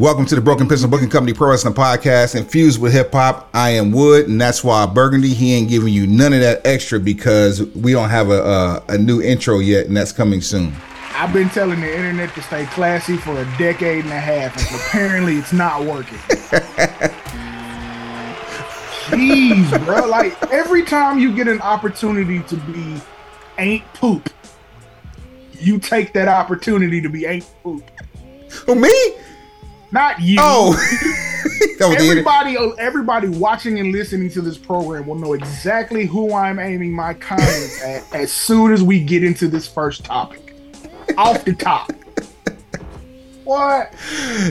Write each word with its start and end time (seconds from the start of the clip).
Welcome 0.00 0.24
to 0.24 0.34
the 0.34 0.40
Broken 0.40 0.66
Pencil 0.66 0.88
Booking 0.88 1.10
Company 1.10 1.34
Pro 1.34 1.50
Wrestling 1.50 1.74
Podcast, 1.74 2.34
infused 2.34 2.80
with 2.80 2.94
hip 2.94 3.12
hop. 3.12 3.50
I 3.52 3.68
am 3.72 3.92
Wood, 3.92 4.28
and 4.28 4.40
that's 4.40 4.64
why 4.64 4.86
Burgundy. 4.86 5.34
He 5.34 5.52
ain't 5.52 5.68
giving 5.68 5.92
you 5.92 6.06
none 6.06 6.32
of 6.32 6.40
that 6.40 6.66
extra 6.66 6.98
because 6.98 7.62
we 7.74 7.92
don't 7.92 8.08
have 8.08 8.30
a 8.30 8.42
a, 8.42 8.82
a 8.94 8.96
new 8.96 9.20
intro 9.20 9.58
yet, 9.58 9.88
and 9.88 9.94
that's 9.94 10.10
coming 10.10 10.40
soon. 10.40 10.72
I've 11.12 11.34
been 11.34 11.50
telling 11.50 11.82
the 11.82 11.94
internet 11.94 12.34
to 12.34 12.40
stay 12.40 12.64
classy 12.64 13.18
for 13.18 13.38
a 13.38 13.44
decade 13.58 14.04
and 14.04 14.12
a 14.14 14.18
half, 14.18 14.56
and 14.56 14.80
apparently 14.80 15.36
it's 15.36 15.52
not 15.52 15.84
working. 15.84 16.16
Jeez, 19.10 19.84
bro! 19.84 20.06
Like 20.08 20.50
every 20.50 20.82
time 20.82 21.18
you 21.18 21.36
get 21.36 21.46
an 21.46 21.60
opportunity 21.60 22.42
to 22.44 22.56
be 22.56 22.98
ain't 23.58 23.84
poop, 23.92 24.30
you 25.58 25.78
take 25.78 26.14
that 26.14 26.26
opportunity 26.26 27.02
to 27.02 27.10
be 27.10 27.26
ain't 27.26 27.46
poop. 27.62 27.84
Who 28.64 28.76
me? 28.76 28.88
Not 29.92 30.20
you. 30.20 30.38
Oh, 30.40 30.72
That 31.78 31.88
was 31.88 31.96
the 31.98 32.08
everybody, 32.10 32.56
everybody 32.78 33.28
watching 33.28 33.80
and 33.80 33.90
listening 33.92 34.30
to 34.30 34.42
this 34.42 34.58
program 34.58 35.06
will 35.06 35.14
know 35.14 35.32
exactly 35.32 36.06
who 36.06 36.34
I'm 36.34 36.58
aiming 36.58 36.92
my 36.92 37.14
comments 37.14 37.82
at 37.82 38.14
as 38.14 38.30
soon 38.30 38.72
as 38.72 38.82
we 38.82 39.02
get 39.02 39.24
into 39.24 39.48
this 39.48 39.66
first 39.66 40.04
topic. 40.04 40.54
Off 41.16 41.44
the 41.44 41.54
top. 41.54 41.90
What? 43.44 43.92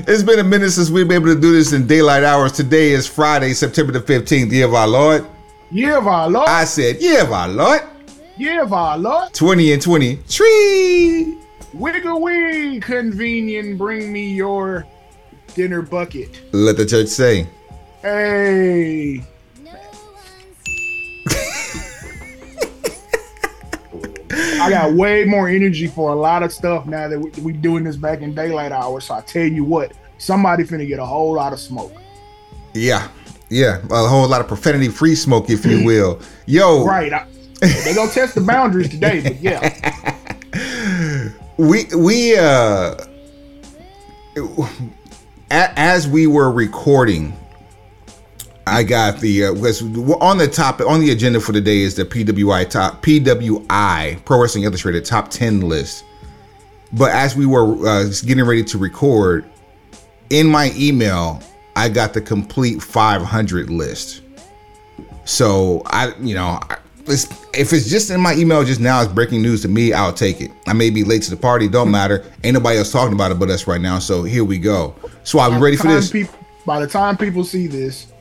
It's 0.08 0.24
been 0.24 0.40
a 0.40 0.44
minute 0.44 0.72
since 0.72 0.90
we've 0.90 1.08
been 1.08 1.22
able 1.22 1.34
to 1.34 1.40
do 1.40 1.54
this 1.54 1.72
in 1.72 1.88
daylight 1.88 2.24
hours. 2.24 2.52
Today 2.52 2.92
is 2.92 3.08
Friday, 3.08 3.54
September 3.54 3.94
the 3.94 4.02
15th, 4.02 4.52
year 4.52 4.66
of 4.66 4.74
our 4.74 4.88
Lord. 4.88 5.26
Yeah, 5.72 6.00
our 6.00 6.30
Lord. 6.30 6.50
I 6.50 6.66
said, 6.66 7.00
year 7.00 7.22
of 7.22 7.32
our 7.32 7.48
Lord. 7.48 7.82
Yeah, 8.38 8.68
our 8.70 8.98
Lord. 8.98 9.34
20 9.34 9.74
and 9.74 9.82
20. 9.82 10.16
Tree. 10.28 11.38
Wiggle 11.74 12.22
wing, 12.22 12.82
convenient. 12.82 13.78
Bring 13.78 14.12
me 14.12 14.34
your 14.34 14.86
dinner 15.60 15.82
bucket. 15.82 16.40
Let 16.54 16.78
the 16.78 16.86
church 16.86 17.10
say. 17.10 17.46
Hey. 18.02 19.18
I 24.62 24.70
got 24.70 24.94
way 24.94 25.26
more 25.26 25.50
energy 25.50 25.88
for 25.88 26.14
a 26.14 26.16
lot 26.16 26.44
of 26.44 26.54
stuff 26.54 26.86
now 26.86 27.10
that 27.10 27.20
we, 27.20 27.30
we 27.42 27.52
doing 27.52 27.84
this 27.84 27.98
back 27.98 28.22
in 28.22 28.34
daylight 28.34 28.72
hours. 28.72 29.04
So 29.04 29.16
I 29.16 29.22
tell 29.22 29.44
you 29.44 29.66
what, 29.66 29.92
somebody 30.18 30.64
finna 30.64 30.88
get 30.88 31.00
a 31.00 31.06
whole 31.06 31.34
lot 31.34 31.52
of 31.52 31.60
smoke. 31.60 31.92
Yeah. 32.74 33.10
Yeah. 33.50 33.82
A 33.92 34.08
whole 34.08 34.30
lot 34.30 34.40
of 34.40 34.48
profanity 34.48 34.88
free 34.88 35.16
smoke, 35.16 35.50
if 35.50 35.66
you 35.66 35.84
will. 35.92 36.22
Yo. 36.46 36.86
Right. 36.86 37.12
I, 37.12 37.28
they 37.60 37.94
gonna 37.94 38.10
test 38.10 38.36
the 38.36 38.42
boundaries 38.42 38.88
today, 38.88 39.20
but 39.20 39.36
yeah. 39.42 39.76
we 41.58 41.84
we 41.94 42.38
uh 42.38 42.96
as 45.52 46.08
we 46.08 46.28
were 46.28 46.52
recording 46.52 47.36
i 48.68 48.84
got 48.84 49.20
the 49.20 49.46
uh 49.46 49.54
on 50.20 50.38
the 50.38 50.48
topic 50.48 50.88
on 50.88 51.00
the 51.00 51.12
agenda 51.12 51.40
for 51.40 51.54
today 51.54 51.80
is 51.80 51.96
the 51.96 52.06
pwi 52.06 52.70
top 52.70 53.02
pwi 53.02 54.26
pro 54.26 54.42
wrestling 54.42 54.64
illustrated 54.64 55.06
top 55.06 55.30
10 55.30 55.62
list. 55.62 56.06
But 56.92 57.12
as 57.12 57.36
we 57.36 57.46
were 57.46 57.88
uh, 57.88 58.06
getting 58.26 58.44
ready 58.44 58.64
to 58.64 58.78
record 58.80 59.46
in 60.32 60.48
my 60.48 60.72
email 60.76 61.42
i 61.76 61.88
got 61.88 62.14
the 62.14 62.22
complete 62.22 62.82
500 62.82 63.70
list. 63.70 64.22
So 65.24 65.84
I, 65.86 66.14
you 66.20 66.34
know, 66.34 66.60
it's, 67.10 67.26
if 67.54 67.74
it's 67.74 67.90
just 67.90 68.10
in 68.10 68.22
my 68.22 68.34
email 68.36 68.64
just 68.64 68.80
now, 68.80 69.02
it's 69.02 69.12
breaking 69.12 69.42
news 69.42 69.62
to 69.64 69.68
me. 69.68 69.94
I'll 69.94 70.14
take 70.14 70.42
it. 70.42 70.52
I 70.68 70.74
may 70.74 70.90
be 70.90 71.04
late 71.04 71.24
to 71.24 71.30
the 71.30 71.38
party. 71.38 71.68
Don't 71.68 71.88
hmm. 71.88 71.94
matter. 71.94 72.26
Ain't 72.44 72.54
nobody 72.54 72.78
else 72.78 72.92
talking 72.92 73.14
about 73.14 73.32
it 73.32 73.40
but 73.40 73.50
us 73.50 73.68
right 73.68 73.82
now. 73.82 74.00
So 74.00 74.24
here 74.24 74.44
we 74.44 74.58
go. 74.58 74.96
So 75.24 75.40
are 75.40 75.50
we 75.50 75.58
ready 75.58 75.78
for 75.78 75.88
this? 75.88 76.12
peop- 76.12 76.30
by 76.66 76.80
the 76.80 76.88
time 76.88 77.18
people 77.18 77.44
see 77.44 77.68
this, 77.68 78.12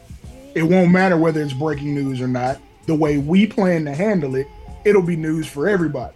it 0.55 0.63
won't 0.63 0.91
matter 0.91 1.17
whether 1.17 1.43
it's 1.43 1.53
breaking 1.53 1.95
news 1.95 2.21
or 2.21 2.29
not. 2.29 2.59
The 2.87 2.95
way 2.95 3.19
we 3.19 3.47
plan 3.47 3.85
to 3.85 3.95
handle 3.95 4.35
it, 4.37 4.47
it'll 4.85 5.03
be 5.03 5.17
news 5.17 5.47
for 5.47 5.69
everybody. 5.69 6.15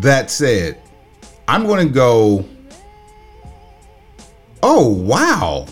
That 0.00 0.30
said, 0.30 0.78
I'm 1.48 1.66
going 1.66 1.86
to 1.86 1.92
go. 1.92 2.44
Oh 4.62 4.88
wow. 4.88 5.66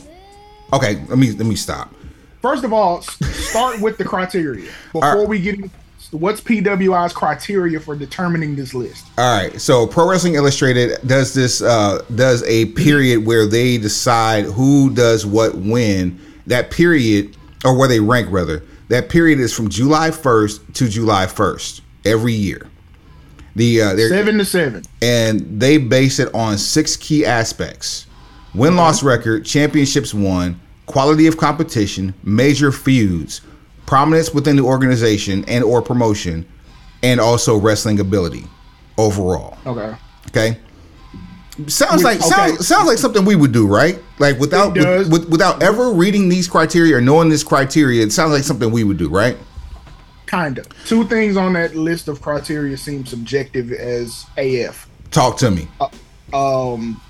Okay, 0.72 1.04
let 1.08 1.18
me 1.18 1.32
let 1.32 1.46
me 1.46 1.54
stop. 1.54 1.94
First 2.42 2.64
of 2.64 2.72
all, 2.72 3.02
start 3.02 3.80
with 3.80 3.98
the 3.98 4.04
criteria 4.04 4.70
before 4.92 5.20
right. 5.20 5.28
we 5.28 5.38
get 5.38 5.58
in. 5.58 5.70
What's 6.10 6.40
PWI's 6.40 7.12
criteria 7.12 7.78
for 7.78 7.94
determining 7.94 8.56
this 8.56 8.74
list? 8.74 9.06
All 9.16 9.36
right, 9.36 9.60
so 9.60 9.86
Pro 9.86 10.08
Wrestling 10.10 10.34
Illustrated 10.34 10.98
does 11.06 11.34
this 11.34 11.62
uh 11.62 12.04
does 12.14 12.42
a 12.44 12.66
period 12.72 13.24
where 13.24 13.46
they 13.46 13.78
decide 13.78 14.44
who 14.44 14.90
does 14.92 15.24
what 15.24 15.54
when. 15.54 16.20
That 16.46 16.70
period 16.72 17.36
or 17.64 17.78
where 17.78 17.86
they 17.86 18.00
rank 18.00 18.26
rather. 18.30 18.64
That 18.88 19.08
period 19.08 19.38
is 19.38 19.52
from 19.52 19.68
July 19.68 20.10
1st 20.10 20.74
to 20.74 20.88
July 20.88 21.26
1st 21.26 21.80
every 22.04 22.32
year. 22.32 22.66
The 23.54 23.82
uh 23.82 23.96
Seven 23.96 24.38
to 24.38 24.44
seven. 24.44 24.82
and 25.00 25.60
they 25.60 25.76
base 25.78 26.18
it 26.18 26.34
on 26.34 26.58
six 26.58 26.96
key 26.96 27.24
aspects 27.24 28.06
win 28.54 28.74
loss 28.74 29.02
record, 29.04 29.44
championships 29.44 30.12
won, 30.12 30.60
quality 30.86 31.28
of 31.28 31.36
competition, 31.36 32.14
major 32.24 32.72
feuds, 32.72 33.42
prominence 33.90 34.32
within 34.32 34.54
the 34.54 34.62
organization 34.62 35.44
and 35.46 35.64
or 35.64 35.82
promotion, 35.82 36.46
and 37.02 37.18
also 37.18 37.56
wrestling 37.56 37.98
ability 37.98 38.44
overall. 38.96 39.58
Okay. 39.66 39.96
Okay. 40.28 40.58
Sounds 41.66 41.96
Which- 41.96 42.04
like 42.04 42.20
okay. 42.20 42.28
sounds, 42.28 42.68
sounds 42.68 42.86
like 42.86 42.98
something 42.98 43.24
we 43.24 43.34
would 43.34 43.50
do, 43.50 43.66
right? 43.66 43.98
Like 44.20 44.38
without 44.38 44.74
with, 44.74 45.10
with, 45.10 45.28
without 45.28 45.60
ever 45.60 45.90
reading 45.90 46.28
these 46.28 46.46
criteria 46.46 46.98
or 46.98 47.00
knowing 47.00 47.30
this 47.30 47.42
criteria, 47.42 48.04
it 48.04 48.12
sounds 48.12 48.30
like 48.30 48.44
something 48.44 48.70
we 48.70 48.84
would 48.84 48.96
do, 48.96 49.08
right? 49.08 49.36
Kind 50.26 50.58
of. 50.58 50.68
Two 50.86 51.02
things 51.08 51.36
on 51.36 51.54
that 51.54 51.74
list 51.74 52.06
of 52.06 52.22
criteria 52.22 52.76
seem 52.76 53.04
subjective 53.04 53.72
as 53.72 54.24
AF. 54.38 54.88
Talk 55.10 55.36
to 55.38 55.50
me. 55.50 55.66
Um, 56.32 57.00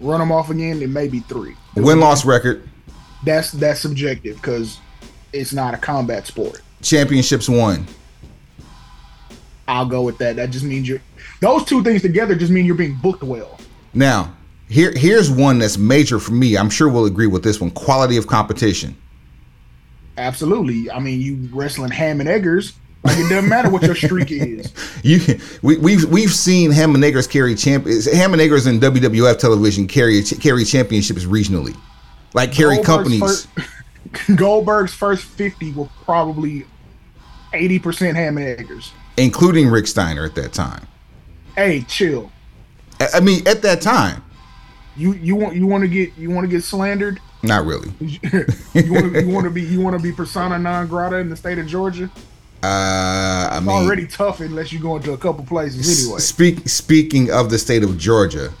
run 0.00 0.18
them 0.18 0.32
off 0.32 0.50
again. 0.50 0.82
It 0.82 0.90
may 0.90 1.06
be 1.06 1.20
three. 1.20 1.54
Win 1.76 2.00
loss 2.00 2.24
record, 2.24 2.68
That's 3.24 3.52
that's 3.52 3.80
subjective 3.80 4.36
because 4.36 4.78
it's 5.32 5.52
not 5.52 5.74
a 5.74 5.78
combat 5.78 6.26
sport. 6.26 6.60
championships 6.82 7.48
won. 7.48 7.86
I'll 9.68 9.86
go 9.86 10.02
with 10.02 10.18
that. 10.18 10.36
That 10.36 10.50
just 10.50 10.64
means 10.64 10.88
you're. 10.88 11.00
Those 11.40 11.64
two 11.64 11.82
things 11.82 12.02
together 12.02 12.34
just 12.34 12.52
mean 12.52 12.64
you're 12.66 12.74
being 12.74 12.96
booked 12.96 13.22
well. 13.22 13.58
Now, 13.94 14.34
here 14.68 14.92
here's 14.94 15.30
one 15.30 15.58
that's 15.58 15.78
major 15.78 16.18
for 16.18 16.32
me. 16.32 16.56
I'm 16.56 16.70
sure 16.70 16.88
we'll 16.88 17.06
agree 17.06 17.26
with 17.26 17.42
this 17.44 17.60
one. 17.60 17.70
Quality 17.70 18.16
of 18.16 18.26
competition. 18.26 18.96
Absolutely. 20.18 20.90
I 20.90 20.98
mean, 20.98 21.20
you 21.20 21.48
wrestling 21.52 21.90
ham 21.90 22.20
and 22.20 22.28
eggers. 22.28 22.74
Like 23.04 23.18
it 23.18 23.28
doesn't 23.28 23.48
matter 23.48 23.68
what 23.68 23.82
your 23.82 23.96
streak 23.96 24.30
is. 24.30 24.72
You 25.02 25.40
we, 25.62 25.76
we've 25.78 26.04
we've 26.04 26.30
seen 26.32 26.70
Ham 26.70 26.94
and 26.94 27.02
Eggers 27.02 27.26
carry 27.26 27.54
champ 27.56 27.84
Ham 27.86 28.32
and 28.32 28.40
Eggers 28.40 28.68
in 28.68 28.78
WWF 28.78 29.38
television 29.38 29.88
carry 29.88 30.22
carry 30.22 30.64
championships 30.64 31.24
regionally, 31.24 31.76
like 32.34 32.52
carry 32.52 32.78
companies. 32.82 33.20
First, 33.20 33.48
Goldberg's 34.36 34.94
first 34.94 35.24
fifty 35.24 35.72
were 35.72 35.88
probably 36.04 36.66
eighty 37.52 37.78
percent 37.78 38.16
ham 38.16 38.38
and 38.38 38.46
eggers. 38.60 38.92
including 39.16 39.68
Rick 39.68 39.86
Steiner 39.86 40.24
at 40.24 40.34
that 40.36 40.52
time. 40.52 40.86
Hey, 41.56 41.82
chill. 41.82 42.30
I 43.00 43.08
I 43.14 43.20
mean, 43.20 43.46
at 43.46 43.62
that 43.62 43.80
time, 43.80 44.22
You 44.96 45.12
you 45.14 45.34
want 45.36 45.56
you 45.56 45.66
want 45.66 45.82
to 45.82 45.88
get 45.88 46.16
you 46.16 46.30
want 46.30 46.44
to 46.44 46.48
get 46.48 46.62
slandered. 46.64 47.20
not 47.42 47.64
really. 47.66 47.90
you 48.00 48.92
want 48.92 49.14
you 49.14 49.28
want 49.28 49.44
to 49.44 49.50
be 49.50 49.62
you 49.62 49.80
want 49.80 49.96
to 49.96 50.02
be 50.02 50.12
persona 50.12 50.58
non 50.58 50.86
grata 50.88 51.16
in 51.16 51.28
the 51.30 51.36
state 51.36 51.58
of 51.58 51.66
Georgia. 51.66 52.10
Uh, 52.64 53.48
I 53.50 53.56
It's 53.56 53.66
mean, 53.66 53.74
already 53.74 54.06
tough 54.06 54.38
unless 54.40 54.72
you 54.72 54.78
go 54.78 54.94
into 54.96 55.12
a 55.12 55.18
couple 55.18 55.44
places 55.44 56.04
anyway. 56.06 56.20
Speak 56.20 56.68
speaking 56.68 57.30
of 57.30 57.50
the 57.50 57.58
state 57.58 57.82
of 57.82 57.98
Georgia, 57.98 58.52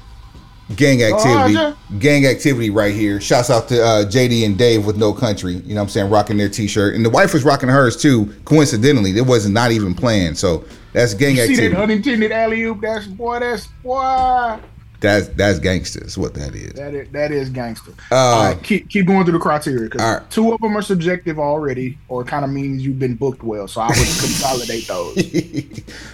gang 0.76 1.02
activity, 1.02 1.54
Georgia. 1.54 1.76
gang 1.98 2.26
activity 2.26 2.70
right 2.70 2.94
here. 2.94 3.20
Shouts 3.20 3.50
out 3.50 3.68
to 3.68 3.82
uh, 3.82 4.04
JD 4.04 4.44
and 4.46 4.56
Dave 4.56 4.86
with 4.86 4.96
No 4.96 5.12
Country. 5.12 5.54
You 5.54 5.74
know 5.74 5.80
what 5.80 5.82
I'm 5.82 5.88
saying, 5.90 6.10
rocking 6.10 6.36
their 6.36 6.48
t-shirt, 6.48 6.94
and 6.94 7.04
the 7.04 7.10
wife 7.10 7.32
was 7.32 7.44
rocking 7.44 7.68
hers 7.68 7.96
too. 8.00 8.32
Coincidentally, 8.44 9.16
it 9.16 9.26
wasn't 9.26 9.56
even 9.70 9.94
planned. 9.94 10.38
So 10.38 10.64
that's 10.92 11.14
gang 11.14 11.36
You 11.36 11.46
see 11.46 11.56
that 11.56 11.64
activity. 11.64 11.82
unintended 11.82 12.32
alley 12.32 12.62
oop? 12.62 12.80
That's 12.80 13.06
boy. 13.06 13.40
That's 13.40 13.66
boy. 13.82 14.58
That's 15.02 15.26
that's 15.28 15.58
gangsters. 15.58 16.16
What 16.16 16.32
that 16.34 16.54
is. 16.54 16.74
That 16.74 16.94
is, 16.94 17.08
that 17.10 17.32
is 17.32 17.50
gangster. 17.50 17.90
Uh, 18.12 18.14
all 18.14 18.44
right, 18.44 18.62
keep 18.62 18.88
keep 18.88 19.06
going 19.06 19.24
through 19.24 19.32
the 19.32 19.40
criteria 19.40 19.90
because 19.90 20.00
right. 20.00 20.30
two 20.30 20.52
of 20.52 20.60
them 20.60 20.76
are 20.76 20.82
subjective 20.82 21.40
already, 21.40 21.98
or 22.08 22.22
kind 22.22 22.44
of 22.44 22.52
means 22.52 22.86
you've 22.86 23.00
been 23.00 23.16
booked 23.16 23.42
well. 23.42 23.66
So 23.66 23.80
I 23.80 23.88
would 23.88 23.96
consolidate 23.96 24.86
those. 24.86 25.16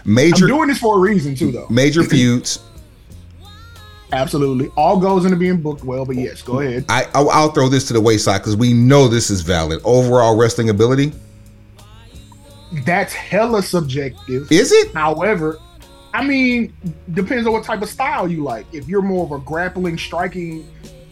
I'm 0.06 0.14
major 0.14 0.46
doing 0.46 0.68
this 0.68 0.78
for 0.78 0.96
a 0.96 1.00
reason 1.00 1.34
too, 1.34 1.52
though. 1.52 1.66
major 1.68 2.02
feuds. 2.02 2.60
Absolutely, 4.12 4.68
all 4.76 4.98
goes 4.98 5.24
into 5.24 5.36
being 5.36 5.60
booked 5.60 5.84
well. 5.84 6.04
But 6.04 6.16
yes, 6.16 6.40
go 6.42 6.60
ahead. 6.60 6.84
I 6.88 7.06
I'll, 7.14 7.30
I'll 7.30 7.52
throw 7.52 7.68
this 7.68 7.86
to 7.88 7.92
the 7.92 8.00
wayside 8.00 8.40
because 8.40 8.56
we 8.56 8.72
know 8.72 9.06
this 9.08 9.30
is 9.30 9.42
valid. 9.42 9.80
Overall 9.84 10.36
wrestling 10.36 10.70
ability 10.70 11.12
That's 12.84 13.12
hella 13.12 13.62
subjective. 13.62 14.50
is 14.50 14.72
it? 14.72 14.94
However, 14.94 15.58
I 16.14 16.24
mean, 16.24 16.72
depends 17.12 17.46
on 17.46 17.52
what 17.52 17.64
type 17.64 17.82
of 17.82 17.88
style 17.88 18.28
you 18.28 18.42
like. 18.42 18.66
If 18.72 18.88
you're 18.88 19.02
more 19.02 19.24
of 19.24 19.32
a 19.32 19.38
grappling, 19.38 19.98
striking 19.98 20.66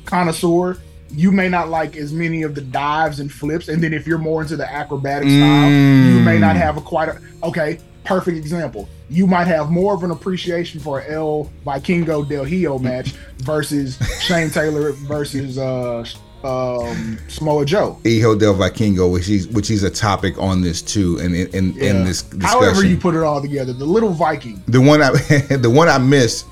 connoisseur, 0.06 0.78
you 1.10 1.31
may 1.31 1.48
not 1.48 1.69
like 1.69 1.96
as 1.96 2.12
many 2.12 2.43
of 2.43 2.54
the 2.54 2.60
dives 2.60 3.20
and 3.20 3.31
flips. 3.31 3.69
And 3.69 3.82
then 3.82 3.93
if 3.93 4.06
you're 4.06 4.19
more 4.19 4.43
into 4.43 4.56
the 4.56 4.70
acrobatic 4.70 5.28
style, 5.28 5.70
you 5.70 6.20
may 6.20 6.38
not 6.38 6.56
mm. 6.56 6.60
have 6.60 6.76
a 6.76 6.81
quite 6.81 7.08
a 7.08 7.20
okay. 7.43 7.78
Perfect 8.06 8.37
example. 8.37 8.88
You 9.11 9.26
might 9.26 9.47
have 9.47 9.70
more 9.70 9.94
of 9.94 10.05
an 10.05 10.11
appreciation 10.11 10.81
for 10.81 11.03
El 11.03 11.50
Vikingo 11.64 12.29
Del 12.29 12.44
Hijo 12.44 12.79
match 12.79 13.14
versus 13.38 13.99
Shane 14.20 14.50
Taylor 14.50 14.93
versus 14.93 15.58
uh 15.58 16.05
um 16.44 17.19
Samoa 17.29 17.64
Joe. 17.64 17.99
Hijo 18.05 18.37
del 18.37 18.55
Vikingo, 18.55 19.11
which 19.12 19.29
is 19.29 19.49
which 19.49 19.70
is 19.70 19.82
a 19.82 19.91
topic 19.91 20.38
on 20.38 20.61
this 20.61 20.82
too, 20.82 21.19
and 21.19 21.35
in, 21.35 21.49
in, 21.49 21.79
in 21.79 22.05
this 22.05 22.23
discussion. 22.23 22.41
However 22.41 22.87
you 22.87 22.97
put 22.97 23.14
it 23.14 23.23
all 23.23 23.43
together, 23.43 23.73
the 23.73 23.85
little 23.85 24.11
Viking. 24.11 24.62
the 24.67 24.81
one 24.81 25.03
I 25.03 25.11
the 25.56 25.70
one 25.70 25.88
I 25.88 25.99
missed 25.99 26.47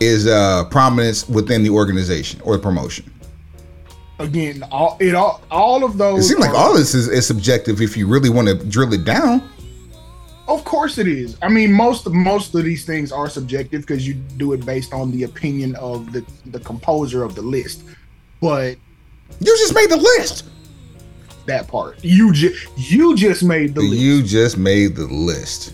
is 0.00 0.26
uh 0.26 0.64
prominence 0.70 1.28
within 1.28 1.62
the 1.62 1.70
organization 1.70 2.40
or 2.42 2.56
the 2.56 2.62
promotion. 2.62 3.10
Again, 4.18 4.62
all 4.70 4.96
it 5.00 5.14
all 5.14 5.42
all 5.50 5.84
of 5.84 5.98
those. 5.98 6.24
It 6.24 6.28
seems 6.28 6.40
like 6.40 6.54
all 6.54 6.72
this 6.74 6.94
is, 6.94 7.08
is 7.08 7.26
subjective 7.26 7.80
if 7.82 7.96
you 7.96 8.06
really 8.06 8.30
want 8.30 8.48
to 8.48 8.54
drill 8.54 8.92
it 8.92 9.04
down. 9.04 9.42
Of 10.46 10.64
course 10.64 10.98
it 10.98 11.08
is. 11.08 11.36
I 11.40 11.48
mean, 11.48 11.72
most 11.72 12.06
most 12.10 12.54
of 12.54 12.64
these 12.64 12.84
things 12.84 13.10
are 13.12 13.28
subjective 13.30 13.82
because 13.82 14.06
you 14.06 14.14
do 14.14 14.52
it 14.52 14.64
based 14.66 14.92
on 14.92 15.10
the 15.10 15.22
opinion 15.24 15.74
of 15.76 16.12
the 16.12 16.24
the 16.46 16.60
composer 16.60 17.22
of 17.24 17.34
the 17.34 17.42
list. 17.42 17.82
But 18.40 18.76
You 19.40 19.56
just 19.56 19.74
made 19.74 19.88
the 19.90 19.96
list. 19.96 20.44
that 21.46 21.66
part, 21.68 22.02
you 22.04 22.32
just 22.32 22.68
you 22.76 23.16
just 23.16 23.42
made 23.42 23.74
the 23.74 23.80
list. 23.80 23.94
You 24.02 24.22
just 24.22 24.58
made 24.58 24.96
the 24.96 25.06
list. 25.06 25.72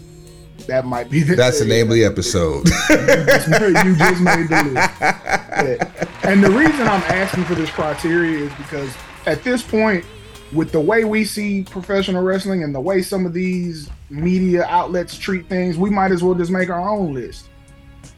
that 0.69 0.85
might 0.85 1.11
be 1.11 1.23
the, 1.25 1.35
That's 1.35 1.59
the 1.59 1.65
name 1.65 1.89
of 1.89 1.95
the 1.95 2.05
episode. 2.05 2.69
you 2.91 3.97
just 3.97 4.21
made 4.21 4.49
the 4.49 4.71
list. 4.73 4.91
Yeah. 5.61 6.07
And 6.23 6.43
the 6.43 6.51
reason 6.51 6.83
I'm 6.83 7.03
asking 7.03 7.45
for 7.45 7.55
this 7.55 7.71
criteria 7.71 8.47
is 8.47 8.53
because 8.55 8.95
at 9.27 9.43
this 9.43 9.63
point, 9.63 10.05
with 10.53 10.73
the 10.73 10.81
way 10.81 11.05
we 11.05 11.25
see 11.25 11.63
professional 11.63 12.23
wrestling 12.23 12.63
and 12.65 12.75
the 12.75 12.81
way 12.81 13.03
some 13.03 13.25
of 13.27 13.33
these 13.33 13.89
media 14.09 14.65
outlets 14.65 15.17
treat 15.17 15.49
things, 15.49 15.77
we 15.79 15.91
might 15.91 16.11
as 16.13 16.23
well 16.23 16.35
just 16.35 16.51
make 16.51 16.69
our 16.71 16.89
own 16.89 17.15
list. 17.15 17.49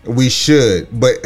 we 0.06 0.28
should, 0.28 0.88
but 1.00 1.16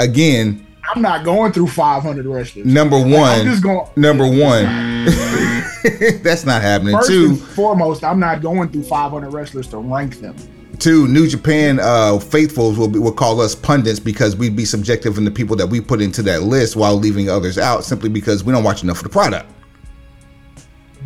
again, 0.00 0.66
I'm 0.94 1.02
not 1.02 1.24
going 1.24 1.52
through 1.52 1.66
500 1.68 2.26
wrestlers. 2.26 2.64
number 2.66 2.96
I'm 2.96 3.10
one, 3.10 3.44
just 3.44 3.62
going. 3.62 3.88
number 3.96 4.24
one, 4.24 4.64
that's 6.22 6.44
not 6.46 6.62
happening. 6.62 6.96
First 6.96 7.08
Two, 7.08 7.26
and 7.30 7.40
foremost, 7.40 8.04
I'm 8.04 8.20
not 8.20 8.40
going 8.40 8.68
through 8.70 8.84
500 8.84 9.30
wrestlers 9.32 9.66
to 9.68 9.78
rank 9.78 10.20
them. 10.20 10.36
two, 10.78 11.08
New 11.08 11.26
Japan 11.26 11.80
uh, 11.80 12.18
faithfuls 12.18 12.78
will 12.78 12.88
be, 12.88 12.98
will 12.98 13.12
call 13.12 13.40
us 13.40 13.54
pundits 13.54 13.98
because 13.98 14.36
we'd 14.36 14.54
be 14.56 14.64
subjective 14.64 15.18
in 15.18 15.24
the 15.24 15.30
people 15.30 15.56
that 15.56 15.66
we 15.66 15.80
put 15.80 16.00
into 16.00 16.22
that 16.22 16.44
list 16.44 16.76
while 16.76 16.94
leaving 16.94 17.28
others 17.28 17.58
out 17.58 17.84
simply 17.84 18.08
because 18.08 18.44
we 18.44 18.52
don't 18.52 18.64
watch 18.64 18.82
enough 18.82 18.98
of 18.98 19.02
the 19.04 19.08
product. 19.08 19.50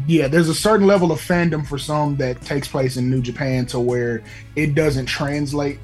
Yeah, 0.06 0.29
there's 0.29 0.49
a 0.49 0.55
certain 0.55 0.87
level 0.87 1.12
of 1.12 1.20
fandom 1.20 1.67
for 1.67 1.79
some 1.79 2.17
that 2.17 2.41
takes 2.43 2.67
place 2.69 2.97
in 2.97 3.11
New 3.11 3.20
Japan 3.23 3.67
to 3.67 3.81
where 3.81 4.23
it 4.56 4.75
doesn't 4.75 5.06
translate 5.06 5.79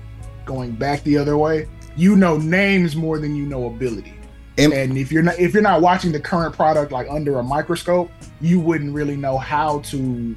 going 0.45 0.73
back 0.73 1.03
the 1.05 1.17
other 1.19 1.37
way. 1.37 1.69
You 1.97 2.17
know 2.17 2.37
names 2.39 2.95
more 2.97 3.19
than 3.19 3.35
you 3.35 3.45
know 3.47 3.67
ability. 3.67 4.15
And- 4.59 4.73
And 4.73 4.97
if 4.97 5.13
you're 5.13 5.23
not 5.23 5.39
if 5.39 5.53
you're 5.55 5.63
not 5.63 5.81
watching 5.83 6.13
the 6.13 6.21
current 6.21 6.55
product 6.55 6.93
like 6.93 7.07
under 7.11 7.39
a 7.39 7.43
microscope, 7.43 8.11
you 8.41 8.59
wouldn't 8.61 8.95
really 8.95 9.17
know 9.17 9.39
how 9.39 9.81
to 9.81 10.35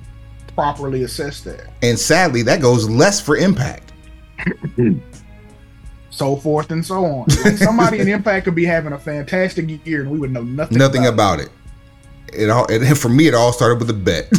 properly 0.56 1.04
assess 1.04 1.42
that. 1.42 1.68
And 1.82 1.98
sadly, 1.98 2.42
that 2.44 2.62
goes 2.62 2.90
less 2.90 3.22
for 3.22 3.38
impact. 3.38 3.94
So 6.12 6.36
forth 6.36 6.72
and 6.72 6.86
so 6.86 7.06
on. 7.06 7.28
Like 7.46 7.58
somebody 7.58 8.00
in 8.00 8.08
Impact 8.18 8.46
could 8.46 8.56
be 8.56 8.66
having 8.66 8.94
a 8.94 9.00
fantastic 9.00 9.86
year 9.86 10.02
and 10.02 10.10
we 10.12 10.20
would 10.20 10.32
know 10.32 10.44
nothing. 10.44 10.78
Nothing 10.78 11.06
about 11.06 11.40
about 11.40 11.40
it. 11.42 11.50
It 12.34 12.50
all 12.50 12.66
it, 12.70 12.96
for 12.98 13.10
me. 13.10 13.28
It 13.28 13.34
all 13.34 13.54
started 13.54 13.80
with 13.80 13.90
a 13.90 13.94
bet. 13.94 14.30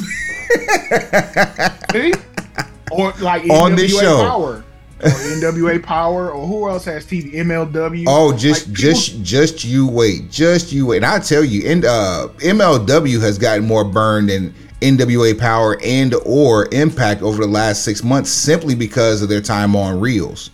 Or 2.92 3.12
like 3.20 3.48
On 3.50 3.76
this 3.76 3.94
NWA 3.94 4.00
show. 4.00 4.22
Power. 4.24 4.64
Or 5.02 5.08
NWA 5.08 5.82
Power, 5.82 6.30
or 6.32 6.46
who 6.46 6.68
else 6.68 6.84
has 6.86 7.06
TV? 7.06 7.32
MLW. 7.34 8.04
Oh, 8.08 8.36
just 8.36 8.66
Like, 8.66 8.76
people- 8.76 8.92
just 8.92 9.22
just 9.22 9.64
you 9.64 9.86
wait, 9.86 10.30
just 10.30 10.72
you 10.72 10.86
wait. 10.86 10.96
And 10.98 11.06
I 11.06 11.20
tell 11.20 11.44
you, 11.44 11.68
and 11.70 11.84
uh, 11.84 12.28
MLW 12.38 13.20
has 13.20 13.38
gotten 13.38 13.64
more 13.64 13.84
burned 13.84 14.28
than 14.28 14.52
NWA 14.82 15.38
Power 15.38 15.78
and 15.84 16.14
or 16.26 16.68
Impact 16.72 17.22
over 17.22 17.40
the 17.42 17.48
last 17.50 17.84
six 17.84 18.02
months 18.02 18.30
simply 18.30 18.74
because 18.74 19.22
of 19.22 19.28
their 19.28 19.40
time 19.40 19.74
on 19.76 20.00
reels. 20.00 20.50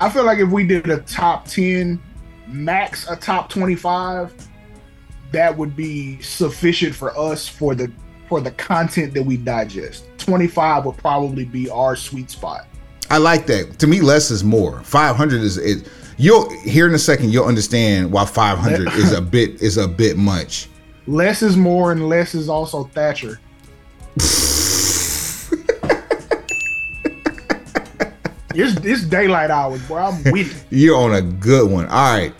I 0.00 0.10
feel 0.10 0.24
like 0.24 0.38
if 0.38 0.50
we 0.50 0.66
did 0.66 0.88
a 0.90 0.98
top 0.98 1.46
ten, 1.48 2.00
max 2.46 3.08
a 3.10 3.16
top 3.16 3.48
twenty-five, 3.48 4.32
that 5.34 5.56
would 5.56 5.76
be 5.76 6.20
sufficient 6.20 6.94
for 6.94 7.16
us 7.18 7.46
for 7.46 7.74
the 7.74 7.92
for 8.28 8.40
the 8.40 8.52
content 8.52 9.12
that 9.14 9.22
we 9.22 9.36
digest. 9.36 10.06
Twenty-five 10.18 10.84
would 10.86 10.96
probably 10.96 11.44
be 11.44 11.68
our 11.68 11.96
sweet 11.96 12.30
spot. 12.30 12.66
I 13.10 13.18
like 13.18 13.46
that. 13.46 13.78
To 13.80 13.86
me, 13.86 14.00
less 14.00 14.30
is 14.30 14.42
more. 14.42 14.82
Five 14.82 15.16
hundred 15.16 15.42
is 15.42 15.58
it. 15.58 15.88
You'll 16.16 16.48
here 16.60 16.86
in 16.86 16.94
a 16.94 16.98
second. 16.98 17.32
You'll 17.32 17.46
understand 17.46 18.10
why 18.10 18.24
five 18.24 18.58
hundred 18.58 18.88
is 18.94 19.12
a 19.12 19.20
bit 19.20 19.60
is 19.60 19.76
a 19.76 19.86
bit 19.86 20.16
much. 20.16 20.68
Less 21.06 21.42
is 21.42 21.56
more, 21.56 21.92
and 21.92 22.08
less 22.08 22.34
is 22.34 22.48
also 22.48 22.84
Thatcher. 22.84 23.38
it's, 28.54 28.76
it's 28.84 29.02
daylight 29.04 29.50
hours, 29.50 29.86
bro. 29.86 30.04
I'm 30.04 30.32
with 30.32 30.56
it. 30.56 30.66
You're 30.70 30.96
on 30.96 31.14
a 31.14 31.20
good 31.20 31.70
one. 31.70 31.86
All 31.86 32.12
right, 32.16 32.34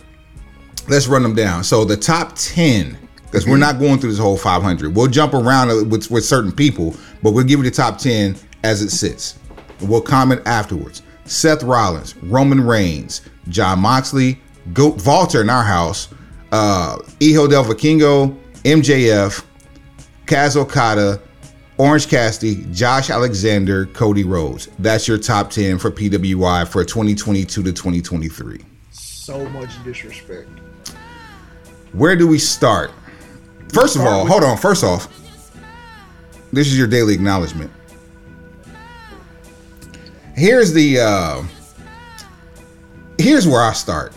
let's 0.87 1.07
run 1.07 1.23
them 1.23 1.35
down. 1.35 1.63
So 1.63 1.85
the 1.85 1.97
top 1.97 2.33
ten, 2.35 2.97
because 3.25 3.47
we're 3.47 3.57
not 3.57 3.79
going 3.79 3.99
through 3.99 4.11
this 4.11 4.19
whole 4.19 4.37
500. 4.37 4.95
We'll 4.95 5.07
jump 5.07 5.33
around 5.33 5.89
with 5.89 6.09
with 6.09 6.25
certain 6.25 6.51
people, 6.51 6.95
but 7.21 7.31
we'll 7.31 7.45
give 7.45 7.59
you 7.59 7.69
the 7.69 7.75
top 7.75 7.97
ten 7.97 8.35
as 8.63 8.81
it 8.81 8.89
sits. 8.89 9.37
We'll 9.81 10.01
comment 10.01 10.41
afterwards. 10.45 11.01
Seth 11.25 11.63
Rollins, 11.63 12.15
Roman 12.17 12.61
Reigns, 12.65 13.21
Jon 13.49 13.79
Moxley, 13.79 14.39
Goat 14.73 14.97
Volter 14.97 15.41
in 15.41 15.49
our 15.49 15.63
house, 15.63 16.09
uh, 16.51 16.97
Hijo 17.19 17.47
del 17.47 17.65
Vikingo, 17.65 18.37
MJF, 18.63 19.43
Kaz 20.25 20.55
Okada, 20.55 21.21
Orange 21.77 22.07
Cassidy, 22.07 22.65
Josh 22.71 23.09
Alexander, 23.09 23.85
Cody 23.87 24.23
Rhodes. 24.23 24.69
That's 24.79 25.07
your 25.07 25.17
top 25.17 25.49
10 25.49 25.77
for 25.77 25.91
PWI 25.91 26.67
for 26.67 26.83
2022 26.85 27.63
to 27.63 27.73
2023. 27.73 28.61
So 28.91 29.49
much 29.49 29.83
disrespect. 29.83 30.49
Where 31.95 32.17
do 32.17 32.27
we 32.27 32.39
start? 32.39 32.91
First 33.69 33.95
of 33.95 34.01
all, 34.01 34.25
hold 34.25 34.43
on. 34.43 34.57
First 34.57 34.83
off, 34.83 35.07
this 36.51 36.67
is 36.67 36.77
your 36.77 36.87
daily 36.87 37.13
acknowledgement. 37.13 37.71
Here's 40.35 40.73
the 40.73 40.99
uh 40.99 41.43
here's 43.17 43.47
where 43.47 43.63
I 43.63 43.71
start. 43.71 44.13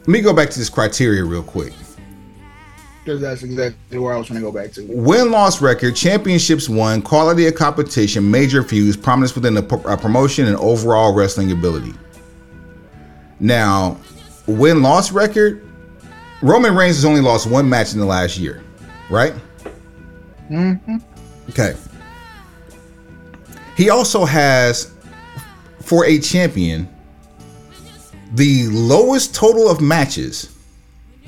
Let 0.00 0.08
me 0.08 0.20
go 0.20 0.32
back 0.32 0.50
to 0.50 0.58
this 0.58 0.68
criteria 0.68 1.24
real 1.24 1.44
quick. 1.44 1.72
Because 3.04 3.20
that's 3.20 3.42
exactly 3.42 3.98
where 3.98 4.14
I 4.14 4.16
was 4.16 4.26
trying 4.26 4.40
to 4.40 4.44
go 4.44 4.50
back 4.50 4.72
to. 4.72 4.86
Win 4.88 5.30
loss 5.30 5.62
record, 5.62 5.94
championships 5.94 6.68
won, 6.68 7.02
quality 7.02 7.46
of 7.46 7.54
competition, 7.54 8.28
major 8.28 8.62
feuds, 8.62 8.96
prominence 8.96 9.34
within 9.34 9.54
the 9.54 9.82
uh, 9.86 9.96
promotion, 9.96 10.46
and 10.46 10.56
overall 10.56 11.14
wrestling 11.14 11.52
ability. 11.52 11.92
Now, 13.40 13.98
win 14.46 14.82
loss 14.82 15.12
record, 15.12 15.63
Roman 16.42 16.74
Reigns 16.74 16.96
has 16.96 17.04
only 17.04 17.20
lost 17.20 17.48
one 17.48 17.68
match 17.68 17.92
in 17.94 18.00
the 18.00 18.06
last 18.06 18.38
year, 18.38 18.62
right? 19.10 19.32
hmm 20.48 20.74
Okay. 21.50 21.74
He 23.76 23.90
also 23.90 24.24
has, 24.24 24.92
for 25.80 26.04
a 26.06 26.18
champion, 26.18 26.88
the 28.34 28.68
lowest 28.68 29.34
total 29.34 29.68
of 29.68 29.80
matches 29.80 30.54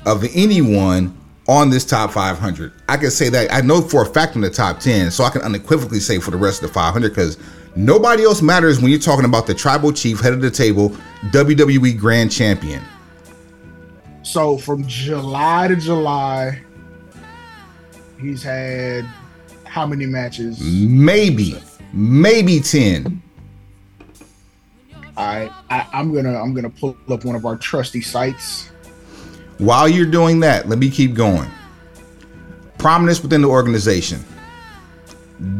of 0.05 0.23
anyone 0.33 1.15
on 1.47 1.69
this 1.69 1.85
top 1.85 2.11
500. 2.11 2.73
I 2.89 2.97
can 2.97 3.11
say 3.11 3.29
that 3.29 3.51
I 3.53 3.61
know 3.61 3.81
for 3.81 4.01
a 4.01 4.05
fact 4.05 4.35
in 4.35 4.41
the 4.41 4.49
top 4.49 4.79
10, 4.79 5.11
so 5.11 5.23
I 5.23 5.29
can 5.29 5.41
unequivocally 5.41 5.99
say 5.99 6.19
for 6.19 6.31
the 6.31 6.37
rest 6.37 6.61
of 6.61 6.69
the 6.69 6.73
500 6.73 7.09
because 7.09 7.37
nobody 7.75 8.23
else 8.23 8.41
matters 8.41 8.81
when 8.81 8.91
you're 8.91 8.99
talking 8.99 9.25
about 9.25 9.47
the 9.47 9.53
tribal 9.53 9.91
chief, 9.93 10.19
head 10.19 10.33
of 10.33 10.41
the 10.41 10.51
table, 10.51 10.89
WWE 11.31 11.97
Grand 11.97 12.31
Champion. 12.31 12.81
So 14.27 14.57
from 14.57 14.85
July 14.87 15.69
to 15.69 15.75
July, 15.77 16.61
he's 18.19 18.43
had 18.43 19.05
how 19.63 19.87
many 19.87 20.05
matches? 20.05 20.59
Maybe, 20.59 21.57
maybe 21.93 22.59
10. 22.59 23.21
I, 25.15 25.49
I 25.69 25.87
I'm 25.93 26.13
gonna 26.13 26.39
I'm 26.39 26.53
gonna 26.53 26.69
pull 26.69 26.97
up 27.09 27.23
one 27.23 27.35
of 27.37 27.45
our 27.45 27.55
trusty 27.55 28.01
sites. 28.01 28.67
While 29.59 29.87
you're 29.87 30.05
doing 30.05 30.41
that, 30.41 30.67
let 30.67 30.77
me 30.77 30.91
keep 30.91 31.13
going. 31.13 31.49
Prominence 32.77 33.21
within 33.21 33.41
the 33.41 33.47
organization. 33.47 34.23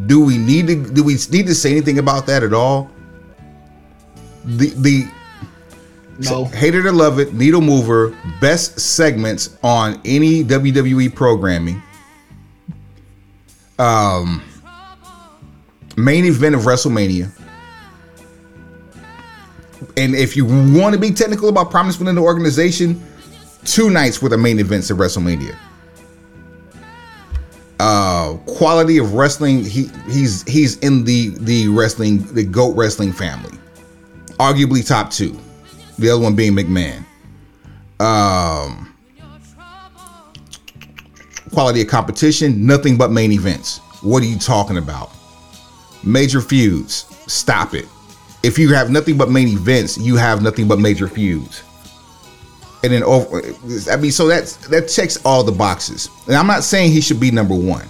Do 0.08 0.24
we 0.24 0.38
need 0.38 0.68
to 0.68 0.76
do 0.76 1.04
we 1.04 1.14
need 1.32 1.48
to 1.48 1.56
say 1.56 1.72
anything 1.72 2.00
about 2.00 2.26
that 2.28 2.44
at 2.44 2.54
all? 2.54 2.92
the 4.48 4.70
the 4.78 5.08
No. 6.20 6.46
hate 6.46 6.74
it 6.74 6.86
or 6.86 6.92
love 6.92 7.20
it, 7.20 7.34
needle 7.34 7.62
mover, 7.62 8.16
best 8.42 8.80
segments 8.80 9.58
on 9.64 10.02
any 10.04 10.44
WWE 10.44 11.14
programming. 11.14 11.82
Um, 13.78 14.44
main 15.96 16.26
event 16.26 16.56
of 16.56 16.62
WrestleMania. 16.62 17.32
And 19.96 20.16
if 20.16 20.36
you 20.36 20.46
want 20.46 20.94
to 20.94 21.00
be 21.00 21.12
technical 21.12 21.50
about 21.50 21.70
promise 21.70 22.00
within 22.00 22.16
the 22.16 22.22
organization, 22.22 23.04
two 23.66 23.90
nights 23.90 24.22
were 24.22 24.30
the 24.30 24.38
main 24.38 24.60
events 24.60 24.90
of 24.90 24.98
WrestleMania. 24.98 25.56
Uh, 27.80 28.38
quality 28.48 28.98
of 28.98 29.14
wrestling, 29.14 29.64
he 29.64 29.88
he's 30.10 30.42
he's 30.44 30.78
in 30.80 31.04
the 31.04 31.30
the 31.42 31.68
wrestling 31.68 32.24
the 32.34 32.44
goat 32.44 32.76
wrestling 32.76 33.12
family, 33.12 33.56
arguably 34.40 34.86
top 34.86 35.12
two. 35.12 35.40
The 35.98 36.10
other 36.10 36.22
one 36.22 36.36
being 36.36 36.54
McMahon. 36.54 37.04
Um, 38.00 38.96
quality 41.52 41.82
of 41.82 41.88
competition, 41.88 42.66
nothing 42.66 42.98
but 42.98 43.12
main 43.12 43.32
events. 43.32 43.80
What 44.02 44.22
are 44.22 44.28
you 44.28 44.38
talking 44.38 44.78
about? 44.78 45.10
Major 46.04 46.42
feuds, 46.42 47.06
stop 47.28 47.74
it. 47.74 47.88
If 48.44 48.60
you 48.60 48.74
have 48.74 48.92
nothing 48.92 49.18
but 49.18 49.32
main 49.32 49.48
events, 49.48 49.98
you 49.98 50.16
have 50.16 50.44
nothing 50.44 50.68
but 50.68 50.80
major 50.80 51.08
feuds. 51.08 51.64
And 52.84 52.94
then 52.94 53.04
over, 53.04 53.42
I 53.92 53.96
mean, 53.98 54.12
so 54.12 54.28
that's 54.28 54.56
that 54.68 54.88
checks 54.88 55.18
all 55.26 55.44
the 55.44 55.52
boxes. 55.52 56.10
And 56.28 56.36
I'm 56.36 56.46
not 56.46 56.64
saying 56.64 56.92
he 56.92 57.02
should 57.02 57.20
be 57.20 57.32
number 57.32 57.56
one, 57.56 57.88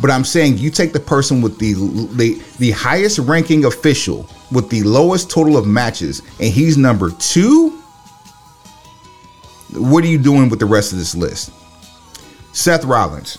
but 0.00 0.10
I'm 0.10 0.24
saying 0.24 0.58
you 0.58 0.70
take 0.70 0.92
the 0.92 1.00
person 1.00 1.40
with 1.40 1.58
the 1.58 1.72
the 2.14 2.42
the 2.58 2.72
highest 2.72 3.18
ranking 3.20 3.64
official 3.64 4.28
with 4.52 4.68
the 4.70 4.82
lowest 4.82 5.30
total 5.30 5.56
of 5.56 5.66
matches, 5.66 6.22
and 6.38 6.52
he's 6.52 6.76
number 6.76 7.10
two. 7.10 7.70
What 9.72 10.02
are 10.04 10.08
you 10.08 10.18
doing 10.18 10.48
with 10.48 10.58
the 10.58 10.66
rest 10.66 10.92
of 10.92 10.98
this 10.98 11.14
list? 11.14 11.52
Seth 12.52 12.84
Rollins. 12.84 13.38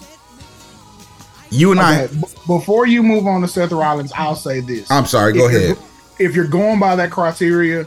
You 1.49 1.71
and 1.71 1.79
Okay, 1.81 2.03
I. 2.03 2.07
b- 2.07 2.23
before 2.47 2.87
you 2.87 3.03
move 3.03 3.27
on 3.27 3.41
to 3.41 3.47
Seth 3.47 3.71
Rollins, 3.73 4.13
I'll 4.15 4.35
say 4.37 4.61
this. 4.61 4.89
I'm 4.89 5.05
sorry. 5.05 5.33
Go 5.33 5.47
If 5.47 5.51
you're 5.51 5.61
ahead. 5.73 5.77
If 6.19 6.35
you're 6.35 6.47
going 6.47 6.79
by 6.79 6.95
that 6.95 7.11
criteria, 7.11 7.85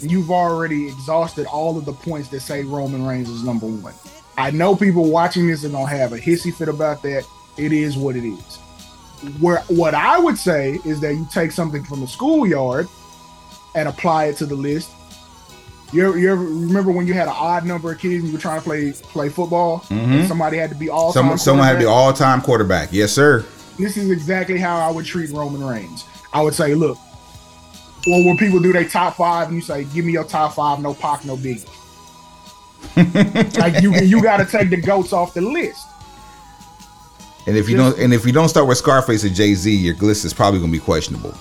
you've 0.00 0.30
already 0.30 0.88
exhausted 0.88 1.46
all 1.46 1.78
of 1.78 1.84
the 1.86 1.92
points 1.92 2.28
that 2.30 2.40
say 2.40 2.64
Roman 2.64 3.06
Reigns 3.06 3.30
is 3.30 3.44
number 3.44 3.66
one. 3.66 3.94
I 4.36 4.50
know 4.50 4.74
people 4.76 5.10
watching 5.10 5.46
this 5.46 5.64
are 5.64 5.68
gonna 5.70 5.86
have 5.88 6.12
a 6.12 6.18
hissy 6.18 6.52
fit 6.52 6.68
about 6.68 7.02
that. 7.02 7.24
It 7.56 7.72
is 7.72 7.96
what 7.96 8.16
it 8.16 8.24
is. 8.28 8.58
Where 9.40 9.60
what 9.68 9.94
I 9.94 10.18
would 10.18 10.36
say 10.38 10.80
is 10.84 11.00
that 11.00 11.14
you 11.14 11.26
take 11.32 11.52
something 11.52 11.84
from 11.84 12.00
the 12.00 12.06
schoolyard 12.08 12.88
and 13.74 13.88
apply 13.88 14.26
it 14.26 14.36
to 14.38 14.46
the 14.46 14.54
list. 14.56 14.90
You 15.92 16.08
ever, 16.08 16.18
you 16.18 16.32
ever 16.32 16.42
remember 16.42 16.90
when 16.90 17.06
you 17.06 17.12
had 17.14 17.28
an 17.28 17.34
odd 17.36 17.66
number 17.66 17.92
of 17.92 17.98
kids 17.98 18.22
and 18.22 18.26
you 18.28 18.32
were 18.32 18.40
trying 18.40 18.60
to 18.60 18.64
play 18.64 18.92
play 18.92 19.28
football? 19.28 19.80
Mhm. 19.88 20.20
And 20.20 20.28
somebody 20.28 20.56
had 20.56 20.70
to 20.70 20.76
be 20.76 20.88
all 20.88 21.12
Someone, 21.12 21.38
someone 21.38 21.66
had 21.66 21.74
to 21.74 21.80
be 21.80 21.84
all 21.84 22.12
time 22.12 22.40
quarterback. 22.40 22.88
Yes, 22.92 23.12
sir. 23.12 23.44
this 23.78 23.96
is 23.96 24.10
exactly 24.10 24.58
how 24.58 24.76
I 24.76 24.90
would 24.90 25.04
treat 25.04 25.30
Roman 25.30 25.64
Reigns. 25.64 26.04
I 26.32 26.40
would 26.42 26.54
say, 26.54 26.74
look, 26.74 26.98
well, 28.06 28.24
when 28.24 28.36
people 28.36 28.58
do 28.60 28.72
their 28.72 28.88
top 28.88 29.16
five, 29.16 29.48
and 29.48 29.56
you 29.56 29.62
say, 29.62 29.84
give 29.84 30.04
me 30.04 30.12
your 30.12 30.24
top 30.24 30.54
five, 30.54 30.80
no 30.80 30.94
Pac, 30.94 31.24
no 31.24 31.36
Biggie. 31.36 31.68
like 33.58 33.82
you, 33.82 33.94
you 33.94 34.22
got 34.22 34.38
to 34.38 34.44
take 34.44 34.70
the 34.70 34.76
goats 34.76 35.12
off 35.12 35.34
the 35.34 35.40
list. 35.40 35.86
And 37.46 37.56
if 37.56 37.68
you 37.68 37.76
don't, 37.76 37.98
and 37.98 38.14
if 38.14 38.24
you 38.24 38.32
don't 38.32 38.48
start 38.48 38.66
with 38.68 38.78
Scarface 38.78 39.24
or 39.24 39.28
Jay 39.28 39.54
Z, 39.54 39.74
your 39.74 39.96
list 39.96 40.24
is 40.24 40.32
probably 40.32 40.60
going 40.60 40.70
to 40.72 40.78
be 40.78 40.84
questionable. 40.84 41.34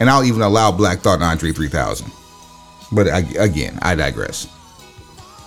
And 0.00 0.10
I'll 0.10 0.24
even 0.24 0.42
allow 0.42 0.72
Black 0.72 1.00
Thought 1.00 1.14
and 1.14 1.22
Andre 1.24 1.52
3000. 1.52 2.10
But 2.90 3.08
I, 3.08 3.20
again, 3.38 3.78
I 3.82 3.94
digress. 3.94 4.48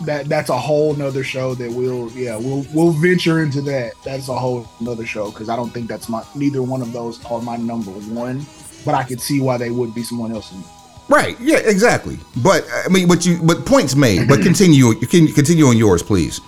That 0.06 0.30
that's 0.30 0.50
a 0.50 0.58
whole 0.58 0.94
nother 0.94 1.24
show 1.24 1.56
that 1.56 1.72
we'll 1.72 2.12
yeah 2.12 2.38
we'll 2.38 2.66
we'll 2.72 2.92
venture 2.92 3.42
into 3.42 3.62
that. 3.62 3.94
That's 4.06 4.30
a 4.30 4.36
whole 4.36 4.70
nother 4.80 5.06
show 5.06 5.32
because 5.32 5.50
I 5.50 5.56
don't 5.56 5.72
think 5.72 5.88
that's 5.90 6.08
my 6.08 6.24
neither 6.36 6.62
one 6.62 6.82
of 6.84 6.94
those 6.94 7.24
are 7.26 7.42
my 7.42 7.58
number 7.58 7.92
one. 7.92 8.46
But 8.86 8.94
I 8.94 9.04
could 9.04 9.20
see 9.20 9.42
why 9.42 9.58
they 9.58 9.72
would 9.72 9.96
be 9.96 10.04
someone 10.04 10.32
else's. 10.32 10.64
Right? 11.10 11.36
Yeah, 11.40 11.58
exactly. 11.58 12.20
But 12.44 12.66
I 12.86 12.90
mean, 12.90 13.08
but 13.08 13.26
you, 13.26 13.42
but 13.42 13.66
points 13.66 13.96
made. 13.96 14.28
But 14.28 14.42
continue. 14.42 14.94
You 15.00 15.08
can 15.08 15.28
continue 15.28 15.66
on 15.66 15.78
yours, 15.78 16.04
please. 16.04 16.40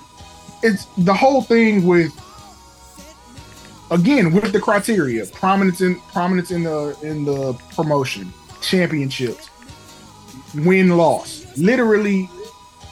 it's 0.62 0.86
the 0.98 1.14
whole 1.14 1.42
thing 1.42 1.86
with 1.86 2.14
again 3.92 4.32
with 4.32 4.52
the 4.52 4.60
criteria 4.60 5.26
prominence 5.28 5.82
in 5.82 6.00
prominence 6.02 6.52
in 6.52 6.64
the 6.64 6.98
in 7.02 7.26
the 7.26 7.54
promotion 7.76 8.32
championships 8.62 9.50
win 10.56 10.90
loss 10.98 11.46
literally 11.58 12.30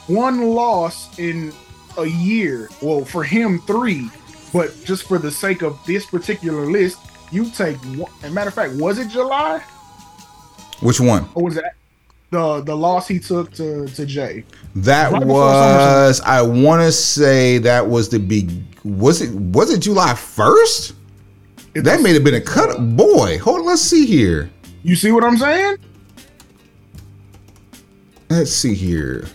one 0.08 0.48
loss 0.54 1.18
in 1.18 1.52
a 1.98 2.06
year. 2.06 2.70
Well 2.80 3.04
for 3.04 3.22
him 3.24 3.60
three. 3.60 4.10
But 4.52 4.82
just 4.84 5.06
for 5.06 5.18
the 5.18 5.30
sake 5.30 5.62
of 5.62 5.78
this 5.84 6.06
particular 6.06 6.64
list 6.66 6.98
you 7.30 7.50
take 7.50 7.76
one 7.96 8.10
as 8.22 8.30
a 8.30 8.32
matter 8.32 8.48
of 8.48 8.54
fact 8.54 8.74
was 8.74 8.98
it 8.98 9.08
july? 9.08 9.62
Which 10.80 11.00
one? 11.00 11.28
or 11.34 11.44
was 11.44 11.56
it 11.56 11.64
the 12.30 12.60
the 12.62 12.76
loss 12.76 13.08
he 13.08 13.18
took 13.18 13.52
to 13.52 13.86
to 13.88 14.04
jay 14.04 14.44
That 14.76 15.12
Right 15.12 15.24
was. 15.26 16.20
I 16.20 16.42
want 16.42 16.82
to 16.82 16.92
say 16.92 17.58
that 17.58 17.88
was 17.88 18.08
the 18.08 18.18
big. 18.18 18.50
Was 18.84 19.22
it? 19.22 19.34
Was 19.34 19.72
it 19.72 19.80
July 19.80 20.14
first? 20.14 20.94
That 21.74 22.00
may 22.02 22.12
have 22.12 22.24
been 22.24 22.34
a 22.34 22.40
cut. 22.40 22.96
Boy, 22.96 23.38
hold 23.38 23.60
on. 23.60 23.66
Let's 23.66 23.82
see 23.82 24.06
here. 24.06 24.50
you 24.82 24.96
see 24.96 25.12
what 25.12 25.24
i'm 25.24 25.36
saying 25.36 25.76
Let's 28.30 28.52
see 28.52 28.74
here. 28.74 29.26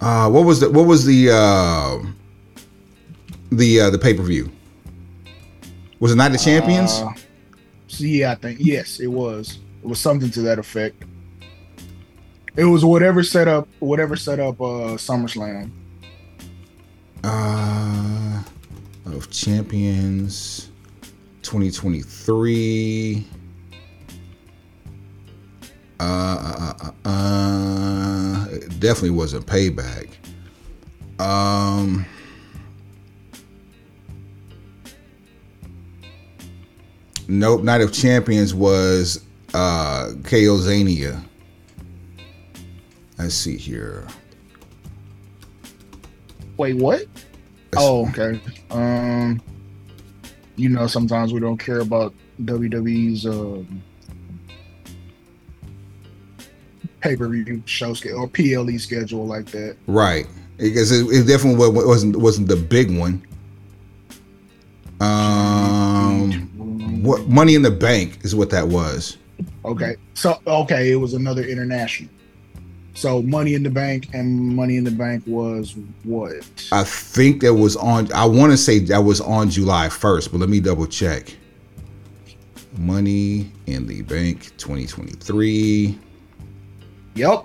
Uh, 0.00 0.30
what 0.30 0.44
was 0.44 0.60
the 0.60 0.70
what 0.70 0.86
was 0.86 1.04
the 1.04 1.30
uh, 1.30 1.98
the 3.52 3.80
uh, 3.82 3.90
the 3.90 3.98
pay 3.98 4.14
per 4.14 4.22
view? 4.22 4.50
Was 6.00 6.12
it 6.12 6.16
Night 6.16 6.34
of 6.34 6.40
Champions? 6.40 6.92
Uh, 6.92 7.12
yeah, 7.98 8.32
I 8.32 8.34
think 8.36 8.60
yes, 8.62 9.00
it 9.00 9.08
was. 9.08 9.58
Was 9.86 10.00
something 10.00 10.30
to 10.30 10.42
that 10.42 10.58
effect. 10.58 11.04
It 12.56 12.64
was 12.64 12.84
whatever 12.84 13.22
set 13.22 13.46
up, 13.46 13.68
whatever 13.78 14.16
set 14.16 14.40
up 14.40 14.60
uh 14.60 14.96
SummerSlam. 14.98 15.70
Uh, 17.22 18.42
of 19.06 19.30
Champions, 19.30 20.70
twenty 21.42 21.70
twenty 21.70 22.02
three. 22.02 23.28
Uh, 26.00 26.02
uh, 26.02 26.90
uh, 27.04 27.08
uh, 27.08 28.46
it 28.50 28.80
definitely 28.80 29.10
wasn't 29.10 29.46
payback. 29.46 30.08
Um, 31.20 32.04
nope. 37.28 37.62
Night 37.62 37.82
of 37.82 37.92
Champions 37.92 38.52
was 38.52 39.25
uh 39.56 40.12
KO 40.22 40.58
Zania. 40.58 41.22
Let's 43.18 43.34
see 43.34 43.56
here. 43.56 44.06
Wait, 46.58 46.76
what? 46.76 47.06
Oh, 47.76 48.08
okay. 48.08 48.40
Um, 48.70 49.40
you 50.56 50.68
know, 50.68 50.86
sometimes 50.86 51.32
we 51.32 51.40
don't 51.40 51.56
care 51.56 51.80
about 51.80 52.14
WWE's 52.42 53.26
um, 53.26 53.82
pay 57.00 57.16
per 57.16 57.28
view 57.28 57.62
show 57.64 57.94
schedule 57.94 58.20
or 58.20 58.28
PLE 58.28 58.78
schedule 58.78 59.26
like 59.26 59.46
that. 59.46 59.76
Right, 59.86 60.26
because 60.58 60.92
it, 60.92 61.06
it 61.06 61.26
definitely 61.26 61.68
wasn't 61.68 62.16
wasn't 62.16 62.48
the 62.48 62.56
big 62.56 62.96
one. 62.96 63.26
Um, 65.00 67.02
what 67.02 67.28
Money 67.28 67.54
in 67.54 67.62
the 67.62 67.70
Bank 67.70 68.18
is 68.22 68.34
what 68.34 68.50
that 68.50 68.68
was. 68.68 69.16
Okay, 69.66 69.96
so 70.14 70.40
okay, 70.46 70.92
it 70.92 70.96
was 70.96 71.14
another 71.14 71.42
international. 71.42 72.10
So 72.94 73.20
Money 73.20 73.54
in 73.54 73.62
the 73.62 73.70
Bank 73.70 74.08
and 74.14 74.56
Money 74.56 74.76
in 74.78 74.84
the 74.84 74.90
Bank 74.90 75.22
was 75.26 75.76
what? 76.04 76.46
I 76.72 76.82
think 76.84 77.42
that 77.42 77.52
was 77.52 77.76
on. 77.76 78.10
I 78.12 78.24
want 78.24 78.52
to 78.52 78.56
say 78.56 78.78
that 78.78 78.98
was 78.98 79.20
on 79.20 79.50
July 79.50 79.88
first, 79.88 80.32
but 80.32 80.38
let 80.38 80.48
me 80.48 80.60
double 80.60 80.86
check. 80.86 81.36
Money 82.78 83.52
in 83.66 83.86
the 83.86 84.02
Bank 84.02 84.56
2023. 84.56 85.98
Yep. 87.16 87.44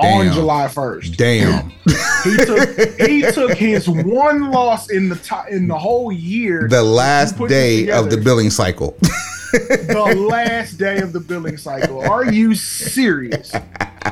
Damn. 0.00 0.28
On 0.28 0.32
July 0.32 0.68
first, 0.68 1.16
Damn, 1.16 1.70
he 2.22 2.36
took 2.36 3.00
he 3.00 3.22
took 3.32 3.52
his 3.54 3.88
one 3.88 4.52
loss 4.52 4.90
in 4.90 5.08
the 5.08 5.16
top 5.16 5.48
in 5.48 5.66
the 5.66 5.76
whole 5.76 6.12
year. 6.12 6.68
the 6.68 6.84
last 6.84 7.36
day 7.48 7.90
of 7.90 8.08
the 8.08 8.16
billing 8.16 8.50
cycle. 8.50 8.96
the 9.52 10.14
last 10.16 10.74
day 10.74 10.98
of 10.98 11.12
the 11.12 11.20
billing 11.20 11.56
cycle. 11.56 12.00
Are 12.00 12.30
you 12.30 12.54
serious? 12.54 13.52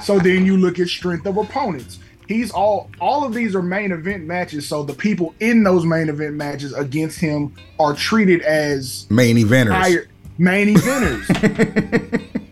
So 0.02 0.18
then 0.18 0.46
you 0.46 0.56
look 0.56 0.78
at 0.78 0.88
strength 0.88 1.26
of 1.26 1.36
opponents. 1.36 1.98
He's 2.28 2.50
all 2.50 2.90
all 3.00 3.24
of 3.24 3.34
these 3.34 3.54
are 3.54 3.62
main 3.62 3.92
event 3.92 4.24
matches, 4.24 4.66
so 4.66 4.82
the 4.82 4.94
people 4.94 5.34
in 5.38 5.62
those 5.62 5.84
main 5.84 6.08
event 6.08 6.34
matches 6.34 6.72
against 6.72 7.20
him 7.20 7.54
are 7.78 7.94
treated 7.94 8.42
as 8.42 9.06
main 9.10 9.36
eventers. 9.36 9.72
Higher, 9.72 10.08
main 10.36 10.74
eventers. 10.74 12.28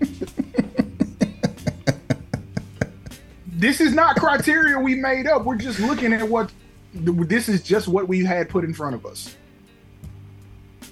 this 3.47 3.81
is 3.81 3.95
not 3.95 4.17
criteria 4.17 4.79
we 4.79 4.95
made 4.95 5.27
up. 5.27 5.45
We're 5.45 5.57
just 5.57 5.81
looking 5.81 6.13
at 6.13 6.29
what 6.29 6.53
this 6.95 7.49
is 7.49 7.63
just 7.63 7.89
what 7.89 8.07
we 8.07 8.25
had 8.25 8.49
put 8.49 8.65
in 8.65 8.73
front 8.73 8.95
of 8.95 9.05
us. 9.05 9.35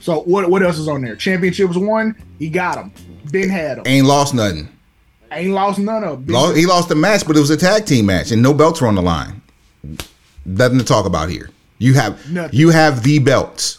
So 0.02 0.22
what 0.22 0.50
what 0.50 0.64
else 0.64 0.78
is 0.78 0.88
on 0.88 1.00
there? 1.00 1.14
Championships 1.14 1.76
won. 1.76 2.16
He 2.40 2.50
got 2.50 2.74
them. 2.74 2.92
Ben 3.30 3.48
had 3.48 3.78
them. 3.78 3.84
Ain't 3.86 4.04
lost 4.04 4.34
nothing. 4.34 4.68
Ain't 5.30 5.52
lost 5.52 5.78
none 5.78 6.02
of 6.02 6.26
them. 6.26 6.34
Lost, 6.34 6.56
he 6.56 6.66
lost 6.66 6.88
the 6.88 6.96
match, 6.96 7.24
but 7.24 7.36
it 7.36 7.40
was 7.40 7.50
a 7.50 7.56
tag 7.56 7.86
team 7.86 8.06
match, 8.06 8.32
and 8.32 8.42
no 8.42 8.52
belts 8.52 8.80
were 8.80 8.88
on 8.88 8.96
the 8.96 9.02
line. 9.02 9.40
Nothing 10.44 10.78
to 10.78 10.84
talk 10.84 11.06
about 11.06 11.30
here. 11.30 11.50
You 11.78 11.94
have 11.94 12.28
Nothing. 12.30 12.58
you 12.58 12.70
have 12.70 13.04
the 13.04 13.20
belts. 13.20 13.78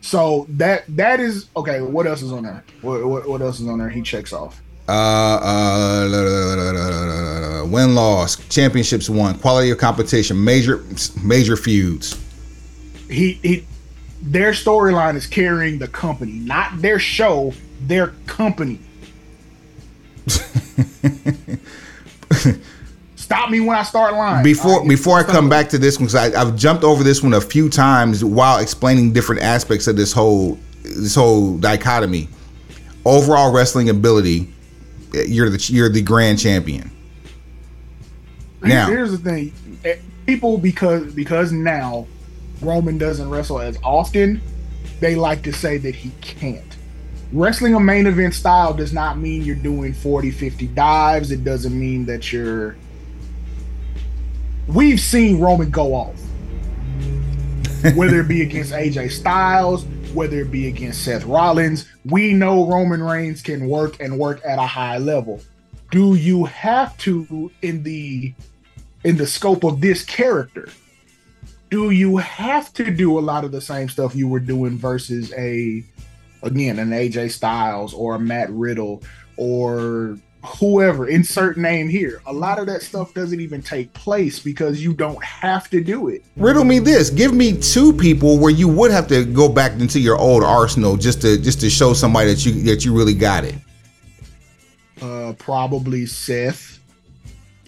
So 0.00 0.46
that 0.48 0.84
that 0.96 1.20
is 1.20 1.48
okay. 1.54 1.82
What 1.82 2.06
else 2.06 2.22
is 2.22 2.32
on 2.32 2.44
there? 2.44 2.64
What 2.80 3.06
what, 3.06 3.28
what 3.28 3.42
else 3.42 3.60
is 3.60 3.68
on 3.68 3.78
there? 3.78 3.90
He 3.90 4.00
checks 4.00 4.32
off. 4.32 4.62
Uh, 4.88 4.92
uh, 4.92 6.06
win 7.66 7.94
loss, 7.94 8.36
championships 8.48 9.10
won, 9.10 9.38
quality 9.38 9.70
of 9.70 9.76
competition, 9.76 10.42
major 10.42 10.82
major 11.22 11.56
feuds. 11.56 12.18
He 13.10 13.34
he. 13.34 13.66
Their 14.22 14.52
storyline 14.52 15.16
is 15.16 15.26
carrying 15.26 15.78
the 15.78 15.88
company, 15.88 16.32
not 16.32 16.80
their 16.80 16.98
show. 16.98 17.54
Their 17.86 18.08
company. 18.26 18.78
Stop 23.16 23.48
me 23.50 23.60
when 23.60 23.76
I 23.76 23.84
start 23.84 24.14
lying. 24.14 24.42
Before 24.42 24.80
right, 24.80 24.88
before 24.88 25.18
I 25.18 25.22
come 25.22 25.48
back 25.48 25.68
to 25.70 25.78
this 25.78 25.98
one, 25.98 26.08
because 26.08 26.34
I've 26.34 26.56
jumped 26.56 26.84
over 26.84 27.02
this 27.02 27.22
one 27.22 27.32
a 27.32 27.40
few 27.40 27.70
times 27.70 28.24
while 28.24 28.58
explaining 28.58 29.12
different 29.12 29.40
aspects 29.42 29.86
of 29.86 29.96
this 29.96 30.12
whole 30.12 30.58
this 30.82 31.14
whole 31.14 31.56
dichotomy. 31.56 32.28
Overall 33.04 33.52
wrestling 33.52 33.88
ability, 33.88 34.52
you're 35.12 35.48
the 35.48 35.64
you're 35.72 35.88
the 35.88 36.02
grand 36.02 36.38
champion. 36.38 36.90
Now, 38.62 38.88
here's 38.88 39.12
the 39.12 39.18
thing: 39.18 39.52
people 40.26 40.58
because 40.58 41.14
because 41.14 41.52
now 41.52 42.06
Roman 42.60 42.98
doesn't 42.98 43.28
wrestle 43.28 43.60
as 43.60 43.78
often, 43.82 44.40
they 45.00 45.14
like 45.14 45.42
to 45.42 45.52
say 45.52 45.78
that 45.78 45.94
he 45.94 46.10
can't. 46.20 46.76
Wrestling 47.32 47.74
a 47.74 47.80
main 47.80 48.06
event 48.06 48.34
style 48.34 48.74
does 48.74 48.92
not 48.92 49.18
mean 49.18 49.42
you're 49.42 49.54
doing 49.54 49.92
40, 49.94 50.30
50 50.30 50.66
dives. 50.68 51.30
It 51.30 51.44
doesn't 51.44 51.78
mean 51.78 52.06
that 52.06 52.32
you're. 52.32 52.76
We've 54.66 55.00
seen 55.00 55.40
Roman 55.40 55.70
go 55.70 55.94
off, 55.94 56.20
whether 57.94 58.20
it 58.20 58.28
be 58.28 58.42
against 58.42 58.72
AJ 58.72 59.12
Styles, 59.12 59.84
whether 60.12 60.40
it 60.40 60.50
be 60.50 60.66
against 60.68 61.04
Seth 61.04 61.24
Rollins. 61.24 61.88
We 62.04 62.32
know 62.32 62.66
Roman 62.66 63.02
Reigns 63.02 63.42
can 63.42 63.68
work 63.68 64.00
and 64.00 64.18
work 64.18 64.40
at 64.44 64.58
a 64.58 64.66
high 64.66 64.98
level. 64.98 65.40
Do 65.90 66.14
you 66.14 66.44
have 66.46 66.96
to 66.98 67.50
in 67.62 67.82
the 67.84 68.34
in 69.04 69.16
the 69.16 69.26
scope 69.26 69.64
of 69.64 69.80
this 69.80 70.04
character? 70.04 70.68
Do 71.70 71.90
you 71.90 72.16
have 72.16 72.72
to 72.74 72.90
do 72.90 73.18
a 73.18 73.20
lot 73.20 73.44
of 73.44 73.52
the 73.52 73.60
same 73.60 73.88
stuff 73.88 74.16
you 74.16 74.26
were 74.26 74.40
doing 74.40 74.76
versus 74.76 75.32
a 75.34 75.84
again 76.42 76.80
an 76.80 76.90
AJ 76.90 77.30
Styles 77.30 77.94
or 77.94 78.16
a 78.16 78.18
Matt 78.18 78.50
Riddle 78.50 79.04
or 79.36 80.18
whoever 80.44 81.06
insert 81.06 81.56
name 81.56 81.88
here? 81.88 82.22
A 82.26 82.32
lot 82.32 82.58
of 82.58 82.66
that 82.66 82.82
stuff 82.82 83.14
doesn't 83.14 83.40
even 83.40 83.62
take 83.62 83.92
place 83.92 84.40
because 84.40 84.82
you 84.82 84.92
don't 84.92 85.22
have 85.22 85.70
to 85.70 85.80
do 85.80 86.08
it. 86.08 86.24
Riddle 86.36 86.64
me 86.64 86.80
this: 86.80 87.08
give 87.08 87.32
me 87.32 87.56
two 87.56 87.92
people 87.92 88.38
where 88.38 88.50
you 88.50 88.66
would 88.66 88.90
have 88.90 89.06
to 89.06 89.24
go 89.24 89.48
back 89.48 89.72
into 89.72 90.00
your 90.00 90.18
old 90.18 90.42
arsenal 90.42 90.96
just 90.96 91.22
to 91.22 91.38
just 91.38 91.60
to 91.60 91.70
show 91.70 91.92
somebody 91.92 92.34
that 92.34 92.44
you 92.44 92.52
that 92.64 92.84
you 92.84 92.96
really 92.96 93.14
got 93.14 93.44
it. 93.44 93.54
uh 95.00 95.34
probably 95.38 96.04
Seth 96.04 96.79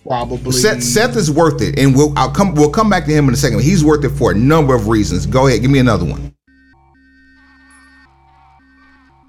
probably 0.06 0.52
Seth, 0.52 0.82
Seth 0.82 1.16
is 1.16 1.30
worth 1.30 1.62
it, 1.62 1.78
and 1.78 1.94
we'll 1.94 2.12
I'll 2.16 2.30
come 2.30 2.54
we'll 2.54 2.70
come 2.70 2.90
back 2.90 3.04
to 3.06 3.12
him 3.12 3.28
in 3.28 3.34
a 3.34 3.36
second. 3.36 3.60
He's 3.62 3.84
worth 3.84 4.04
it 4.04 4.10
for 4.10 4.32
a 4.32 4.34
number 4.34 4.74
of 4.74 4.88
reasons. 4.88 5.26
Go 5.26 5.46
ahead, 5.46 5.62
give 5.62 5.70
me 5.70 5.78
another 5.78 6.04
one. 6.04 6.34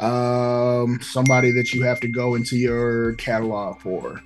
um 0.03 0.99
somebody 1.01 1.51
that 1.51 1.73
you 1.73 1.81
have 1.83 1.99
to 1.99 2.09
go 2.09 2.35
into 2.35 2.57
your 2.57 3.13
catalog 3.13 3.79
for 3.79 4.21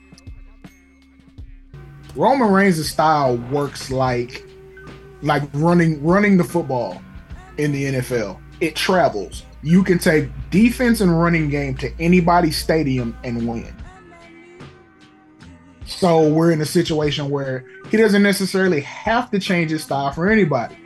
roman 2.15 2.51
reigns' 2.51 2.89
style 2.89 3.37
works 3.51 3.91
like 3.91 4.43
like 5.21 5.43
running 5.53 6.03
running 6.03 6.35
the 6.35 6.43
football 6.43 6.99
in 7.59 7.71
the 7.71 7.83
nfl 7.85 8.39
it 8.59 8.75
travels 8.75 9.43
you 9.61 9.83
can 9.83 9.99
take 9.99 10.29
defense 10.49 11.01
and 11.01 11.19
running 11.21 11.47
game 11.47 11.75
to 11.75 11.91
anybody's 12.01 12.57
stadium 12.57 13.15
and 13.23 13.47
win 13.47 13.71
so 15.87 16.27
we're 16.29 16.51
in 16.51 16.61
a 16.61 16.65
situation 16.65 17.29
where 17.29 17.65
he 17.89 17.97
doesn't 17.97 18.21
necessarily 18.21 18.81
have 18.81 19.31
to 19.31 19.39
change 19.39 19.71
his 19.71 19.83
style 19.83 20.11
for 20.11 20.29
anybody 20.29 20.77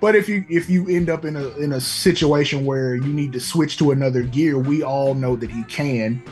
but 0.00 0.14
if 0.14 0.28
you 0.28 0.44
if 0.48 0.68
you 0.68 0.88
end 0.88 1.08
up 1.08 1.24
in 1.24 1.36
a 1.36 1.48
in 1.56 1.72
a 1.72 1.80
situation 1.80 2.64
where 2.64 2.94
you 2.94 3.12
need 3.12 3.32
to 3.32 3.40
switch 3.40 3.78
to 3.78 3.92
another 3.92 4.22
gear, 4.22 4.58
we 4.58 4.82
all 4.82 5.14
know 5.14 5.36
that 5.36 5.50
he 5.50 5.64
can, 5.64 6.22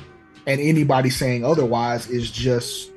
and 0.47 0.61
anybody 0.61 1.11
saying 1.11 1.45
otherwise 1.45 2.09
is 2.09 2.31
just 2.31 2.91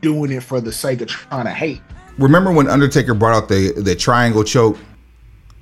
doing 0.00 0.32
it 0.32 0.42
for 0.42 0.60
the 0.60 0.72
sake 0.72 1.02
of 1.02 1.08
trying 1.08 1.44
to 1.44 1.50
hate. 1.50 1.80
Remember 2.18 2.50
when 2.50 2.68
Undertaker 2.68 3.14
brought 3.14 3.34
out 3.34 3.48
the 3.48 3.72
the 3.72 3.94
triangle 3.94 4.44
choke 4.44 4.78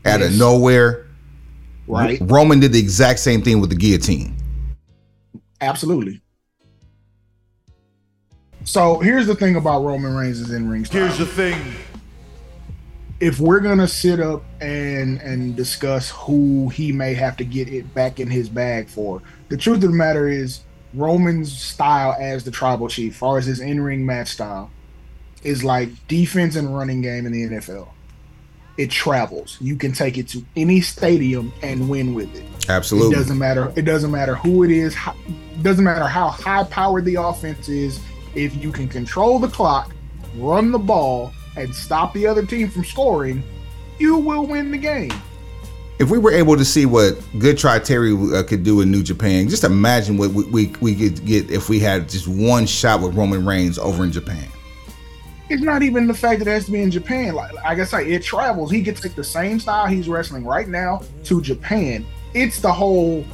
out 0.05 0.22
of 0.22 0.37
nowhere? 0.38 1.07
Right? 1.88 2.18
Roman 2.22 2.61
did 2.61 2.72
the 2.72 2.79
exact 2.79 3.18
same 3.18 3.42
thing 3.42 3.61
with 3.61 3.70
the 3.70 3.76
guillotine. 3.76 4.37
Absolutely. 5.61 6.20
So 8.70 9.00
here's 9.00 9.26
the 9.26 9.35
thing 9.35 9.56
about 9.56 9.83
Roman 9.83 10.14
Reigns' 10.14 10.48
in 10.52 10.68
ring 10.68 10.85
style. 10.85 11.02
Here's 11.02 11.18
the 11.18 11.26
thing. 11.26 11.74
if 13.18 13.40
we're 13.40 13.59
gonna 13.59 13.88
sit 13.88 14.20
up 14.20 14.44
and 14.61 15.20
and 15.22 15.56
discuss 15.56 16.11
who 16.11 16.68
he 16.68 16.92
may 16.92 17.14
have 17.14 17.37
to 17.38 17.44
get 17.44 17.68
it 17.68 17.92
back 17.94 18.20
in 18.20 18.30
his 18.30 18.48
bag 18.48 18.88
for, 18.88 19.22
the 19.48 19.56
truth 19.56 19.83
of 19.83 19.90
the 19.90 19.96
matter 19.96 20.28
is 20.28 20.61
Roman's 20.94 21.52
style 21.52 22.14
as 22.20 22.44
the 22.44 22.52
tribal 22.52 22.87
chief, 22.87 23.16
far 23.16 23.38
as 23.38 23.46
his 23.46 23.59
in-ring 23.59 24.06
match 24.06 24.28
style, 24.28 24.70
is 25.42 25.64
like 25.64 25.88
defense 26.06 26.54
and 26.54 26.72
running 26.72 27.00
game 27.00 27.26
in 27.26 27.33
the 27.33 27.48
NFL. 27.48 27.88
It 28.78 28.92
travels. 28.92 29.59
You 29.61 29.74
can 29.74 29.90
take 29.90 30.16
it 30.16 30.28
to 30.28 30.44
any 30.54 30.80
stadium 30.80 31.52
and 31.61 31.88
win 31.88 32.14
with 32.14 32.33
it. 32.37 32.44
Absolutely. 32.68 33.16
It 33.16 33.18
doesn't 33.18 33.38
matter. 33.38 33.72
It 33.74 33.83
doesn't 33.83 34.12
matter 34.12 34.37
who 34.37 34.62
it 34.62 34.70
is. 34.70 34.94
How, 34.94 35.16
doesn't 35.61 35.85
matter 35.85 36.06
how 36.06 36.28
high 36.28 36.62
powered 36.62 37.04
the 37.04 37.16
offense 37.16 37.68
is. 37.68 38.00
If 38.35 38.55
you 38.57 38.73
can 38.73 38.88
control 38.88 39.38
the 39.38 39.49
clock, 39.49 39.93
run 40.37 40.71
the 40.71 40.79
ball, 40.79 41.33
and 41.57 41.75
stop 41.75 42.14
the 42.14 42.27
other 42.27 42.45
team 42.45 42.71
from 42.71 42.85
scoring, 42.85 43.43
you 43.99 44.16
will 44.16 44.47
win 44.47 44.71
the 44.71 44.79
game. 44.79 45.12
If 45.99 46.09
we 46.09 46.19
were 46.19 46.33
able 46.33 46.57
to 46.57 46.64
see 46.64 46.87
what 46.87 47.19
Good 47.38 47.59
Try 47.59 47.79
Terry 47.79 48.14
uh, 48.14 48.43
could 48.43 48.62
do 48.62 48.81
in 48.81 48.90
New 48.90 49.03
Japan, 49.03 49.49
just 49.49 49.64
imagine 49.64 50.16
what 50.16 50.31
we, 50.31 50.45
we, 50.45 50.73
we 50.81 50.95
could 50.95 51.25
get 51.27 51.51
if 51.51 51.69
we 51.69 51.79
had 51.79 52.09
just 52.09 52.27
one 52.27 52.64
shot 52.64 53.03
with 53.03 53.14
Roman 53.14 53.45
Reigns 53.45 53.79
over 53.79 54.05
in 54.05 54.11
Japan. 54.12 54.49
It's 55.51 55.62
not 55.62 55.83
even 55.83 56.07
the 56.07 56.14
fact 56.14 56.38
that 56.38 56.49
it 56.49 56.53
has 56.53 56.66
to 56.66 56.73
be 56.73 56.81
in 56.81 56.90
Japan. 56.90 57.35
Like, 57.35 57.53
like 57.53 57.79
I 57.79 57.85
say, 57.85 58.09
it 58.12 58.23
travels. 58.23 58.71
He 58.71 58.81
gets 58.81 59.01
take 59.01 59.14
the 59.14 59.25
same 59.25 59.59
style 59.59 59.87
he's 59.88 60.09
wrestling 60.09 60.45
right 60.45 60.69
now 60.69 61.03
to 61.25 61.43
Japan. 61.43 62.07
It's 62.33 62.61
the 62.61 62.73
whole 62.73 63.27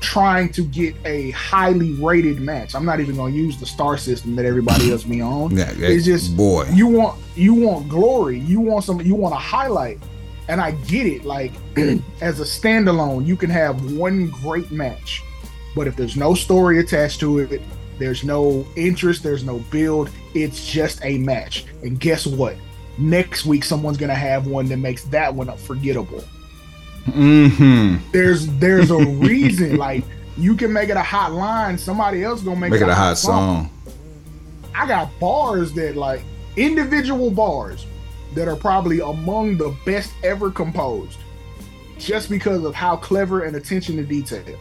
trying 0.00 0.50
to 0.52 0.62
get 0.64 0.94
a 1.04 1.30
highly 1.30 1.92
rated 1.94 2.40
match. 2.40 2.74
I'm 2.74 2.84
not 2.84 3.00
even 3.00 3.16
going 3.16 3.32
to 3.32 3.38
use 3.38 3.58
the 3.58 3.66
star 3.66 3.96
system 3.96 4.36
that 4.36 4.44
everybody 4.44 4.90
else 4.92 5.04
be 5.04 5.20
on. 5.22 5.56
Yeah, 5.56 5.72
It's 5.76 6.04
just 6.04 6.36
boy. 6.36 6.68
you 6.72 6.86
want 6.86 7.18
you 7.36 7.54
want 7.54 7.88
glory 7.88 8.38
you 8.38 8.60
want 8.60 8.84
some 8.84 9.00
you 9.00 9.14
want 9.16 9.34
a 9.34 9.38
highlight 9.38 9.98
and 10.46 10.60
i 10.60 10.70
get 10.70 11.04
it 11.06 11.24
like 11.24 11.50
as 12.20 12.38
a 12.38 12.44
standalone 12.44 13.26
you 13.26 13.34
can 13.34 13.50
have 13.50 13.92
one 13.96 14.28
great 14.28 14.70
match 14.70 15.20
but 15.74 15.88
if 15.88 15.96
there's 15.96 16.16
no 16.16 16.32
story 16.34 16.78
attached 16.78 17.18
to 17.18 17.40
it 17.40 17.60
there's 17.98 18.22
no 18.22 18.64
interest 18.76 19.22
there's 19.24 19.42
no 19.42 19.58
build 19.72 20.10
it's 20.34 20.64
just 20.70 21.04
a 21.04 21.18
match 21.18 21.64
and 21.82 21.98
guess 21.98 22.24
what 22.24 22.54
next 22.98 23.46
week 23.46 23.64
someone's 23.64 23.96
gonna 23.98 24.14
have 24.14 24.46
one 24.46 24.66
that 24.66 24.76
makes 24.76 25.02
that 25.04 25.34
one 25.34 25.48
forgettable 25.56 26.22
Mm-hmm. 27.06 28.10
there's 28.12 28.46
there's 28.58 28.90
a 28.90 28.96
reason 28.96 29.76
like 29.78 30.04
you 30.36 30.56
can 30.56 30.72
make 30.72 30.88
it 30.88 30.96
a 30.96 31.02
hot 31.02 31.32
line 31.32 31.76
somebody 31.76 32.24
else 32.24 32.42
gonna 32.42 32.58
make, 32.58 32.70
Make 32.70 32.80
it 32.80 32.88
a 32.88 32.94
hot 32.94 33.18
song. 33.18 33.70
I 34.74 34.86
got 34.86 35.10
bars 35.20 35.72
that 35.74 35.96
like 35.96 36.22
individual 36.56 37.30
bars 37.30 37.86
that 38.34 38.48
are 38.48 38.56
probably 38.56 39.00
among 39.00 39.56
the 39.56 39.74
best 39.84 40.12
ever 40.22 40.50
composed 40.50 41.18
just 41.98 42.28
because 42.28 42.64
of 42.64 42.74
how 42.74 42.96
clever 42.96 43.44
and 43.44 43.56
attention 43.56 43.96
to 43.96 44.02
detail. 44.02 44.58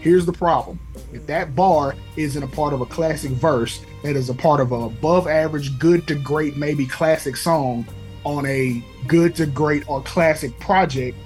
Here's 0.00 0.26
the 0.26 0.32
problem. 0.32 0.80
If 1.12 1.26
that 1.26 1.54
bar 1.54 1.94
isn't 2.16 2.42
a 2.42 2.46
part 2.46 2.72
of 2.72 2.80
a 2.80 2.86
classic 2.86 3.30
verse, 3.32 3.84
that 4.02 4.16
is 4.16 4.30
a 4.30 4.34
part 4.34 4.60
of 4.60 4.72
a 4.72 4.76
above 4.76 5.28
average, 5.28 5.78
good 5.78 6.08
to 6.08 6.16
great, 6.16 6.56
maybe 6.56 6.86
classic 6.86 7.36
song 7.36 7.86
on 8.24 8.46
a 8.46 8.82
good 9.06 9.36
to 9.36 9.46
great 9.46 9.88
or 9.88 10.02
classic 10.02 10.58
project, 10.58 11.16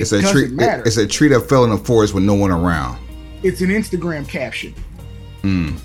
It's 0.00 0.12
a 0.12 0.22
tree. 0.22 0.48
matter. 0.48 0.82
It's 0.84 0.96
a 0.96 1.06
tree 1.06 1.28
that 1.28 1.40
fell 1.48 1.64
in 1.64 1.70
the 1.70 1.78
forest 1.78 2.14
with 2.14 2.24
no 2.24 2.34
one 2.34 2.50
around. 2.50 2.98
it's 3.42 3.60
an 3.60 3.68
Instagram 3.68 4.28
caption. 4.28 4.74
Mm. 5.42 5.78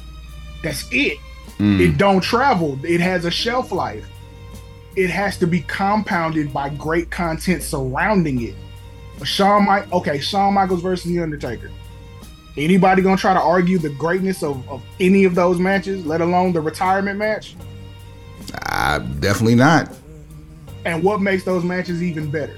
That's 0.64 0.86
it. 0.92 1.18
Mm. 1.60 1.80
It 1.80 1.98
don't 1.98 2.22
travel. 2.22 2.78
It 2.84 3.00
has 3.00 3.26
a 3.26 3.32
shelf 3.32 3.72
life. 3.72 4.06
It 4.96 5.10
has 5.10 5.38
to 5.38 5.48
be 5.48 5.62
compounded 5.62 6.52
by 6.54 6.70
great 6.70 7.10
content 7.12 7.64
surrounding 7.64 8.42
it. 8.42 8.56
Shawn 9.24 9.66
Mike, 9.66 9.92
okay, 9.94 10.20
Shawn 10.20 10.54
Michaels 10.54 10.82
versus 10.82 11.10
The 11.10 11.20
Undertaker. 11.20 11.72
Anybody 12.58 13.02
gonna 13.02 13.18
try 13.18 13.34
to 13.34 13.40
argue 13.40 13.78
the 13.78 13.90
greatness 13.90 14.44
of, 14.44 14.68
of 14.70 14.82
any 15.00 15.24
of 15.26 15.36
those 15.36 15.60
matches, 15.60 16.06
let 16.06 16.22
alone 16.22 16.54
the 16.54 16.62
retirement 16.62 17.20
match? 17.20 17.56
Uh, 18.70 19.00
definitely 19.00 19.56
not. 19.56 19.94
And 20.86 21.04
what 21.04 21.22
makes 21.22 21.44
those 21.44 21.64
matches 21.64 22.04
even 22.04 22.30
better? 22.30 22.58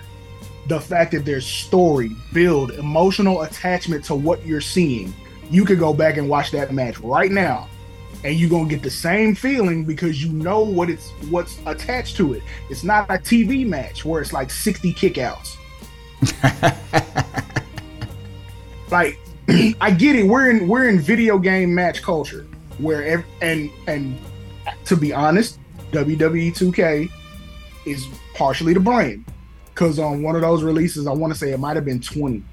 The 0.68 0.80
fact 0.82 1.12
that 1.14 1.24
there's 1.24 1.46
story, 1.46 2.12
build, 2.34 2.72
emotional 2.72 3.44
attachment 3.44 4.04
to 4.06 4.16
what 4.16 4.46
you're 4.46 4.62
seeing. 4.62 5.14
You 5.50 5.64
could 5.64 5.80
go 5.80 5.94
back 5.94 6.18
and 6.18 6.28
watch 6.28 6.52
that 6.52 6.74
match 6.74 7.00
right 7.00 7.32
now, 7.32 7.70
and 8.24 8.36
you're 8.36 8.50
gonna 8.50 8.68
get 8.68 8.84
the 8.84 8.92
same 8.92 9.34
feeling 9.34 9.86
because 9.86 10.22
you 10.22 10.32
know 10.34 10.60
what 10.60 10.90
it's 10.90 11.12
what's 11.30 11.58
attached 11.66 12.18
to 12.18 12.34
it. 12.34 12.44
It's 12.70 12.84
not 12.84 13.10
a 13.10 13.14
TV 13.14 13.66
match 13.66 14.04
where 14.04 14.22
it's 14.22 14.34
like 14.34 14.52
60 14.52 14.94
kickouts. 14.94 15.56
like 18.92 19.18
I 19.80 19.92
get 19.92 20.18
it. 20.18 20.24
We're 20.24 20.50
in 20.50 20.68
we're 20.68 20.90
in 20.90 21.00
video 21.00 21.38
game 21.38 21.74
match 21.74 22.02
culture 22.02 22.46
where 22.80 23.06
ev- 23.06 23.26
and 23.42 23.72
and 23.88 24.18
to 24.86 24.98
be 24.98 25.14
honest, 25.14 25.60
WWE 25.92 26.52
2K 26.54 27.10
is 27.86 28.08
partially 28.34 28.74
to 28.74 28.80
blame 28.80 29.26
because 29.78 30.00
on 30.00 30.24
one 30.24 30.36
of 30.36 30.42
those 30.42 30.64
releases, 30.64 31.06
I 31.06 31.12
want 31.12 31.32
to 31.32 31.38
say 31.38 31.52
it 31.52 31.60
might 31.60 31.76
have 31.76 31.86
been 31.86 32.02
20 32.02 32.44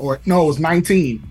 or 0.00 0.20
no, 0.26 0.42
it 0.42 0.46
was 0.46 0.58
19, 0.58 1.22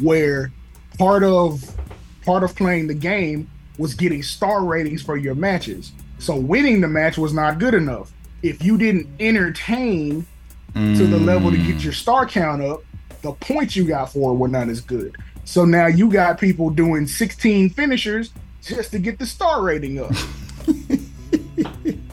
where 0.00 0.52
part 0.96 1.24
of 1.24 1.76
part 2.24 2.44
of 2.44 2.54
playing 2.54 2.86
the 2.86 2.94
game 2.94 3.50
was 3.78 3.94
getting 3.94 4.22
star 4.22 4.64
ratings 4.64 5.02
for 5.02 5.16
your 5.16 5.34
matches. 5.34 5.90
So 6.18 6.36
winning 6.36 6.80
the 6.80 6.88
match 6.88 7.18
was 7.18 7.34
not 7.34 7.58
good 7.58 7.74
enough. 7.74 8.12
If 8.42 8.62
you 8.62 8.78
didn't 8.78 9.08
entertain 9.18 10.24
mm. 10.72 10.96
to 10.96 11.06
the 11.06 11.18
level 11.18 11.50
to 11.50 11.58
get 11.58 11.82
your 11.82 11.92
star 11.92 12.24
count 12.24 12.62
up, 12.62 12.82
the 13.22 13.32
points 13.32 13.74
you 13.74 13.86
got 13.86 14.12
for 14.12 14.32
it 14.32 14.36
were 14.36 14.48
not 14.48 14.68
as 14.68 14.80
good. 14.80 15.16
So 15.44 15.64
now 15.64 15.88
you 15.88 16.10
got 16.10 16.38
people 16.38 16.70
doing 16.70 17.08
16 17.08 17.70
finishers 17.70 18.32
just 18.62 18.92
to 18.92 19.00
get 19.00 19.18
the 19.18 19.26
star 19.26 19.62
rating 19.62 20.00
up. 20.00 20.12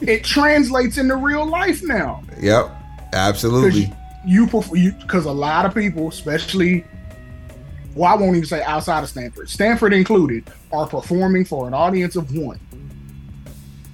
it 0.08 0.24
translates 0.24 0.98
into 0.98 1.16
real 1.16 1.46
life 1.46 1.82
now. 1.82 2.22
Yep, 2.40 2.70
absolutely. 3.12 3.92
You 4.26 4.46
because 4.46 5.26
a 5.26 5.32
lot 5.32 5.66
of 5.66 5.74
people, 5.74 6.08
especially, 6.08 6.84
well, 7.94 8.12
I 8.12 8.16
won't 8.16 8.36
even 8.36 8.46
say 8.46 8.62
outside 8.62 9.02
of 9.02 9.10
Stamford, 9.10 9.50
Stamford 9.50 9.92
included, 9.92 10.44
are 10.72 10.86
performing 10.86 11.44
for 11.44 11.68
an 11.68 11.74
audience 11.74 12.16
of 12.16 12.34
one, 12.34 12.58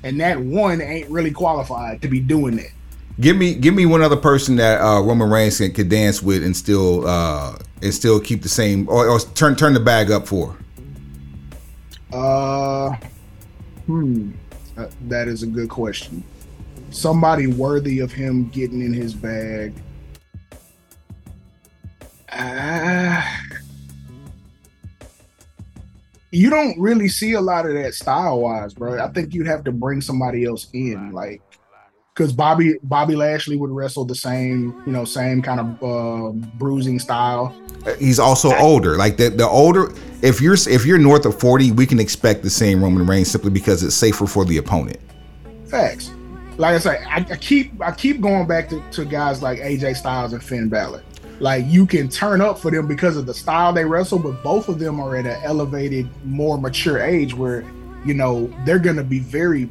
and 0.05 0.21
that 0.21 0.39
one 0.39 0.81
ain't 0.81 1.11
really 1.11 1.33
qualified 1.33 2.01
to 2.03 2.09
be 2.09 2.21
doing 2.21 2.57
that. 2.57 2.71
Give 3.19 3.37
me, 3.37 3.55
give 3.55 3.75
me 3.75 3.87
one 3.87 4.03
other 4.03 4.17
person 4.17 4.57
that 4.57 4.81
uh, 4.81 5.03
Roman 5.03 5.29
Reigns 5.29 5.59
can, 5.59 5.73
could 5.73 5.89
dance 5.89 6.23
with 6.23 6.43
and 6.43 6.57
still 6.57 7.07
uh, 7.07 7.59
and 7.83 7.93
still 7.93 8.21
keep 8.21 8.43
the 8.43 8.49
same 8.49 8.89
or, 8.89 9.09
or 9.09 9.21
turn 9.21 9.57
turn 9.57 9.75
the 9.75 9.81
bag 9.81 10.11
up 10.11 10.27
for. 10.27 10.57
Uh, 12.13 12.97
hmm. 13.87 14.31
Uh, 14.81 14.89
that 15.09 15.29
is 15.29 15.43
a 15.43 15.47
good 15.47 15.69
question. 15.69 16.25
Somebody 16.91 17.47
worthy 17.47 17.99
of 17.99 18.11
him 18.11 18.49
getting 18.49 18.81
in 18.81 18.95
his 18.95 19.13
bag. 19.13 19.75
Uh, 22.33 23.23
you 26.31 26.49
don't 26.49 26.79
really 26.81 27.09
see 27.09 27.35
a 27.35 27.41
lot 27.41 27.67
of 27.67 27.75
that 27.75 27.93
style 27.93 28.41
wise, 28.41 28.73
bro. 28.73 28.99
I 28.99 29.09
think 29.09 29.35
you'd 29.35 29.47
have 29.47 29.65
to 29.65 29.73
bring 29.73 30.01
somebody 30.01 30.47
else 30.47 30.69
in, 30.73 31.13
like 31.13 31.43
because 32.15 32.33
Bobby 32.33 32.75
Bobby 32.83 33.17
Lashley 33.17 33.57
would 33.57 33.71
wrestle 33.71 34.05
the 34.05 34.15
same, 34.15 34.83
you 34.87 34.93
know, 34.93 35.05
same 35.05 35.43
kind 35.43 35.61
of 35.61 35.83
uh, 35.83 36.33
bruising 36.59 36.99
style. 36.99 37.55
He's 37.99 38.19
also 38.19 38.55
older. 38.57 38.97
Like 38.97 39.17
the 39.17 39.31
the 39.31 39.47
older, 39.47 39.93
if 40.23 40.41
you're 40.41 40.55
if 40.55 40.85
you're 40.85 40.99
north 40.99 41.25
of 41.25 41.39
forty, 41.39 41.73
we 41.73 41.87
can 41.87 41.99
expect 41.99 42.43
the 42.43 42.51
same 42.51 42.83
Roman 42.83 43.07
Reigns 43.07 43.31
simply 43.31 43.51
because 43.51 43.83
it's 43.83 43.95
safer 43.95 44.27
for 44.27 44.45
the 44.45 44.59
opponent. 44.59 44.99
Facts. 45.67 46.13
Like 46.59 46.75
I 46.75 46.79
say, 46.79 47.05
I, 47.05 47.27
I 47.31 47.37
keep 47.37 47.81
I 47.81 47.93
keep 47.93 48.21
going 48.21 48.47
back 48.47 48.69
to, 48.69 48.83
to 48.91 49.05
guys 49.05 49.43
like 49.43 49.61
AJ 49.61 49.97
Styles 49.97 50.33
and 50.33 50.43
Finn 50.43 50.69
Balor. 50.69 51.03
Like 51.39 51.65
you 51.67 51.87
can 51.87 52.09
turn 52.11 52.43
up 52.43 52.59
for 52.59 52.71
them 52.71 52.87
because 52.87 53.17
of 53.17 53.25
the 53.25 53.33
style 53.33 53.73
they 53.73 53.85
wrestle, 53.85 54.19
but 54.19 54.43
both 54.43 54.69
of 54.69 54.79
them 54.79 55.01
are 55.01 55.17
at 55.17 55.25
an 55.25 55.41
elevated, 55.43 56.07
more 56.27 56.59
mature 56.59 57.01
age 57.01 57.35
where 57.35 57.65
you 58.05 58.13
know 58.13 58.53
they're 58.67 58.79
gonna 58.79 59.03
be 59.03 59.21
very 59.21 59.71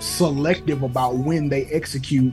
selective 0.00 0.82
about 0.82 1.16
when 1.16 1.48
they 1.48 1.66
execute 1.66 2.32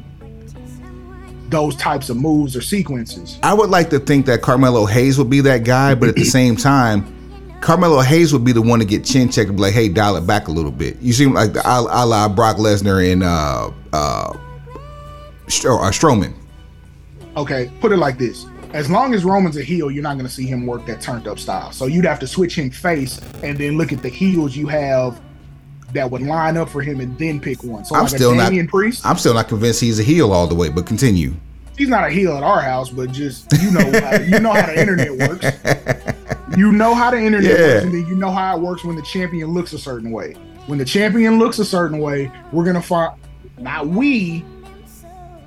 those 1.50 1.76
types 1.76 2.10
of 2.10 2.18
moves 2.18 2.56
or 2.56 2.62
sequences. 2.62 3.38
I 3.44 3.54
would 3.54 3.70
like 3.70 3.90
to 3.90 4.00
think 4.00 4.26
that 4.26 4.42
Carmelo 4.42 4.86
Hayes 4.86 5.18
would 5.18 5.30
be 5.30 5.42
that 5.42 5.64
guy, 5.64 5.94
but 5.96 6.10
at 6.10 6.16
the 6.16 6.24
same 6.24 6.56
time, 6.56 7.06
Carmelo 7.60 8.02
Hayes 8.02 8.34
would 8.34 8.44
be 8.44 8.54
the 8.54 8.62
one 8.62 8.80
to 8.80 8.86
get 8.86 9.06
chin 9.06 9.30
checked 9.30 9.50
and 9.50 9.58
be 9.58 9.62
like, 9.62 9.74
"Hey, 9.74 9.88
dial 9.88 10.16
it 10.16 10.26
back 10.26 10.48
a 10.48 10.52
little 10.52 10.72
bit." 10.72 11.00
You 11.00 11.14
seem 11.14 11.34
like 11.34 11.54
the 11.54 11.62
a, 11.68 11.82
a 11.82 12.06
la 12.06 12.28
Brock 12.28 12.58
Lesnar 12.58 13.12
and 13.12 13.22
uh, 13.22 13.70
uh, 13.94 14.32
uh, 14.32 14.38
Strowman. 15.48 16.34
Okay, 17.38 17.72
put 17.80 17.92
it 17.92 17.98
like 17.98 18.18
this: 18.18 18.48
as 18.74 18.90
long 18.90 19.14
as 19.14 19.24
Roman's 19.24 19.58
a 19.58 19.64
heel, 19.64 19.92
you're 19.92 20.04
not 20.04 20.14
going 20.14 20.26
to 20.26 20.32
see 20.32 20.48
him 20.48 20.66
work 20.66 20.86
that 20.88 21.02
turned 21.02 21.28
up 21.28 21.38
style. 21.38 21.72
So 21.72 21.86
you'd 21.86 22.06
have 22.06 22.20
to 22.20 22.28
switch 22.28 22.58
him 22.58 22.72
face 22.72 23.20
and 23.44 23.58
then 23.58 23.78
look 23.78 23.92
at 23.94 24.02
the 24.02 24.10
heels 24.10 24.56
you 24.56 24.68
have 24.68 25.22
that 25.94 26.10
would 26.10 26.22
line 26.22 26.58
up 26.58 26.70
for 26.70 26.82
him 26.82 27.00
and 27.00 27.18
then 27.18 27.40
pick 27.40 27.64
one. 27.64 27.86
So 27.86 27.96
I'm 27.96 28.04
like 28.04 28.12
still 28.12 28.36
not. 28.36 28.52
Priest, 28.68 29.06
I'm 29.06 29.18
still 29.18 29.34
not 29.34 29.48
convinced 29.48 29.82
he's 29.82 30.00
a 30.00 30.04
heel 30.04 30.32
all 30.32 30.48
the 30.48 30.56
way. 30.56 30.70
But 30.70 30.86
continue. 30.86 31.34
He's 31.78 31.90
not 31.90 32.06
a 32.06 32.10
heel 32.10 32.36
at 32.38 32.44
our 32.44 32.62
house, 32.62 32.90
but 32.90 33.12
just 33.12 33.52
you 33.62 33.72
know, 33.72 33.80
you 33.80 34.40
know 34.40 34.54
how 34.54 34.68
the 34.68 34.80
internet 34.80 35.12
works. 35.12 35.46
You 36.58 36.72
know 36.72 36.94
how 36.94 37.12
the 37.12 37.18
internet 37.18 37.58
yeah. 37.58 37.66
works, 37.66 37.84
and 37.86 37.94
then 37.94 38.08
you 38.08 38.16
know 38.16 38.32
how 38.32 38.58
it 38.58 38.62
works 38.62 38.84
when 38.84 38.96
the 38.96 39.02
champion 39.02 39.50
looks 39.50 39.74
a 39.74 39.80
certain 39.80 40.12
way. 40.12 40.34
When 40.68 40.78
the 40.78 40.86
champion 40.86 41.40
looks 41.40 41.60
a 41.60 41.66
certain 41.66 42.00
way, 42.00 42.32
we're 42.52 42.66
gonna 42.66 42.82
find 42.82 43.20
not 43.58 43.88
we, 43.88 44.46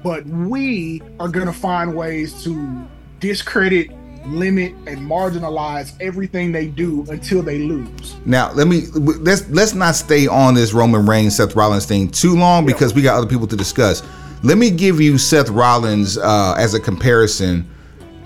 but 0.02 0.24
we 0.26 1.02
are 1.20 1.28
gonna 1.28 1.52
find 1.52 1.94
ways 1.94 2.42
to 2.44 2.84
discredit 3.20 3.90
limit 4.26 4.72
and 4.86 4.98
marginalize 4.98 5.94
everything 6.00 6.52
they 6.52 6.66
do 6.66 7.04
until 7.10 7.42
they 7.42 7.58
lose. 7.58 8.16
Now, 8.24 8.52
let 8.52 8.66
me 8.66 8.82
let's 8.94 9.48
let's 9.50 9.74
not 9.74 9.94
stay 9.94 10.26
on 10.26 10.54
this 10.54 10.72
Roman 10.72 11.06
Reigns 11.06 11.36
Seth 11.36 11.54
Rollins 11.56 11.86
thing 11.86 12.10
too 12.10 12.36
long 12.36 12.66
because 12.66 12.94
we 12.94 13.02
got 13.02 13.16
other 13.16 13.26
people 13.26 13.46
to 13.46 13.56
discuss. 13.56 14.02
Let 14.42 14.58
me 14.58 14.70
give 14.70 15.00
you 15.00 15.16
Seth 15.18 15.48
Rollins 15.48 16.18
uh, 16.18 16.54
as 16.58 16.74
a 16.74 16.80
comparison. 16.80 17.68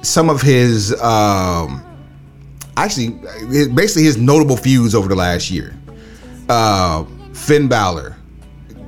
Some 0.02 0.30
of 0.30 0.42
his 0.42 0.92
um, 1.00 1.84
actually 2.76 3.10
basically 3.68 4.04
his 4.04 4.16
notable 4.16 4.56
feuds 4.56 4.94
over 4.94 5.08
the 5.08 5.16
last 5.16 5.50
year. 5.50 5.74
Uh, 6.48 7.04
Finn 7.34 7.68
Balor, 7.68 8.16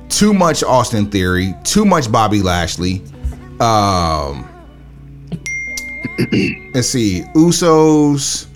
too 0.09 0.33
much 0.33 0.63
Austin 0.63 1.09
Theory, 1.09 1.53
too 1.63 1.85
much 1.85 2.11
Bobby 2.11 2.41
Lashley. 2.41 3.01
Um, 3.59 4.47
let's 6.73 6.87
see, 6.87 7.23
Usos. 7.35 8.47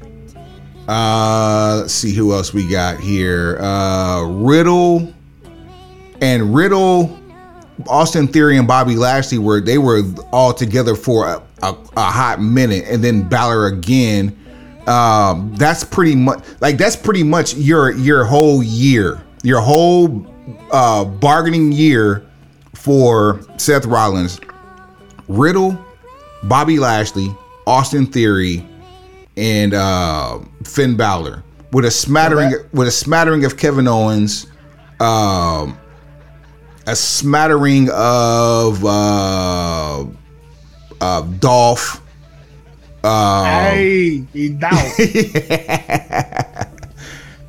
Uh, 0.87 1.79
let's 1.81 1.93
see 1.93 2.13
who 2.13 2.33
else 2.33 2.53
we 2.53 2.67
got 2.67 2.99
here. 2.99 3.57
Uh, 3.59 4.23
Riddle 4.23 5.13
and 6.21 6.55
Riddle, 6.55 7.17
Austin 7.87 8.27
Theory, 8.27 8.57
and 8.57 8.67
Bobby 8.67 8.95
Lashley 8.95 9.37
were 9.37 9.61
they 9.61 9.77
were 9.77 10.01
all 10.31 10.53
together 10.53 10.95
for 10.95 11.27
a, 11.27 11.43
a, 11.63 11.75
a 11.97 12.03
hot 12.11 12.41
minute, 12.41 12.85
and 12.87 13.03
then 13.03 13.27
Balor 13.27 13.67
again. 13.67 14.37
Um, 14.87 15.55
that's 15.55 15.83
pretty 15.83 16.15
much 16.15 16.43
like 16.61 16.77
that's 16.77 16.95
pretty 16.95 17.23
much 17.23 17.55
your 17.55 17.91
your 17.91 18.23
whole 18.25 18.61
year, 18.61 19.23
your 19.43 19.61
whole 19.61 20.25
uh, 20.71 21.05
bargaining 21.05 21.71
year 21.71 22.25
for 22.73 23.41
Seth 23.57 23.85
Rollins, 23.85 24.39
Riddle, 25.27 25.83
Bobby 26.47 26.79
Lashley, 26.79 27.35
Austin 27.65 28.05
Theory, 28.05 28.65
and 29.35 29.73
uh, 29.73 30.39
Finn 30.63 30.95
Balor 30.95 31.43
with 31.71 31.85
a 31.85 31.91
smattering 31.91 32.53
with 32.71 32.87
a 32.87 32.91
smattering 32.91 33.43
of 33.45 33.57
Kevin 33.57 33.87
Owens, 33.87 34.47
um, 34.99 35.77
a 36.87 36.95
smattering 36.95 37.89
of 37.91 38.85
uh, 38.85 40.05
uh, 41.01 41.21
Dolph. 41.39 42.01
Um, 43.03 43.45
hey, 43.45 44.23
he 44.33 44.49
down. 44.49 44.73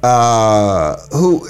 uh, 0.03 0.97
who? 1.13 1.47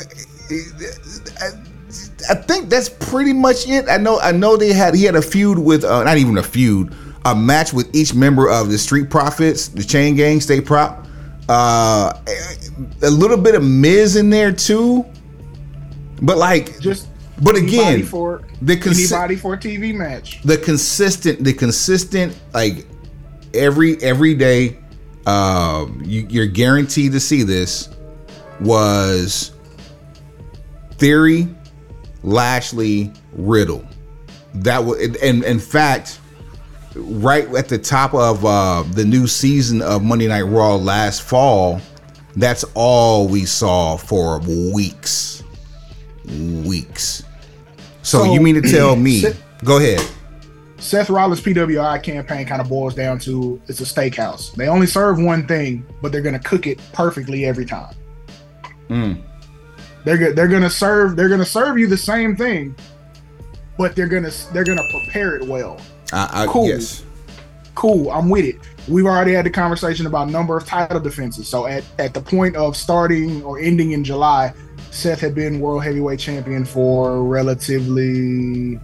I 2.29 2.35
think 2.35 2.69
that's 2.71 2.89
pretty 2.89 3.33
much 3.33 3.69
it. 3.69 3.89
I 3.89 3.97
know. 3.99 4.19
I 4.21 4.33
know 4.33 4.57
they 4.57 4.73
had. 4.73 4.95
He 4.97 5.05
had 5.05 5.15
a 5.15 5.23
feud 5.23 5.59
with. 5.59 5.85
Uh, 5.85 6.03
not 6.03 6.19
even 6.19 6.39
a 6.39 6.43
feud 6.43 6.95
a 7.27 7.35
match 7.35 7.73
with 7.73 7.95
each 7.95 8.15
member 8.15 8.49
of 8.49 8.71
the 8.71 8.79
Street 8.79 9.11
Profits, 9.11 9.69
the 9.69 9.83
Chain 9.83 10.15
Gang, 10.15 10.41
State 10.41 10.65
Prop. 10.65 11.07
Uh, 11.49 12.13
a 13.03 13.11
little 13.11 13.37
bit 13.37 13.55
of 13.55 13.63
Miz 13.65 14.17
in 14.17 14.31
there 14.31 14.53
too. 14.53 15.05
But 16.23 16.39
like, 16.39 16.79
Just 16.81 17.09
but 17.43 17.57
again, 17.57 18.05
for 18.05 18.43
the 18.63 18.77
consi- 18.77 19.13
anybody 19.13 19.37
for 19.37 19.57
TV 19.57 19.95
match. 19.95 20.41
the 20.43 20.57
consistent 20.57 21.45
the 21.45 21.53
consistent 21.53 22.35
like 22.55 22.87
every 23.53 24.01
every 24.03 24.35
day 24.35 24.79
um 25.27 26.01
you, 26.05 26.27
you're 26.31 26.47
guaranteed 26.47 27.13
to 27.13 27.21
see 27.21 27.43
this 27.43 27.91
was 28.61 29.53
theory 30.93 31.47
lashley 32.23 33.13
riddle 33.33 33.87
that 34.55 34.83
was 34.83 34.99
and 35.23 35.45
in 35.45 35.59
fact 35.59 36.21
right 36.97 37.49
at 37.55 37.69
the 37.69 37.79
top 37.79 38.15
of 38.15 38.45
uh 38.45 38.83
the 38.93 39.05
new 39.05 39.27
season 39.27 39.83
of 39.83 40.03
monday 40.03 40.27
night 40.27 40.43
raw 40.43 40.75
last 40.75 41.23
fall 41.23 41.81
that's 42.37 42.65
all 42.75 43.29
we 43.29 43.45
saw 43.45 43.97
for 43.97 44.41
weeks 44.75 45.43
weeks 46.65 47.23
so, 48.03 48.19
So- 48.25 48.33
you 48.33 48.41
mean 48.41 48.61
to 48.61 48.63
tell 48.63 48.97
me 48.97 49.25
go 49.65 49.79
ahead 49.79 50.01
Seth 50.79 51.09
Rollins' 51.11 51.41
PWI 51.41 52.03
campaign 52.03 52.47
kind 52.47 52.61
of 52.61 52.69
boils 52.69 52.95
down 52.95 53.19
to 53.21 53.61
it's 53.67 53.81
a 53.81 53.85
steakhouse. 53.85 54.55
They 54.55 54.69
only 54.69 54.87
serve 54.87 55.19
one 55.19 55.47
thing, 55.47 55.85
but 56.03 56.13
they're 56.13 56.21
gonna 56.21 56.39
cook 56.39 56.67
it 56.67 56.79
perfectly 56.93 57.47
every 57.47 57.65
time. 57.65 57.95
Mm. 58.91 59.23
They're 60.05 60.33
they're 60.35 60.47
gonna 60.49 60.71
serve 60.71 61.17
they're 61.17 61.31
gonna 61.31 61.47
serve 61.47 61.79
you 61.79 61.87
the 61.89 61.97
same 61.97 62.37
thing, 62.37 62.77
but 63.79 63.97
they're 63.97 64.07
gonna 64.07 64.31
they're 64.53 64.65
gonna 64.65 64.87
prepare 64.91 65.35
it 65.35 65.45
well. 65.49 65.81
I, 66.13 66.45
I, 66.45 66.47
Cool. 66.47 66.69
Yes. 66.69 67.03
Cool, 67.75 68.11
I'm 68.11 68.31
with 68.31 68.45
it. 68.47 68.57
We've 68.89 69.05
already 69.05 69.33
had 69.33 69.45
the 69.45 69.51
conversation 69.51 70.07
about 70.07 70.31
number 70.31 70.57
of 70.57 70.65
title 70.65 71.01
defenses. 71.01 71.47
So 71.47 71.67
at, 71.67 71.85
at 71.99 72.15
the 72.15 72.21
point 72.23 72.57
of 72.57 72.75
starting 72.77 73.43
or 73.43 73.59
ending 73.59 73.93
in 73.93 74.03
July, 74.03 74.55
Seth 74.91 75.21
had 75.21 75.35
been 75.35 75.61
world 75.61 75.85
heavyweight 75.85 76.19
champion 76.19 76.65
for 76.65 77.23
relatively 77.23 78.81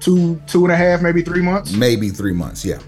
two 0.00 0.40
two 0.46 0.64
and 0.64 0.72
a 0.72 0.76
half, 0.76 1.02
maybe 1.02 1.22
three 1.22 1.40
months. 1.42 1.72
Maybe 1.72 2.10
three 2.10 2.32
months. 2.32 2.64
Yeah. 2.64 2.80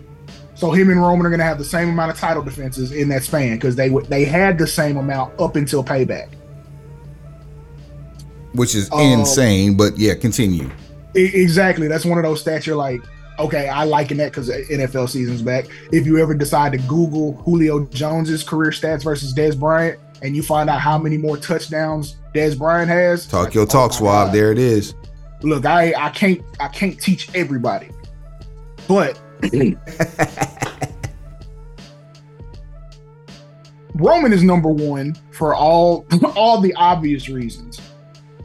So 0.55 0.73
him 0.73 0.91
and 0.91 1.01
Roman 1.01 1.27
are 1.27 1.29
going 1.29 1.39
to 1.39 1.45
have 1.45 1.59
the 1.59 1.65
same 1.65 1.91
amount 1.91 2.11
of 2.11 2.19
title 2.19 2.43
defenses 2.43 2.91
in 2.91 3.09
that 3.11 3.23
span 3.23 3.57
because 3.57 3.77
they 3.77 3.89
w- 3.89 4.07
they 4.09 4.25
had 4.25 4.59
the 4.59 4.67
same 4.67 4.97
amount 4.97 5.39
up 5.39 5.55
until 5.55 5.85
Payback. 5.85 6.31
Which 8.55 8.75
is 8.75 8.91
Um, 8.91 9.01
insane, 9.21 9.77
but 9.77 9.99
yeah, 9.99 10.15
continue. 10.15 10.71
Exactly, 11.17 11.89
that's 11.89 12.05
one 12.05 12.19
of 12.19 12.25
those 12.25 12.45
stats 12.45 12.67
you're 12.67 12.77
like, 12.77 13.01
okay, 13.39 13.69
I 13.69 13.85
liken 13.85 14.17
that 14.19 14.33
because 14.33 14.49
NFL 14.49 15.09
season's 15.09 15.43
back. 15.43 15.67
If 15.93 16.07
you 16.07 16.19
ever 16.19 16.35
decide 16.35 16.73
to 16.73 16.79
Google 16.79 17.35
Julio 17.43 17.87
Jones's 17.87 18.43
career 18.43 18.71
stats 18.71 19.05
versus 19.05 19.35
Dez 19.35 19.59
Bryant, 19.59 19.99
and 20.23 20.35
you 20.35 20.43
find 20.43 20.71
out 20.71 20.81
how 20.81 20.99
many 20.99 21.19
more 21.19 21.37
touchdowns 21.37 22.17
Dez 22.35 22.57
Bryant 22.59 22.89
has, 22.89 23.27
Talk 23.27 23.47
like, 23.47 23.55
your 23.55 23.65
oh 23.65 23.67
talk, 23.67 23.93
Swab. 23.93 24.29
God. 24.29 24.35
There 24.35 24.53
it 24.53 24.59
is. 24.59 24.95
Look, 25.43 25.67
I 25.67 25.93
I 25.97 26.11
can't 26.11 26.43
I 26.59 26.69
can't 26.69 27.01
teach 27.01 27.29
everybody, 27.35 27.91
but 28.89 29.21
Roman 33.95 34.33
is 34.33 34.43
number 34.43 34.71
one 34.71 35.15
for 35.31 35.55
all 35.55 36.07
all 36.37 36.61
the 36.61 36.75
obvious 36.75 37.29
reasons. 37.29 37.81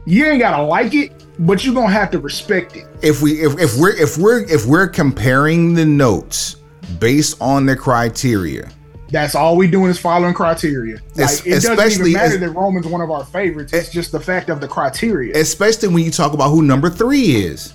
You 0.05 0.25
ain't 0.25 0.39
gotta 0.39 0.63
like 0.63 0.93
it, 0.93 1.20
but 1.39 1.63
you're 1.65 1.73
gonna 1.73 1.91
have 1.91 2.11
to 2.11 2.19
respect 2.19 2.75
it. 2.75 2.85
If 3.01 3.21
we 3.21 3.41
if, 3.41 3.59
if 3.59 3.77
we're 3.77 3.95
if 3.95 4.17
we're 4.17 4.43
if 4.43 4.65
we're 4.65 4.87
comparing 4.87 5.73
the 5.73 5.85
notes 5.85 6.57
based 6.99 7.41
on 7.41 7.65
the 7.65 7.75
criteria, 7.75 8.69
That's 9.09 9.35
all 9.35 9.55
we 9.57 9.67
doing 9.69 9.89
is 9.89 9.97
following 9.99 10.33
criteria. 10.33 10.99
Like 11.15 11.45
it 11.45 11.61
doesn't 11.63 12.01
even 12.01 12.13
matter 12.13 12.33
as- 12.35 12.39
that 12.39 12.51
Roman's 12.51 12.87
one 12.87 13.01
of 13.01 13.09
our 13.11 13.25
favorites. 13.25 13.73
It's 13.73 13.89
just 13.89 14.11
the 14.11 14.19
fact 14.19 14.49
of 14.49 14.61
the 14.61 14.67
criteria. 14.67 15.37
especially 15.37 15.89
when 15.89 16.03
you 16.03 16.11
talk 16.11 16.33
about 16.33 16.49
who 16.49 16.61
number 16.61 16.89
three 16.89 17.35
is. 17.35 17.73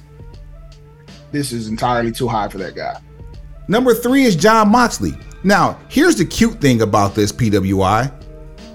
this 1.32 1.52
is 1.52 1.68
entirely 1.68 2.12
too 2.12 2.28
high 2.28 2.48
for 2.48 2.58
that 2.58 2.74
guy. 2.74 3.00
Number 3.68 3.94
three 3.94 4.24
is 4.24 4.36
Jon 4.36 4.68
Moxley. 4.68 5.12
Now, 5.42 5.78
here's 5.88 6.16
the 6.16 6.24
cute 6.24 6.60
thing 6.60 6.82
about 6.82 7.14
this 7.14 7.32
PWI. 7.32 8.12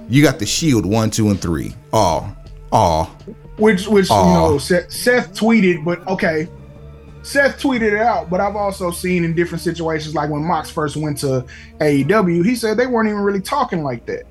You 0.10 0.22
got 0.22 0.38
the 0.38 0.46
Shield 0.46 0.86
one, 0.86 1.10
two, 1.10 1.30
and 1.30 1.40
three. 1.42 1.74
Oh, 1.94 2.36
oh, 2.74 3.16
Which, 3.62 3.88
which 3.88 4.10
Aw. 4.10 4.28
you 4.28 4.34
know, 4.34 4.58
Seth, 4.58 4.92
Seth 4.92 5.34
tweeted, 5.34 5.86
but 5.86 6.06
okay, 6.08 6.48
Seth 7.22 7.62
tweeted 7.62 7.94
it 7.94 8.02
out. 8.02 8.30
But 8.30 8.42
I've 8.42 8.56
also 8.56 8.92
seen 8.92 9.24
in 9.24 9.36
different 9.36 9.62
situations, 9.62 10.16
like 10.16 10.30
when 10.30 10.44
Mox 10.44 10.70
first 10.70 10.98
went 10.98 11.20
to 11.20 11.46
AEW, 11.80 12.44
he 12.44 12.56
said 12.56 12.78
they 12.78 12.88
weren't 12.88 13.10
even 13.10 13.22
really 13.22 13.42
talking 13.42 13.84
like 13.84 14.06
that. 14.08 14.24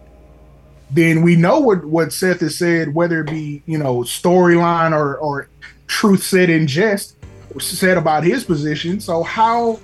Then 0.90 1.22
we 1.22 1.36
know 1.36 1.60
what 1.60 1.84
what 1.84 2.12
Seth 2.12 2.40
has 2.40 2.56
said, 2.56 2.92
whether 2.92 3.20
it 3.20 3.30
be 3.30 3.62
you 3.66 3.78
know 3.78 3.98
storyline 3.98 4.92
or 4.92 5.16
or 5.18 5.48
truth 5.86 6.22
said 6.22 6.50
in 6.50 6.66
jest, 6.66 7.16
said 7.60 7.96
about 7.96 8.24
his 8.24 8.42
position. 8.42 8.98
So 8.98 9.22
how 9.22 9.78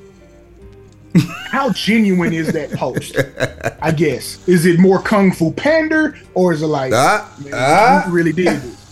how 1.50 1.70
genuine 1.70 2.32
is 2.32 2.52
that 2.52 2.72
post? 2.72 3.16
I 3.80 3.92
guess 3.92 4.46
is 4.48 4.66
it 4.66 4.80
more 4.80 5.00
Kung 5.00 5.30
Fu 5.30 5.52
Panda 5.52 6.12
or 6.34 6.52
is 6.52 6.62
it 6.62 6.66
like 6.66 6.92
Ah, 6.92 7.32
man, 7.38 8.08
you 8.08 8.12
really 8.12 8.32
did 8.32 8.46
this? 8.46 8.85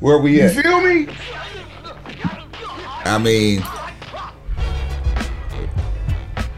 Where 0.00 0.18
we 0.18 0.36
You 0.38 0.42
at? 0.46 0.54
feel 0.62 0.80
me? 0.80 1.08
I 3.06 3.18
mean, 3.18 3.62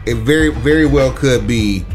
it 0.05 0.15
very, 0.15 0.49
very 0.49 0.85
well 0.85 1.11
could 1.11 1.45
be 1.47 1.85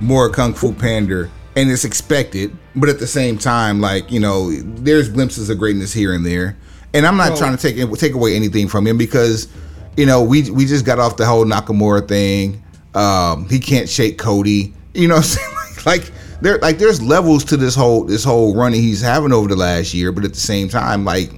more 0.00 0.30
Kung 0.30 0.54
Fu 0.54 0.72
Panda, 0.72 1.28
and 1.56 1.70
it's 1.70 1.84
expected. 1.84 2.56
But 2.74 2.88
at 2.88 2.98
the 2.98 3.06
same 3.06 3.36
time, 3.38 3.80
like 3.80 4.10
you 4.10 4.20
know, 4.20 4.50
there's 4.52 5.08
glimpses 5.08 5.50
of 5.50 5.58
greatness 5.58 5.92
here 5.92 6.12
and 6.14 6.24
there. 6.24 6.56
And 6.94 7.06
I'm 7.06 7.16
not 7.16 7.30
Well- 7.30 7.38
trying 7.38 7.56
to 7.56 7.62
take 7.62 7.92
take 7.98 8.14
away 8.14 8.34
anything 8.34 8.68
from 8.68 8.86
him 8.86 8.96
because 8.96 9.48
you 9.96 10.06
know 10.06 10.22
we 10.22 10.50
we 10.50 10.64
just 10.64 10.84
got 10.86 10.98
off 10.98 11.16
the 11.16 11.26
whole 11.26 11.44
Nakamura 11.44 12.06
thing. 12.08 12.62
Um, 12.94 13.46
he 13.50 13.58
can't 13.58 13.88
shake 13.88 14.16
Cody. 14.18 14.72
You 14.94 15.08
know, 15.08 15.16
what 15.16 15.24
I'm 15.38 15.74
saying? 15.76 15.86
like 15.86 16.12
there 16.40 16.58
like 16.58 16.78
there's 16.78 17.02
levels 17.02 17.44
to 17.44 17.56
this 17.56 17.74
whole 17.74 18.04
this 18.04 18.24
whole 18.24 18.54
run 18.54 18.72
he's 18.72 19.00
having 19.00 19.32
over 19.32 19.48
the 19.48 19.56
last 19.56 19.94
year. 19.94 20.12
But 20.12 20.24
at 20.24 20.34
the 20.34 20.40
same 20.40 20.68
time, 20.68 21.04
like 21.04 21.32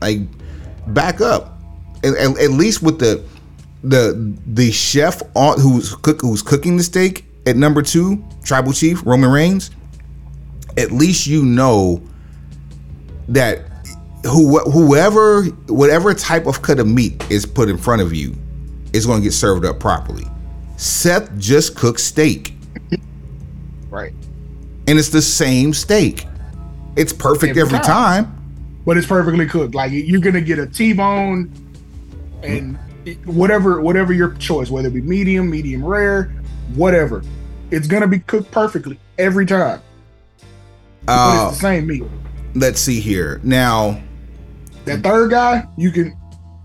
like 0.00 0.20
back 0.92 1.20
up 1.20 1.58
at, 2.04 2.14
at, 2.14 2.38
at 2.38 2.50
least 2.50 2.82
with 2.82 2.98
the 2.98 3.24
the 3.82 4.34
the 4.46 4.70
chef 4.70 5.22
on 5.34 5.60
who's 5.60 5.94
cook 5.96 6.20
who's 6.20 6.42
cooking 6.42 6.76
the 6.76 6.82
steak 6.82 7.24
at 7.46 7.56
number 7.56 7.82
two 7.82 8.24
tribal 8.42 8.72
chief 8.72 9.04
roman 9.04 9.30
reigns 9.30 9.70
at 10.78 10.90
least 10.90 11.26
you 11.26 11.44
know 11.44 12.02
that 13.28 13.58
who 14.24 14.58
whoever 14.70 15.44
whatever 15.68 16.14
type 16.14 16.46
of 16.46 16.62
cut 16.62 16.78
of 16.78 16.86
meat 16.86 17.30
is 17.30 17.44
put 17.44 17.68
in 17.68 17.76
front 17.76 18.00
of 18.00 18.14
you 18.14 18.34
is 18.94 19.04
going 19.04 19.20
to 19.20 19.24
get 19.24 19.32
served 19.32 19.66
up 19.66 19.78
properly 19.78 20.24
seth 20.76 21.36
just 21.38 21.76
cooked 21.76 22.00
steak. 22.00 22.53
And 24.86 24.98
it's 24.98 25.08
the 25.10 25.22
same 25.22 25.72
steak 25.72 26.26
it's 26.96 27.12
perfect 27.12 27.56
Every 27.56 27.62
every, 27.62 27.78
time. 27.80 28.24
time. 28.26 28.40
But 28.86 28.96
it's 28.98 29.06
perfectly 29.06 29.46
cooked. 29.46 29.74
Like 29.74 29.90
you're 29.92 30.20
gonna 30.20 30.40
get 30.40 30.58
a 30.60 30.66
T-bone 30.66 31.50
and 32.44 32.78
it- 33.04 33.26
whatever 33.26 33.80
whatever 33.80 34.12
your 34.12 34.34
choice, 34.34 34.70
whether 34.70 34.86
it 34.88 34.94
be 34.94 35.00
medium, 35.00 35.50
medium 35.50 35.84
rare, 35.84 36.30
whatever. 36.76 37.22
It's 37.72 37.88
gonna 37.88 38.06
be 38.06 38.20
cooked 38.20 38.52
perfectly 38.52 38.98
every 39.18 39.44
time. 39.46 39.80
But 41.06 41.12
Uh, 41.12 41.48
it's 41.48 41.56
the 41.58 41.62
same 41.62 41.86
meat. 41.88 42.04
let's 42.54 42.80
see 42.80 43.00
here 43.00 43.40
now 43.42 43.98
That 44.84 45.02
third 45.02 45.30
guy, 45.32 45.66
you 45.76 45.90
can 45.90 46.14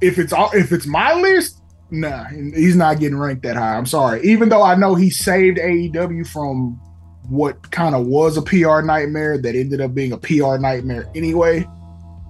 if 0.02 0.20
it's 0.20 0.32
all 0.34 0.52
if 0.54 0.72
it's 0.72 0.86
my 0.86 1.14
list, 1.20 1.60
nah, 1.90 2.26
he's 2.26 2.76
not 2.76 3.00
getting 3.00 3.18
ranked 3.18 3.42
that 3.44 3.56
high. 3.56 3.76
I'm 3.76 3.86
sorry. 3.88 4.22
Even 4.24 4.50
though 4.50 4.62
I 4.62 4.76
know 4.76 4.94
he 4.94 5.10
saved 5.10 5.58
AEW 5.58 6.24
from 6.28 6.80
what 7.30 7.72
kind 7.72 7.96
of 7.96 8.06
was 8.06 8.38
a 8.38 8.42
PR 8.42 8.82
nightmare 8.82 9.38
that 9.38 9.56
ended 9.56 9.82
up 9.82 9.94
being 9.94 10.12
a 10.12 10.18
PR 10.18 10.58
nightmare 10.58 11.10
anyway, 11.16 11.68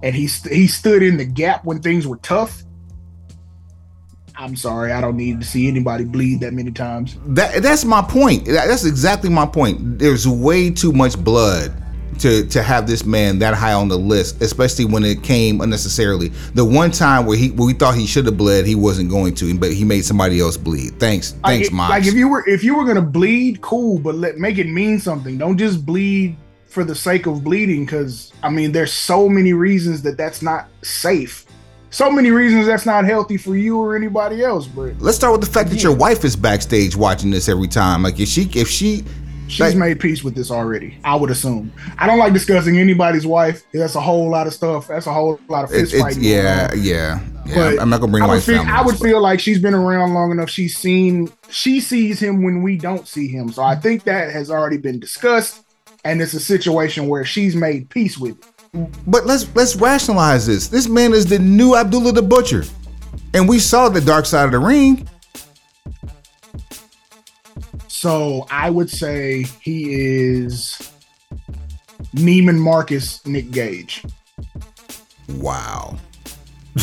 and 0.02 0.14
he 0.14 0.26
st- 0.26 0.54
he 0.54 0.66
stood 0.66 1.02
in 1.02 1.16
the 1.16 1.24
gap 1.24 1.64
when 1.64 1.80
things 1.80 2.06
were 2.06 2.18
tough. 2.18 2.62
I'm 4.36 4.56
sorry, 4.56 4.92
I 4.92 5.00
don't 5.00 5.16
need 5.16 5.40
to 5.40 5.46
see 5.46 5.68
anybody 5.68 6.04
bleed 6.04 6.40
that 6.40 6.54
many 6.54 6.70
times. 6.70 7.16
That 7.26 7.62
that's 7.62 7.84
my 7.84 8.02
point. 8.02 8.46
That's 8.46 8.84
exactly 8.84 9.28
my 9.30 9.46
point. 9.46 9.98
There's 9.98 10.26
way 10.26 10.70
too 10.70 10.92
much 10.92 11.22
blood 11.22 11.74
to 12.18 12.46
to 12.46 12.62
have 12.62 12.86
this 12.86 13.04
man 13.04 13.38
that 13.38 13.54
high 13.54 13.72
on 13.72 13.88
the 13.88 13.98
list, 13.98 14.42
especially 14.42 14.84
when 14.84 15.04
it 15.04 15.22
came 15.22 15.60
unnecessarily. 15.60 16.28
The 16.54 16.64
one 16.64 16.90
time 16.90 17.26
where 17.26 17.36
he 17.36 17.50
where 17.50 17.66
we 17.66 17.72
thought 17.72 17.94
he 17.94 18.06
should 18.06 18.26
have 18.26 18.36
bled, 18.36 18.66
he 18.66 18.74
wasn't 18.74 19.10
going 19.10 19.34
to, 19.36 19.58
but 19.58 19.72
he 19.72 19.84
made 19.84 20.04
somebody 20.04 20.40
else 20.40 20.56
bleed. 20.56 20.98
Thanks, 20.98 21.32
thanks, 21.44 21.68
like, 21.68 21.72
Mox. 21.72 21.90
like 21.90 22.06
if 22.06 22.14
you 22.14 22.28
were 22.28 22.46
if 22.48 22.62
you 22.64 22.76
were 22.76 22.84
gonna 22.84 23.00
bleed, 23.00 23.60
cool, 23.60 23.98
but 23.98 24.14
let 24.14 24.38
make 24.38 24.58
it 24.58 24.68
mean 24.68 24.98
something. 24.98 25.38
Don't 25.38 25.56
just 25.56 25.86
bleed 25.86 26.36
for 26.66 26.84
the 26.84 26.94
sake 26.94 27.26
of 27.26 27.42
bleeding, 27.42 27.84
because 27.84 28.32
I 28.42 28.48
mean, 28.48 28.72
there's 28.72 28.92
so 28.92 29.28
many 29.28 29.52
reasons 29.52 30.02
that 30.02 30.16
that's 30.16 30.40
not 30.42 30.68
safe. 30.82 31.44
So 31.92 32.08
many 32.08 32.30
reasons 32.30 32.66
that's 32.66 32.86
not 32.86 33.04
healthy 33.04 33.36
for 33.36 33.56
you 33.56 33.76
or 33.80 33.96
anybody 33.96 34.44
else. 34.44 34.68
But 34.68 34.94
Let's 35.00 35.16
start 35.16 35.32
with 35.32 35.40
the 35.40 35.52
fact 35.52 35.70
that 35.70 35.82
your 35.82 35.94
wife 35.94 36.24
is 36.24 36.36
backstage 36.36 36.94
watching 36.94 37.30
this 37.30 37.48
every 37.48 37.66
time. 37.66 38.04
Like 38.04 38.20
if 38.20 38.28
she 38.28 38.48
if 38.54 38.68
she 38.68 39.04
She's 39.50 39.74
made 39.74 39.98
peace 39.98 40.22
with 40.22 40.34
this 40.34 40.50
already. 40.50 40.96
I 41.04 41.16
would 41.16 41.30
assume. 41.30 41.72
I 41.98 42.06
don't 42.06 42.18
like 42.18 42.32
discussing 42.32 42.78
anybody's 42.78 43.26
wife. 43.26 43.64
That's 43.72 43.96
a 43.96 44.00
whole 44.00 44.30
lot 44.30 44.46
of 44.46 44.54
stuff. 44.54 44.86
That's 44.86 45.06
a 45.06 45.12
whole 45.12 45.40
lot 45.48 45.64
of 45.64 45.70
fist 45.70 45.94
fighting. 45.94 46.22
yeah, 46.22 46.72
yeah, 46.74 47.20
yeah. 47.44 47.54
But 47.54 47.80
I'm 47.80 47.90
not 47.90 48.00
gonna 48.00 48.12
bring 48.12 48.22
I 48.22 48.28
my 48.28 48.34
would, 48.34 48.44
feel. 48.44 48.62
I 48.62 48.82
would 48.82 48.96
feel 48.96 49.20
like 49.20 49.40
she's 49.40 49.58
been 49.58 49.74
around 49.74 50.14
long 50.14 50.30
enough. 50.30 50.50
She's 50.50 50.76
seen, 50.76 51.32
she 51.50 51.80
sees 51.80 52.20
him 52.20 52.42
when 52.42 52.62
we 52.62 52.76
don't 52.76 53.08
see 53.08 53.28
him. 53.28 53.50
So 53.50 53.62
I 53.62 53.74
think 53.74 54.04
that 54.04 54.32
has 54.32 54.50
already 54.50 54.78
been 54.78 55.00
discussed, 55.00 55.64
and 56.04 56.22
it's 56.22 56.34
a 56.34 56.40
situation 56.40 57.08
where 57.08 57.24
she's 57.24 57.56
made 57.56 57.90
peace 57.90 58.16
with 58.16 58.38
it. 58.38 58.92
But 59.06 59.26
let's 59.26 59.52
let's 59.56 59.74
rationalize 59.74 60.46
this. 60.46 60.68
This 60.68 60.88
man 60.88 61.12
is 61.12 61.26
the 61.26 61.40
new 61.40 61.74
Abdullah 61.74 62.12
the 62.12 62.22
Butcher, 62.22 62.62
and 63.34 63.48
we 63.48 63.58
saw 63.58 63.88
the 63.88 64.00
dark 64.00 64.26
side 64.26 64.44
of 64.44 64.52
the 64.52 64.60
ring. 64.60 65.08
So 68.00 68.46
I 68.50 68.70
would 68.70 68.88
say 68.88 69.44
he 69.60 69.92
is 69.92 70.90
Neiman 72.14 72.56
Marcus 72.56 73.26
Nick 73.26 73.50
Gage. 73.50 74.02
Wow. 75.34 75.98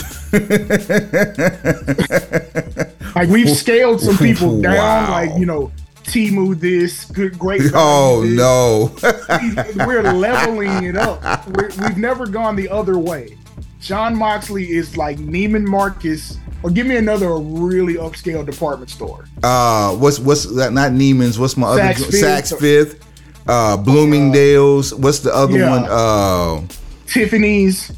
Like 3.16 3.30
we've 3.30 3.50
scaled 3.50 4.00
some 4.00 4.16
people 4.16 4.62
down, 4.62 4.76
Wow. 4.76 5.10
like 5.10 5.40
you 5.40 5.48
know, 5.48 5.72
Temu 6.04 6.54
this, 6.60 7.06
good 7.06 7.40
great. 7.40 7.64
Oh 7.74 8.22
Value 8.22 8.36
no. 8.36 9.86
We're 9.88 10.04
leveling 10.04 10.84
it 10.84 10.96
up. 10.98 11.48
We're, 11.48 11.70
we've 11.82 11.98
never 11.98 12.28
gone 12.28 12.56
the 12.56 12.70
other 12.70 13.00
way. 13.00 13.36
Jon 13.82 14.16
Moxley 14.16 14.70
is 14.70 14.98
like 14.98 15.18
Neiman 15.18 15.66
Marcus, 15.66 16.38
or 16.64 16.70
give 16.72 16.88
me 16.88 16.96
another 16.98 17.38
really 17.38 17.96
upscale 17.96 18.46
department 18.46 18.90
store. 18.90 19.26
uh, 19.44 19.96
what's 19.96 20.20
what's 20.20 20.46
that? 20.56 20.74
Not 20.74 20.92
Neiman's. 20.92 21.38
What's 21.40 21.56
my 21.58 21.68
other 21.68 21.82
Saks 21.82 21.98
joint? 21.98 22.12
Fifth. 22.12 22.24
Saks 22.24 22.60
Fifth. 22.60 23.04
Uh, 23.48 23.78
Bloomingdale's. 23.78 24.94
What's 24.94 25.20
the 25.20 25.34
other 25.34 25.58
Yeah. 25.58 25.70
one? 25.70 25.86
Uh, 25.90 26.62
Tiffany's. 27.08 27.92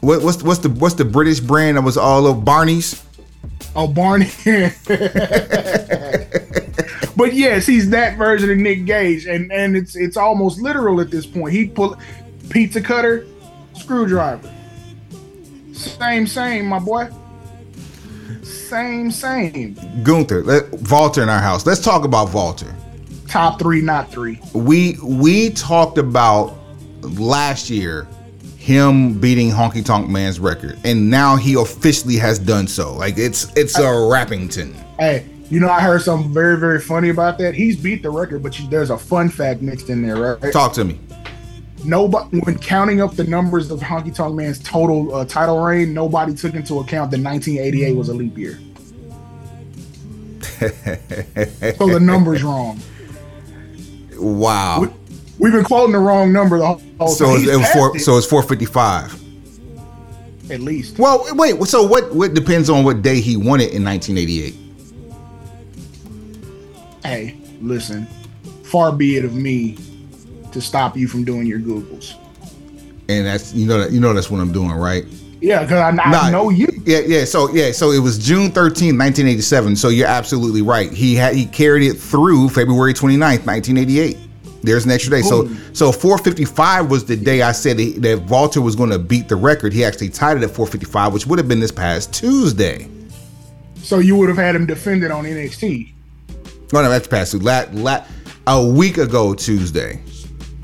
what, 0.00 0.22
what's 0.22 0.42
what's 0.42 0.60
the 0.60 0.70
what's 0.70 0.94
the 0.94 1.04
British 1.04 1.40
brand 1.40 1.76
that 1.76 1.82
was 1.82 1.96
all 1.96 2.26
of 2.26 2.44
Barney's? 2.44 3.02
Oh, 3.76 3.88
Barney. 3.88 4.30
but 7.16 7.34
yes, 7.34 7.66
he's 7.66 7.90
that 7.90 8.16
version 8.16 8.50
of 8.50 8.56
Nick 8.58 8.84
Gage, 8.84 9.26
and 9.26 9.50
and 9.52 9.76
it's 9.76 9.96
it's 9.96 10.16
almost 10.16 10.60
literal 10.60 11.00
at 11.00 11.10
this 11.10 11.26
point. 11.26 11.52
He 11.52 11.66
pull 11.66 11.96
pizza 12.50 12.80
cutter, 12.80 13.26
screwdriver. 13.74 14.50
Same, 15.72 16.26
same, 16.26 16.66
my 16.66 16.78
boy. 16.78 17.08
Same, 18.68 19.10
same. 19.10 19.76
Gunther. 20.02 20.42
Let, 20.42 20.90
Walter 20.90 21.22
in 21.22 21.28
our 21.28 21.40
house. 21.40 21.66
Let's 21.66 21.80
talk 21.80 22.04
about 22.04 22.32
Walter. 22.32 22.74
Top 23.28 23.58
three, 23.58 23.80
not 23.80 24.10
three. 24.10 24.40
we 24.52 24.96
we 25.02 25.50
talked 25.50 25.98
about 25.98 26.56
last 27.02 27.68
year 27.68 28.06
him 28.56 29.20
beating 29.20 29.50
Honky 29.50 29.84
Tonk 29.84 30.08
Man's 30.08 30.40
record, 30.40 30.78
and 30.84 31.10
now 31.10 31.36
he 31.36 31.54
officially 31.54 32.16
has 32.16 32.38
done 32.38 32.66
so. 32.66 32.94
Like 32.94 33.18
it's 33.18 33.52
it's 33.56 33.78
a 33.78 33.82
Rappington. 33.82 34.74
Hey, 34.98 35.26
you 35.50 35.60
know 35.60 35.68
I 35.68 35.80
heard 35.80 36.00
something 36.00 36.32
very 36.32 36.58
very 36.58 36.80
funny 36.80 37.10
about 37.10 37.36
that. 37.38 37.54
He's 37.54 37.76
beat 37.76 38.02
the 38.02 38.10
record, 38.10 38.42
but 38.42 38.58
you, 38.58 38.68
there's 38.68 38.90
a 38.90 38.96
fun 38.96 39.28
fact 39.28 39.60
mixed 39.60 39.90
in 39.90 40.00
there, 40.00 40.36
right? 40.36 40.52
Talk 40.52 40.72
to 40.74 40.84
me. 40.84 40.98
Nobody, 41.84 42.38
when 42.40 42.58
counting 42.58 43.00
up 43.02 43.14
the 43.14 43.24
numbers 43.24 43.70
of 43.70 43.80
Honky 43.80 44.14
Tonk 44.14 44.34
Man's 44.34 44.58
total 44.60 45.14
uh, 45.14 45.24
title 45.24 45.60
reign, 45.62 45.92
nobody 45.92 46.34
took 46.34 46.54
into 46.54 46.78
account 46.80 47.10
that 47.10 47.20
1988 47.20 47.96
was 47.96 48.08
a 48.08 48.14
leap 48.14 48.38
year. 48.38 48.58
so 51.78 51.86
the 51.88 51.98
number's 52.00 52.42
wrong. 52.42 52.80
Wow. 54.18 54.80
We- 54.82 54.88
We've 55.36 55.52
been 55.52 55.64
quoting 55.64 55.90
the 55.92 55.98
wrong 55.98 56.32
number 56.32 56.58
the 56.58 56.66
whole 56.98 57.08
So 57.08 57.26
time. 57.26 57.36
it's, 57.42 57.48
it 57.48 57.56
was 57.56 57.68
four. 57.72 57.96
it, 57.96 58.00
So 58.00 58.16
it's 58.16 58.24
four 58.26 58.40
fifty 58.40 58.66
five. 58.66 59.12
at 60.48 60.60
least. 60.60 60.96
Well, 60.96 61.26
wait. 61.32 61.60
So 61.64 61.82
what? 61.82 62.14
What 62.14 62.34
depends 62.34 62.70
on 62.70 62.84
what 62.84 63.02
day 63.02 63.20
he 63.20 63.36
won 63.36 63.60
it 63.60 63.72
in 63.72 63.82
nineteen 63.82 64.16
eighty 64.16 64.44
eight. 64.44 64.54
Hey, 67.04 67.36
listen. 67.60 68.06
Far 68.62 68.92
be 68.92 69.16
it 69.16 69.24
of 69.24 69.34
me 69.34 69.76
to 70.54 70.60
stop 70.60 70.96
you 70.96 71.06
from 71.06 71.24
doing 71.24 71.46
your 71.46 71.58
googles. 71.58 72.14
And 73.08 73.26
that's 73.26 73.52
you 73.52 73.66
know 73.66 73.78
that 73.80 73.92
you 73.92 74.00
know 74.00 74.14
that's 74.14 74.30
what 74.30 74.40
I'm 74.40 74.52
doing, 74.52 74.70
right? 74.72 75.04
Yeah, 75.40 75.62
because 75.62 75.78
I, 75.78 75.88
I 75.88 76.10
Nah, 76.10 76.30
know 76.30 76.48
you. 76.48 76.66
Yeah, 76.86 77.00
yeah. 77.00 77.24
So 77.26 77.50
yeah, 77.52 77.70
so 77.70 77.90
it 77.90 77.98
was 77.98 78.18
June 78.18 78.48
13th, 78.50 78.98
1987. 78.98 79.76
So 79.76 79.90
you're 79.90 80.08
absolutely 80.08 80.62
right. 80.62 80.90
He 80.90 81.14
had 81.14 81.34
he 81.34 81.44
carried 81.44 81.86
it 81.86 81.94
through 81.98 82.48
February 82.48 82.94
29th, 82.94 83.44
1988. 83.44 84.16
There's 84.62 84.86
an 84.86 84.90
extra 84.90 85.10
day. 85.10 85.20
So 85.20 85.42
Boom. 85.42 85.60
so 85.74 85.92
455 85.92 86.90
was 86.90 87.04
the 87.04 87.16
day 87.16 87.42
I 87.42 87.52
said 87.52 87.76
that, 87.76 87.96
that 88.00 88.22
Walter 88.22 88.62
was 88.62 88.74
going 88.74 88.88
to 88.88 88.98
beat 88.98 89.28
the 89.28 89.36
record. 89.36 89.74
He 89.74 89.84
actually 89.84 90.08
tied 90.08 90.38
it 90.38 90.42
at 90.42 90.50
455, 90.50 91.12
which 91.12 91.26
would 91.26 91.38
have 91.38 91.48
been 91.48 91.60
this 91.60 91.72
past 91.72 92.14
Tuesday. 92.14 92.88
So 93.76 93.98
you 93.98 94.16
would 94.16 94.30
have 94.30 94.38
had 94.38 94.56
him 94.56 94.64
defended 94.64 95.10
on 95.10 95.24
NXT. 95.24 95.92
Oh 96.72 96.82
no, 96.82 96.88
that's 96.88 97.06
past 97.06 97.34
la, 97.34 97.64
la, 97.72 98.02
a 98.46 98.66
week 98.66 98.96
ago 98.96 99.34
Tuesday. 99.34 100.00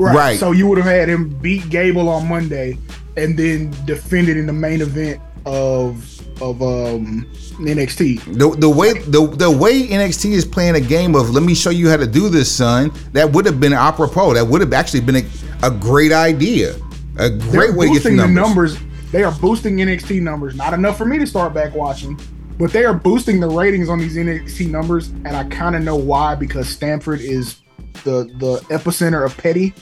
Right. 0.00 0.14
Right. 0.14 0.38
So 0.38 0.52
you 0.52 0.66
would 0.68 0.78
have 0.78 0.86
had 0.86 1.08
him 1.08 1.28
beat 1.28 1.68
Gable 1.70 2.08
on 2.08 2.28
Monday 2.28 2.78
and 3.16 3.38
then 3.38 3.70
defended 3.84 4.36
in 4.36 4.46
the 4.46 4.52
main 4.52 4.80
event 4.80 5.20
of 5.46 6.06
of 6.42 6.62
um 6.62 7.26
NXT. 7.58 8.38
The, 8.38 8.56
the 8.56 8.68
way 8.68 8.94
the, 8.94 9.26
the 9.26 9.50
way 9.50 9.86
NXT 9.86 10.32
is 10.32 10.44
playing 10.44 10.76
a 10.76 10.80
game 10.80 11.14
of 11.14 11.30
let 11.30 11.42
me 11.42 11.54
show 11.54 11.70
you 11.70 11.88
how 11.90 11.96
to 11.98 12.06
do 12.06 12.28
this, 12.28 12.50
son. 12.50 12.92
That 13.12 13.30
would 13.32 13.44
have 13.46 13.60
been 13.60 13.72
apropos. 13.72 14.34
That 14.34 14.46
would 14.46 14.60
have 14.60 14.72
actually 14.72 15.00
been 15.00 15.16
a, 15.16 15.24
a 15.62 15.70
great 15.70 16.12
idea. 16.12 16.76
A 17.18 17.28
They're 17.28 17.50
great 17.50 17.74
way 17.74 17.86
to 17.86 17.92
get 17.92 18.02
boosting 18.02 18.16
the 18.16 18.22
the 18.22 18.28
numbers. 18.28 18.74
numbers. 18.74 19.12
They 19.12 19.24
are 19.24 19.32
boosting 19.32 19.76
NXT 19.76 20.22
numbers. 20.22 20.54
Not 20.54 20.72
enough 20.72 20.96
for 20.96 21.04
me 21.04 21.18
to 21.18 21.26
start 21.26 21.52
back 21.52 21.74
watching, 21.74 22.18
but 22.58 22.72
they 22.72 22.84
are 22.84 22.94
boosting 22.94 23.40
the 23.40 23.48
ratings 23.48 23.88
on 23.88 23.98
these 23.98 24.16
NXT 24.16 24.70
numbers, 24.70 25.08
and 25.08 25.28
I 25.28 25.44
kind 25.44 25.74
of 25.76 25.82
know 25.82 25.96
why 25.96 26.34
because 26.36 26.68
Stamford 26.68 27.20
is 27.20 27.56
the 28.04 28.30
the 28.38 28.58
epicenter 28.74 29.24
of 29.24 29.36
petty. 29.36 29.74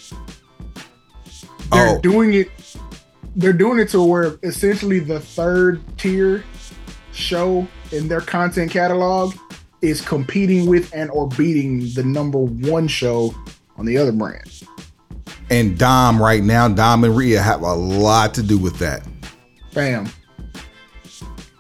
They're 1.72 1.96
Oh. 1.96 2.00
doing 2.00 2.34
it. 2.34 2.50
They're 3.36 3.52
doing 3.52 3.78
it 3.78 3.88
to 3.90 4.02
where 4.02 4.38
essentially 4.42 4.98
the 5.00 5.20
third 5.20 5.80
tier 5.98 6.42
show 7.12 7.66
in 7.92 8.08
their 8.08 8.20
content 8.20 8.70
catalog 8.70 9.34
is 9.82 10.00
competing 10.00 10.66
with 10.66 10.90
and 10.94 11.10
or 11.10 11.28
beating 11.28 11.88
the 11.94 12.02
number 12.02 12.38
one 12.38 12.88
show 12.88 13.34
on 13.76 13.86
the 13.86 13.96
other 13.96 14.12
brand. 14.12 14.50
And 15.50 15.78
Dom 15.78 16.20
right 16.20 16.42
now, 16.42 16.68
Dom 16.68 17.04
and 17.04 17.16
Rhea 17.16 17.40
have 17.40 17.62
a 17.62 17.74
lot 17.74 18.34
to 18.34 18.42
do 18.42 18.58
with 18.58 18.78
that. 18.78 19.06
Bam. 19.72 20.08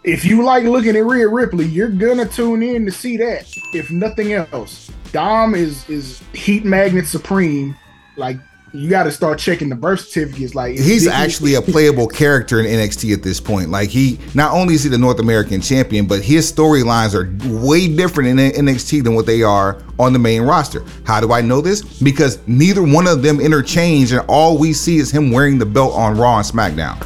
If 0.04 0.24
you 0.24 0.42
like 0.42 0.64
looking 0.64 0.96
at 0.96 1.04
Rhea 1.04 1.28
Ripley, 1.28 1.66
you're 1.66 1.88
gonna 1.88 2.26
tune 2.26 2.62
in 2.62 2.84
to 2.86 2.90
see 2.90 3.16
that. 3.18 3.46
If 3.74 3.90
nothing 3.90 4.32
else, 4.32 4.90
Dom 5.12 5.54
is 5.54 5.88
is 5.88 6.22
heat 6.32 6.64
magnet 6.64 7.06
supreme. 7.06 7.76
Like 8.16 8.38
you 8.72 8.90
got 8.90 9.04
to 9.04 9.12
start 9.12 9.38
checking 9.38 9.68
the 9.68 9.74
birth 9.74 10.00
certificates. 10.00 10.54
Like 10.54 10.72
He's 10.72 11.04
this- 11.04 11.12
actually 11.12 11.54
a 11.54 11.62
playable 11.62 12.06
character 12.06 12.60
in 12.60 12.66
NXT 12.66 13.14
at 13.14 13.22
this 13.22 13.40
point. 13.40 13.70
Like 13.70 13.88
he 13.88 14.18
not 14.34 14.52
only 14.52 14.74
is 14.74 14.82
he 14.82 14.90
the 14.90 14.98
North 14.98 15.20
American 15.20 15.60
champion, 15.60 16.06
but 16.06 16.22
his 16.22 16.50
storylines 16.52 17.14
are 17.14 17.30
way 17.62 17.88
different 17.88 18.28
in 18.28 18.66
NXT 18.66 19.04
than 19.04 19.14
what 19.14 19.26
they 19.26 19.42
are 19.42 19.82
on 19.98 20.12
the 20.12 20.18
main 20.18 20.42
roster. 20.42 20.84
How 21.04 21.20
do 21.20 21.32
I 21.32 21.40
know 21.40 21.60
this? 21.60 21.82
Because 21.82 22.46
neither 22.46 22.82
one 22.82 23.06
of 23.06 23.22
them 23.22 23.40
interchange, 23.40 24.12
and 24.12 24.24
all 24.28 24.58
we 24.58 24.72
see 24.72 24.98
is 24.98 25.10
him 25.10 25.30
wearing 25.30 25.58
the 25.58 25.66
belt 25.66 25.94
on 25.94 26.18
Raw 26.18 26.38
and 26.38 26.46
SmackDown. 26.46 27.04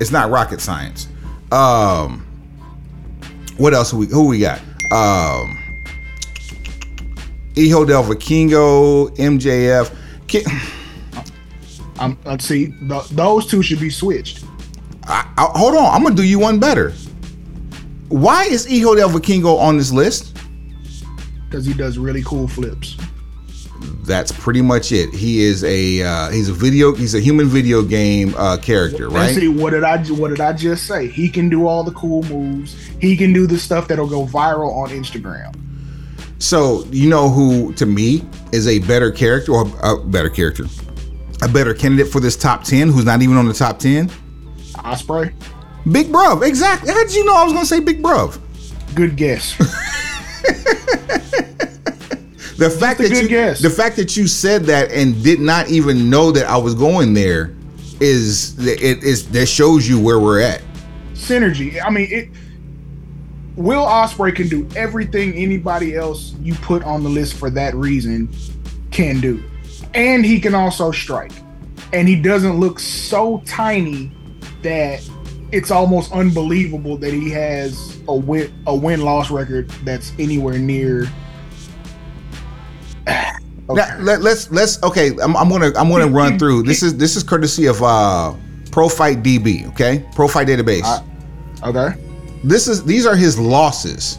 It's 0.00 0.10
not 0.10 0.30
rocket 0.30 0.60
science. 0.60 1.08
Um, 1.52 2.26
what 3.56 3.72
else? 3.72 3.94
We 3.94 4.06
who 4.06 4.26
we 4.26 4.40
got? 4.40 4.60
Um, 4.92 5.58
Hijo 7.54 7.84
del 7.84 8.02
Vikingo, 8.04 9.10
MJF. 9.16 9.90
Um, 11.98 12.18
let's 12.24 12.44
see. 12.44 12.74
Th- 12.88 13.08
those 13.10 13.46
two 13.46 13.62
should 13.62 13.80
be 13.80 13.90
switched. 13.90 14.44
I, 15.04 15.26
I, 15.38 15.50
hold 15.58 15.74
on, 15.76 15.94
I'm 15.94 16.02
gonna 16.02 16.14
do 16.14 16.24
you 16.24 16.38
one 16.38 16.60
better. 16.60 16.92
Why 18.08 18.44
is 18.44 18.66
Hijo 18.66 18.94
del 18.94 19.08
Vikingo 19.08 19.58
on 19.58 19.78
this 19.78 19.92
list? 19.92 20.36
because 21.48 21.64
he 21.64 21.72
does 21.72 21.96
really 21.96 22.22
cool 22.22 22.46
flips. 22.46 22.98
That's 24.06 24.30
pretty 24.32 24.62
much 24.62 24.92
it. 24.92 25.12
He 25.12 25.42
is 25.42 25.64
a 25.64 26.02
uh, 26.02 26.30
he's 26.30 26.48
a 26.48 26.52
video 26.52 26.94
he's 26.94 27.14
a 27.14 27.20
human 27.20 27.46
video 27.48 27.82
game 27.82 28.34
uh, 28.36 28.56
character, 28.56 29.06
And 29.06 29.14
right? 29.14 29.34
see 29.34 29.48
what 29.48 29.70
did 29.70 29.82
I 29.84 29.98
what 30.12 30.28
did 30.28 30.40
I 30.40 30.52
just 30.52 30.86
say? 30.86 31.08
He 31.08 31.28
can 31.28 31.48
do 31.48 31.66
all 31.66 31.82
the 31.82 31.92
cool 31.92 32.22
moves. 32.24 32.74
He 33.00 33.16
can 33.16 33.32
do 33.32 33.46
the 33.46 33.58
stuff 33.58 33.88
that'll 33.88 34.08
go 34.08 34.24
viral 34.26 34.72
on 34.76 34.90
Instagram. 34.90 35.54
So 36.38 36.84
you 36.90 37.08
know 37.08 37.28
who 37.28 37.72
to 37.74 37.86
me 37.86 38.22
is 38.52 38.68
a 38.68 38.78
better 38.80 39.10
character 39.10 39.52
or 39.52 39.66
a 39.82 39.96
better 40.04 40.30
character, 40.30 40.66
a 41.42 41.48
better 41.48 41.74
candidate 41.74 42.12
for 42.12 42.20
this 42.20 42.36
top 42.36 42.62
ten, 42.62 42.90
who's 42.92 43.04
not 43.04 43.22
even 43.22 43.36
on 43.36 43.46
the 43.46 43.54
top 43.54 43.78
ten. 43.78 44.08
Ospreay, 44.76 45.32
Big 45.90 46.08
Bruv, 46.08 46.46
exactly. 46.46 46.92
How 46.92 47.02
did 47.02 47.14
you 47.14 47.24
know 47.24 47.34
I 47.34 47.42
was 47.44 47.52
gonna 47.52 47.66
say 47.66 47.80
Big 47.80 48.02
Bruv? 48.02 48.38
good 48.94 49.16
guess. 49.16 49.54
the 52.56 52.70
fact 52.70 52.98
that 53.00 53.10
you 53.10 53.28
guess. 53.28 53.60
the 53.60 53.70
fact 53.70 53.96
that 53.96 54.16
you 54.16 54.26
said 54.26 54.64
that 54.64 54.90
and 54.90 55.22
did 55.22 55.40
not 55.40 55.68
even 55.68 56.08
know 56.08 56.32
that 56.32 56.46
I 56.46 56.56
was 56.56 56.74
going 56.74 57.14
there 57.14 57.54
is 58.00 58.58
it 58.66 59.02
is 59.02 59.28
that 59.30 59.46
shows 59.46 59.88
you 59.88 60.00
where 60.00 60.20
we're 60.20 60.40
at. 60.40 60.62
Synergy. 61.14 61.82
I 61.84 61.90
mean, 61.90 62.08
it. 62.10 62.28
Will 63.56 63.84
Ospreay 63.84 64.36
can 64.36 64.48
do 64.48 64.68
everything 64.76 65.32
anybody 65.32 65.96
else 65.96 66.34
you 66.42 66.54
put 66.56 66.82
on 66.82 67.02
the 67.02 67.08
list 67.08 67.34
for 67.34 67.48
that 67.50 67.74
reason 67.74 68.28
can 68.90 69.20
do, 69.20 69.42
and 69.94 70.24
he 70.24 70.38
can 70.38 70.54
also 70.54 70.92
strike, 70.92 71.32
and 71.92 72.06
he 72.06 72.16
doesn't 72.16 72.60
look 72.60 72.78
so 72.78 73.42
tiny 73.46 74.12
that 74.62 75.08
it's 75.52 75.70
almost 75.70 76.12
unbelievable 76.12 76.96
that 76.98 77.14
he 77.14 77.30
has 77.30 77.98
a 78.08 78.14
win 78.14 78.52
a 78.66 78.74
win 78.74 79.00
loss 79.00 79.30
record 79.30 79.70
that's 79.84 80.12
anywhere 80.18 80.58
near. 80.58 81.06
Okay. 83.06 83.80
Now, 83.80 83.98
let, 83.98 84.22
let's 84.22 84.50
let's 84.50 84.82
okay. 84.84 85.10
I'm, 85.22 85.36
I'm 85.36 85.48
gonna 85.48 85.72
I'm 85.76 85.88
gonna 85.88 86.06
run 86.08 86.38
through. 86.40 86.62
This 86.62 86.82
is 86.82 86.96
this 86.96 87.16
is 87.16 87.22
courtesy 87.22 87.66
of 87.66 87.82
uh 87.82 88.34
Pro 88.70 88.88
Fight 88.88 89.22
DB. 89.22 89.68
Okay, 89.70 90.04
Pro 90.14 90.28
Fight 90.28 90.46
Database. 90.48 90.82
Uh, 90.84 91.02
Okay. 91.64 91.96
this 92.44 92.68
is 92.68 92.84
these 92.84 93.06
are 93.06 93.16
his 93.16 93.38
losses. 93.38 94.18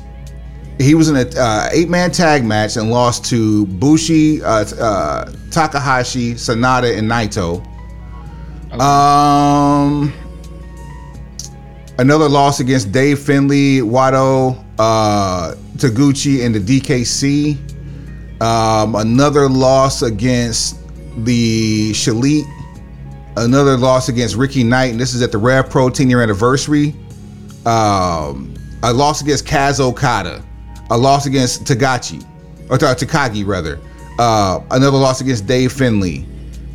He 0.80 0.96
was 0.96 1.08
in 1.10 1.16
a 1.16 1.26
uh, 1.40 1.70
eight 1.72 1.88
man 1.90 2.12
tag 2.12 2.44
match 2.44 2.76
and 2.78 2.92
lost 2.92 3.24
to 3.26 3.66
Bushi, 3.68 4.44
uh, 4.44 4.66
uh, 4.80 5.32
Takahashi, 5.52 6.34
Sanada, 6.34 6.98
and 6.98 7.10
Naito. 7.10 7.64
Um, 8.80 10.12
another 12.00 12.28
loss 12.28 12.60
against 12.60 12.92
Dave 12.92 13.20
Finlay, 13.20 13.80
Wato, 13.80 14.64
uh, 14.78 15.56
Taguchi, 15.78 16.46
and 16.46 16.54
the 16.54 16.60
DKC. 16.60 17.58
Um, 18.42 18.96
another 18.96 19.50
loss 19.50 20.02
against 20.02 20.78
the 21.24 21.92
Shalit. 21.92 22.44
Another 23.36 23.78
loss 23.78 24.10
against 24.10 24.36
Ricky 24.36 24.64
Knight, 24.64 24.92
and 24.92 25.00
this 25.00 25.14
is 25.14 25.22
at 25.22 25.32
the 25.32 25.38
Rev 25.38 25.70
Pro 25.70 25.90
10 25.90 26.10
year 26.10 26.22
anniversary. 26.22 26.96
Um, 27.66 28.54
a 28.84 28.94
loss 28.94 29.22
against 29.22 29.46
Kaz 29.46 29.80
Okada. 29.80 30.44
A 30.90 30.98
loss 30.98 31.26
against 31.26 31.66
Tagachi, 31.66 32.24
or 32.70 32.78
Ta- 32.78 32.96
Takagi 32.96 33.46
rather. 33.46 33.80
Uh, 34.18 34.62
another 34.72 34.98
loss 34.98 35.22
against 35.22 35.46
Dave 35.46 35.72
Finlay. 35.74 36.26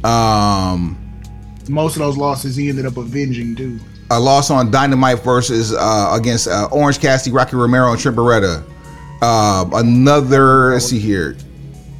Um, 0.04 0.96
Most 1.68 1.96
of 1.96 2.00
those 2.00 2.16
losses 2.16 2.54
he 2.56 2.68
ended 2.68 2.86
up 2.86 2.96
avenging 2.96 3.56
too. 3.56 3.80
a 4.10 4.20
loss 4.20 4.50
on 4.50 4.70
Dynamite 4.70 5.20
versus 5.24 5.72
uh, 5.72 6.10
against 6.12 6.46
uh, 6.48 6.68
Orange 6.70 7.00
Cassidy, 7.00 7.34
Rocky 7.34 7.56
Romero, 7.56 7.90
and 7.92 8.00
Trent 8.00 8.16
Beretta. 8.16 8.62
Um, 9.22 9.72
another, 9.74 10.72
let's 10.72 10.86
see 10.86 10.98
here. 10.98 11.36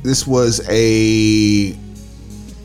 This 0.03 0.27
was 0.27 0.67
a 0.69 1.77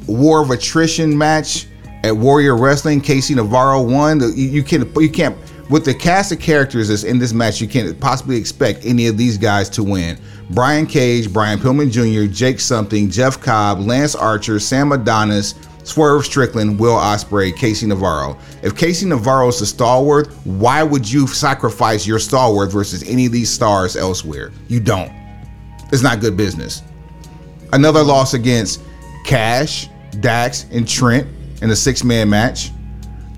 war 0.08 0.42
of 0.42 0.52
attrition 0.52 1.18
match 1.18 1.68
at 2.04 2.16
Warrior 2.16 2.58
Wrestling. 2.58 3.02
Casey 3.02 3.36
Navarro 3.36 3.82
won. 3.82 4.20
You, 4.20 4.30
you 4.30 4.64
can 4.64 4.92
you 4.96 5.10
can't 5.10 5.38
with 5.70 5.86
the 5.86 5.94
cast 5.94 6.32
of 6.32 6.40
characters 6.40 6.88
that's 6.88 7.04
in 7.04 7.20
this 7.20 7.34
match. 7.34 7.62
You 7.62 7.68
can't 7.68 8.00
possibly 8.00 8.38
expect 8.38 8.86
any 8.86 9.08
of 9.08 9.18
these 9.18 9.38
guys 9.38 9.70
to 9.72 9.84
win. 9.84 10.18
Brian 10.52 10.86
Cage, 10.86 11.32
Brian 11.32 11.60
Pillman 11.60 11.92
Jr., 11.92 12.32
Jake 12.32 12.60
Something, 12.60 13.10
Jeff 13.10 13.40
Cobb, 13.40 13.82
Lance 13.82 14.16
Archer, 14.16 14.60
Sam 14.60 14.94
Adonis, 14.94 15.56
Swerve 15.84 16.26
Strickland, 16.26 16.80
Will 16.80 16.96
Ospreay, 16.96 17.56
Casey 17.56 17.86
Navarro. 17.86 18.38
If 18.64 18.76
Casey 18.76 19.06
Navarro 19.06 19.50
is 19.50 19.60
the 19.60 19.66
stalwart, 19.66 20.28
why 20.46 20.84
would 20.84 21.10
you 21.10 21.28
sacrifice 21.28 22.08
your 22.08 22.20
stalwart 22.20 22.72
versus 22.72 23.04
any 23.04 23.26
of 23.26 23.32
these 23.32 23.50
stars 23.50 23.96
elsewhere? 23.96 24.52
You 24.70 24.80
don't. 24.80 25.12
It's 25.92 26.02
not 26.02 26.20
good 26.20 26.36
business. 26.36 26.82
Another 27.74 28.03
loss 28.03 28.34
against 28.34 28.82
Cash, 29.26 29.89
Dax, 30.20 30.65
and 30.72 30.88
Trent 30.88 31.28
in 31.61 31.70
a 31.70 31.76
six-man 31.76 32.30
match. 32.30 32.68
So 32.68 32.74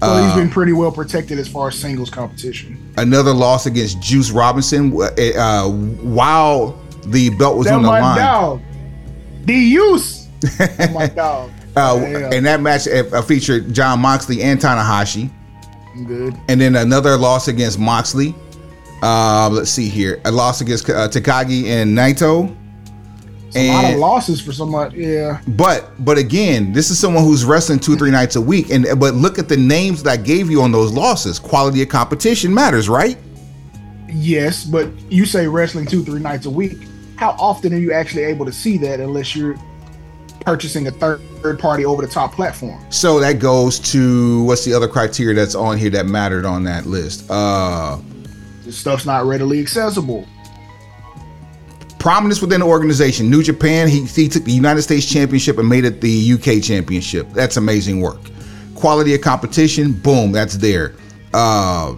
Uh, 0.07 0.25
he's 0.27 0.35
been 0.35 0.49
pretty 0.49 0.71
well 0.73 0.91
protected 0.91 1.39
as 1.39 1.47
far 1.47 1.67
as 1.69 1.75
singles 1.77 2.09
competition. 2.09 2.93
Another 2.97 3.33
loss 3.33 3.65
against 3.65 3.99
Juice 4.01 4.31
Robinson 4.31 4.93
uh, 4.95 5.67
while 5.69 6.79
the 7.05 7.29
belt 7.31 7.57
was 7.57 7.67
That 7.67 7.73
on 7.75 7.81
the 7.81 7.89
my 7.89 7.99
line. 7.99 8.17
dog. 8.17 8.61
The 9.45 9.53
use. 9.55 10.27
my 10.93 11.07
dog. 11.15 11.51
Uh, 11.75 11.99
Yeah, 12.01 12.29
And 12.33 12.45
that 12.45 12.61
match 12.61 12.87
uh, 12.87 13.21
featured 13.23 13.73
Jon 13.73 13.99
Moxley 13.99 14.41
and 14.41 14.59
Tanahashi. 14.59 15.29
I'm 15.95 16.05
good. 16.05 16.35
And 16.47 16.61
then 16.61 16.75
another 16.75 17.17
loss 17.17 17.47
against 17.47 17.77
Moxley. 17.79 18.33
Uh, 19.01 19.49
let's 19.51 19.71
see 19.71 19.89
here. 19.89 20.21
A 20.25 20.31
loss 20.31 20.61
against 20.61 20.89
uh, 20.89 21.07
Takagi 21.09 21.65
and 21.65 21.97
Naito. 21.97 22.55
A 23.55 23.67
lot 23.71 23.93
of 23.93 23.99
losses 23.99 24.39
for 24.41 24.51
somebody. 24.51 24.97
Yeah. 25.03 25.41
But 25.47 25.91
but 26.05 26.17
again, 26.17 26.71
this 26.71 26.91
is 26.91 26.99
someone 26.99 27.23
who's 27.23 27.45
wrestling 27.45 27.79
two 27.79 27.95
three 27.95 28.11
nights 28.11 28.35
a 28.35 28.41
week, 28.41 28.69
and 28.69 28.85
but 28.99 29.15
look 29.15 29.39
at 29.39 29.49
the 29.49 29.57
names 29.57 30.03
that 30.03 30.11
I 30.11 30.17
gave 30.17 30.49
you 30.51 30.61
on 30.61 30.71
those 30.71 30.91
losses. 30.91 31.39
Quality 31.39 31.81
of 31.81 31.89
competition 31.89 32.53
matters, 32.53 32.87
right? 32.89 33.17
Yes, 34.11 34.65
but 34.65 34.89
you 35.11 35.25
say 35.25 35.47
wrestling 35.47 35.85
two, 35.85 36.03
three 36.03 36.19
nights 36.19 36.45
a 36.45 36.49
week. 36.49 36.77
How 37.15 37.31
often 37.39 37.73
are 37.73 37.77
you 37.77 37.91
actually 37.91 38.23
able 38.23 38.45
to 38.45 38.51
see 38.51 38.77
that 38.77 38.99
unless 38.99 39.35
you're 39.35 39.55
purchasing 40.41 40.87
a 40.87 40.91
third, 40.91 41.21
third 41.41 41.59
party 41.59 41.85
over 41.85 42.01
the 42.01 42.07
top 42.07 42.33
platform? 42.33 42.83
So 42.89 43.19
that 43.19 43.39
goes 43.39 43.77
to 43.91 44.43
what's 44.45 44.63
the 44.65 44.73
other 44.73 44.87
criteria 44.87 45.35
that's 45.35 45.53
on 45.55 45.77
here 45.77 45.89
that 45.91 46.05
mattered 46.05 46.45
on 46.45 46.63
that 46.63 46.85
list? 46.85 47.25
Uh, 47.29 47.99
This 48.63 48.77
stuff's 48.77 49.05
not 49.05 49.25
readily 49.25 49.59
accessible. 49.59 50.25
Prominence 51.99 52.41
within 52.41 52.61
the 52.61 52.65
organization. 52.65 53.29
New 53.29 53.43
Japan, 53.43 53.87
he, 53.87 54.05
he 54.05 54.27
took 54.27 54.43
the 54.43 54.51
United 54.51 54.81
States 54.81 55.05
Championship 55.05 55.57
and 55.57 55.67
made 55.67 55.85
it 55.85 56.01
the 56.01 56.33
UK 56.33 56.63
Championship. 56.63 57.27
That's 57.33 57.57
amazing 57.57 58.01
work. 58.01 58.19
Quality 58.75 59.13
of 59.13 59.21
competition, 59.21 59.91
boom, 59.93 60.31
that's 60.31 60.55
there. 60.57 60.95
Uh, 61.33 61.95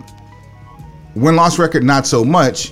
Win 1.16 1.36
loss 1.36 1.60
record, 1.60 1.84
not 1.84 2.08
so 2.08 2.24
much. 2.24 2.72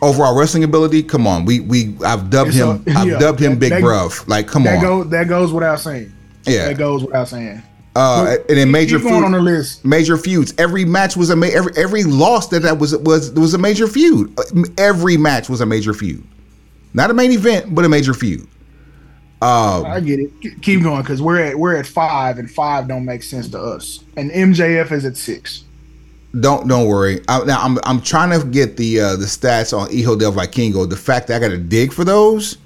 Overall 0.00 0.38
wrestling 0.38 0.62
ability, 0.62 1.02
come 1.02 1.26
on. 1.26 1.44
We 1.44 1.58
we 1.58 1.96
I've 2.06 2.30
dubbed 2.30 2.50
It's 2.50 2.58
him. 2.58 2.84
I've 2.96 3.08
yeah, 3.08 3.18
dubbed 3.18 3.40
him 3.40 3.58
Big 3.58 3.70
that- 3.70 3.82
Bruv. 3.82 4.28
Like, 4.28 4.46
come 4.46 4.62
That 4.62 4.76
on. 4.76 4.80
goes 4.82 5.08
that 5.10 5.28
goes 5.28 5.52
without 5.52 5.80
saying. 5.80 6.12
yeah. 6.46 6.66
That 6.68 6.78
goes 6.78 7.02
without 7.04 7.26
saying. 7.28 7.60
Uh, 7.96 8.36
and 8.48 8.56
then 8.58 8.70
major 8.70 9.00
feud- 9.00 9.24
on 9.24 9.32
the 9.32 9.40
list. 9.40 9.84
major 9.84 10.16
feuds. 10.16 10.54
Every 10.56 10.84
match 10.84 11.16
was 11.16 11.30
a 11.30 11.36
ma- 11.36 11.48
every 11.48 11.72
every 11.76 12.04
loss 12.04 12.46
that 12.50 12.60
that 12.62 12.78
was 12.78 12.96
was 12.98 13.32
was 13.32 13.54
a 13.54 13.58
major 13.58 13.88
feud. 13.88 14.38
Uh, 14.38 14.62
Every 14.78 15.16
match 15.16 15.48
was 15.48 15.60
a 15.60 15.66
major 15.66 15.92
feud. 15.92 16.24
Not 16.94 17.10
a 17.10 17.14
main 17.14 17.32
event, 17.32 17.74
but 17.74 17.84
a 17.84 17.88
major 17.88 18.14
feud. 18.14 18.46
Uh, 19.40 19.82
I 19.86 20.00
get 20.00 20.18
it. 20.18 20.62
Keep 20.62 20.82
going 20.82 21.02
because 21.02 21.22
we're 21.22 21.40
at 21.40 21.56
we're 21.56 21.76
at 21.76 21.86
five 21.86 22.38
and 22.38 22.50
five 22.50 22.88
don't 22.88 23.04
make 23.04 23.22
sense 23.22 23.48
to 23.50 23.60
us. 23.60 24.04
And 24.16 24.30
MJF 24.30 24.90
is 24.90 25.04
at 25.04 25.16
six. 25.16 25.64
don't 26.40 26.66
don't 26.66 26.88
worry. 26.88 27.20
I, 27.28 27.44
now 27.44 27.62
I'm 27.62 27.78
I'm 27.84 28.00
trying 28.00 28.38
to 28.38 28.44
get 28.44 28.76
the 28.76 29.00
uh, 29.00 29.16
the 29.16 29.26
stats 29.26 29.76
on 29.76 29.90
Hijo 29.90 30.16
del 30.16 30.32
Vikingo. 30.32 30.88
The 30.88 30.96
fact 30.96 31.28
that 31.28 31.36
I 31.36 31.38
got 31.46 31.52
to 31.52 31.58
dig 31.58 31.92
for 31.92 32.04
those. 32.04 32.58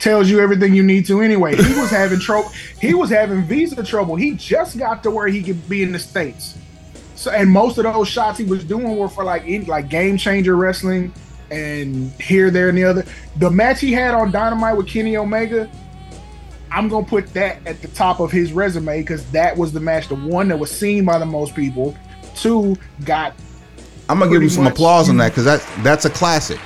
Tells 0.00 0.30
you 0.30 0.38
everything 0.38 0.74
you 0.74 0.84
need 0.84 1.06
to 1.06 1.20
anyway. 1.22 1.56
He 1.56 1.74
was 1.74 1.90
having 1.90 2.20
trouble. 2.20 2.50
He 2.80 2.94
was 2.94 3.10
having 3.10 3.42
visa 3.42 3.82
trouble. 3.82 4.14
He 4.14 4.34
just 4.34 4.78
got 4.78 5.02
to 5.02 5.10
where 5.10 5.26
he 5.26 5.42
could 5.42 5.68
be 5.68 5.82
in 5.82 5.90
the 5.90 5.98
states. 5.98 6.56
So 7.16 7.32
and 7.32 7.50
most 7.50 7.78
of 7.78 7.84
those 7.84 8.06
shots 8.06 8.38
he 8.38 8.44
was 8.44 8.62
doing 8.62 8.96
were 8.96 9.08
for 9.08 9.24
like 9.24 9.44
in, 9.44 9.64
like 9.66 9.88
game 9.88 10.16
changer 10.16 10.56
wrestling 10.56 11.12
and 11.50 12.10
here, 12.20 12.50
there, 12.50 12.68
and 12.68 12.78
the 12.78 12.84
other. 12.84 13.04
The 13.36 13.50
match 13.50 13.80
he 13.80 13.92
had 13.92 14.14
on 14.14 14.30
Dynamite 14.30 14.76
with 14.76 14.86
Kenny 14.86 15.16
Omega, 15.16 15.70
I'm 16.70 16.88
gonna 16.88 17.06
put 17.06 17.32
that 17.34 17.66
at 17.66 17.80
the 17.82 17.88
top 17.88 18.20
of 18.20 18.30
his 18.30 18.52
resume 18.52 19.00
because 19.00 19.28
that 19.32 19.56
was 19.56 19.72
the 19.72 19.80
match, 19.80 20.08
the 20.08 20.16
one 20.16 20.48
that 20.48 20.58
was 20.58 20.70
seen 20.70 21.04
by 21.04 21.18
the 21.18 21.26
most 21.26 21.54
people. 21.54 21.96
Two 22.34 22.76
got 23.04 23.34
I'm 24.08 24.18
gonna 24.18 24.30
give 24.30 24.42
you 24.42 24.48
some 24.48 24.66
applause 24.66 25.08
on 25.08 25.18
that 25.18 25.30
because 25.30 25.44
that's 25.44 25.66
that's 25.82 26.04
a 26.04 26.10
classic. 26.10 26.58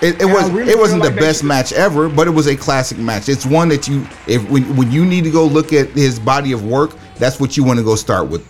It, 0.00 0.22
it 0.22 0.26
was 0.26 0.48
really 0.50 0.70
it 0.70 0.78
wasn't 0.78 1.02
feel 1.02 1.10
the 1.10 1.20
best 1.20 1.42
match 1.42 1.72
ever, 1.72 2.08
but 2.08 2.28
it 2.28 2.30
was 2.30 2.46
a 2.46 2.56
classic 2.56 2.98
match. 2.98 3.28
It's 3.28 3.44
one 3.44 3.68
that 3.70 3.88
you 3.88 4.06
if 4.28 4.48
when 4.48 4.76
when 4.76 4.92
you 4.92 5.04
need 5.04 5.24
to 5.24 5.30
go 5.30 5.44
look 5.44 5.72
at 5.72 5.88
his 5.88 6.20
body 6.20 6.52
of 6.52 6.64
work, 6.64 6.92
that's 7.16 7.40
what 7.40 7.56
you 7.56 7.64
want 7.64 7.78
to 7.78 7.84
go 7.84 7.96
start 7.96 8.28
with. 8.28 8.46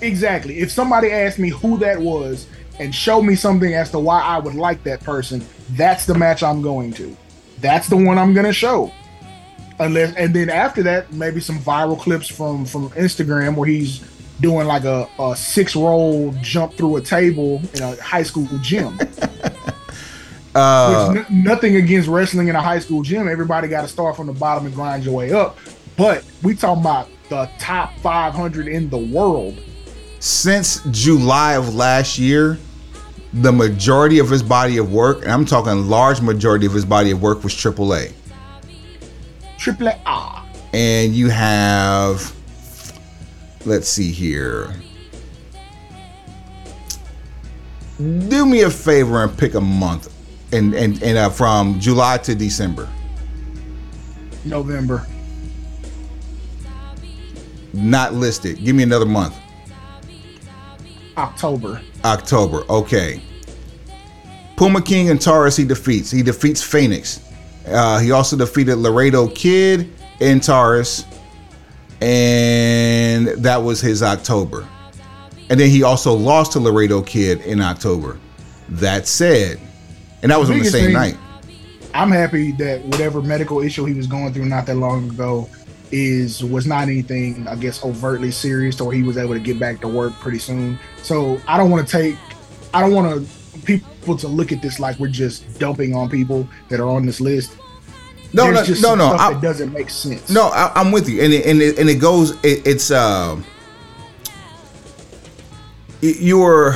Exactly. 0.00 0.58
If 0.58 0.70
somebody 0.70 1.10
asked 1.10 1.38
me 1.38 1.50
who 1.50 1.78
that 1.78 2.00
was 2.00 2.46
and 2.78 2.94
show 2.94 3.22
me 3.22 3.34
something 3.34 3.74
as 3.74 3.90
to 3.90 3.98
why 3.98 4.20
I 4.20 4.38
would 4.38 4.54
like 4.54 4.82
that 4.84 5.00
person, 5.02 5.44
that's 5.70 6.06
the 6.06 6.14
match 6.14 6.42
I'm 6.42 6.62
going 6.62 6.92
to. 6.94 7.16
That's 7.60 7.88
the 7.88 7.96
one 7.96 8.18
I'm 8.18 8.34
going 8.34 8.46
to 8.46 8.52
show. 8.52 8.92
Unless 9.78 10.14
and 10.16 10.34
then 10.34 10.48
after 10.48 10.82
that, 10.84 11.12
maybe 11.12 11.40
some 11.40 11.58
viral 11.58 11.98
clips 11.98 12.28
from 12.28 12.64
from 12.64 12.90
Instagram 12.90 13.56
where 13.56 13.68
he's 13.68 14.00
doing 14.40 14.66
like 14.66 14.84
a, 14.84 15.08
a 15.18 15.36
six 15.36 15.76
roll 15.76 16.34
jump 16.40 16.74
through 16.74 16.96
a 16.96 17.00
table 17.00 17.60
in 17.74 17.82
a 17.82 17.96
high 17.96 18.22
school 18.22 18.48
gym. 18.62 18.98
Uh, 20.54 21.12
n- 21.14 21.44
nothing 21.44 21.76
against 21.76 22.08
wrestling 22.08 22.48
in 22.48 22.56
a 22.56 22.62
high 22.62 22.78
school 22.78 23.02
gym. 23.02 23.28
Everybody 23.28 23.68
got 23.68 23.82
to 23.82 23.88
start 23.88 24.16
from 24.16 24.26
the 24.26 24.32
bottom 24.32 24.64
and 24.64 24.74
grind 24.74 25.04
your 25.04 25.12
way 25.14 25.30
up. 25.30 25.58
But 25.98 26.24
we 26.42 26.54
talking 26.54 26.80
about 26.80 27.10
the 27.28 27.50
top 27.58 27.94
500 27.98 28.66
in 28.66 28.88
the 28.88 28.96
world. 28.96 29.60
since 30.18 30.80
July 30.90 31.56
of 31.56 31.74
last 31.74 32.18
year, 32.18 32.58
the 33.32 33.52
majority 33.52 34.18
of 34.18 34.30
his 34.30 34.42
body 34.42 34.78
of 34.78 34.92
work, 34.92 35.22
and 35.22 35.30
I'm 35.30 35.44
talking 35.44 35.88
large 35.88 36.20
majority 36.20 36.66
of 36.66 36.72
his 36.72 36.84
body 36.84 37.10
of 37.10 37.22
work 37.22 37.42
was 37.44 37.52
AAA. 37.54 38.12
Triple 39.58 39.88
A. 39.88 40.42
And 40.72 41.14
you 41.14 41.28
have, 41.28 42.34
let's 43.64 43.88
see 43.88 44.12
here. 44.12 44.74
Do 47.98 48.44
me 48.44 48.62
a 48.62 48.70
favor 48.70 49.22
and 49.22 49.36
pick 49.36 49.54
a 49.54 49.60
month, 49.60 50.12
and 50.52 50.74
and 50.74 51.02
and 51.02 51.16
uh, 51.16 51.30
from 51.30 51.80
July 51.80 52.18
to 52.18 52.34
December. 52.34 52.88
November. 54.44 55.06
Not 57.72 58.12
listed. 58.12 58.62
Give 58.62 58.76
me 58.76 58.82
another 58.82 59.06
month. 59.06 59.34
October. 61.16 61.80
October. 62.04 62.64
Okay. 62.68 63.22
Puma 64.56 64.80
King 64.80 65.10
and 65.10 65.20
Taurus 65.20 65.56
he 65.56 65.64
defeats. 65.64 66.10
He 66.10 66.22
defeats 66.22 66.62
Phoenix. 66.62 67.20
Uh, 67.66 67.98
he 67.98 68.12
also 68.12 68.36
defeated 68.36 68.76
Laredo 68.76 69.28
Kid 69.28 69.92
and 70.20 70.42
Taurus, 70.42 71.04
and 72.00 73.28
that 73.28 73.56
was 73.56 73.80
his 73.80 74.02
October. 74.02 74.66
And 75.50 75.60
then 75.60 75.70
he 75.70 75.82
also 75.82 76.14
lost 76.14 76.52
to 76.52 76.60
Laredo 76.60 77.02
Kid 77.02 77.40
in 77.42 77.60
October. 77.60 78.18
That 78.68 79.06
said, 79.06 79.60
and 80.22 80.32
that 80.32 80.40
was 80.40 80.50
on 80.50 80.58
the 80.58 80.64
same 80.64 80.86
thing, 80.86 80.92
night. 80.92 81.16
I'm 81.94 82.10
happy 82.10 82.52
that 82.52 82.84
whatever 82.84 83.22
medical 83.22 83.60
issue 83.60 83.84
he 83.84 83.94
was 83.94 84.06
going 84.06 84.32
through 84.32 84.46
not 84.46 84.66
that 84.66 84.76
long 84.76 85.10
ago 85.10 85.48
is 85.92 86.42
was 86.42 86.66
not 86.66 86.82
anything 86.82 87.46
I 87.46 87.56
guess 87.56 87.84
overtly 87.84 88.30
serious, 88.30 88.80
or 88.80 88.92
he 88.92 89.02
was 89.02 89.16
able 89.16 89.34
to 89.34 89.40
get 89.40 89.58
back 89.58 89.80
to 89.80 89.88
work 89.88 90.12
pretty 90.14 90.38
soon. 90.38 90.78
So 91.02 91.40
I 91.46 91.56
don't 91.56 91.70
want 91.70 91.86
to 91.86 91.98
take, 91.98 92.16
I 92.74 92.80
don't 92.80 92.92
want 92.92 93.26
to 93.26 93.60
people 93.64 94.16
to 94.16 94.28
look 94.28 94.52
at 94.52 94.62
this 94.62 94.78
like 94.78 94.98
we're 94.98 95.08
just 95.08 95.58
dumping 95.58 95.94
on 95.94 96.08
people 96.08 96.48
that 96.68 96.80
are 96.80 96.88
on 96.88 97.06
this 97.06 97.20
list. 97.20 97.56
No, 98.32 98.50
no, 98.50 98.62
no, 98.80 98.94
no. 98.94 99.06
I, 99.12 99.36
it 99.36 99.40
doesn't 99.40 99.72
make 99.72 99.88
sense. 99.88 100.28
No, 100.28 100.48
I, 100.48 100.80
am 100.80 100.92
with 100.92 101.08
you, 101.08 101.22
and 101.22 101.32
it, 101.32 101.46
and 101.46 101.62
it, 101.62 101.78
and 101.78 101.88
it 101.88 101.94
goes. 101.94 102.32
It, 102.44 102.66
it's 102.66 102.90
uh, 102.90 103.40
you're 106.02 106.74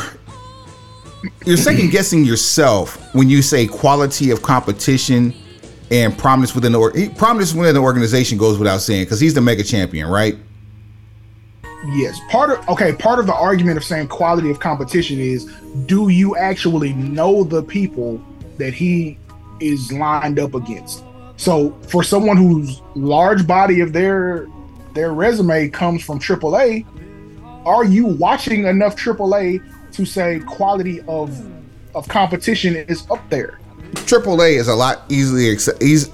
you're 1.44 1.56
second 1.56 1.90
guessing 1.90 2.24
yourself 2.24 3.14
when 3.14 3.28
you 3.28 3.42
say 3.42 3.66
quality 3.66 4.30
of 4.30 4.42
competition 4.42 5.34
and 5.90 6.16
prominence 6.16 6.54
within 6.54 6.72
the 6.72 6.78
or 6.78 6.92
prominence 7.16 7.52
within 7.52 7.74
the 7.74 7.80
organization 7.80 8.38
goes 8.38 8.58
without 8.58 8.80
saying 8.80 9.04
because 9.04 9.20
he's 9.20 9.34
the 9.34 9.40
mega 9.40 9.62
champion, 9.62 10.06
right? 10.06 10.36
Yes. 11.92 12.18
Part 12.30 12.50
of 12.50 12.68
okay, 12.68 12.94
part 12.94 13.18
of 13.18 13.26
the 13.26 13.34
argument 13.34 13.76
of 13.76 13.84
saying 13.84 14.08
quality 14.08 14.50
of 14.50 14.60
competition 14.60 15.18
is 15.18 15.46
do 15.86 16.08
you 16.08 16.36
actually 16.36 16.92
know 16.92 17.42
the 17.42 17.62
people 17.62 18.22
that 18.58 18.74
he 18.74 19.18
is 19.60 19.92
lined 19.92 20.38
up 20.38 20.54
against? 20.54 21.02
So 21.36 21.70
for 21.88 22.02
someone 22.02 22.36
whose 22.36 22.82
large 22.94 23.46
body 23.46 23.80
of 23.80 23.92
their 23.92 24.46
their 24.92 25.12
resume 25.14 25.68
comes 25.70 26.04
from 26.04 26.18
AAA, 26.18 26.84
are 27.64 27.84
you 27.84 28.06
watching 28.06 28.66
enough 28.66 28.96
AAA 28.96 29.62
to 29.92 30.04
say 30.04 30.40
quality 30.40 31.00
of 31.08 31.46
of 31.94 32.06
competition 32.08 32.76
is 32.76 33.10
up 33.10 33.28
there? 33.30 33.59
AAA 33.92 34.58
is 34.58 34.68
a 34.68 34.74
lot 34.74 35.02
easily 35.08 35.56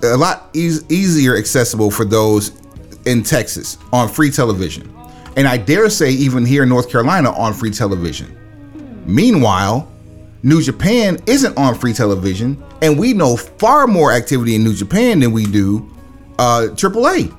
a 0.02 0.16
lot 0.16 0.50
e- 0.54 0.78
easier 0.88 1.36
accessible 1.36 1.90
for 1.90 2.04
those 2.04 2.52
in 3.06 3.22
Texas 3.22 3.78
on 3.92 4.08
free 4.08 4.30
television, 4.30 4.92
and 5.36 5.46
I 5.46 5.56
dare 5.56 5.88
say 5.90 6.10
even 6.10 6.44
here 6.44 6.62
in 6.62 6.68
North 6.68 6.90
Carolina 6.90 7.30
on 7.32 7.52
free 7.52 7.70
television. 7.70 8.36
Meanwhile, 9.06 9.90
New 10.42 10.62
Japan 10.62 11.18
isn't 11.26 11.56
on 11.56 11.74
free 11.74 11.92
television, 11.92 12.62
and 12.82 12.98
we 12.98 13.12
know 13.12 13.36
far 13.36 13.86
more 13.86 14.12
activity 14.12 14.54
in 14.54 14.64
New 14.64 14.74
Japan 14.74 15.20
than 15.20 15.32
we 15.32 15.44
do 15.46 15.88
uh, 16.38 16.68
AAA. 16.72 17.36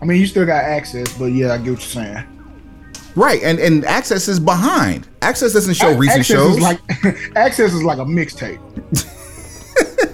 I 0.00 0.04
mean, 0.04 0.20
you 0.20 0.26
still 0.26 0.46
got 0.46 0.64
access, 0.64 1.16
but 1.16 1.26
yeah, 1.26 1.52
I 1.52 1.58
get 1.58 1.60
what 1.60 1.66
you're 1.66 1.80
saying. 1.80 2.24
Right, 3.16 3.40
and 3.42 3.60
and 3.60 3.84
Access 3.84 4.26
is 4.26 4.40
behind. 4.40 5.08
Access 5.22 5.52
doesn't 5.52 5.74
show 5.74 5.96
recent 5.96 6.20
access 6.20 6.36
shows. 6.36 6.56
Is 6.56 6.62
like 6.62 6.80
Access 7.36 7.72
is 7.72 7.84
like 7.84 7.98
a 7.98 8.04
mixtape. 8.04 8.60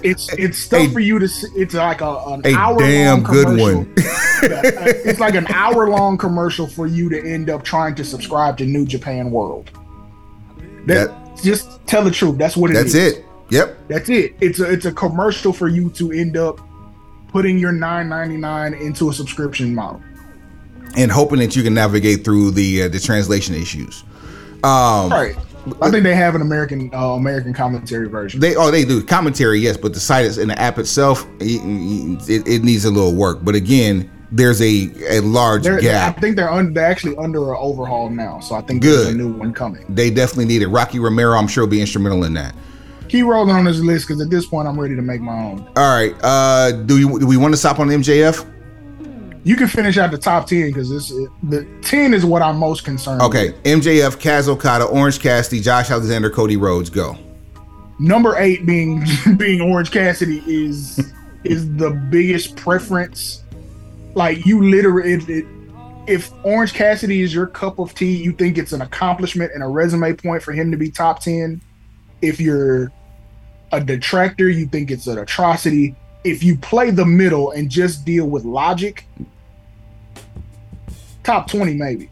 it's 0.03 0.31
it's 0.33 0.57
stuff 0.65 0.81
hey, 0.81 0.87
for 0.87 0.99
you 0.99 1.19
to. 1.19 1.27
See. 1.27 1.47
It's 1.55 1.73
like 1.73 2.01
a 2.01 2.17
an 2.27 2.41
a 2.45 2.53
hour 2.53 2.79
damn 2.79 3.23
long 3.23 3.31
good 3.31 3.59
one. 3.59 3.93
it's 3.97 5.19
like 5.19 5.35
an 5.35 5.47
hour 5.47 5.89
long 5.89 6.17
commercial 6.17 6.67
for 6.67 6.87
you 6.87 7.09
to 7.09 7.19
end 7.19 7.49
up 7.49 7.63
trying 7.63 7.95
to 7.95 8.03
subscribe 8.03 8.57
to 8.57 8.65
New 8.65 8.85
Japan 8.85 9.31
World. 9.31 9.71
That, 10.85 11.09
that 11.09 11.43
just 11.43 11.85
tell 11.87 12.03
the 12.03 12.11
truth. 12.11 12.37
That's 12.37 12.57
what 12.57 12.71
it 12.71 12.75
that's 12.75 12.93
is. 12.93 13.17
it. 13.17 13.25
Yep. 13.49 13.77
That's 13.87 14.09
it. 14.09 14.35
It's 14.41 14.59
a 14.59 14.71
it's 14.71 14.85
a 14.85 14.91
commercial 14.91 15.53
for 15.53 15.67
you 15.67 15.89
to 15.91 16.11
end 16.11 16.37
up 16.37 16.59
putting 17.27 17.59
your 17.59 17.71
nine 17.71 18.09
ninety 18.09 18.37
nine 18.37 18.73
into 18.73 19.09
a 19.09 19.13
subscription 19.13 19.75
model 19.75 20.01
and 20.97 21.11
hoping 21.11 21.39
that 21.39 21.55
you 21.55 21.63
can 21.63 21.73
navigate 21.73 22.23
through 22.23 22.51
the 22.51 22.83
uh, 22.83 22.87
the 22.87 22.99
translation 22.99 23.55
issues. 23.55 24.03
Um, 24.63 25.09
right. 25.09 25.35
I 25.81 25.91
think 25.91 26.03
they 26.03 26.15
have 26.15 26.35
an 26.35 26.41
American 26.41 26.93
uh, 26.93 27.11
American 27.13 27.53
commentary 27.53 28.07
version. 28.07 28.39
They 28.39 28.55
oh 28.55 28.71
they 28.71 28.83
do 28.83 29.03
commentary 29.03 29.59
yes, 29.59 29.77
but 29.77 29.93
the 29.93 29.99
site 29.99 30.25
is 30.25 30.37
in 30.37 30.47
the 30.47 30.59
app 30.59 30.77
itself 30.77 31.27
it, 31.39 32.47
it 32.47 32.63
needs 32.63 32.85
a 32.85 32.91
little 32.91 33.13
work. 33.13 33.39
But 33.43 33.55
again, 33.55 34.09
there's 34.31 34.61
a 34.61 34.89
a 35.09 35.19
large 35.21 35.63
they're, 35.63 35.79
gap. 35.79 36.17
I 36.17 36.21
think 36.21 36.35
they're 36.35 36.51
un, 36.51 36.73
they're 36.73 36.85
actually 36.85 37.15
under 37.17 37.51
an 37.51 37.57
overhaul 37.59 38.09
now, 38.09 38.39
so 38.39 38.55
I 38.55 38.61
think 38.61 38.81
Good. 38.81 38.97
there's 38.97 39.15
a 39.15 39.17
new 39.17 39.31
one 39.33 39.53
coming. 39.53 39.85
They 39.89 40.09
definitely 40.09 40.45
need 40.45 40.61
it. 40.61 40.67
Rocky 40.67 40.99
Romero, 40.99 41.37
I'm 41.37 41.47
sure, 41.47 41.63
will 41.63 41.71
be 41.71 41.81
instrumental 41.81 42.23
in 42.23 42.33
that. 42.33 42.55
Keep 43.07 43.25
rolling 43.25 43.55
on 43.55 43.65
this 43.65 43.79
list 43.79 44.07
because 44.07 44.21
at 44.21 44.29
this 44.29 44.45
point, 44.45 44.67
I'm 44.67 44.79
ready 44.79 44.95
to 44.95 45.01
make 45.01 45.19
my 45.21 45.37
own. 45.37 45.67
All 45.75 45.95
right. 45.95 46.15
Uh, 46.23 46.71
do 46.71 46.97
you 46.97 47.19
do 47.19 47.27
we 47.27 47.37
want 47.37 47.53
to 47.53 47.57
stop 47.57 47.79
on 47.79 47.89
MJF? 47.89 48.47
You 49.43 49.55
can 49.55 49.67
finish 49.67 49.97
out 49.97 50.11
the 50.11 50.17
top 50.17 50.47
10 50.47 50.67
because 50.67 50.89
this 50.89 51.09
the 51.43 51.65
10 51.81 52.13
is 52.13 52.25
what 52.25 52.41
I'm 52.41 52.57
most 52.57 52.83
concerned 52.83 53.21
okay. 53.21 53.51
with. 53.51 53.63
MJF, 53.63 54.17
Kaz 54.17 54.47
Okada, 54.47 54.85
Orange 54.85 55.19
Cassidy, 55.19 55.61
Josh 55.61 55.89
Alexander, 55.89 56.29
Cody 56.29 56.57
Rhodes, 56.57 56.89
go. 56.89 57.17
Number 57.99 58.35
eight 58.37 58.65
being 58.65 59.03
being 59.37 59.61
Orange 59.61 59.91
Cassidy 59.91 60.43
is 60.45 61.13
is 61.43 61.73
the 61.75 61.91
biggest 62.09 62.55
preference. 62.55 63.43
Like 64.13 64.45
you 64.45 64.63
literally 64.63 65.13
it, 65.13 65.29
it, 65.29 65.45
if 66.07 66.31
Orange 66.43 66.73
Cassidy 66.73 67.21
is 67.21 67.33
your 67.33 67.47
cup 67.47 67.79
of 67.79 67.93
tea, 67.93 68.15
you 68.15 68.33
think 68.33 68.57
it's 68.57 68.73
an 68.73 68.81
accomplishment 68.81 69.51
and 69.53 69.63
a 69.63 69.67
resume 69.67 70.13
point 70.13 70.43
for 70.43 70.51
him 70.51 70.71
to 70.71 70.77
be 70.77 70.89
top 70.89 71.21
10. 71.21 71.61
If 72.21 72.39
you're 72.39 72.91
a 73.71 73.79
detractor, 73.79 74.49
you 74.49 74.67
think 74.67 74.91
it's 74.91 75.07
an 75.07 75.17
atrocity 75.17 75.95
if 76.23 76.43
you 76.43 76.57
play 76.57 76.91
the 76.91 77.05
middle 77.05 77.51
and 77.51 77.69
just 77.69 78.05
deal 78.05 78.25
with 78.25 78.45
logic, 78.45 79.05
top 81.23 81.49
20 81.49 81.73
maybe. 81.75 82.09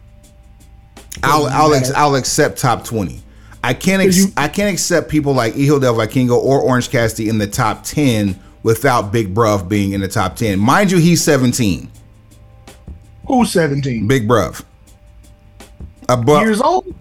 I'll 1.24 1.48
I'll, 1.48 1.74
ex- 1.74 1.92
I'll 1.92 2.16
accept 2.16 2.60
top 2.60 2.86
20. 2.86 3.22
I 3.64 3.74
can't 3.74 4.02
ex- 4.02 4.18
you, 4.18 4.28
I 4.38 4.48
can't 4.48 4.72
accept 4.72 5.10
people 5.10 5.34
like 5.34 5.54
Hijo 5.54 5.80
del 5.80 5.96
Vikingo 5.96 6.38
or 6.38 6.62
Orange 6.62 6.90
Cassidy 6.90 7.28
in 7.28 7.38
the 7.38 7.48
top 7.48 7.84
10 7.84 8.40
without 8.64 9.12
Big 9.12 9.34
Bruv 9.34 9.68
being 9.68 9.94
in 9.94 10.02
the 10.02 10.08
top 10.08 10.36
10. 10.36 10.60
Mind 10.60 10.92
you, 10.92 10.98
he's 10.98 11.24
17. 11.24 11.90
Who's 13.28 13.52
17? 13.52 14.08
Big 14.08 14.28
Bruv. 14.28 14.64
Above, 16.08 16.42
Years 16.42 16.62
old? 16.62 16.96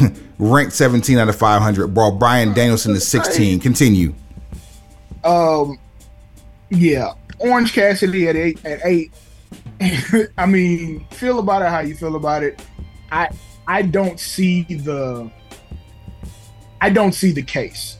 ranked 0.38 0.72
17 0.72 1.18
out 1.18 1.28
of 1.28 1.36
500. 1.36 1.88
Bro, 1.88 2.12
Bryan 2.12 2.52
Danielson 2.52 2.92
is 2.94 3.06
16. 3.08 3.60
Continue. 3.60 4.14
Um, 5.22 5.78
yeah, 6.70 7.14
Orange 7.38 7.72
Cassidy 7.72 8.28
at 8.28 8.36
eight. 8.36 8.64
At 8.64 8.80
eight, 8.84 9.12
I 10.38 10.46
mean, 10.46 11.06
feel 11.10 11.38
about 11.38 11.62
it 11.62 11.68
how 11.68 11.80
you 11.80 11.94
feel 11.94 12.16
about 12.16 12.42
it. 12.42 12.62
I 13.10 13.28
I 13.66 13.82
don't 13.82 14.18
see 14.18 14.62
the 14.62 15.30
I 16.80 16.90
don't 16.90 17.12
see 17.12 17.32
the 17.32 17.42
case. 17.42 17.98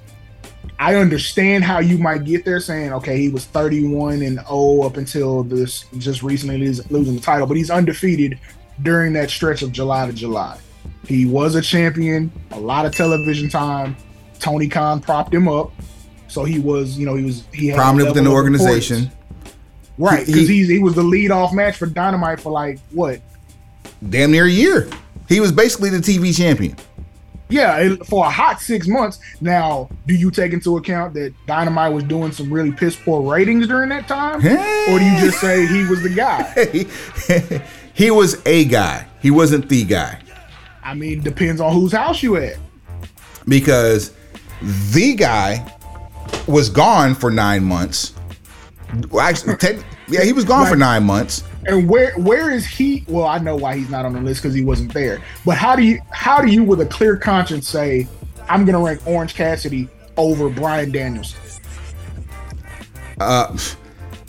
I 0.78 0.96
understand 0.96 1.64
how 1.64 1.78
you 1.78 1.98
might 1.98 2.24
get 2.24 2.44
there 2.44 2.58
saying, 2.58 2.92
okay, 2.94 3.16
he 3.16 3.28
was 3.28 3.44
31 3.46 4.22
and 4.22 4.40
0 4.46 4.82
up 4.82 4.96
until 4.96 5.44
this 5.44 5.84
just 5.98 6.22
recently 6.22 6.58
losing 6.58 7.14
the 7.14 7.20
title, 7.20 7.46
but 7.46 7.56
he's 7.56 7.70
undefeated 7.70 8.38
during 8.82 9.12
that 9.12 9.30
stretch 9.30 9.62
of 9.62 9.70
July 9.70 10.06
to 10.06 10.12
July. 10.12 10.58
He 11.06 11.26
was 11.26 11.54
a 11.54 11.62
champion, 11.62 12.32
a 12.50 12.58
lot 12.58 12.86
of 12.86 12.94
television 12.94 13.48
time. 13.48 13.96
Tony 14.40 14.68
Khan 14.68 15.00
propped 15.00 15.32
him 15.32 15.48
up. 15.48 15.72
So 16.34 16.42
he 16.42 16.58
was, 16.58 16.98
you 16.98 17.06
know, 17.06 17.14
he 17.14 17.24
was 17.24 17.44
he 17.52 17.68
had 17.68 17.76
prominent 17.76 18.08
within 18.08 18.24
the 18.24 18.30
organization. 18.30 19.08
Right, 19.96 20.26
because 20.26 20.48
he, 20.48 20.66
he, 20.66 20.80
was 20.80 20.96
the 20.96 21.02
lead 21.04 21.30
off 21.30 21.52
match 21.52 21.76
for 21.76 21.86
Dynamite 21.86 22.40
for 22.40 22.50
like 22.50 22.80
what? 22.90 23.20
Damn 24.10 24.32
near 24.32 24.46
a 24.46 24.50
year. 24.50 24.90
He 25.28 25.38
was 25.38 25.52
basically 25.52 25.90
the 25.90 25.98
TV 25.98 26.36
champion. 26.36 26.76
Yeah, 27.48 27.94
for 28.04 28.26
a 28.26 28.30
hot 28.30 28.60
six 28.60 28.88
months. 28.88 29.20
Now, 29.40 29.88
do 30.08 30.14
you 30.14 30.32
take 30.32 30.52
into 30.52 30.76
account 30.76 31.14
that 31.14 31.32
Dynamite 31.46 31.92
was 31.92 32.02
doing 32.02 32.32
some 32.32 32.52
really 32.52 32.72
piss 32.72 32.96
poor 32.96 33.22
ratings 33.32 33.68
during 33.68 33.90
that 33.90 34.08
time, 34.08 34.38
or 34.38 34.98
do 34.98 35.04
you 35.04 35.20
just 35.20 35.40
say 35.40 35.68
he 35.68 35.84
was 35.84 36.02
the 36.02 36.08
guy? 36.08 37.62
he 37.94 38.10
was 38.10 38.44
a 38.44 38.64
guy. 38.64 39.06
He 39.22 39.30
wasn't 39.30 39.68
the 39.68 39.84
guy. 39.84 40.20
I 40.82 40.94
mean, 40.94 41.22
depends 41.22 41.60
on 41.60 41.72
whose 41.72 41.92
house 41.92 42.24
you 42.24 42.36
at. 42.38 42.56
Because 43.46 44.12
The 44.92 45.14
guy 45.14 45.70
was 46.46 46.68
gone 46.68 47.14
for 47.14 47.30
nine 47.30 47.64
months. 47.64 48.12
Actually, 49.20 49.56
tech- 49.58 49.84
yeah, 50.08 50.22
he 50.22 50.32
was 50.32 50.44
gone 50.44 50.66
for 50.66 50.76
nine 50.76 51.04
months. 51.04 51.42
And 51.66 51.88
where 51.88 52.12
where 52.18 52.50
is 52.50 52.66
he? 52.66 53.04
Well, 53.08 53.26
I 53.26 53.38
know 53.38 53.56
why 53.56 53.76
he's 53.76 53.88
not 53.88 54.04
on 54.04 54.12
the 54.12 54.20
list 54.20 54.42
because 54.42 54.54
he 54.54 54.62
wasn't 54.64 54.92
there. 54.92 55.22
But 55.46 55.56
how 55.56 55.74
do 55.74 55.82
you 55.82 56.00
how 56.10 56.40
do 56.42 56.48
you 56.48 56.62
with 56.62 56.80
a 56.80 56.86
clear 56.86 57.16
conscience 57.16 57.68
say 57.68 58.06
I'm 58.48 58.64
gonna 58.66 58.80
rank 58.80 59.00
Orange 59.06 59.34
Cassidy 59.34 59.88
over 60.16 60.48
Bryan 60.50 60.92
Danielson? 60.92 61.40
Uh, 63.18 63.56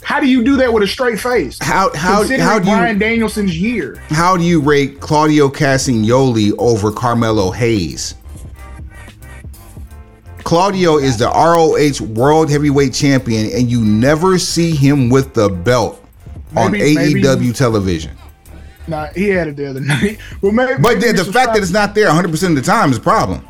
How 0.02 0.20
do 0.20 0.26
you 0.28 0.44
do 0.44 0.56
that 0.56 0.72
with 0.72 0.82
a 0.84 0.86
straight 0.86 1.18
face? 1.18 1.58
how 1.60 1.92
how 1.94 2.22
how 2.38 2.58
do 2.58 2.68
you 2.70 2.76
Bryan 2.76 2.98
Danielson's 2.98 3.60
year? 3.60 4.00
how 4.10 4.36
do 4.36 4.44
you 4.44 4.60
rate 4.60 5.00
Claudio 5.00 5.48
Castagnoli 5.48 6.52
over 6.58 6.92
Carmelo 6.92 7.50
Hayes? 7.50 8.14
Claudio 10.50 10.96
is 10.98 11.16
the 11.16 11.26
ROH 11.26 12.04
World 12.14 12.48
Heavyweight 12.48 12.94
Champion, 12.94 13.50
and 13.52 13.68
you 13.68 13.80
never 13.84 14.38
see 14.38 14.76
him 14.76 15.10
with 15.10 15.34
the 15.34 15.48
belt 15.48 16.00
on 16.56 16.70
Maybe- 16.70 16.94
maybe- 16.94 17.22
AEW 17.22 17.52
television. 17.54 18.12
Nah, 18.86 19.08
he 19.08 19.28
had 19.30 19.48
it 19.48 19.56
the 19.56 19.66
other 19.68 19.80
night. 19.94 20.18
Well, 20.40 20.52
maybe, 20.52 20.74
But 20.80 20.98
maybe 20.98 21.10
the, 21.16 21.24
the 21.24 21.32
fact 21.32 21.54
that 21.54 21.62
it's 21.62 21.72
not 21.72 21.96
there 21.96 22.06
100% 22.08 22.48
of 22.50 22.54
the 22.54 22.62
time 22.62 22.92
is 22.92 22.98
a 22.98 23.00
problem. 23.00 23.44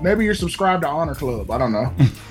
maybe 0.00 0.24
you're 0.24 0.34
subscribed 0.34 0.82
to 0.84 0.88
Honor 0.88 1.14
Club. 1.14 1.50
I 1.50 1.58
don't 1.58 1.72
know. 1.72 1.92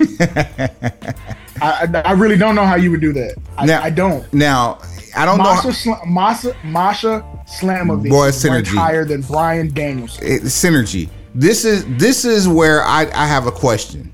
I, 1.62 1.86
I 1.94 2.02
I 2.06 2.12
really 2.12 2.36
don't 2.36 2.56
know 2.56 2.66
how 2.66 2.74
you 2.74 2.90
would 2.90 3.00
do 3.00 3.12
that. 3.12 3.36
I, 3.56 3.66
Now- 3.66 3.80
I 3.82 3.90
don't. 3.90 4.30
Now, 4.34 4.80
I 5.16 5.24
don't 5.24 5.38
know. 5.38 5.44
Masha, 5.44 5.72
Sl- 5.72 6.04
Masha, 6.06 6.56
Masha 6.64 7.24
Slamovich 7.46 8.10
Boy, 8.10 8.26
is 8.26 8.44
synergy. 8.44 8.74
higher 8.76 9.04
than 9.04 9.20
Bryan 9.22 9.72
Danielson. 9.72 10.26
it- 10.26 10.42
synergy. 10.42 11.08
This 11.34 11.64
is 11.64 11.84
this 11.96 12.24
is 12.24 12.46
where 12.46 12.82
I, 12.82 13.02
I 13.12 13.26
have 13.26 13.46
a 13.46 13.52
question. 13.52 14.12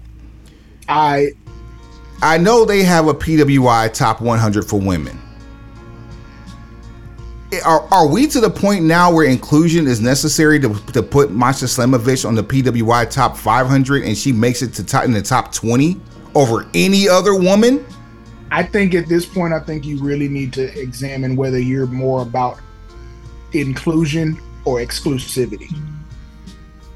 I 0.89 1.33
I 2.23 2.39
know 2.39 2.65
they 2.65 2.83
have 2.83 3.09
a 3.09 3.15
PWI 3.15 3.93
top 3.93 4.21
100 4.21 4.65
for 4.65 4.81
women. 4.81 5.19
Eh, 7.53 7.61
are, 7.65 7.83
are 7.93 8.07
we 8.07 8.27
to 8.29 8.41
the 8.41 8.51
point 8.51 8.85
now 8.85 9.13
where 9.13 9.27
inclusion 9.27 9.87
is 9.87 10.01
necessary 10.01 10.61
to, 10.61 10.75
to 10.93 11.03
put 11.03 11.31
Masha 11.31 11.65
Slamovich 11.65 12.27
on 12.27 12.35
the 12.35 12.45
PWI 12.45 13.11
top 13.11 13.37
500 13.37 14.05
and 14.05 14.17
she 14.17 14.33
makes 14.33 14.63
it 14.63 14.73
to 14.75 14.85
top, 14.85 15.05
in 15.05 15.13
the 15.13 15.23
top 15.23 15.53
20 15.53 16.01
over 16.35 16.69
any 16.75 17.09
other 17.09 17.35
woman? 17.35 17.85
I 18.51 18.63
think 18.63 18.95
at 18.95 19.09
this 19.09 19.27
point, 19.27 19.53
I 19.55 19.61
think 19.61 19.85
you 19.85 20.03
really 20.03 20.29
need 20.29 20.53
to 20.55 20.79
examine 20.81 21.37
whether 21.37 21.59
you're 21.59 21.87
more 21.87 22.23
about 22.23 22.59
inclusion 23.53 24.39
or 24.65 24.79
exclusivity, 24.79 25.75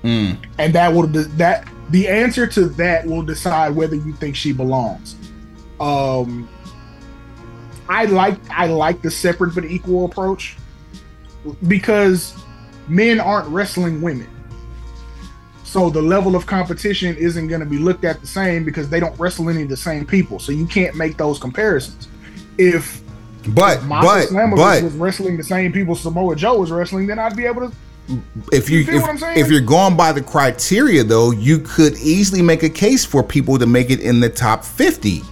Mm. 0.04 0.36
and 0.58 0.74
that 0.74 0.92
will 0.92 1.06
that 1.06 1.66
the 1.90 2.08
answer 2.08 2.46
to 2.46 2.66
that 2.70 3.06
will 3.06 3.22
decide 3.22 3.74
whether 3.74 3.96
you 3.96 4.12
think 4.12 4.36
she 4.36 4.52
belongs. 4.52 5.16
Um, 5.80 6.48
I 7.88 8.04
like 8.06 8.38
I 8.50 8.66
like 8.66 9.02
the 9.02 9.10
separate 9.10 9.54
but 9.54 9.64
equal 9.64 10.04
approach 10.04 10.56
because 11.68 12.34
men 12.88 13.20
aren't 13.20 13.48
wrestling 13.48 14.00
women. 14.00 14.28
So 15.64 15.90
the 15.90 16.00
level 16.00 16.36
of 16.36 16.46
competition 16.46 17.16
isn't 17.16 17.48
going 17.48 17.60
to 17.60 17.66
be 17.66 17.78
looked 17.78 18.04
at 18.04 18.20
the 18.20 18.26
same 18.26 18.64
because 18.64 18.88
they 18.88 19.00
don't 19.00 19.18
wrestle 19.18 19.50
any 19.50 19.62
of 19.62 19.68
the 19.68 19.76
same 19.76 20.06
people. 20.06 20.38
So 20.38 20.52
you 20.52 20.66
can't 20.66 20.94
make 20.94 21.16
those 21.16 21.38
comparisons. 21.38 22.08
If 22.58 23.02
But 23.48 23.82
Masha 23.82 24.32
but 24.32 24.50
but 24.56 24.82
was 24.82 24.94
wrestling 24.94 25.36
the 25.36 25.42
same 25.42 25.72
people 25.72 25.96
Samoa 25.96 26.36
Joe 26.36 26.58
was 26.58 26.70
wrestling, 26.70 27.06
then 27.06 27.18
I'd 27.18 27.36
be 27.36 27.44
able 27.44 27.68
to. 27.68 27.76
If 28.52 28.68
you, 28.68 28.80
You 28.80 28.96
if, 28.96 29.00
what 29.02 29.10
I'm 29.10 29.18
saying? 29.18 29.38
if 29.38 29.50
you're 29.50 29.60
going 29.60 29.96
by 29.96 30.12
the 30.12 30.22
criteria 30.22 31.02
though, 31.04 31.30
you 31.30 31.58
could 31.58 31.96
easily 31.98 32.42
make 32.42 32.62
a 32.62 32.68
case 32.68 33.04
for 33.04 33.22
people 33.22 33.58
to 33.58 33.66
make 33.66 33.90
it 33.90 34.00
in 34.00 34.20
the 34.20 34.28
top 34.28 34.64
50. 34.64 35.22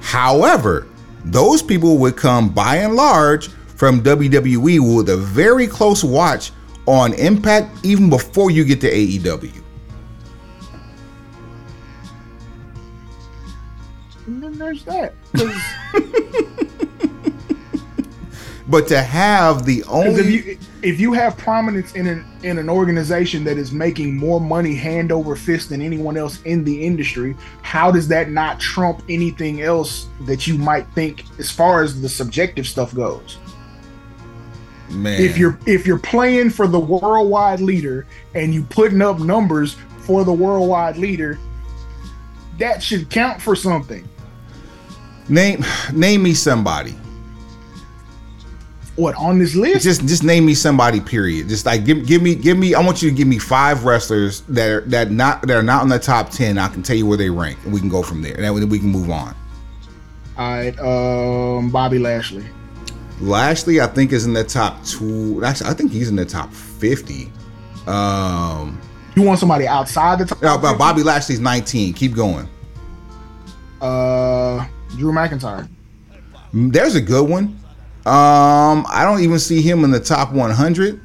However, 0.00 0.86
those 1.24 1.62
people 1.62 1.98
would 1.98 2.16
come 2.16 2.48
by 2.48 2.76
and 2.76 2.94
large 2.94 3.48
from 3.48 4.02
WWE 4.02 4.96
with 4.96 5.08
a 5.10 5.16
very 5.16 5.66
close 5.66 6.02
watch 6.02 6.52
on 6.86 7.12
Impact 7.14 7.84
even 7.84 8.08
before 8.08 8.50
you 8.50 8.64
get 8.64 8.80
to 8.80 8.90
AEW. 8.90 9.62
And 14.26 14.42
then 14.42 14.58
there's 14.58 14.84
that. 14.84 15.14
But 18.70 18.86
to 18.88 19.02
have 19.02 19.66
the 19.66 19.82
only 19.88 20.58
if 20.82 21.00
you 21.00 21.12
have 21.12 21.36
prominence 21.36 21.94
in 21.94 22.06
an 22.06 22.24
in 22.42 22.58
an 22.58 22.68
organization 22.68 23.44
that 23.44 23.58
is 23.58 23.72
making 23.72 24.16
more 24.16 24.40
money 24.40 24.74
hand 24.74 25.12
over 25.12 25.36
fist 25.36 25.68
than 25.68 25.80
anyone 25.80 26.16
else 26.16 26.42
in 26.42 26.64
the 26.64 26.84
industry, 26.84 27.36
how 27.62 27.90
does 27.90 28.08
that 28.08 28.30
not 28.30 28.60
trump 28.60 29.02
anything 29.08 29.62
else 29.62 30.08
that 30.22 30.46
you 30.46 30.56
might 30.56 30.86
think 30.94 31.24
as 31.38 31.50
far 31.50 31.82
as 31.82 32.00
the 32.00 32.08
subjective 32.08 32.66
stuff 32.66 32.94
goes? 32.94 33.38
man, 34.90 35.20
If 35.20 35.38
you're 35.38 35.58
if 35.66 35.86
you're 35.86 35.98
playing 35.98 36.50
for 36.50 36.66
the 36.66 36.80
worldwide 36.80 37.60
leader 37.60 38.06
and 38.34 38.54
you 38.54 38.62
putting 38.64 39.02
up 39.02 39.18
numbers 39.18 39.76
for 40.00 40.24
the 40.24 40.32
worldwide 40.32 40.96
leader, 40.96 41.38
that 42.58 42.82
should 42.82 43.10
count 43.10 43.40
for 43.40 43.54
something. 43.54 44.08
name 45.28 45.64
name 45.92 46.22
me 46.22 46.34
somebody. 46.34 46.94
What 49.00 49.14
on 49.16 49.38
this 49.38 49.54
list? 49.54 49.82
just 49.84 50.02
just 50.06 50.22
name 50.22 50.44
me 50.44 50.52
somebody 50.54 51.00
period. 51.00 51.48
Just 51.48 51.64
like 51.64 51.84
give, 51.86 52.06
give 52.06 52.20
me 52.22 52.34
give 52.34 52.58
me 52.58 52.74
i 52.74 52.80
want 52.80 53.00
you 53.02 53.08
to 53.10 53.16
give 53.16 53.26
me 53.26 53.38
five 53.38 53.84
wrestlers 53.84 54.42
that 54.42 54.68
are 54.68 54.80
that 54.82 55.10
not 55.10 55.40
that 55.46 55.56
are 55.56 55.62
not 55.62 55.80
on 55.82 55.88
the 55.88 55.98
top 55.98 56.28
10 56.30 56.58
i 56.58 56.68
can 56.68 56.82
tell 56.82 56.96
you 56.96 57.06
where 57.06 57.16
they 57.16 57.30
rank 57.30 57.58
and 57.64 57.72
we 57.72 57.80
can 57.80 57.88
go 57.88 58.02
from 58.02 58.20
there. 58.22 58.34
And 58.34 58.44
then 58.44 58.68
we 58.68 58.78
can 58.78 58.88
move 58.88 59.10
on. 59.10 59.34
All 60.36 60.50
right, 60.50 60.78
um, 60.80 61.70
Bobby 61.70 61.98
Lashley. 61.98 62.44
lashley 63.20 63.80
i 63.80 63.86
think 63.86 64.12
is 64.12 64.26
in 64.26 64.32
the 64.34 64.44
top 64.44 64.82
two. 64.84 65.42
Actually 65.44 65.70
i 65.70 65.74
think 65.74 65.92
he's 65.92 66.08
in 66.08 66.16
the 66.16 66.24
top 66.26 66.52
50 66.52 67.30
um 67.86 68.78
You 69.16 69.22
want 69.22 69.38
somebody 69.38 69.66
outside 69.66 70.18
the 70.18 70.26
top? 70.26 70.42
no, 70.42 70.58
but 70.58 70.76
bobby 70.78 71.02
lashley's 71.02 71.40
19 71.40 71.94
keep 71.94 72.14
going. 72.14 72.46
Uh, 73.80 74.66
Drew 74.96 75.12
McIntyre. 75.12 75.68
there's 76.52 76.94
a 76.96 77.00
good 77.00 77.28
one 77.28 77.58
um 78.06 78.86
i 78.88 79.02
don't 79.04 79.20
even 79.20 79.38
see 79.38 79.60
him 79.62 79.84
in 79.84 79.90
the 79.90 80.00
top 80.00 80.32
100 80.32 81.00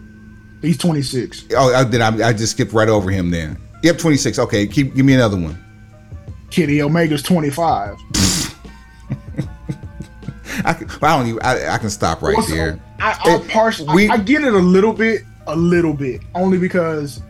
He's 0.61 0.77
26. 0.77 1.45
oh 1.57 1.73
i 1.73 1.83
did 1.83 2.01
i, 2.01 2.29
I 2.29 2.33
just 2.33 2.53
skipped 2.53 2.73
right 2.73 2.89
over 2.89 3.09
him 3.11 3.29
then 3.31 3.57
yep 3.83 3.97
26 3.97 4.39
okay 4.39 4.65
keep 4.65 4.95
give 4.95 5.05
me 5.05 5.13
another 5.13 5.37
one 5.37 5.61
Kenny 6.51 6.79
Omega's 6.79 7.21
25. 7.21 7.97
I, 10.63 10.73
can, 10.73 10.89
I 11.01 11.17
don't 11.17 11.27
even. 11.27 11.41
I, 11.41 11.67
I 11.73 11.77
can 11.77 11.89
stop 11.89 12.21
right 12.21 12.37
there. 12.47 12.79
I, 12.99 13.17
It- 13.25 13.87
we- 13.93 14.09
I, 14.09 14.13
I 14.13 14.17
get 14.17 14.41
it 14.43 14.53
a 14.53 14.57
little 14.59 14.93
bit, 14.93 15.23
a 15.47 15.55
little 15.55 15.93
bit, 15.93 16.21
only 16.33 16.57
because 16.57 17.21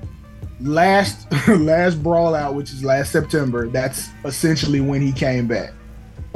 last 0.62 1.26
last 1.48 2.04
brawl 2.04 2.36
out, 2.36 2.54
which 2.54 2.72
is 2.72 2.84
last 2.84 3.12
September, 3.12 3.68
that's 3.68 4.10
essentially 4.26 4.80
when 4.80 5.02
he 5.02 5.12
came 5.12 5.48
back. 5.48 5.74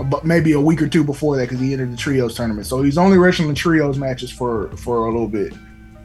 But 0.04 0.24
maybe 0.24 0.54
a 0.54 0.62
week 0.62 0.82
or 0.82 0.88
two 0.88 1.04
before 1.04 1.36
that, 1.38 1.50
because 1.50 1.60
he 1.60 1.74
entered 1.74 1.91
the 1.91 1.97
trios 1.97 2.36
tournament. 2.36 2.68
So 2.68 2.82
he's 2.84 2.97
only 2.97 3.18
wrestling 3.18 3.50
the 3.50 3.54
trios 3.54 3.97
matches 3.97 4.32
for 4.32 4.70
for 4.78 5.08
a 5.08 5.12
little 5.12 5.28
bit, 5.28 5.54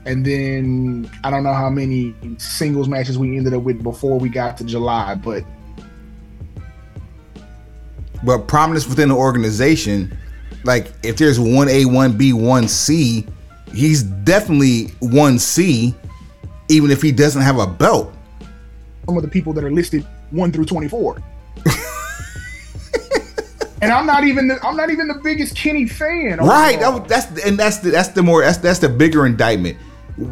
and 0.04 0.26
then 0.26 1.08
I 1.22 1.30
don't 1.30 1.44
know 1.44 1.54
how 1.54 1.70
many 1.70 2.14
singles 2.38 2.88
matches 2.88 3.18
we 3.18 3.36
ended 3.36 3.54
up 3.54 3.62
with 3.62 3.82
before 3.82 4.18
we 4.18 4.28
got 4.28 4.56
to 4.58 4.64
July, 4.64 5.14
but 5.14 5.44
But 8.24 8.48
prominence 8.48 8.88
within 8.88 9.10
the 9.10 9.14
organization, 9.14 10.16
like 10.64 10.92
if 11.02 11.16
there's 11.16 11.38
one 11.38 11.68
A, 11.68 11.84
one 11.84 12.16
B, 12.16 12.32
one 12.32 12.66
C, 12.68 13.26
he's 13.72 14.02
definitely 14.02 14.86
one 15.00 15.38
C, 15.38 15.94
even 16.68 16.90
if 16.90 17.00
he 17.00 17.12
doesn't 17.12 17.42
have 17.42 17.58
a 17.58 17.66
belt. 17.66 18.12
some 19.06 19.16
of 19.16 19.22
the 19.22 19.28
people 19.28 19.52
that 19.52 19.62
are 19.62 19.70
listed 19.70 20.04
one 20.30 20.50
through 20.50 20.64
twenty 20.64 20.88
four. 20.88 21.22
and 23.84 23.92
I'm 23.92 24.06
not 24.06 24.24
even 24.24 24.48
the 24.48 24.64
I'm 24.66 24.76
not 24.76 24.90
even 24.90 25.08
the 25.08 25.20
biggest 25.22 25.56
Kenny 25.56 25.86
fan. 25.86 26.38
Right. 26.38 26.78
That, 26.80 27.08
that's 27.08 27.44
and 27.44 27.58
that's 27.58 27.78
the 27.78 27.90
that's 27.90 28.08
the 28.08 28.22
more 28.22 28.42
that's 28.42 28.58
that's 28.58 28.78
the 28.78 28.88
bigger 28.88 29.26
indictment. 29.26 29.78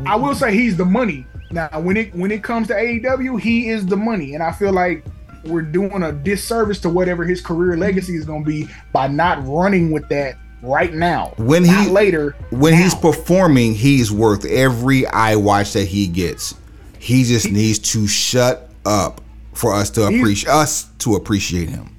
I 0.07 0.17
will 0.17 0.35
say 0.35 0.53
he's 0.55 0.77
the 0.77 0.85
money. 0.85 1.27
Now 1.51 1.69
when 1.81 1.97
it 1.97 2.15
when 2.15 2.31
it 2.31 2.43
comes 2.43 2.69
to 2.69 2.75
AEW, 2.75 3.41
he 3.41 3.69
is 3.69 3.87
the 3.87 3.97
money, 3.97 4.35
and 4.35 4.43
I 4.43 4.53
feel 4.53 4.73
like 4.73 5.05
we're 5.45 5.63
doing 5.63 6.03
a 6.03 6.13
disservice 6.13 6.79
to 6.81 6.89
whatever 6.89 7.25
his 7.25 7.41
career 7.41 7.77
legacy 7.77 8.15
is 8.15 8.25
going 8.25 8.45
to 8.45 8.49
be 8.49 8.69
by 8.93 9.09
not 9.09 9.45
running 9.47 9.91
with 9.91 10.09
that 10.09 10.37
right 10.63 10.95
now. 10.95 11.35
When 11.37 11.65
Not 11.65 11.87
he- 11.87 11.91
later, 11.91 12.37
When 12.51 12.75
he's 12.75 12.95
performing, 12.95 13.75
he's 13.75 14.13
worth 14.13 14.45
every 14.45 15.07
eye 15.09 15.37
watch 15.37 15.73
that 15.73 15.87
he 15.87 16.07
gets. 16.07 16.55
He 16.99 17.25
just 17.25 17.51
needs 17.51 17.81
to 17.81 18.07
shut 18.07 18.71
up 18.87 19.21
for 19.53 19.73
us 19.75 19.91
to 19.91 20.05
appreciate 20.05 20.51
us 20.51 20.85
to 20.99 21.17
appreciate 21.17 21.69
him. 21.69 21.92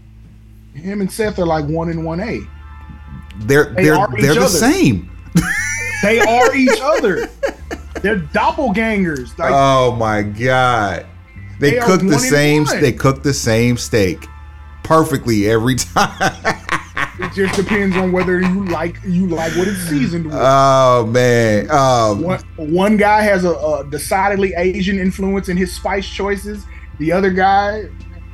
Him 0.76 1.02
and 1.02 1.12
Seth 1.12 1.40
are 1.40 1.46
like 1.46 1.66
one 1.66 1.90
in 1.90 2.04
one 2.04 2.20
A. 2.20 2.40
They're 3.40 3.66
They 3.74 3.86
they're 3.86 3.96
are 3.96 4.10
they're 4.20 4.34
the 4.36 4.40
other. 4.42 4.50
same. 4.50 5.10
They 6.04 6.20
are 6.28 6.56
each 6.56 6.80
other. 6.82 7.28
They're 8.02 8.20
doppelgangers. 8.20 9.38
Like 9.38 9.52
Oh 9.54 9.96
my 9.96 10.22
god. 10.24 11.06
They, 11.60 11.72
They 11.72 11.80
cook 11.80 12.02
the 12.02 12.20
same. 12.20 12.66
They 12.66 12.92
cook 12.92 13.24
the 13.24 13.34
same 13.34 13.78
steak 13.78 14.28
perfectly 14.84 15.50
every 15.50 15.76
time. 15.96 16.60
It 17.20 17.32
just 17.34 17.56
depends 17.56 17.96
on 17.96 18.12
whether 18.12 18.42
you 18.42 18.66
like 18.66 18.98
you 19.06 19.28
like 19.28 19.54
what 19.56 19.68
it's 19.68 19.78
seasoned 19.88 20.26
with. 20.26 20.34
oh 20.36 21.06
man. 21.06 21.70
Um, 21.72 22.22
one, 22.24 22.40
one 22.58 22.98
guy 22.98 23.22
has 23.22 23.46
a, 23.46 23.52
a 23.54 23.88
decidedly 23.90 24.54
Asian 24.58 25.00
influence 25.00 25.48
in 25.48 25.56
his 25.56 25.74
spice 25.74 26.10
choices. 26.10 26.66
The 27.00 27.12
other 27.12 27.30
guy, 27.32 27.86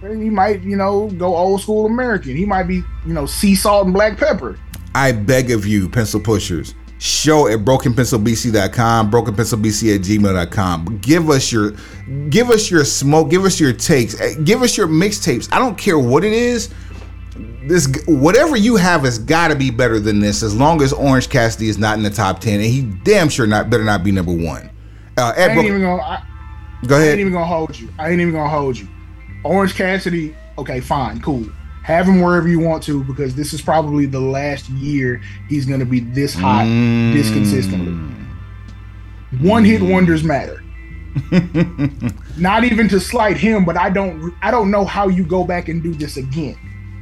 he 0.02 0.30
might, 0.30 0.62
you 0.62 0.76
know, 0.76 1.10
go 1.12 1.36
old 1.36 1.62
school 1.62 1.86
American. 1.86 2.36
He 2.36 2.46
might 2.46 2.64
be, 2.64 2.84
you 3.06 3.14
know, 3.14 3.26
sea 3.26 3.56
salt 3.56 3.86
and 3.86 3.94
black 3.94 4.18
pepper. 4.18 4.58
I 4.96 5.12
beg 5.12 5.52
of 5.52 5.66
you, 5.66 5.88
pencil 5.90 6.20
pushers, 6.20 6.74
show 7.00 7.48
at 7.48 7.60
brokenpencilbc.com, 7.60 9.12
brokenpencilbc 9.12 9.96
at 9.96 10.02
gmail.com. 10.02 11.00
Give 11.02 11.30
us 11.30 11.52
your 11.52 11.74
give 12.30 12.50
us 12.50 12.72
your 12.72 12.86
smoke, 12.86 13.30
give 13.30 13.46
us 13.46 13.60
your 13.60 13.74
takes, 13.74 14.20
eh, 14.20 14.34
give 14.44 14.62
us 14.62 14.78
your 14.78 14.88
mixtapes. 14.88 15.48
I 15.52 15.60
don't 15.60 15.78
care 15.78 16.00
what 16.00 16.24
it 16.24 16.34
is. 16.34 16.74
This 17.64 17.88
whatever 18.08 18.56
you 18.56 18.76
have 18.78 19.02
has 19.02 19.20
got 19.20 19.50
to 19.50 19.56
be 19.56 19.70
better 19.70 20.00
than 20.00 20.20
this. 20.20 20.42
As 20.44 20.56
long 20.56 20.82
as 20.82 20.92
Orange 20.92 21.30
Cassidy 21.30 21.70
is 21.70 21.78
not 21.78 21.98
in 21.98 22.04
the 22.04 22.10
top 22.10 22.40
ten, 22.40 22.56
and 22.56 22.64
he 22.64 22.82
damn 22.82 23.30
sure 23.30 23.46
not 23.46 23.70
better 23.70 23.84
not 23.84 24.04
be 24.04 24.12
number 24.12 24.34
one. 24.34 24.70
Uh, 25.18 25.34
I 25.36 25.42
at 25.42 25.50
ain't 25.52 25.54
Bro- 25.54 25.64
even 25.64 25.82
gonna. 25.82 26.02
I, 26.02 26.24
go 26.88 26.96
ahead. 26.96 27.10
I 27.10 27.12
ain't 27.12 27.20
even 27.20 27.34
gonna 27.34 27.46
hold 27.46 27.78
you. 27.78 27.90
I 28.00 28.10
ain't 28.10 28.22
even 28.22 28.34
gonna 28.34 28.50
hold 28.50 28.78
you. 28.78 28.88
Orange 29.44 29.76
Cassidy. 29.76 30.36
Okay, 30.58 30.80
fine, 30.80 31.22
cool. 31.22 31.48
Have 31.84 32.08
him 32.08 32.22
wherever 32.22 32.48
you 32.48 32.60
want 32.60 32.84
to 32.84 33.04
because 33.04 33.36
this 33.36 33.54
is 33.54 33.62
probably 33.62 34.06
the 34.06 34.20
last 34.20 34.70
year 34.70 35.22
he's 35.48 35.66
gonna 35.66 35.86
be 35.86 36.02
this 36.02 36.34
hot, 36.34 36.66
this 36.66 37.30
mm. 37.30 37.34
consistently. 37.34 38.16
One 39.42 39.64
hit 39.64 39.82
mm. 39.82 39.92
wonders 39.92 40.24
matter. 40.24 40.64
Not 42.38 42.64
even 42.64 42.88
to 42.90 43.00
slight 43.00 43.38
him, 43.38 43.66
but 43.66 43.78
I 43.78 43.90
don't. 43.90 44.34
I 44.42 44.52
don't 44.52 44.70
know 44.70 44.86
how 44.86 45.08
you 45.08 45.26
go 45.26 45.44
back 45.44 45.68
and 45.68 45.82
do 45.82 45.94
this 45.94 46.18
again. 46.18 46.58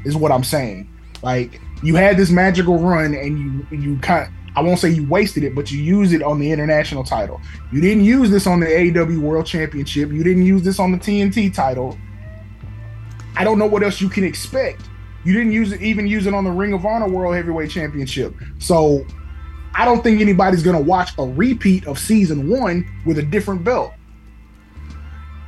Is 0.05 0.15
what 0.15 0.31
I'm 0.31 0.43
saying. 0.43 0.89
Like 1.21 1.59
you 1.83 1.95
had 1.95 2.17
this 2.17 2.29
magical 2.29 2.77
run 2.77 3.13
and 3.13 3.67
you 3.71 3.77
you 3.77 3.97
kind. 3.97 4.31
I 4.55 4.61
won't 4.61 4.79
say 4.79 4.89
you 4.89 5.07
wasted 5.07 5.43
it, 5.43 5.53
but 5.53 5.71
you 5.71 5.79
used 5.79 6.13
it 6.13 6.23
on 6.23 6.39
the 6.39 6.51
international 6.51 7.03
title. 7.03 7.39
You 7.71 7.79
didn't 7.79 8.05
use 8.05 8.31
this 8.31 8.47
on 8.47 8.59
the 8.59 8.65
AEW 8.65 9.19
World 9.19 9.45
Championship. 9.45 10.11
You 10.11 10.23
didn't 10.23 10.45
use 10.45 10.63
this 10.63 10.79
on 10.79 10.91
the 10.91 10.97
TNT 10.97 11.53
title. 11.53 11.95
I 13.37 13.43
don't 13.43 13.59
know 13.59 13.67
what 13.67 13.83
else 13.83 14.01
you 14.01 14.09
can 14.09 14.23
expect. 14.23 14.89
You 15.23 15.33
didn't 15.33 15.51
use 15.51 15.71
it, 15.71 15.81
even 15.81 16.07
use 16.07 16.25
it 16.25 16.33
on 16.33 16.43
the 16.43 16.49
Ring 16.49 16.73
of 16.73 16.85
Honor 16.85 17.07
World 17.07 17.35
Heavyweight 17.35 17.69
Championship. 17.69 18.33
So 18.57 19.05
I 19.75 19.85
don't 19.85 20.01
think 20.01 20.21
anybody's 20.21 20.63
gonna 20.63 20.81
watch 20.81 21.11
a 21.19 21.23
repeat 21.23 21.85
of 21.85 21.99
season 21.99 22.49
one 22.49 22.89
with 23.05 23.19
a 23.19 23.21
different 23.21 23.63
belt. 23.63 23.93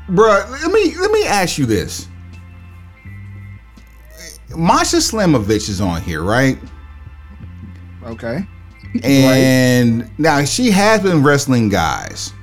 Bruh, 0.08 0.50
let 0.52 0.72
me 0.72 0.96
let 0.98 1.12
me 1.12 1.26
ask 1.26 1.58
you 1.58 1.66
this. 1.66 2.08
Masha 4.56 4.98
Slamovich 4.98 5.68
is 5.68 5.82
on 5.82 6.02
here, 6.02 6.24
right? 6.24 6.60
Okay. 8.06 8.46
And 9.04 10.10
now 10.18 10.44
she 10.46 10.72
has 10.72 11.04
been 11.04 11.22
wrestling 11.22 11.70
guys. 11.70 12.34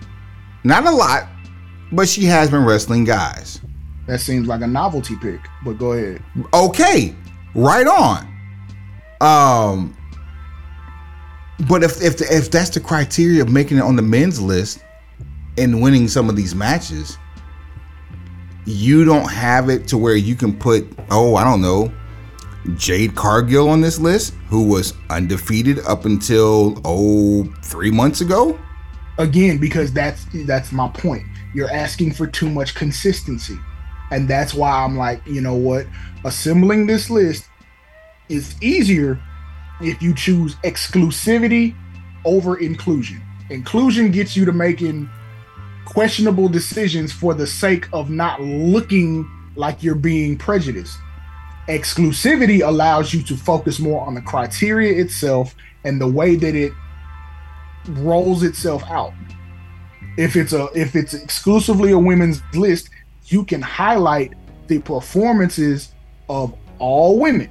Not 0.63 0.87
a 0.87 0.91
lot, 0.93 1.27
but 1.91 2.09
she 2.09 2.25
has 2.27 2.49
been 2.49 2.65
wrestling 2.65 3.03
guys. 3.03 3.61
That 4.07 4.21
seems 4.21 4.47
like 4.47 4.61
a 4.61 4.67
novelty 4.67 5.17
pick, 5.17 5.41
but 5.65 5.79
go 5.79 5.93
ahead. 5.93 6.23
Okay, 6.55 7.15
right 7.55 7.87
on. 7.87 8.29
Um 9.21 9.97
but 11.69 11.83
if 11.83 12.03
if 12.03 12.21
if 12.21 12.51
that's 12.51 12.71
the 12.71 12.81
criteria 12.81 13.43
of 13.43 13.51
making 13.51 13.79
it 13.79 13.83
on 13.83 13.97
the 13.97 14.03
men's 14.03 14.41
list 14.41 14.85
and 15.57 15.81
winning 15.81 16.07
some 16.07 16.29
of 16.29 16.37
these 16.37 16.55
matches, 16.55 17.17
you 18.67 19.05
don't 19.05 19.31
have 19.31 19.71
it 19.71 19.89
to 19.89 19.99
where 19.99 20.17
you 20.17 20.35
can 20.35 20.57
put 20.57 20.87
oh, 21.11 21.35
I 21.37 21.45
don't 21.45 21.63
know, 21.63 21.93
Jade 22.77 23.15
Cargill 23.15 23.71
on 23.71 23.81
this 23.81 23.99
list, 23.99 24.35
who 24.49 24.69
was 24.69 24.93
undefeated 25.09 25.79
up 25.87 26.05
until 26.05 26.81
oh 26.85 27.45
three 27.63 27.91
months 27.91 28.21
ago. 28.21 28.59
Again, 29.19 29.57
because 29.59 29.93
that's 29.93 30.27
that's 30.45 30.73
my 30.73 30.89
point. 30.89 31.25
You're 31.55 31.71
asking 31.71 32.13
for 32.13 32.27
too 32.27 32.51
much 32.51 32.75
consistency. 32.75 33.59
And 34.11 34.29
that's 34.29 34.55
why 34.55 34.71
I'm 34.71 34.97
like, 34.97 35.27
you 35.27 35.41
know 35.41 35.55
what? 35.55 35.87
Assembling 36.25 36.87
this 36.87 37.11
list 37.11 37.49
is 38.29 38.55
easier 38.63 39.21
if 39.81 40.01
you 40.01 40.15
choose 40.15 40.55
exclusivity 40.57 41.75
over 42.25 42.57
inclusion. 42.59 43.23
Inclusion 43.51 44.11
gets 44.11 44.37
you 44.37 44.45
to 44.45 44.53
making 44.53 45.09
questionable 45.85 46.49
decisions 46.49 47.13
for 47.13 47.35
the 47.35 47.47
sake 47.47 47.89
of 47.93 48.11
not 48.11 48.41
looking 48.41 49.29
like 49.55 49.83
you're 49.83 49.95
being 49.95 50.37
prejudiced. 50.37 50.99
Exclusivity 51.69 52.67
allows 52.67 53.13
you 53.13 53.23
to 53.23 53.37
focus 53.37 53.79
more 53.79 54.07
on 54.07 54.15
the 54.15 54.21
criteria 54.21 55.01
itself 55.01 55.55
and 55.85 56.01
the 56.01 56.07
way 56.07 56.37
that 56.37 56.55
it 56.55 56.73
rolls 57.89 58.43
itself 58.43 58.83
out. 58.85 59.13
If 60.17 60.37
it's 60.37 60.53
a 60.53 60.67
if 60.75 60.97
it's 60.97 61.15
exclusively 61.15 61.93
a 61.93 61.99
women's 61.99 62.43
list, 62.55 62.89
you 63.27 63.45
can 63.45 63.63
highlight 63.63 64.35
the 64.67 64.81
performances 64.81 65.93
of 66.29 66.55
all 66.79 67.19
women. 67.19 67.51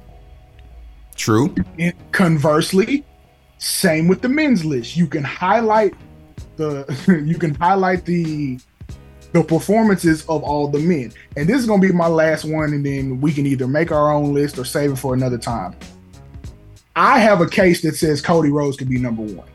True. 1.14 1.54
And 1.78 1.94
conversely, 2.12 3.04
same 3.58 4.08
with 4.08 4.20
the 4.20 4.28
men's 4.28 4.64
list. 4.64 4.96
You 4.96 5.06
can 5.06 5.24
highlight 5.24 5.94
the 6.56 6.84
you 7.26 7.38
can 7.38 7.54
highlight 7.54 8.04
the 8.04 8.58
the 9.32 9.42
performances 9.42 10.22
of 10.22 10.42
all 10.42 10.68
the 10.68 10.78
men. 10.78 11.12
And 11.36 11.48
this 11.48 11.58
is 11.58 11.66
gonna 11.66 11.80
be 11.80 11.92
my 11.92 12.06
last 12.06 12.44
one, 12.44 12.72
and 12.72 12.84
then 12.84 13.20
we 13.20 13.32
can 13.32 13.46
either 13.46 13.66
make 13.66 13.92
our 13.92 14.12
own 14.12 14.34
list 14.34 14.58
or 14.58 14.64
save 14.64 14.92
it 14.92 14.96
for 14.96 15.14
another 15.14 15.38
time. 15.38 15.74
I 16.94 17.18
have 17.18 17.40
a 17.40 17.48
case 17.48 17.82
that 17.82 17.96
says 17.96 18.22
Cody 18.22 18.50
Rhodes 18.50 18.76
could 18.76 18.88
be 18.88 18.98
number 18.98 19.22
one. 19.22 19.48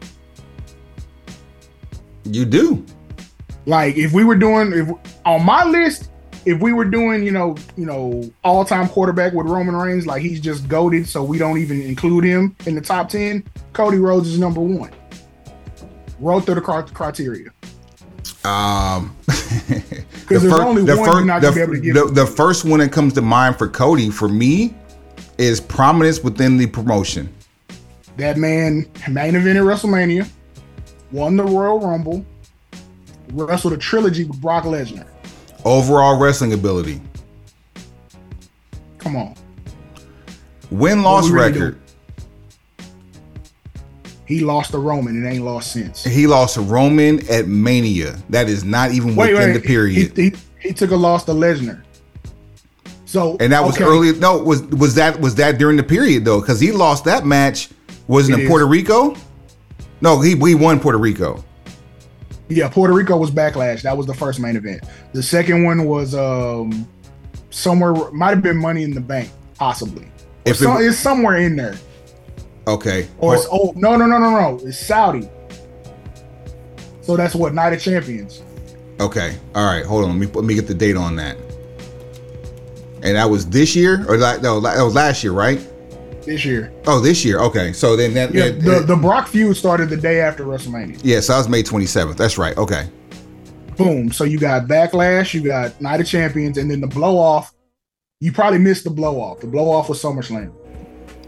You 2.26 2.45
do. 2.45 2.86
Like 3.65 3.95
if 3.97 4.11
we 4.11 4.24
were 4.24 4.36
doing 4.36 4.74
if 4.74 4.89
on 5.26 5.45
my 5.45 5.63
list, 5.63 6.11
if 6.45 6.59
we 6.59 6.73
were 6.73 6.85
doing, 6.85 7.23
you 7.23 7.31
know, 7.31 7.55
you 7.75 7.85
know, 7.85 8.31
all 8.43 8.65
time 8.65 8.87
quarterback 8.87 9.33
with 9.33 9.47
Roman 9.47 9.75
Reigns, 9.75 10.05
like 10.07 10.21
he's 10.21 10.39
just 10.39 10.67
goaded, 10.67 11.07
so 11.07 11.23
we 11.23 11.37
don't 11.37 11.57
even 11.57 11.81
include 11.81 12.23
him 12.23 12.55
in 12.65 12.75
the 12.75 12.81
top 12.81 13.09
ten. 13.09 13.43
Cody 13.73 13.97
Rhodes 13.97 14.27
is 14.27 14.39
number 14.39 14.61
one. 14.61 14.91
Wrote 16.19 16.45
through 16.45 16.55
the 16.55 16.61
criteria. 16.61 17.49
Um, 18.43 19.15
Because 20.31 20.43
there's 20.43 20.53
only 20.53 20.83
one 20.83 21.27
the, 21.27 21.61
able 21.61 21.73
to 21.73 21.79
give. 21.79 21.93
the, 21.93 22.05
the 22.05 22.25
first 22.25 22.63
one 22.63 22.79
that 22.79 22.91
comes 22.91 23.11
to 23.13 23.21
mind 23.21 23.57
for 23.57 23.67
Cody 23.67 24.09
for 24.09 24.29
me 24.29 24.73
is 25.37 25.59
prominence 25.59 26.23
within 26.23 26.55
the 26.55 26.67
promotion. 26.67 27.33
that 28.15 28.37
man 28.37 28.89
main 29.09 29.35
event 29.35 29.57
at 29.57 29.63
WrestleMania, 29.63 30.29
won 31.11 31.35
the 31.35 31.43
Royal 31.43 31.81
Rumble, 31.81 32.25
wrestled 33.33 33.73
a 33.73 33.77
trilogy 33.77 34.23
with 34.23 34.39
Brock 34.39 34.63
Lesnar. 34.63 35.05
Overall 35.64 36.18
wrestling 36.18 36.53
ability, 36.53 36.99
Come 38.97 39.16
on, 39.16 39.36
win 40.72 41.03
loss 41.03 41.30
really 41.30 41.51
record. 41.51 41.80
he 44.26 44.39
lost 44.41 44.72
to 44.72 44.80
Roman 44.80 45.16
and 45.16 45.26
ain't 45.28 45.43
lost 45.43 45.72
since. 45.72 46.03
He 46.03 46.26
lost 46.28 46.55
to 46.55 46.62
Roman 46.62 47.20
at 47.30 47.47
Mania. 47.47 48.18
That 48.30 48.49
is 48.49 48.64
not 48.64 48.91
even 48.91 49.16
within 49.16 49.53
the 49.53 49.59
period. 49.59 50.18
He, 50.18 50.30
he, 50.30 50.36
he 50.59 50.74
took 50.74 50.91
a 50.91 50.95
loss 50.95 51.26
to 51.26 51.32
Lesnar. 51.32 51.84
So 53.05 53.36
and 53.39 53.51
that 53.51 53.64
was 53.64 53.76
okay, 53.76 53.84
early. 53.84 54.14
No, 54.14 54.38
was 54.38 54.62
was 54.64 54.95
that 54.95 55.20
was 55.20 55.36
that 55.36 55.57
during 55.57 55.78
the 55.78 55.84
period 55.84 56.24
though? 56.26 56.39
Because 56.39 56.59
he 56.59 56.72
lost 56.72 57.03
that 57.05 57.26
match. 57.26 57.70
Wasn't 58.07 58.39
It. 58.39 58.47
Puerto 58.47 58.66
Rico? 58.66 59.16
No, 59.99 60.22
he 60.22 60.36
he 60.36 60.55
won 60.55 60.80
Puerto 60.80 60.97
Rico. 60.97 61.43
Yeah, 62.52 62.68
Puerto 62.70 62.93
Rico 62.93 63.18
was 63.18 63.32
backlash. 63.32 63.82
That 63.82 63.97
was 63.97 64.06
the 64.06 64.14
first 64.14 64.39
main 64.39 64.56
event. 64.56 64.84
The 65.14 65.24
second 65.24 65.64
one 65.64 65.86
was 65.86 66.14
um 66.14 66.88
somewhere 67.49 68.12
might 68.12 68.32
have 68.32 68.41
been 68.41 68.58
Money 68.58 68.84
in 68.84 68.91
the 68.91 69.02
Bank, 69.02 69.30
possibly. 69.56 70.12
If 70.45 70.62
it 70.62 70.68
it's 70.82 70.97
somewhere 70.97 71.38
in 71.38 71.56
there. 71.56 71.78
Okay. 72.68 73.08
Or 73.20 73.36
it's 73.36 73.47
oh 73.52 73.74
no 73.76 73.95
no 73.95 74.06
no 74.06 74.18
no 74.18 74.32
no. 74.32 74.60
It's 74.68 74.80
Saudi. 74.80 75.30
So 77.02 77.16
that's 77.16 77.34
what 77.36 77.54
Night 77.54 77.74
of 77.74 77.82
Champions. 77.82 78.43
Okay. 78.99 79.38
All 79.56 79.66
right. 79.66 79.86
Hold 79.86 80.06
on. 80.06 80.12
Let 80.12 80.20
me 80.20 80.28
let 80.28 80.45
me 80.45 80.54
get 80.54 80.68
the 80.68 80.74
date 80.74 80.95
on 80.95 81.16
that. 81.16 81.38
And 83.04 83.16
that 83.16 83.30
was 83.30 83.47
this 83.47 83.76
year, 83.76 84.06
or 84.08 84.18
la- 84.18 84.38
no, 84.38 84.60
that 84.60 84.82
was 84.84 84.93
last 84.93 85.24
year, 85.24 85.34
right? 85.34 85.60
This 86.26 86.45
year. 86.45 86.72
Oh, 86.88 86.99
this 86.99 87.24
year. 87.26 87.39
Okay. 87.39 87.74
So 87.74 87.95
then 87.95 88.13
that. 88.13 88.34
Yeah, 88.34 88.45
that- 88.49 88.61
the, 88.61 88.69
that- 88.72 88.88
the 88.88 88.95
Brock 88.95 89.28
feud 89.28 89.55
started 89.57 89.89
the 89.89 89.97
day 89.97 90.22
after 90.22 90.43
WrestleMania. 90.45 90.99
yeah. 91.03 91.19
So 91.19 91.34
that 91.34 91.39
was 91.39 91.49
May 91.49 91.63
twenty 91.63 91.86
seventh. 91.86 92.17
That's 92.17 92.38
right. 92.38 92.55
Okay. 92.57 92.89
Boom. 93.78 94.11
So 94.11 94.26
you 94.26 94.38
got 94.38 94.67
Backlash, 94.67 95.34
you 95.34 95.41
got 95.41 95.80
Night 95.82 96.01
of 96.01 96.07
Champions, 96.07 96.57
and 96.57 96.69
then 96.69 96.82
the 96.82 96.88
blow 96.88 97.17
off. 97.17 97.53
You 98.19 98.32
probably 98.32 98.59
missed 98.59 98.84
the 98.84 98.89
blow 98.91 99.19
off. 99.19 99.39
The 99.39 99.47
blow 99.47 99.72
off 99.72 99.89
was 99.89 100.01
SummerSlam. 100.01 100.51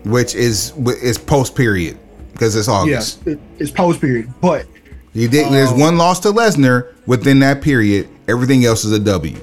Which 0.06 0.36
is 0.36 0.74
is 1.02 1.18
post 1.18 1.56
period 1.56 1.98
because 2.34 2.56
it's 2.56 2.68
August. 2.68 3.20
Yes, 3.26 3.36
it, 3.36 3.40
it's 3.58 3.72
post 3.72 4.02
period, 4.02 4.32
but 4.42 4.68
You 5.14 5.28
did. 5.28 5.52
there's 5.52 5.72
Um, 5.72 5.80
one 5.80 5.98
loss 5.98 6.20
to 6.22 6.28
Lesnar 6.30 6.94
within 7.08 7.40
that 7.40 7.62
period. 7.62 8.10
Everything 8.28 8.66
else 8.66 8.84
is 8.86 8.92
a 8.92 9.00
W. 9.00 9.38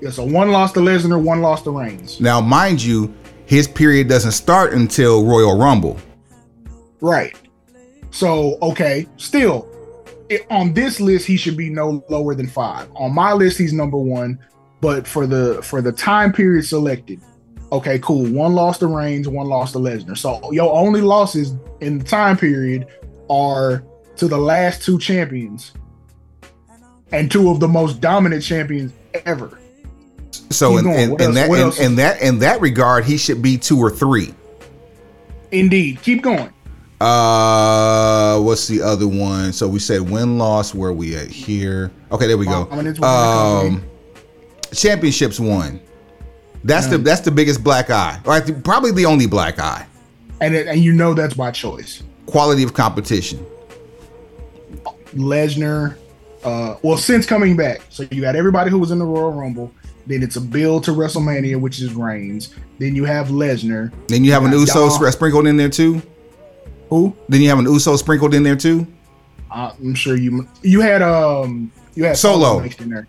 Yeah, 0.00 0.10
so 0.10 0.24
one 0.24 0.50
loss 0.50 0.72
to 0.72 0.80
Lesnar, 0.80 1.20
one 1.22 1.40
loss 1.42 1.62
to 1.62 1.70
Reigns. 1.70 2.20
Now, 2.20 2.40
mind 2.40 2.82
you, 2.82 3.14
his 3.46 3.68
period 3.68 4.08
doesn't 4.08 4.32
start 4.32 4.72
until 4.72 5.24
Royal 5.24 5.58
Rumble. 5.58 5.98
Right. 7.00 7.36
So 8.10 8.58
okay, 8.62 9.06
still 9.16 9.68
it, 10.28 10.46
on 10.50 10.72
this 10.72 11.00
list 11.00 11.26
he 11.26 11.36
should 11.36 11.56
be 11.56 11.70
no 11.70 12.04
lower 12.08 12.34
than 12.34 12.46
five. 12.46 12.88
On 12.94 13.14
my 13.14 13.32
list 13.32 13.58
he's 13.58 13.72
number 13.72 13.98
one, 13.98 14.38
but 14.80 15.06
for 15.06 15.26
the 15.26 15.60
for 15.62 15.82
the 15.82 15.92
time 15.92 16.32
period 16.32 16.64
selected, 16.64 17.20
okay, 17.72 17.98
cool. 17.98 18.26
One 18.32 18.54
loss 18.54 18.78
to 18.78 18.86
Reigns, 18.86 19.28
one 19.28 19.48
loss 19.48 19.72
to 19.72 19.78
Lesnar. 19.78 20.16
So 20.16 20.50
your 20.52 20.72
only 20.74 21.00
losses 21.00 21.54
in 21.80 21.98
the 21.98 22.04
time 22.04 22.36
period 22.36 22.86
are 23.28 23.84
to 24.16 24.28
the 24.28 24.38
last 24.38 24.82
two 24.82 24.98
champions 24.98 25.72
and 27.12 27.30
two 27.30 27.50
of 27.50 27.60
the 27.60 27.68
most 27.68 28.00
dominant 28.00 28.42
champions 28.42 28.92
ever. 29.26 29.58
So 30.50 30.76
in, 30.78 30.86
in, 30.86 31.20
in 31.20 31.34
that 31.34 31.48
in, 31.50 31.84
in 31.84 31.96
that 31.96 32.20
in 32.20 32.38
that 32.40 32.60
regard, 32.60 33.04
he 33.04 33.16
should 33.16 33.42
be 33.42 33.58
two 33.58 33.78
or 33.78 33.90
three. 33.90 34.34
Indeed. 35.50 36.02
Keep 36.02 36.22
going. 36.22 36.52
Uh, 37.00 38.40
what's 38.40 38.68
the 38.68 38.80
other 38.80 39.06
one? 39.08 39.52
So 39.52 39.68
we 39.68 39.78
said 39.78 40.00
win 40.00 40.38
loss. 40.38 40.74
Where 40.74 40.92
we 40.92 41.16
at 41.16 41.28
here? 41.28 41.90
Okay, 42.12 42.26
there 42.26 42.38
we 42.38 42.46
go. 42.46 42.68
I'm 42.70 42.86
into 42.86 43.00
one 43.00 43.10
Um, 43.10 43.84
championships 44.72 45.38
won. 45.40 45.80
That's 46.62 46.86
the 46.86 46.98
that's 46.98 47.20
the 47.20 47.30
biggest 47.30 47.62
black 47.62 47.90
eye, 47.90 48.20
or 48.24 48.32
I 48.32 48.40
probably 48.40 48.90
the 48.90 49.04
only 49.06 49.26
black 49.26 49.58
eye. 49.58 49.86
And 50.40 50.54
it, 50.54 50.66
and 50.66 50.82
you 50.82 50.92
know 50.92 51.14
that's 51.14 51.34
by 51.34 51.50
choice. 51.50 52.02
Quality 52.26 52.62
of 52.62 52.72
competition. 52.72 53.44
Lesnar, 55.14 55.96
uh, 56.42 56.76
well, 56.82 56.96
since 56.96 57.26
coming 57.26 57.56
back, 57.56 57.82
so 57.90 58.04
you 58.10 58.20
got 58.20 58.34
everybody 58.34 58.70
who 58.70 58.78
was 58.78 58.90
in 58.90 58.98
the 58.98 59.04
Royal 59.04 59.32
Rumble. 59.32 59.70
Then 60.06 60.22
it's 60.22 60.36
a 60.36 60.40
build 60.40 60.84
to 60.84 60.90
WrestleMania, 60.90 61.58
which 61.58 61.80
is 61.80 61.94
Reigns. 61.94 62.54
Then 62.78 62.94
you 62.94 63.04
have 63.04 63.28
Lesnar. 63.28 63.92
Then 64.08 64.22
you 64.24 64.32
have 64.32 64.44
an 64.44 64.52
Uso 64.52 64.88
Dom. 64.88 65.12
sprinkled 65.12 65.46
in 65.46 65.56
there 65.56 65.70
too. 65.70 66.02
Who? 66.90 67.16
Then 67.28 67.40
you 67.40 67.48
have 67.48 67.58
an 67.58 67.64
Uso 67.64 67.96
sprinkled 67.96 68.34
in 68.34 68.42
there 68.42 68.56
too. 68.56 68.86
I'm 69.50 69.94
sure 69.94 70.16
you 70.16 70.46
you 70.62 70.80
had 70.80 71.00
um 71.00 71.70
you 71.94 72.04
had 72.04 72.16
Solo. 72.16 72.60
mixed 72.60 72.80
in 72.80 72.90
there. 72.90 73.06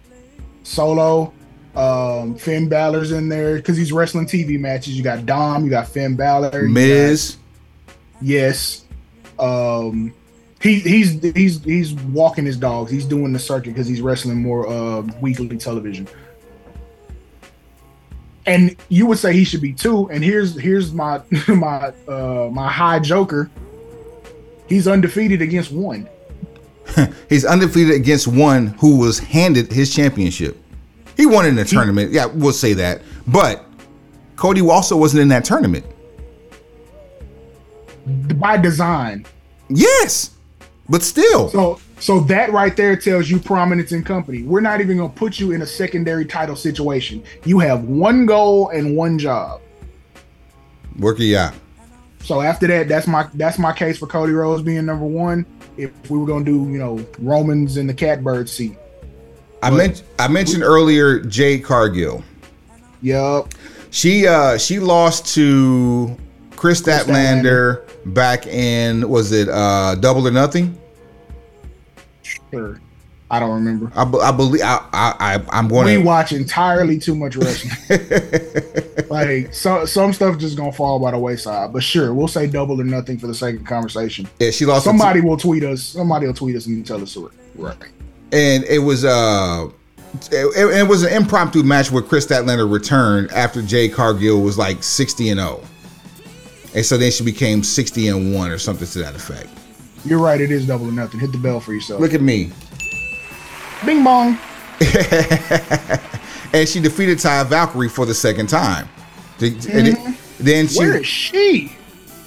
Solo, 0.63 1.33
um, 1.75 2.35
Finn 2.35 2.69
Balor's 2.69 3.11
in 3.11 3.29
there 3.29 3.55
because 3.57 3.77
he's 3.77 3.91
wrestling 3.91 4.25
TV 4.25 4.59
matches. 4.59 4.95
You 4.97 5.03
got 5.03 5.25
Dom, 5.25 5.63
you 5.65 5.69
got 5.69 5.87
Finn 5.87 6.15
Balor, 6.15 6.63
Miz. 6.69 7.37
got- 7.87 7.95
yes. 8.21 8.85
Um, 9.37 10.13
he 10.61 10.79
he's 10.79 11.21
he's 11.33 11.63
he's 11.63 11.93
walking 11.93 12.45
his 12.45 12.57
dogs. 12.57 12.89
He's 12.91 13.05
doing 13.05 13.33
the 13.33 13.39
circuit 13.39 13.71
because 13.73 13.87
he's 13.87 14.01
wrestling 14.01 14.41
more 14.41 14.67
uh 14.67 15.01
weekly 15.21 15.57
television. 15.57 16.07
And 18.47 18.75
you 18.89 19.07
would 19.07 19.17
say 19.17 19.33
he 19.33 19.43
should 19.43 19.61
be 19.61 19.73
two. 19.73 20.09
And 20.09 20.23
here's 20.23 20.59
here's 20.59 20.93
my 20.93 21.21
my 21.47 21.93
uh 22.07 22.49
my 22.51 22.71
high 22.71 22.99
joker. 22.99 23.49
He's 24.67 24.87
undefeated 24.87 25.41
against 25.41 25.71
one. 25.71 26.09
He's 27.29 27.45
undefeated 27.45 27.95
against 27.95 28.27
one 28.27 28.67
who 28.79 28.97
was 28.97 29.19
handed 29.19 29.71
his 29.71 29.93
championship. 29.93 30.57
He 31.17 31.25
won 31.25 31.45
in 31.45 31.55
the 31.55 31.65
tournament. 31.65 32.11
Yeah, 32.11 32.25
we'll 32.25 32.53
say 32.53 32.73
that. 32.73 33.01
But 33.27 33.65
Cody 34.35 34.61
also 34.61 34.97
wasn't 34.97 35.21
in 35.21 35.27
that 35.29 35.45
tournament. 35.45 35.85
by 38.37 38.57
design. 38.57 39.25
Yes, 39.69 40.31
but 40.89 41.01
still. 41.01 41.49
So 41.49 41.79
so 42.05 42.19
that 42.19 42.51
right 42.51 42.77
there 42.77 42.95
tells 42.95 43.31
you 43.31 43.39
prominence 43.39 43.91
in 43.91 44.03
company. 44.03 44.43
We're 44.43 44.61
not 44.61 44.79
even 44.79 44.97
gonna 44.97 45.09
put 45.09 45.39
you 45.39 45.53
in 45.53 45.63
a 45.63 45.65
secondary 45.65 46.23
title 46.23 46.55
situation. 46.55 47.23
You 47.45 47.57
have 47.57 47.85
one 47.85 48.27
goal 48.27 48.69
and 48.69 48.95
one 48.95 49.17
job. 49.17 49.59
Work 50.99 51.19
it 51.19 51.35
out. 51.35 51.55
So 52.21 52.41
after 52.41 52.67
that, 52.67 52.87
that's 52.87 53.07
my 53.07 53.27
that's 53.33 53.57
my 53.57 53.73
case 53.73 53.97
for 53.97 54.05
Cody 54.05 54.33
Rhodes 54.33 54.61
being 54.61 54.85
number 54.85 55.03
one. 55.07 55.47
If 55.77 56.11
we 56.11 56.19
were 56.19 56.27
gonna 56.27 56.45
do, 56.45 56.69
you 56.69 56.77
know, 56.77 57.03
Romans 57.17 57.77
in 57.77 57.87
the 57.87 57.93
catbird 57.95 58.49
seat. 58.49 58.77
I 59.63 59.71
mentioned 59.71 60.07
I 60.19 60.27
mentioned 60.27 60.61
earlier 60.61 61.21
Jade 61.21 61.63
Cargill. 61.63 62.23
Yup. 63.01 63.51
She 63.89 64.27
uh 64.27 64.59
she 64.59 64.79
lost 64.79 65.33
to 65.33 66.15
Kris 66.55 66.83
Statlander 66.83 67.81
back 68.13 68.45
in 68.45 69.09
was 69.09 69.31
it 69.31 69.49
uh 69.49 69.95
Double 69.95 70.27
or 70.27 70.31
Nothing? 70.31 70.79
Sure. 72.55 72.81
I 73.29 73.39
don't 73.39 73.51
remember. 73.51 73.91
I, 73.95 74.03
I 74.03 74.31
believe 74.31 74.61
I 74.61 74.87
I, 74.93 75.15
I 75.19 75.45
I'm 75.49 75.67
going 75.67 75.85
We 75.85 75.93
to 75.95 76.03
watch 76.03 76.31
entirely 76.31 76.99
too 76.99 77.15
much 77.15 77.35
wrestling. 77.35 77.99
like 79.09 79.53
so, 79.53 79.85
some 79.85 80.13
stuff 80.13 80.37
just 80.37 80.55
gonna 80.55 80.71
fall 80.71 80.99
by 80.99 81.11
the 81.11 81.17
wayside. 81.17 81.73
But 81.73 81.81
sure, 81.81 82.13
we'll 82.13 82.27
say 82.27 82.45
double 82.45 82.79
or 82.79 82.83
nothing 82.83 83.17
for 83.17 83.25
the 83.25 83.33
sake 83.33 83.55
of 83.55 83.65
conversation. 83.65 84.27
yeah 84.39 84.51
she 84.51 84.65
lost 84.65 84.85
Somebody 84.85 85.21
will 85.21 85.37
tweet 85.37 85.63
us. 85.63 85.81
Somebody 85.81 86.27
will 86.27 86.35
tweet 86.35 86.55
us 86.55 86.67
and 86.67 86.85
tell 86.85 87.01
us 87.01 87.15
the 87.15 87.29
right. 87.55 87.75
and 88.31 88.63
it 88.65 88.79
was 88.79 89.03
uh 89.03 89.69
it, 90.31 90.77
it 90.77 90.87
was 90.87 91.03
an 91.03 91.11
impromptu 91.11 91.63
match 91.63 91.91
where 91.91 92.03
Kris 92.03 92.27
Statlander 92.27 92.71
returned 92.71 93.31
after 93.31 93.61
Jade 93.61 93.93
Cargill 93.93 94.41
was 94.41 94.57
like 94.57 94.83
60 94.83 95.29
and 95.29 95.39
0. 95.39 95.61
And 96.73 96.85
so 96.85 96.97
then 96.97 97.11
she 97.11 97.23
became 97.23 97.63
60 97.63 98.07
and 98.09 98.35
1 98.35 98.51
or 98.51 98.57
something 98.57 98.87
to 98.87 98.99
that 98.99 99.15
effect. 99.15 99.49
You're 100.05 100.19
right. 100.19 100.39
It 100.39 100.51
is 100.51 100.67
double 100.67 100.87
or 100.87 100.91
nothing. 100.91 101.19
Hit 101.19 101.31
the 101.31 101.37
bell 101.37 101.59
for 101.59 101.73
yourself. 101.73 101.99
Look 101.99 102.13
at 102.13 102.21
me. 102.21 102.51
Bing 103.85 104.03
bong. 104.03 104.37
and 106.53 106.67
she 106.67 106.79
defeated 106.79 107.17
Taya 107.17 107.45
Valkyrie 107.45 107.89
for 107.89 108.05
the 108.05 108.13
second 108.13 108.47
time. 108.47 108.87
It- 109.39 109.97
then 110.39 110.67
she 110.67 110.79
Where 110.79 110.97
is 110.97 111.07
she? 111.07 111.71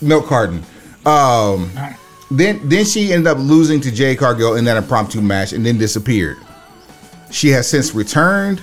milk 0.00 0.26
carton. 0.26 0.62
Um, 1.04 1.70
then 2.30 2.60
then 2.68 2.84
she 2.84 3.12
ended 3.12 3.26
up 3.26 3.38
losing 3.38 3.80
to 3.82 3.90
Jade 3.92 4.18
Cargill 4.18 4.56
in 4.56 4.64
that 4.64 4.76
impromptu 4.76 5.20
match 5.20 5.52
and 5.52 5.64
then 5.64 5.76
disappeared. 5.78 6.38
She 7.30 7.48
has 7.50 7.68
since 7.68 7.94
returned, 7.94 8.62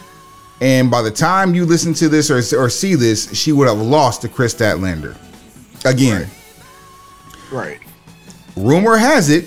and 0.62 0.90
by 0.90 1.04
the 1.04 1.12
time 1.12 1.54
you 1.54 1.66
listen 1.66 1.94
to 1.96 2.10
this 2.10 2.32
or, 2.32 2.38
or 2.60 2.70
see 2.70 2.96
this, 2.96 3.32
she 3.38 3.52
would 3.52 3.68
have 3.68 3.78
lost 3.80 4.22
to 4.24 4.30
Kris 4.30 4.56
Statlander. 4.56 5.16
Again, 5.86 6.28
Right. 7.52 7.80
Rumor 8.56 8.98
has 8.98 9.30
it 9.30 9.46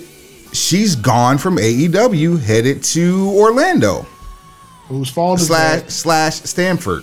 she's 0.52 0.94
gone 0.94 1.38
from 1.38 1.56
AEW, 1.56 2.40
headed 2.40 2.82
to 2.82 3.30
Orlando 3.34 4.06
Whose 4.88 5.10
fault 5.10 5.40
slash 5.40 5.82
that? 5.82 5.90
slash 5.90 6.34
Stamford. 6.36 7.02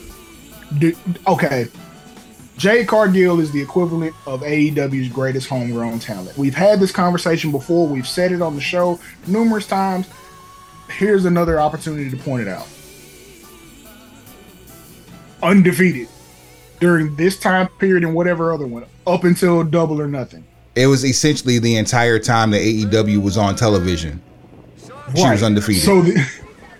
Okay. 1.28 1.68
Jade 2.58 2.88
Cargill 2.88 3.40
is 3.40 3.52
the 3.52 3.62
equivalent 3.62 4.16
of 4.26 4.42
AEW's 4.42 5.10
greatest 5.10 5.48
homegrown 5.50 6.00
talent. 6.00 6.38
We've 6.38 6.56
had 6.56 6.80
this 6.80 6.92
conversation 6.92 7.52
before. 7.52 7.88
We've 7.88 8.08
said 8.08 8.32
it 8.32 8.42
on 8.42 8.56
the 8.56 8.62
show 8.62 9.00
numerous 9.28 9.68
times. 9.68 10.08
Here's 10.90 11.26
another 11.26 11.60
opportunity 11.60 12.10
to 12.10 12.18
point 12.18 12.44
it 12.44 12.48
out. 12.48 12.68
Undefeated 15.44 16.08
during 16.80 17.16
this 17.18 17.38
time 17.38 17.68
period 17.78 18.04
and 18.04 18.16
whatever 18.16 18.54
other 18.54 18.66
one, 18.66 18.86
up 19.06 19.26
until 19.26 19.64
double 19.64 20.02
or 20.02 20.08
nothing. 20.08 20.44
It 20.76 20.88
was 20.88 21.06
essentially 21.06 21.58
the 21.60 21.78
entire 21.78 22.20
time 22.20 22.52
that 22.52 22.62
AEW 22.62 23.22
was 23.22 23.38
on 23.38 23.56
television. 23.56 24.22
She 25.16 25.24
was 25.24 25.44
undefeated. 25.44 25.84
So, 25.84 26.02
the, 26.02 26.30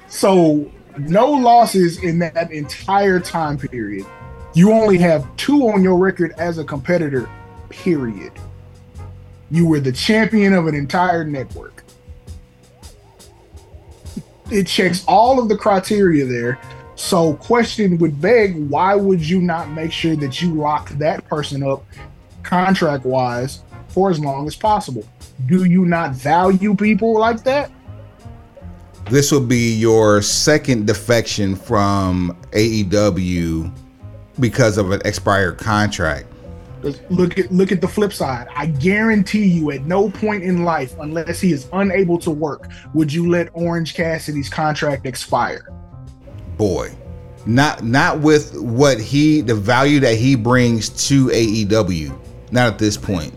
so 0.10 0.72
no 0.98 1.30
losses 1.30 2.04
in 2.04 2.20
that 2.20 2.52
entire 2.52 3.20
time 3.20 3.58
period. 3.58 4.06
You 4.54 4.72
only 4.72 4.98
have 4.98 5.26
two 5.38 5.70
on 5.70 5.84
your 5.84 5.98
record 5.98 6.34
as 6.38 6.58
a 6.58 6.64
competitor. 6.64 7.30
Period. 7.70 8.32
You 9.52 9.68
were 9.68 9.80
the 9.80 9.92
champion 9.92 10.54
of 10.54 10.68
an 10.68 10.76
entire 10.76 11.24
network. 11.24 11.84
It 14.52 14.68
checks 14.68 15.04
all 15.08 15.40
of 15.40 15.50
the 15.50 15.58
criteria 15.58 16.26
there. 16.26 16.60
So, 16.96 17.34
question 17.34 17.98
would 17.98 18.22
beg: 18.22 18.70
Why 18.70 18.96
would 18.96 19.22
you 19.22 19.42
not 19.42 19.70
make 19.70 19.92
sure 19.92 20.16
that 20.16 20.42
you 20.42 20.54
lock 20.54 20.90
that 20.92 21.28
person 21.28 21.62
up, 21.64 21.84
contract 22.44 23.06
wise, 23.06 23.60
for 23.96 24.12
as 24.12 24.20
long 24.20 24.46
as 24.46 24.56
possible? 24.56 25.04
Do 25.48 25.64
you 25.64 25.86
not 25.86 26.12
value 26.12 26.76
people 26.76 27.18
like 27.18 27.44
that? 27.46 27.72
this 29.10 29.32
will 29.32 29.46
be 29.46 29.74
your 29.74 30.22
second 30.22 30.88
defection 30.88 31.56
from 31.56 32.36
AEW 32.52 33.72
because 34.40 34.78
of 34.78 34.92
an 34.92 35.02
expired 35.06 35.58
contract. 35.58 36.28
Look 37.10 37.40
at 37.40 37.52
look 37.52 37.72
at 37.72 37.82
the 37.82 37.88
flip 37.88 38.14
side. 38.14 38.48
I 38.56 38.68
guarantee 38.68 39.46
you, 39.46 39.72
at 39.72 39.86
no 39.86 40.10
point 40.10 40.44
in 40.44 40.64
life, 40.66 40.96
unless 41.00 41.40
he 41.40 41.52
is 41.52 41.68
unable 41.74 42.20
to 42.20 42.30
work, 42.30 42.70
would 42.94 43.12
you 43.12 43.28
let 43.28 43.50
Orange 43.54 43.96
Cassidy's 43.96 44.50
contract 44.50 45.08
expire. 45.08 45.68
Boy, 46.58 46.96
not 47.48 47.84
not 47.84 48.20
with 48.20 48.56
what 48.60 49.00
he 49.00 49.42
the 49.42 49.56
value 49.56 50.00
that 50.02 50.16
he 50.16 50.36
brings 50.36 50.90
to 51.08 51.28
AEW. 51.28 52.16
Not 52.52 52.74
at 52.74 52.78
this 52.78 52.98
point. 52.98 53.34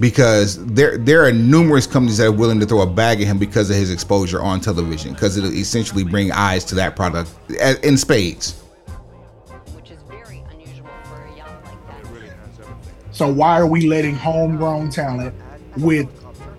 Because 0.00 0.64
there 0.66 0.96
there 0.98 1.24
are 1.24 1.32
numerous 1.32 1.86
companies 1.86 2.16
that 2.18 2.26
are 2.26 2.32
willing 2.32 2.58
to 2.60 2.66
throw 2.66 2.80
a 2.80 2.86
bag 2.86 3.20
at 3.20 3.26
him 3.26 3.38
because 3.38 3.68
of 3.70 3.76
his 3.76 3.90
exposure 3.90 4.40
on 4.42 4.60
television 4.60 5.12
because 5.12 5.36
it'll 5.36 5.52
essentially 5.52 6.02
bring 6.04 6.32
eyes 6.32 6.64
to 6.64 6.74
that 6.74 6.96
product 6.96 7.30
a- 7.60 7.86
in 7.86 7.96
spades. 7.98 8.54
which 9.74 9.90
is 9.90 9.98
very 10.08 10.42
unusual 10.50 10.86
for 11.04 11.22
a 11.24 11.36
yacht 11.36 11.62
like 11.64 11.86
that. 11.86 13.14
So 13.14 13.30
why 13.30 13.58
are 13.60 13.66
we 13.66 13.86
letting 13.86 14.14
homegrown 14.16 14.90
talent 14.90 15.34
with 15.76 16.08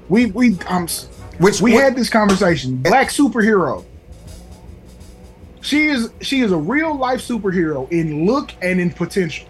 we 0.10 0.28
we 0.28 0.58
um 0.68 0.88
Which 1.40 1.60
we 1.60 1.74
what- 1.74 1.84
had 1.84 1.96
this 1.96 2.10
conversation. 2.10 2.78
Black 2.78 3.10
superhero. 3.10 3.84
She 5.62 5.88
is 5.88 6.12
she 6.22 6.42
is 6.42 6.52
a 6.52 6.58
real 6.58 6.96
life 6.96 7.22
superhero 7.28 7.92
in 7.92 8.26
look 8.28 8.52
and 8.62 8.80
in 8.80 8.92
potential. 8.92 9.48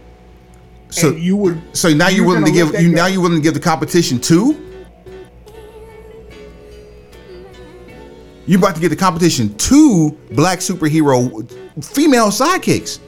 So 0.93 1.09
and 1.09 1.19
you 1.19 1.35
would 1.35 1.61
so 1.75 1.89
now 1.93 2.07
you're 2.07 2.17
you're 2.17 2.27
willing 2.27 2.45
to 2.45 2.51
give 2.51 2.73
you 2.79 2.91
go. 2.91 2.95
now 2.95 3.07
you're 3.07 3.21
willing 3.21 3.37
to 3.37 3.43
give 3.43 3.53
the 3.53 3.59
competition 3.59 4.19
two. 4.19 4.59
You 8.45 8.57
about 8.57 8.75
to 8.75 8.81
give 8.81 8.89
the 8.89 8.95
competition 8.95 9.55
two 9.57 10.17
black 10.31 10.59
superhero 10.59 11.49
female 11.83 12.27
sidekicks. 12.27 12.99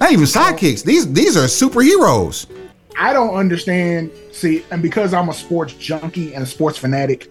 Not 0.00 0.12
even 0.12 0.24
sidekicks. 0.24 0.84
These 0.84 1.12
these 1.12 1.36
are 1.36 1.44
superheroes. 1.44 2.46
I 2.96 3.12
don't 3.12 3.34
understand. 3.34 4.10
See, 4.32 4.64
and 4.70 4.82
because 4.82 5.14
I'm 5.14 5.28
a 5.28 5.34
sports 5.34 5.74
junkie 5.74 6.34
and 6.34 6.42
a 6.42 6.46
sports 6.46 6.76
fanatic, 6.78 7.30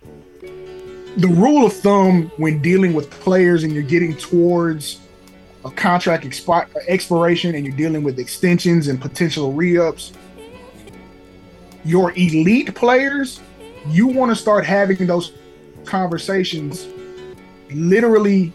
the 1.18 1.28
rule 1.28 1.66
of 1.66 1.74
thumb 1.74 2.32
when 2.38 2.62
dealing 2.62 2.94
with 2.94 3.10
players 3.12 3.64
and 3.64 3.74
you're 3.74 3.84
getting 3.84 4.16
towards 4.16 5.00
a 5.68 5.72
contract 5.72 6.24
expi- 6.24 6.68
expiration 6.88 7.56
and 7.56 7.66
you're 7.66 7.76
dealing 7.76 8.04
with 8.04 8.20
extensions 8.20 8.88
and 8.88 9.00
potential 9.00 9.54
re-ups, 9.54 10.14
your 11.86 12.12
elite 12.12 12.74
players, 12.76 13.40
you 13.88 14.08
want 14.08 14.30
to 14.30 14.36
start 14.36 14.66
having 14.66 15.08
those 15.08 15.34
conversations 15.86 16.88
literally 17.72 18.52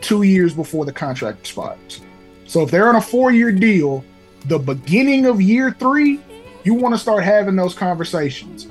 two 0.00 0.22
years 0.22 0.54
before 0.54 0.84
the 0.84 0.92
contract 0.92 1.40
expires. 1.40 2.00
So 2.46 2.62
if 2.62 2.70
they're 2.70 2.88
on 2.88 2.96
a 2.96 3.00
four-year 3.00 3.52
deal, 3.52 4.04
the 4.46 4.58
beginning 4.58 5.26
of 5.26 5.40
year 5.40 5.72
three, 5.72 6.20
you 6.64 6.74
want 6.74 6.94
to 6.94 6.98
start 6.98 7.24
having 7.24 7.56
those 7.56 7.74
conversations. 7.74 8.66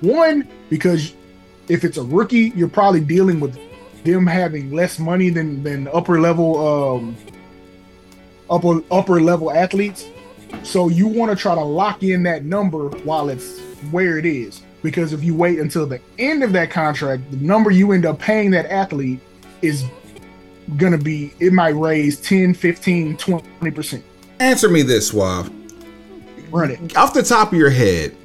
One, 0.00 0.48
because 0.68 1.14
if 1.68 1.84
it's 1.84 1.98
a 1.98 2.02
rookie, 2.02 2.52
you're 2.56 2.68
probably 2.68 3.00
dealing 3.00 3.38
with 3.38 3.56
them 4.04 4.26
having 4.26 4.72
less 4.72 4.98
money 4.98 5.30
than 5.30 5.62
than 5.62 5.88
upper 5.88 6.20
level 6.20 6.94
um 6.96 7.16
upper 8.48 8.82
upper 8.90 9.20
level 9.20 9.50
athletes. 9.50 10.06
So 10.62 10.88
you 10.88 11.06
want 11.06 11.30
to 11.30 11.36
try 11.36 11.54
to 11.54 11.60
lock 11.62 12.02
in 12.02 12.22
that 12.24 12.44
number 12.44 12.88
while 13.04 13.28
it's 13.28 13.60
where 13.90 14.18
it 14.18 14.26
is. 14.26 14.62
Because 14.82 15.12
if 15.12 15.22
you 15.22 15.34
wait 15.34 15.58
until 15.58 15.86
the 15.86 16.00
end 16.18 16.42
of 16.42 16.52
that 16.54 16.70
contract, 16.70 17.30
the 17.30 17.36
number 17.36 17.70
you 17.70 17.92
end 17.92 18.06
up 18.06 18.18
paying 18.18 18.50
that 18.52 18.66
athlete 18.66 19.20
is 19.62 19.84
gonna 20.76 20.98
be 20.98 21.32
it 21.40 21.52
might 21.52 21.74
raise 21.76 22.18
10, 22.20 22.54
15, 22.54 23.16
20%. 23.16 24.02
Answer 24.38 24.68
me 24.68 24.82
this, 24.82 25.08
Suave. 25.08 25.50
Run 26.50 26.70
it. 26.70 26.96
Off 26.96 27.12
the 27.12 27.22
top 27.22 27.52
of 27.52 27.58
your 27.58 27.70
head, 27.70 28.16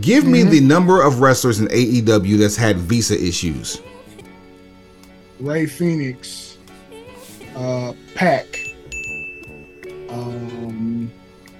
give 0.00 0.26
me 0.26 0.42
Mhm. 0.42 0.50
the 0.50 0.60
number 0.60 1.00
of 1.00 1.20
wrestlers 1.20 1.60
in 1.60 1.68
AEW 1.70 2.36
that's 2.38 2.56
had 2.56 2.76
visa 2.78 3.18
issues. 3.22 3.80
Rey 5.44 5.66
Fenix, 5.66 6.56
uh, 7.54 7.92
PAC. 8.14 8.60
Um, 10.08 11.10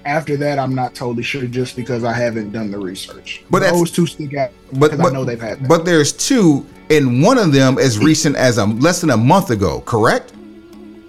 after 0.05 0.35
that, 0.37 0.57
I'm 0.57 0.73
not 0.73 0.95
totally 0.95 1.21
sure, 1.23 1.45
just 1.45 1.75
because 1.75 2.03
I 2.03 2.13
haven't 2.13 2.51
done 2.51 2.71
the 2.71 2.79
research. 2.79 3.43
But 3.49 3.61
those 3.61 3.91
two 3.91 4.07
stick 4.07 4.35
out 4.35 4.51
But 4.73 4.91
because 4.91 4.99
but, 4.99 5.09
I 5.09 5.13
know 5.13 5.23
they've 5.23 5.39
had 5.39 5.59
that. 5.59 5.67
but 5.67 5.85
there's 5.85 6.11
two, 6.13 6.65
and 6.89 7.21
one 7.21 7.37
of 7.37 7.51
them 7.53 7.77
as 7.77 7.99
recent 7.99 8.35
as 8.35 8.57
a 8.57 8.65
less 8.65 9.01
than 9.01 9.11
a 9.11 9.17
month 9.17 9.51
ago. 9.51 9.81
Correct? 9.81 10.33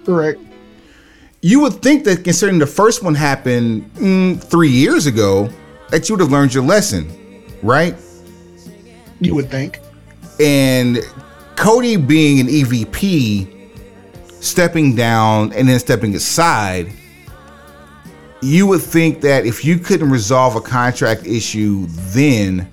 correct. 0.05 0.39
You 1.41 1.59
would 1.61 1.81
think 1.81 2.03
that 2.05 2.23
considering 2.23 2.59
the 2.59 2.67
first 2.67 3.03
one 3.03 3.13
happened 3.13 3.93
mm, 3.95 4.41
three 4.41 4.69
years 4.69 5.05
ago, 5.05 5.49
that 5.89 6.07
you 6.09 6.15
would 6.15 6.21
have 6.21 6.31
learned 6.31 6.53
your 6.53 6.63
lesson, 6.63 7.09
right? 7.61 7.95
You 9.19 9.35
would 9.35 9.49
think. 9.49 9.79
And 10.39 10.99
Cody 11.57 11.97
being 11.97 12.39
an 12.39 12.47
EVP, 12.47 13.47
stepping 14.39 14.95
down 14.95 15.51
and 15.53 15.67
then 15.67 15.79
stepping 15.79 16.15
aside, 16.15 16.91
you 18.41 18.67
would 18.67 18.81
think 18.81 19.21
that 19.21 19.45
if 19.45 19.65
you 19.65 19.79
couldn't 19.79 20.09
resolve 20.11 20.55
a 20.55 20.61
contract 20.61 21.25
issue 21.25 21.87
then, 21.87 22.71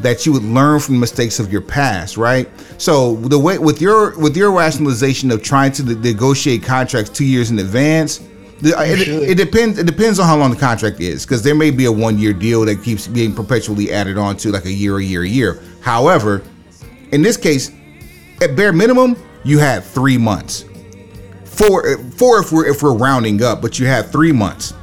that 0.00 0.24
you 0.24 0.32
would 0.32 0.44
learn 0.44 0.78
from 0.78 0.94
the 0.94 1.00
mistakes 1.00 1.40
of 1.40 1.52
your 1.52 1.60
past, 1.60 2.16
right? 2.16 2.48
So 2.80 3.16
the 3.16 3.38
way 3.38 3.58
with 3.58 3.82
your 3.82 4.16
with 4.16 4.36
your 4.36 4.52
rationalization 4.52 5.32
of 5.32 5.42
trying 5.42 5.72
to 5.72 5.82
negotiate 5.82 6.62
contracts 6.62 7.10
two 7.10 7.24
years 7.24 7.50
in 7.50 7.58
advance, 7.58 8.18
the, 8.60 8.74
it, 8.78 9.30
it 9.30 9.34
depends. 9.34 9.78
It 9.78 9.86
depends 9.86 10.20
on 10.20 10.26
how 10.26 10.36
long 10.36 10.50
the 10.50 10.56
contract 10.56 11.00
is, 11.00 11.26
because 11.26 11.42
there 11.42 11.56
may 11.56 11.72
be 11.72 11.86
a 11.86 11.92
one 11.92 12.18
year 12.18 12.32
deal 12.32 12.64
that 12.66 12.84
keeps 12.84 13.08
being 13.08 13.34
perpetually 13.34 13.90
added 13.90 14.16
on 14.16 14.36
to 14.36 14.52
like 14.52 14.66
a 14.66 14.72
year, 14.72 14.98
a 14.98 15.02
year, 15.02 15.24
a 15.24 15.28
year. 15.28 15.60
However, 15.80 16.44
in 17.12 17.22
this 17.22 17.36
case, 17.36 17.72
at 18.40 18.56
bare 18.56 18.72
minimum, 18.72 19.16
you 19.44 19.58
had 19.58 19.84
three 19.84 20.18
months. 20.18 20.64
Four, 21.44 21.98
four 22.12 22.40
if 22.40 22.52
we're 22.52 22.66
if 22.66 22.82
we're 22.82 22.94
rounding 22.94 23.42
up, 23.42 23.60
but 23.60 23.78
you 23.78 23.86
had 23.86 24.12
three 24.12 24.32
months. 24.32 24.74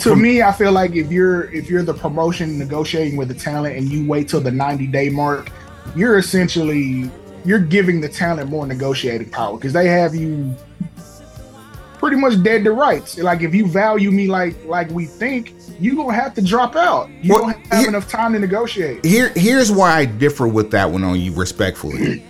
To 0.00 0.16
me, 0.16 0.42
I 0.42 0.52
feel 0.52 0.72
like 0.72 0.96
if 0.96 1.10
you're 1.12 1.50
if 1.52 1.70
you're 1.70 1.84
the 1.84 1.94
promotion 1.94 2.58
negotiating 2.58 3.16
with 3.16 3.28
the 3.28 3.34
talent 3.34 3.76
and 3.76 3.88
you 3.88 4.06
wait 4.06 4.28
till 4.28 4.40
the 4.40 4.50
90 4.50 4.88
day 4.88 5.08
mark, 5.08 5.50
you're 5.94 6.18
essentially 6.18 7.10
you're 7.44 7.60
giving 7.60 8.00
the 8.00 8.08
talent 8.08 8.50
more 8.50 8.66
negotiating 8.66 9.30
power 9.30 9.56
because 9.56 9.72
they 9.72 9.86
have 9.86 10.14
you 10.14 10.54
pretty 12.02 12.16
much 12.16 12.42
dead 12.42 12.64
to 12.64 12.72
rights. 12.72 13.16
Like 13.16 13.42
if 13.42 13.54
you 13.54 13.64
value 13.64 14.10
me 14.10 14.26
like 14.26 14.56
like 14.64 14.90
we 14.90 15.06
think, 15.06 15.54
you 15.78 15.94
gonna 15.94 16.12
have 16.12 16.34
to 16.34 16.42
drop 16.42 16.74
out. 16.74 17.08
You 17.22 17.32
Well, 17.32 17.42
don't 17.44 17.66
have 17.68 17.78
here- 17.78 17.88
enough 17.90 18.08
time 18.08 18.32
to 18.32 18.40
negotiate. 18.40 19.04
Here, 19.04 19.28
here's 19.36 19.70
why 19.70 19.92
I 19.98 20.04
differ 20.06 20.48
with 20.48 20.72
that 20.72 20.90
one 20.90 21.04
on 21.04 21.20
you 21.20 21.32
respectfully. 21.32 22.24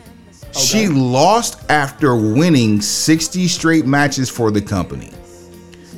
She 0.54 0.88
lost 0.88 1.58
after 1.70 2.14
winning 2.14 2.82
60 2.82 3.48
straight 3.48 3.86
matches 3.86 4.28
for 4.28 4.50
the 4.50 4.60
company. 4.60 5.10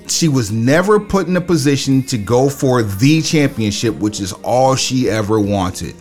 She 0.06 0.28
was 0.28 0.52
never 0.52 1.00
put 1.00 1.26
in 1.26 1.36
a 1.36 1.40
position 1.40 2.04
to 2.04 2.16
go 2.16 2.48
for 2.48 2.84
the 2.84 3.22
championship, 3.22 3.96
which 3.96 4.20
is 4.20 4.32
all 4.44 4.76
she 4.76 5.10
ever 5.10 5.40
wanted. 5.40 5.96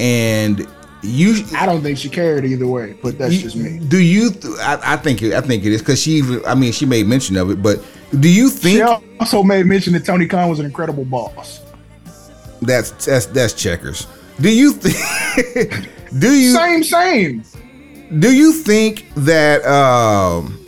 And 0.00 0.66
you, 1.02 1.44
I 1.54 1.66
don't 1.66 1.82
think 1.82 1.98
she 1.98 2.08
cared 2.08 2.44
either 2.44 2.66
way, 2.66 2.96
but 3.02 3.18
that's 3.18 3.34
you- 3.34 3.42
just 3.42 3.56
me. 3.56 3.78
do 3.78 3.98
you? 3.98 4.30
th- 4.30 4.54
I, 4.60 4.94
I 4.94 4.96
think 4.96 5.22
it, 5.22 5.34
I 5.34 5.40
think 5.40 5.64
it 5.64 5.72
is 5.72 5.80
because 5.82 6.00
she. 6.02 6.12
even- 6.12 6.44
I 6.46 6.54
mean, 6.54 6.72
she 6.72 6.86
made 6.86 7.06
mention 7.06 7.36
of 7.36 7.50
it, 7.50 7.62
but 7.62 7.84
do 8.20 8.28
you 8.28 8.48
think? 8.50 8.76
She 8.78 9.16
also 9.20 9.42
made 9.42 9.66
mention 9.66 9.92
that 9.92 10.04
Tony 10.04 10.26
Khan 10.26 10.48
was 10.48 10.58
an 10.58 10.66
incredible 10.66 11.04
boss. 11.04 11.60
that's 12.62 12.90
that's 13.04 13.26
that's 13.26 13.52
checkers? 13.52 14.06
Do 14.40 14.50
you 14.54 14.72
think? 14.72 15.88
do 16.18 16.32
you? 16.34 16.52
Same, 16.52 16.82
same. 16.84 17.42
Do 18.20 18.34
you 18.34 18.52
think 18.52 19.06
that 19.16 19.64
um, 19.66 20.58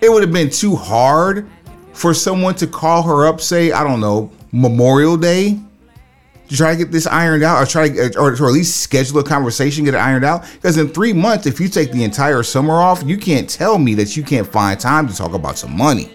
it 0.00 0.10
would 0.10 0.22
have 0.22 0.32
been 0.32 0.50
too 0.50 0.76
hard 0.76 1.48
for 1.92 2.12
someone 2.12 2.54
to 2.56 2.66
call 2.66 3.02
her 3.02 3.26
up, 3.26 3.40
say, 3.40 3.72
I 3.72 3.82
don't 3.84 4.00
know, 4.00 4.30
Memorial 4.52 5.16
Day, 5.16 5.58
to 6.48 6.56
try 6.56 6.72
to 6.72 6.78
get 6.78 6.92
this 6.92 7.06
ironed 7.06 7.42
out, 7.42 7.62
or 7.62 7.66
try 7.66 7.88
to, 7.88 8.06
uh, 8.06 8.20
or, 8.20 8.30
or 8.30 8.46
at 8.46 8.52
least 8.52 8.80
schedule 8.82 9.18
a 9.18 9.24
conversation, 9.24 9.84
get 9.84 9.94
it 9.94 9.98
ironed 9.98 10.24
out? 10.24 10.44
Because 10.54 10.78
in 10.78 10.88
three 10.88 11.12
months, 11.12 11.46
if 11.46 11.60
you 11.60 11.68
take 11.68 11.92
the 11.92 12.04
entire 12.04 12.42
summer 12.42 12.74
off, 12.74 13.02
you 13.04 13.18
can't 13.18 13.48
tell 13.48 13.78
me 13.78 13.94
that 13.94 14.16
you 14.16 14.22
can't 14.22 14.46
find 14.46 14.78
time 14.78 15.08
to 15.08 15.14
talk 15.14 15.32
about 15.34 15.58
some 15.58 15.76
money. 15.76 16.12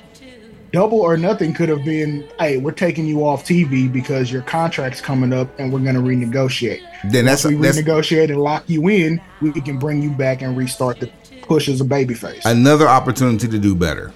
double 0.71 1.01
or 1.01 1.17
nothing 1.17 1.53
could 1.53 1.67
have 1.67 1.83
been 1.83 2.25
hey 2.39 2.57
we're 2.57 2.71
taking 2.71 3.05
you 3.05 3.25
off 3.25 3.43
tv 3.45 3.91
because 3.91 4.31
your 4.31 4.41
contract's 4.43 5.01
coming 5.01 5.33
up 5.33 5.49
and 5.59 5.71
we're 5.73 5.79
going 5.79 5.95
to 5.95 6.01
renegotiate 6.01 6.79
Then 7.11 7.25
that's 7.25 7.43
we 7.43 7.55
that's 7.55 7.77
renegotiate 7.77 8.29
and 8.29 8.39
lock 8.39 8.63
you 8.67 8.87
in 8.87 9.19
we 9.41 9.51
can 9.51 9.77
bring 9.77 10.01
you 10.01 10.11
back 10.11 10.41
and 10.41 10.55
restart 10.55 11.01
the 11.01 11.11
push 11.41 11.67
as 11.67 11.81
a 11.81 11.83
babyface 11.83 12.45
another 12.45 12.87
opportunity 12.87 13.49
to 13.49 13.59
do 13.59 13.75
better. 13.75 14.13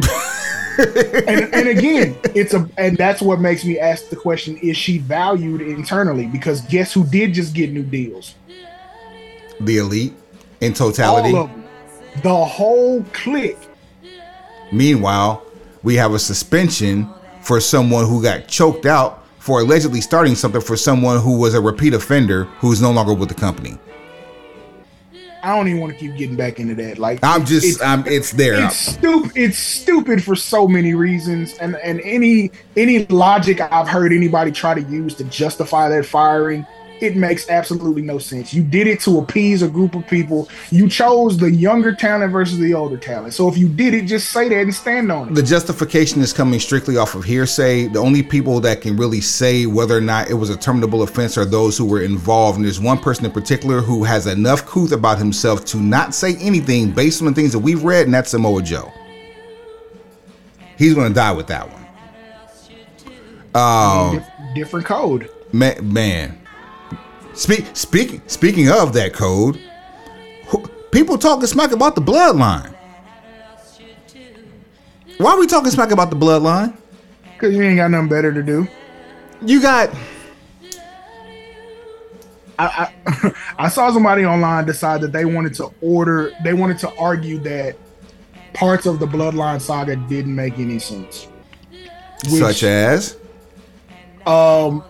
and, 0.78 1.54
and 1.54 1.68
again 1.68 2.16
it's 2.34 2.54
a 2.54 2.68
and 2.78 2.96
that's 2.96 3.22
what 3.22 3.40
makes 3.40 3.64
me 3.64 3.78
ask 3.78 4.08
the 4.08 4.16
question 4.16 4.56
is 4.58 4.76
she 4.76 4.98
valued 4.98 5.60
internally 5.60 6.26
because 6.26 6.60
guess 6.62 6.92
who 6.92 7.04
did 7.06 7.32
just 7.32 7.54
get 7.54 7.72
new 7.72 7.82
deals 7.82 8.34
The 9.60 9.78
elite 9.78 10.14
in 10.60 10.74
totality. 10.74 11.34
all 11.34 11.44
of 11.44 11.50
them 11.50 11.64
the 12.22 12.44
whole 12.44 13.02
clique 13.12 13.58
Meanwhile, 14.72 15.42
we 15.82 15.94
have 15.94 16.12
a 16.12 16.18
suspension 16.18 17.08
for 17.40 17.60
someone 17.60 18.06
who 18.06 18.22
got 18.22 18.48
choked 18.48 18.86
out 18.86 19.24
for 19.38 19.60
allegedly 19.60 20.00
starting 20.00 20.34
something 20.34 20.60
for 20.60 20.76
someone 20.76 21.20
who 21.20 21.38
was 21.38 21.54
a 21.54 21.60
repeat 21.60 21.94
offender 21.94 22.44
who's 22.58 22.82
no 22.82 22.90
longer 22.90 23.14
with 23.14 23.28
the 23.28 23.34
company. 23.34 23.78
I 25.46 25.54
don't 25.54 25.68
even 25.68 25.80
want 25.80 25.92
to 25.92 25.98
keep 26.00 26.16
getting 26.16 26.34
back 26.34 26.58
into 26.58 26.74
that. 26.74 26.98
Like 26.98 27.20
I'm 27.22 27.44
just 27.44 27.64
it's- 27.64 27.80
I'm 27.80 28.04
it's 28.08 28.32
there. 28.32 28.64
it's 28.64 28.74
stupid 28.76 29.32
it's 29.36 29.58
stupid 29.58 30.24
for 30.24 30.34
so 30.34 30.66
many 30.66 30.92
reasons 30.94 31.56
and 31.58 31.76
and 31.76 32.00
any 32.00 32.50
any 32.76 33.06
logic 33.06 33.60
i've 33.60 33.86
heard 33.86 34.12
anybody 34.12 34.50
try 34.50 34.74
to 34.74 34.82
use 34.82 35.14
to 35.14 35.24
justify 35.24 35.88
that 35.88 36.04
firing 36.04 36.66
it 37.00 37.16
makes 37.16 37.48
absolutely 37.48 38.02
no 38.02 38.18
sense 38.18 38.54
you 38.54 38.62
did 38.62 38.86
it 38.86 39.00
to 39.00 39.18
appease 39.18 39.62
a 39.62 39.68
group 39.68 39.94
of 39.94 40.06
people 40.06 40.48
you 40.70 40.88
chose 40.88 41.36
the 41.36 41.50
younger 41.50 41.94
talent 41.94 42.32
versus 42.32 42.58
the 42.58 42.72
older 42.72 42.96
talent 42.96 43.32
so 43.34 43.48
if 43.48 43.56
you 43.56 43.68
did 43.68 43.94
it 43.94 44.02
just 44.02 44.30
say 44.30 44.48
that 44.48 44.60
and 44.60 44.74
stand 44.74 45.10
on 45.10 45.28
it 45.28 45.34
the 45.34 45.42
justification 45.42 46.20
is 46.20 46.32
coming 46.32 46.60
strictly 46.60 46.96
off 46.96 47.14
of 47.14 47.24
hearsay. 47.24 47.88
The 47.88 47.98
only 47.98 48.22
people 48.22 48.60
that 48.60 48.80
can 48.80 48.96
really 48.96 49.20
say 49.20 49.66
whether 49.66 49.96
or 49.96 50.00
not 50.00 50.30
it 50.30 50.34
was 50.34 50.50
a 50.50 50.56
terminable 50.56 51.02
offense 51.02 51.36
are 51.38 51.44
those 51.44 51.76
who 51.76 51.84
were 51.84 52.02
involved. 52.02 52.56
And 52.56 52.64
there's 52.64 52.80
one 52.80 52.98
person 52.98 53.24
in 53.24 53.32
particular 53.32 53.80
who 53.80 54.04
has 54.04 54.26
enough 54.26 54.66
couth 54.66 54.92
about 54.92 55.18
himself 55.18 55.64
to 55.66 55.78
not 55.78 56.14
say 56.14 56.36
anything 56.36 56.92
based 56.92 57.20
on 57.20 57.28
the 57.28 57.34
things 57.34 57.52
that 57.52 57.58
we've 57.58 57.82
read, 57.82 58.06
and 58.06 58.14
that's 58.14 58.30
Samoa 58.30 58.62
Joe. 58.62 58.92
He's 60.76 60.94
going 60.94 61.08
to 61.08 61.14
die 61.14 61.32
with 61.32 61.46
that 61.48 61.68
one. 61.70 61.82
Um, 63.54 64.22
different 64.54 64.84
code 64.84 65.30
man, 65.52 65.92
man. 65.92 66.45
Speak, 67.36 67.66
speaking, 67.74 68.22
speaking 68.26 68.70
of 68.70 68.92
that 68.94 69.12
code, 69.12 69.60
who, 70.48 70.66
people 70.90 71.18
talking 71.18 71.46
smack 71.46 71.70
about 71.72 71.94
the 71.94 72.00
bloodline. 72.00 72.74
Why 75.18 75.32
are 75.32 75.38
we 75.38 75.46
talking 75.46 75.70
smack 75.70 75.90
about 75.90 76.10
the 76.10 76.16
bloodline? 76.16 76.76
because 77.34 77.54
you 77.54 77.62
ain't 77.62 77.76
got 77.76 77.90
nothing 77.90 78.08
better 78.08 78.32
to 78.32 78.42
do 78.42 78.66
You 79.42 79.60
got 79.60 79.90
I, 82.58 82.90
I 83.04 83.32
I 83.58 83.68
saw 83.68 83.90
somebody 83.92 84.24
online 84.24 84.64
decide 84.64 85.02
that 85.02 85.12
they 85.12 85.26
wanted 85.26 85.52
to 85.54 85.70
order 85.82 86.32
they 86.42 86.54
wanted 86.54 86.78
to 86.78 86.94
argue 86.96 87.38
that 87.40 87.76
parts 88.54 88.86
of 88.86 88.98
the 89.00 89.06
bloodline 89.06 89.60
saga 89.60 89.96
didn't 89.96 90.34
make 90.34 90.58
any 90.58 90.78
sense 90.78 91.28
Which- 92.30 92.40
such 92.40 92.62
as 92.62 93.18
um 94.26 94.82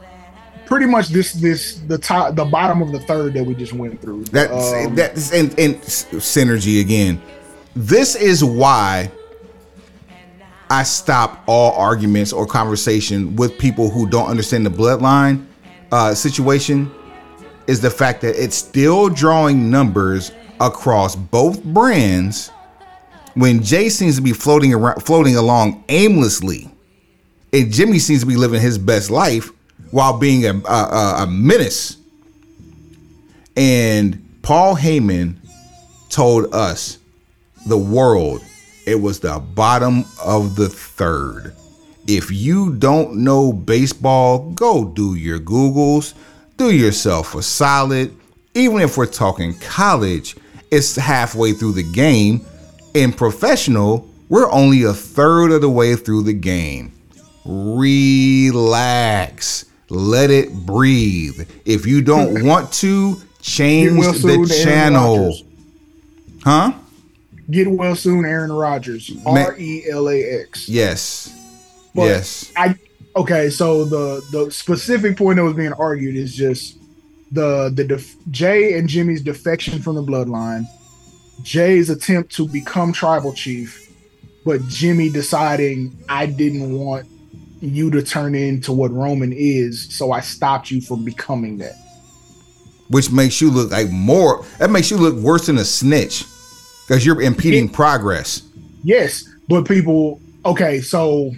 pretty 0.66 0.86
much 0.86 1.08
this 1.08 1.32
this 1.32 1.78
the 1.86 1.96
top 1.96 2.34
the 2.34 2.44
bottom 2.44 2.82
of 2.82 2.92
the 2.92 3.00
third 3.00 3.32
that 3.34 3.44
we 3.44 3.54
just 3.54 3.72
went 3.72 4.00
through 4.02 4.24
that's 4.24 4.72
Um, 4.72 4.94
that's 4.94 5.32
and, 5.32 5.58
and 5.58 5.76
synergy 5.80 6.80
again. 6.80 7.22
This 7.74 8.16
is 8.16 8.44
why 8.44 9.10
I 10.68 10.82
stop 10.82 11.42
all 11.46 11.72
arguments 11.72 12.32
or 12.32 12.46
conversation 12.46 13.36
with 13.36 13.56
people 13.58 13.88
who 13.88 14.08
don't 14.08 14.28
understand 14.28 14.66
the 14.66 14.70
bloodline 14.70 15.46
uh, 15.92 16.14
situation. 16.14 16.90
Is 17.66 17.80
the 17.80 17.90
fact 17.90 18.20
that 18.20 18.40
it's 18.40 18.56
still 18.56 19.08
drawing 19.08 19.70
numbers 19.70 20.30
across 20.60 21.16
both 21.16 21.62
brands 21.64 22.50
when 23.34 23.60
Jey 23.62 23.88
seems 23.88 24.16
to 24.16 24.22
be 24.22 24.32
floating 24.32 24.72
around, 24.72 25.02
floating 25.02 25.36
along 25.36 25.82
aimlessly, 25.88 26.70
and 27.52 27.72
Jimmy 27.72 27.98
seems 27.98 28.20
to 28.20 28.26
be 28.26 28.36
living 28.36 28.60
his 28.60 28.78
best 28.78 29.10
life 29.10 29.50
while 29.90 30.18
being 30.18 30.44
a, 30.46 30.54
a, 30.68 31.14
a- 31.22 31.26
menace. 31.26 31.96
And 33.56 34.22
Paul 34.42 34.76
Heyman 34.76 35.36
told 36.08 36.54
us, 36.54 36.98
the 37.66 37.78
world, 37.78 38.42
it 38.86 39.00
was 39.00 39.20
the 39.20 39.38
bottom 39.40 40.04
of 40.22 40.54
the 40.56 40.68
third. 40.68 41.54
If 42.06 42.30
you 42.30 42.74
don't 42.74 43.16
know 43.24 43.52
baseball, 43.52 44.50
go 44.52 44.84
do 44.84 45.16
your 45.16 45.40
Googles, 45.40 46.14
do 46.56 46.70
yourself 46.70 47.34
a 47.34 47.42
solid. 47.42 48.14
Even 48.54 48.80
if 48.80 48.96
we're 48.96 49.06
talking 49.06 49.58
college, 49.58 50.36
it's 50.70 50.94
halfway 50.94 51.52
through 51.52 51.72
the 51.72 51.82
game. 51.82 52.46
In 52.94 53.12
professional, 53.12 54.08
we're 54.28 54.50
only 54.50 54.84
a 54.84 54.92
third 54.92 55.50
of 55.52 55.60
the 55.60 55.68
way 55.68 55.96
through 55.96 56.22
the 56.22 56.32
game. 56.32 56.92
Relax. 58.56 59.64
Let 59.88 60.30
it 60.30 60.52
breathe. 60.52 61.48
If 61.64 61.86
you 61.86 62.02
don't 62.02 62.44
want 62.46 62.72
to, 62.74 63.20
change 63.40 63.94
the 64.22 64.62
channel. 64.64 65.36
Huh? 66.42 66.72
get 67.50 67.68
well 67.68 67.94
soon 67.94 68.24
aaron 68.24 68.52
Rodgers. 68.52 69.10
R-e-l-a-x 69.24 70.68
Yes. 70.68 71.32
But 71.94 72.02
yes. 72.04 72.52
i 72.56 72.74
okay 73.14 73.48
so 73.48 73.84
the 73.84 74.20
the 74.32 74.50
specific 74.50 75.16
point 75.16 75.36
that 75.36 75.44
was 75.44 75.54
being 75.54 75.72
argued 75.74 76.16
is 76.16 76.34
just 76.34 76.78
the 77.32 77.70
the 77.74 77.84
def- 77.84 78.16
jey 78.30 78.78
and 78.78 78.88
jimmy's 78.88 79.22
defection 79.22 79.80
from 79.80 79.94
the 79.94 80.02
bloodline 80.02 80.64
jey's 81.42 81.88
attempt 81.88 82.34
to 82.34 82.46
become 82.48 82.92
tribal 82.92 83.32
chief 83.32 83.90
but 84.44 84.60
jimmy 84.68 85.08
deciding 85.08 85.96
i 86.08 86.26
didn't 86.26 86.78
want 86.78 87.06
you 87.60 87.90
to 87.90 88.02
turn 88.02 88.34
into 88.34 88.72
what 88.72 88.92
roman 88.92 89.32
is 89.32 89.92
so 89.94 90.12
i 90.12 90.20
stopped 90.20 90.70
you 90.70 90.80
from 90.80 91.04
becoming 91.04 91.58
that 91.58 91.76
Which 92.88 93.10
makes 93.10 93.40
you 93.40 93.50
look 93.50 93.72
like 93.72 93.90
more. 93.90 94.44
That 94.58 94.70
makes 94.70 94.90
you 94.90 94.96
look 94.96 95.16
worse 95.16 95.46
than 95.46 95.58
a 95.58 95.64
snitch, 95.64 96.24
because 96.86 97.04
you're 97.04 97.20
impeding 97.20 97.68
progress. 97.68 98.42
Yes, 98.84 99.28
but 99.48 99.66
people, 99.66 100.20
okay, 100.44 100.80
so 100.80 101.32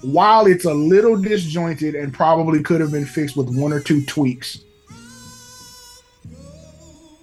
while 0.00 0.46
it's 0.46 0.64
a 0.64 0.72
little 0.72 1.20
disjointed 1.20 1.94
and 1.94 2.12
probably 2.12 2.62
could 2.62 2.80
have 2.80 2.90
been 2.90 3.04
fixed 3.04 3.36
with 3.36 3.54
one 3.54 3.72
or 3.72 3.80
two 3.80 4.02
tweaks, 4.06 4.60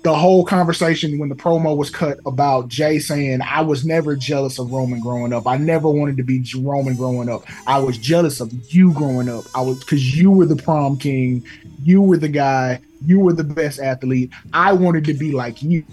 the 0.09 0.17
whole 0.17 0.43
conversation 0.43 1.19
when 1.19 1.29
the 1.29 1.35
promo 1.35 1.77
was 1.77 1.91
cut 1.91 2.17
about 2.25 2.67
Jey 2.67 2.97
saying, 2.97 3.41
I 3.43 3.61
was 3.61 3.85
never 3.85 4.15
jealous 4.15 4.57
of 4.57 4.71
Roman 4.71 4.99
growing 4.99 5.33
up. 5.33 5.45
I 5.45 5.57
never 5.57 5.87
wanted 5.87 6.17
to 6.17 6.23
be 6.23 6.43
Roman 6.57 6.95
growing 6.95 7.29
up. 7.29 7.43
I 7.67 7.77
was 7.77 7.95
jealous 7.95 8.39
of 8.39 8.51
you 8.73 8.91
growing 8.91 9.29
up. 9.29 9.45
I 9.53 9.61
was 9.61 9.77
because 9.81 10.17
you 10.17 10.31
were 10.31 10.47
the 10.47 10.55
prom 10.55 10.97
king, 10.97 11.45
you 11.83 12.01
were 12.01 12.17
the 12.17 12.27
guy, 12.27 12.81
you 13.05 13.19
were 13.19 13.33
the 13.33 13.43
best 13.43 13.79
athlete. 13.79 14.31
I 14.51 14.73
wanted 14.73 15.05
to 15.05 15.13
be 15.13 15.31
like 15.31 15.61
you. 15.61 15.85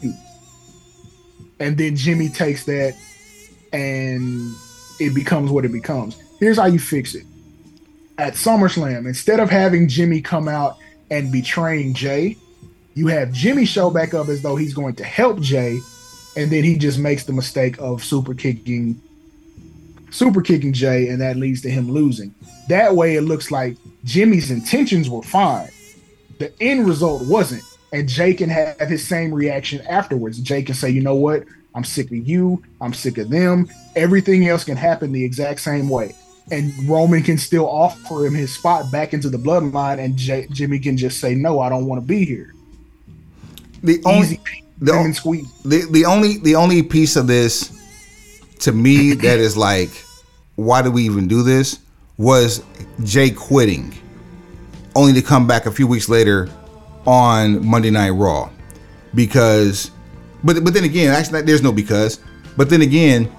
And 1.61 1.77
then 1.77 1.95
Jimmy 1.95 2.31
takes 2.31 2.65
that 2.65 2.97
and 3.75 4.55
it 4.99 5.15
becomes 5.15 5.51
what 5.51 5.67
it 5.67 5.73
becomes. 5.73 6.17
Here's 6.41 6.57
how 6.57 6.67
you 6.67 6.79
fix 6.79 7.15
it. 7.15 7.27
At 8.17 8.33
SummerSlam, 8.33 9.07
instead 9.07 9.41
of 9.41 9.51
having 9.51 9.89
Jimmy 9.89 10.23
come 10.23 10.49
out 10.49 10.79
and 11.11 11.31
betraying 11.31 11.93
Jey, 11.93 12.39
you 12.97 13.09
have 13.09 13.31
Jimmy 13.31 13.67
show 13.67 13.91
back 13.91 14.15
up 14.15 14.29
as 14.29 14.41
though 14.41 14.57
he's 14.57 14.73
going 14.73 14.95
to 14.97 15.05
help 15.05 15.39
Jey, 15.41 15.79
and 16.35 16.51
then 16.51 16.65
he 16.65 16.77
just 16.77 16.99
makes 16.99 17.25
the 17.25 17.33
mistake 17.33 17.79
of 17.79 18.03
super 18.03 18.35
kicking 18.35 19.01
super 20.11 20.41
kicking 20.41 20.73
Jey, 20.73 21.09
and 21.09 21.21
that 21.21 21.37
leads 21.37 21.61
to 21.63 21.71
him 21.71 21.91
losing. 21.91 22.35
That 22.69 22.97
way 22.97 23.17
it 23.17 23.23
looks 23.23 23.51
like 23.51 23.77
Jimmy's 24.05 24.51
intentions 24.51 25.11
were 25.11 25.23
fine. 25.23 25.69
The 26.39 26.51
end 26.61 26.89
result 26.89 27.27
wasn't. 27.27 27.63
And 27.93 28.09
Jey 28.09 28.33
can 28.33 28.49
have 28.49 28.89
his 28.89 29.07
same 29.07 29.33
reaction 29.33 29.87
afterwards. 29.87 30.41
Jey 30.41 30.63
can 30.63 30.75
say, 30.75 30.89
you 30.89 31.03
know 31.03 31.15
what? 31.15 31.45
I'm 31.75 31.85
sick 31.85 32.07
of 32.07 32.17
you. 32.17 32.63
I'm 32.81 32.95
sick 32.95 33.19
of 33.19 33.29
them. 33.29 33.69
Everything 33.95 34.49
else 34.49 34.65
can 34.65 34.77
happen 34.77 35.13
the 35.13 35.25
exact 35.25 35.61
same 35.61 35.91
way. 35.91 36.15
And 36.51 36.73
Roman 36.89 37.23
can 37.23 37.37
still 37.37 37.69
offer 37.69 38.25
him 38.25 38.35
his 38.35 38.55
spot 38.55 38.91
back 38.91 39.13
into 39.13 39.29
the 39.29 39.39
bloodline, 39.39 39.99
and 39.99 40.17
Jey, 40.17 40.47
Jimmy 40.51 40.79
can 40.79 40.97
just 40.97 41.21
say, 41.21 41.35
no, 41.35 41.61
I 41.61 41.69
don't 41.69 41.87
want 41.87 42.01
to 42.01 42.07
be 42.07 42.25
here. 42.25 42.55
The 43.87 44.03
only 44.05 44.41
the, 44.81 44.93
lemon 44.93 45.15
squeeze. 45.15 45.63
the 45.63 45.87
the 45.91 46.05
only 46.07 46.39
the 46.39 46.57
only 46.57 46.83
piece 46.83 47.15
of 47.15 47.29
this 47.29 47.71
to 48.61 48.73
me 48.73 49.13
that 49.15 49.39
is 49.39 49.57
like, 49.57 49.91
why 50.57 50.83
do 50.83 50.91
we 50.91 51.03
even 51.05 51.29
do 51.29 51.43
this? 51.43 51.79
Was 52.19 52.65
Jey 53.05 53.31
quitting, 53.31 53.95
only 54.97 55.13
to 55.13 55.23
come 55.23 55.47
back 55.47 55.67
a 55.67 55.71
few 55.71 55.87
weeks 55.87 56.09
later 56.09 56.49
on 57.07 57.65
Monday 57.65 57.91
Night 57.91 58.11
Raw, 58.11 58.51
because, 59.15 59.93
but 60.43 60.65
but 60.65 60.75
then 60.75 60.83
again, 60.85 61.15
actually, 61.15 61.43
there's 61.43 61.63
no 61.63 61.73
because. 61.73 62.19
But 62.57 62.69
then 62.69 62.83
again, 62.83 63.31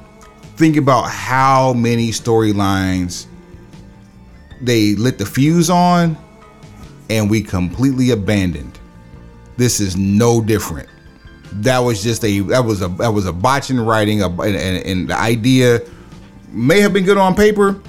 think 0.55 0.77
about 0.77 1.09
how 1.09 1.73
many 1.73 2.11
storylines 2.11 3.25
they 4.61 4.95
lit 4.95 5.17
the 5.17 5.25
fuse 5.25 5.69
on, 5.69 6.15
and 7.09 7.29
we 7.29 7.41
completely 7.41 8.11
abandoned. 8.11 8.76
This 9.57 9.79
is 9.79 9.97
no 9.97 10.39
different. 10.41 10.87
That 11.53 11.79
was 11.79 12.03
just 12.03 12.23
a 12.23 12.39
that 12.41 12.63
was 12.63 12.81
a 12.81 12.87
that 12.89 13.09
was 13.09 13.25
a 13.25 13.33
botch 13.33 13.69
in 13.69 13.79
writing 13.79 14.21
a, 14.21 14.29
and, 14.29 14.55
and, 14.85 15.09
the 15.09 15.17
idea 15.17 15.81
may 16.49 16.79
have 16.81 16.93
been 16.93 17.05
good 17.05 17.17
on 17.17 17.35
paper. 17.35 17.81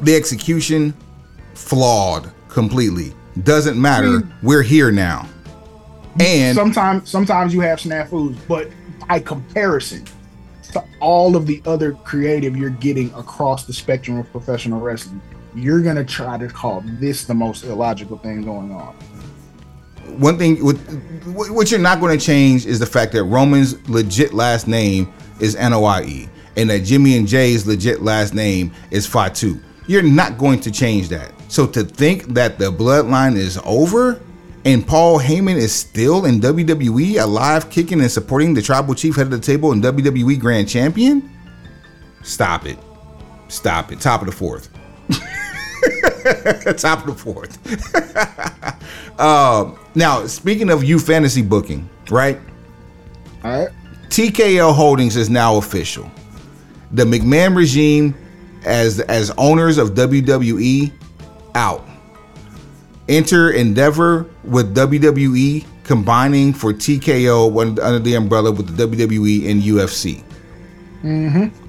The 0.00 0.14
execution 0.16 0.94
flawed 1.54 2.30
completely. 2.48 3.12
Doesn't 3.44 3.80
matter. 3.80 4.20
Hmm. 4.20 4.46
We're 4.46 4.62
here 4.62 4.90
now. 4.90 5.28
And 6.18 6.56
sometimes 6.56 7.08
sometimes 7.08 7.54
you 7.54 7.60
have 7.60 7.78
snafus, 7.78 8.36
but 8.48 8.68
by 9.06 9.20
comparison 9.20 10.04
to 10.72 10.84
all 11.00 11.36
of 11.36 11.46
the 11.46 11.62
other 11.66 11.92
creative 11.92 12.56
you're 12.56 12.70
getting 12.70 13.12
across 13.14 13.64
the 13.64 13.72
spectrum 13.72 14.18
of 14.18 14.30
professional 14.32 14.80
wrestling, 14.80 15.22
you're 15.54 15.80
gonna 15.80 16.04
try 16.04 16.36
to 16.38 16.48
call 16.48 16.82
this 16.84 17.24
the 17.24 17.34
most 17.34 17.64
illogical 17.64 18.18
thing 18.18 18.42
going 18.42 18.72
on. 18.72 18.96
One 20.16 20.38
thing 20.38 20.64
with 20.64 20.78
what 21.26 21.70
you're 21.70 21.80
not 21.80 22.00
going 22.00 22.18
to 22.18 22.24
change 22.24 22.66
is 22.66 22.78
the 22.78 22.86
fact 22.86 23.12
that 23.12 23.24
Roman's 23.24 23.88
legit 23.88 24.34
last 24.34 24.66
name 24.66 25.12
is 25.40 25.56
Noie 25.56 26.28
and 26.56 26.70
that 26.70 26.80
Jimmy 26.80 27.16
and 27.16 27.26
Jey's 27.26 27.66
legit 27.66 28.02
last 28.02 28.34
name 28.34 28.72
is 28.90 29.06
Fatu. 29.06 29.60
You're 29.86 30.02
not 30.02 30.38
going 30.38 30.60
to 30.60 30.70
change 30.70 31.08
that. 31.08 31.32
So 31.48 31.66
to 31.68 31.84
think 31.84 32.34
that 32.34 32.58
the 32.58 32.70
bloodline 32.72 33.36
is 33.36 33.58
over 33.64 34.20
and 34.64 34.86
Paul 34.86 35.18
Heyman 35.18 35.56
is 35.56 35.72
still 35.72 36.26
in 36.26 36.40
WWE, 36.40 37.22
alive, 37.22 37.70
kicking, 37.70 38.00
and 38.00 38.10
supporting 38.10 38.54
the 38.54 38.60
tribal 38.60 38.94
chief 38.94 39.16
head 39.16 39.26
of 39.26 39.30
the 39.30 39.38
table 39.38 39.72
and 39.72 39.82
WWE 39.82 40.38
Grand 40.38 40.68
Champion, 40.68 41.30
stop 42.22 42.66
it. 42.66 42.78
Stop 43.48 43.92
it. 43.92 44.00
Top 44.00 44.20
of 44.20 44.26
the 44.26 44.32
fourth. 44.32 44.68
Top 46.76 47.06
of 47.06 47.06
the 47.06 47.14
fourth. 47.16 47.58
um, 49.20 49.78
now, 49.94 50.26
speaking 50.26 50.70
of 50.70 50.84
you 50.84 50.98
fantasy 50.98 51.42
booking, 51.42 51.88
right? 52.10 52.38
All 53.44 53.64
right. 53.64 53.68
TKO 54.08 54.74
Holdings 54.74 55.16
is 55.16 55.28
now 55.28 55.56
official. 55.56 56.10
The 56.92 57.04
McMahon 57.04 57.54
regime, 57.54 58.14
as 58.64 59.00
as 59.00 59.30
owners 59.38 59.78
of 59.78 59.90
WWE, 59.90 60.92
out. 61.54 61.84
Enter 63.08 63.52
Endeavor 63.52 64.26
with 64.44 64.74
WWE 64.74 65.64
combining 65.84 66.52
for 66.52 66.72
TKO 66.72 67.80
under 67.80 67.98
the 67.98 68.14
umbrella 68.14 68.52
with 68.52 68.76
the 68.76 68.86
WWE 68.86 69.50
and 69.50 69.62
UFC. 69.62 70.22
Mm-hmm. 71.02 71.67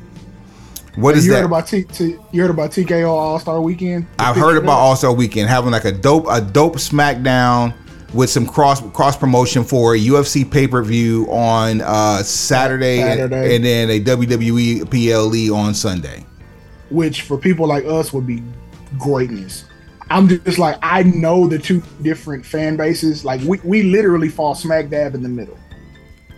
What 1.00 1.16
is 1.16 1.26
you 1.26 1.32
that? 1.32 1.38
heard 1.40 1.46
about 1.46 1.68
T, 1.68 1.84
T, 1.84 2.18
you 2.32 2.42
heard 2.42 2.52
about 2.52 2.72
TKO 2.72 3.08
All 3.10 3.40
Star 3.40 3.62
Weekend? 3.62 4.06
I've 4.18 4.36
heard 4.36 4.58
about 4.58 4.78
All 4.80 4.96
Star 4.96 5.14
Weekend 5.14 5.50
having 5.50 5.72
like 5.72 5.86
a 5.86 5.92
dope 5.92 6.26
a 6.30 6.42
dope 6.42 6.76
SmackDown 6.76 7.74
with 8.14 8.30
some 8.30 8.46
cross 8.46 8.82
cross 8.92 9.16
promotion 9.16 9.64
for 9.64 9.96
a 9.96 10.00
UFC 10.00 10.50
pay 10.50 10.68
per 10.68 10.82
view 10.84 11.26
on 11.32 11.82
uh, 11.82 12.22
Saturday, 12.24 13.02
and- 13.02 13.20
Saturday. 13.20 13.56
And, 13.56 13.64
then 13.66 13.90
a 13.90 14.00
WWE 14.02 14.90
PLE 14.90 15.56
on 15.56 15.74
Sunday. 15.74 16.26
which 16.90 17.22
for 17.22 17.38
people 17.38 17.68
like 17.68 17.86
us 17.86 18.12
would 18.12 18.28
be 18.28 18.44
greatness. 18.98 19.66
I'm 20.10 20.28
just 20.28 20.58
like 20.58 20.80
I 20.82 21.04
know 21.04 21.48
the 21.48 21.60
two 21.60 21.82
different 22.02 22.44
fan 22.46 22.76
bases. 22.76 23.24
Like 23.24 23.42
we, 23.42 23.60
we 23.64 23.84
literally 23.84 24.28
fall 24.28 24.56
smack 24.56 24.90
dab 24.90 25.14
in 25.14 25.22
the 25.22 25.30
middle. 25.30 25.58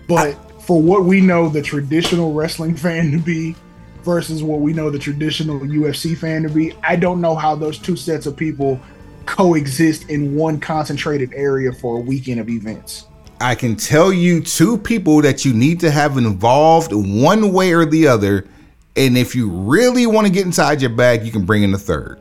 But 0.08 0.62
for 0.62 0.82
what 0.82 1.06
we 1.06 1.22
know 1.22 1.48
the 1.50 1.62
traditional 1.62 2.34
wrestling 2.34 2.76
fan 2.86 3.12
to 3.12 3.18
be 3.18 3.56
versus 4.04 4.44
what 4.44 4.60
we 4.60 4.74
know 4.74 4.90
the 4.90 5.00
traditional 5.00 5.60
UFC 5.60 6.18
fan 6.18 6.44
to 6.44 6.50
be, 6.50 6.74
I 6.84 6.96
don't 6.96 7.22
know 7.22 7.36
how 7.36 7.56
those 7.56 7.78
two 7.78 7.96
sets 7.96 8.26
of 8.26 8.36
people 8.36 8.80
coexist 9.26 10.10
in 10.10 10.36
one 10.36 10.60
concentrated 10.60 11.34
area 11.34 11.72
for 11.72 11.98
a 11.98 12.00
weekend 12.00 12.40
of 12.40 12.50
events. 12.50 13.06
I 13.40 13.56
can 13.56 13.76
tell 13.76 14.14
you 14.14 14.42
two 14.42 14.78
people 14.78 15.22
that 15.22 15.46
you 15.46 15.54
need 15.54 15.80
to 15.80 15.90
have 15.90 16.18
involved 16.18 16.94
one 16.94 17.52
way 17.52 17.74
or 17.74 17.86
the 17.86 18.08
other. 18.08 18.48
And 18.96 19.18
if 19.18 19.36
you 19.36 19.50
really 19.50 20.06
want 20.06 20.28
to 20.28 20.34
get 20.34 20.46
inside 20.46 20.82
your 20.82 20.92
bag, 20.92 21.26
you 21.26 21.32
can 21.32 21.46
bring 21.46 21.64
in 21.64 21.74
a 21.74 21.78
third. 21.78 22.20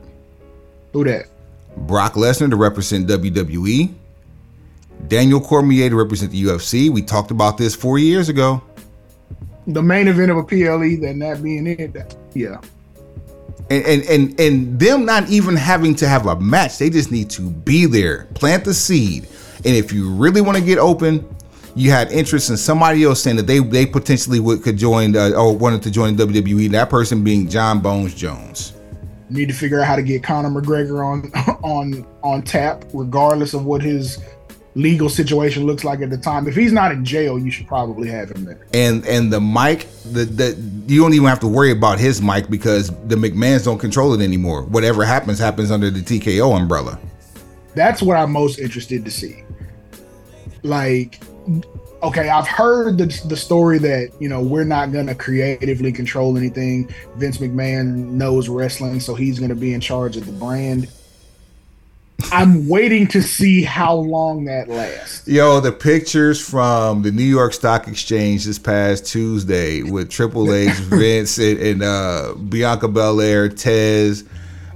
Who 0.93 1.03
that? 1.03 1.27
Brock 1.77 2.13
Lesnar 2.13 2.49
to 2.49 2.55
represent 2.55 3.07
WWE, 3.07 3.93
Daniel 5.07 5.39
Cormier 5.39 5.89
to 5.89 5.95
represent 5.95 6.31
the 6.31 6.43
UFC. 6.43 6.89
We 6.89 7.01
talked 7.01 7.31
about 7.31 7.57
this 7.57 7.75
four 7.75 7.97
years 7.99 8.29
ago. 8.29 8.61
The 9.67 9.81
main 9.81 10.07
event 10.07 10.31
of 10.31 10.37
a 10.37 10.43
PLE, 10.43 10.99
then 11.01 11.19
that 11.19 11.41
being 11.41 11.67
it. 11.67 11.93
that- 11.93 12.15
yeah. 12.33 12.59
and 13.69 13.85
and 13.85 14.03
and 14.03 14.39
and 14.39 14.79
them 14.79 15.05
not 15.05 15.29
even 15.29 15.55
having 15.55 15.95
to 15.95 16.07
have 16.07 16.25
a 16.25 16.39
match 16.39 16.77
they 16.77 16.89
just 16.89 17.11
need 17.11 17.29
to 17.29 17.49
be 17.49 17.85
there 17.85 18.25
plant 18.33 18.65
the 18.65 18.73
seed 18.73 19.27
and 19.57 19.75
if 19.75 19.93
you 19.93 20.09
really 20.11 20.41
want 20.41 20.57
to 20.57 20.63
get 20.63 20.77
open 20.77 21.23
you 21.75 21.91
had 21.91 22.11
interest 22.11 22.49
in 22.49 22.57
somebody 22.57 23.03
else 23.03 23.21
saying 23.21 23.35
that 23.37 23.47
they 23.47 23.59
they 23.59 23.85
potentially 23.85 24.39
would 24.39 24.63
could 24.63 24.77
join 24.77 25.15
uh, 25.15 25.29
or 25.31 25.55
wanted 25.55 25.81
to 25.81 25.91
join 25.91 26.17
WWE 26.17 26.69
that 26.71 26.89
person 26.89 27.23
being 27.23 27.47
Jon 27.47 27.79
Bones 27.79 28.13
Jones 28.13 28.73
need 29.31 29.47
to 29.47 29.53
figure 29.55 29.79
out 29.79 29.87
how 29.87 29.95
to 29.95 30.03
get 30.03 30.23
Conor 30.23 30.49
McGregor 30.49 31.05
on 31.05 31.31
on 31.63 32.05
on 32.23 32.41
tap, 32.41 32.85
regardless 32.93 33.53
of 33.53 33.65
what 33.65 33.81
his 33.81 34.19
legal 34.75 35.09
situation 35.09 35.65
looks 35.65 35.83
like 35.83 36.01
at 36.01 36.09
the 36.09 36.17
time. 36.17 36.47
If 36.47 36.55
he's 36.55 36.71
not 36.71 36.91
in 36.91 37.03
jail, 37.03 37.37
you 37.37 37.51
should 37.51 37.67
probably 37.67 38.07
have 38.09 38.31
him 38.31 38.45
there. 38.45 38.65
and 38.73 39.05
and 39.05 39.31
the 39.31 39.41
mic 39.41 39.87
the 40.05 40.25
the 40.25 40.57
you 40.87 41.01
don't 41.01 41.13
even 41.13 41.27
have 41.27 41.39
to 41.41 41.47
worry 41.47 41.71
about 41.71 41.99
his 41.99 42.21
mic 42.21 42.49
because 42.49 42.87
the 43.07 43.15
McMahons 43.15 43.65
don't 43.65 43.79
control 43.79 44.13
it 44.13 44.21
anymore 44.23 44.63
whatever 44.63 45.03
happens 45.05 45.39
happens 45.39 45.71
under 45.71 45.89
the 45.89 45.99
TKO 45.99 46.55
umbrella 46.55 46.99
That's 47.75 48.01
what 48.01 48.17
I'm 48.17 48.31
most 48.31 48.59
interested 48.59 49.05
to 49.05 49.11
see. 49.11 49.43
Like, 50.63 51.21
okay, 52.03 52.29
I've 52.29 52.47
heard 52.47 52.97
the 52.97 53.05
the 53.27 53.37
story 53.37 53.77
that 53.79 54.09
you 54.19 54.29
know 54.29 54.41
we're 54.41 54.63
not 54.65 54.91
gonna 54.91 55.15
creatively 55.15 55.91
control 55.91 56.37
anything. 56.37 56.93
Vince 57.15 57.37
McMahon 57.37 58.11
knows 58.11 58.49
wrestling, 58.49 58.99
so 58.99 59.15
he's 59.15 59.39
gonna 59.39 59.55
be 59.55 59.73
in 59.73 59.81
charge 59.81 60.17
of 60.17 60.25
the 60.25 60.31
brand. 60.33 60.87
I'm 62.31 62.67
waiting 62.67 63.07
to 63.07 63.21
see 63.21 63.63
how 63.63 63.95
long 63.95 64.45
that 64.45 64.69
lasts. 64.69 65.27
Yo, 65.27 65.59
the 65.59 65.71
pictures 65.71 66.39
from 66.39 67.01
the 67.01 67.11
New 67.11 67.23
York 67.23 67.53
Stock 67.53 67.87
Exchange 67.87 68.45
this 68.45 68.59
past 68.59 69.05
Tuesday 69.05 69.83
with 69.83 70.09
Triple 70.09 70.53
H, 70.53 70.73
Vince, 70.75 71.37
and, 71.37 71.59
and 71.59 71.83
uh, 71.83 72.33
Bianca 72.49 72.87
Belair, 72.87 73.49
Tez. 73.49 74.25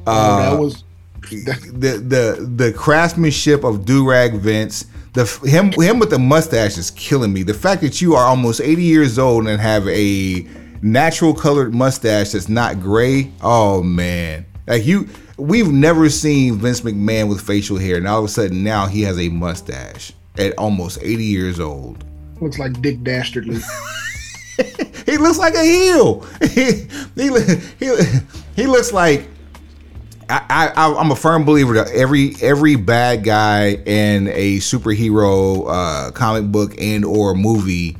Uh, 0.07 0.51
that 0.51 0.59
was 0.59 0.83
the 1.29 2.03
the 2.05 2.65
the 2.65 2.73
craftsmanship 2.73 3.63
of 3.63 3.85
Durag 3.85 4.39
Vince. 4.39 4.85
The 5.13 5.25
him 5.45 5.71
him 5.71 5.99
with 5.99 6.09
the 6.09 6.19
mustache 6.19 6.77
is 6.77 6.91
killing 6.91 7.33
me. 7.33 7.43
The 7.43 7.53
fact 7.53 7.81
that 7.81 8.01
you 8.01 8.15
are 8.15 8.25
almost 8.25 8.61
80 8.61 8.83
years 8.83 9.17
old 9.17 9.47
and 9.47 9.59
have 9.59 9.87
a 9.87 10.45
natural 10.81 11.33
colored 11.33 11.73
mustache 11.73 12.31
that's 12.31 12.49
not 12.49 12.79
gray. 12.79 13.31
Oh 13.41 13.81
man, 13.81 14.45
like 14.67 14.85
you. 14.85 15.09
We've 15.37 15.71
never 15.71 16.09
seen 16.09 16.55
Vince 16.55 16.81
McMahon 16.81 17.27
with 17.27 17.41
facial 17.41 17.77
hair, 17.77 17.97
and 17.97 18.07
all 18.07 18.19
of 18.19 18.25
a 18.25 18.29
sudden 18.29 18.63
now 18.63 18.87
he 18.87 19.01
has 19.01 19.19
a 19.19 19.29
mustache 19.29 20.13
at 20.37 20.57
almost 20.57 20.99
80 21.01 21.23
years 21.23 21.59
old. 21.59 22.03
looks 22.41 22.59
like 22.59 22.81
Dick 22.81 23.03
Dastardly. 23.03 23.59
He 25.05 25.17
looks 25.17 25.37
like 25.37 25.53
a 25.53 25.63
heel. 25.63 26.25
He 26.49 26.87
he 27.15 27.29
he, 27.79 27.95
he 28.55 28.65
looks 28.67 28.91
like 28.91 29.27
I, 30.29 30.71
I 30.75 30.95
I'm 30.95 31.11
a 31.11 31.15
firm 31.15 31.45
believer 31.45 31.75
that 31.75 31.89
every 31.91 32.35
every 32.41 32.75
bad 32.75 33.23
guy 33.23 33.73
in 33.85 34.27
a 34.29 34.57
superhero 34.57 35.65
uh, 35.67 36.11
comic 36.11 36.51
book 36.51 36.73
and 36.79 37.05
or 37.05 37.35
movie 37.35 37.97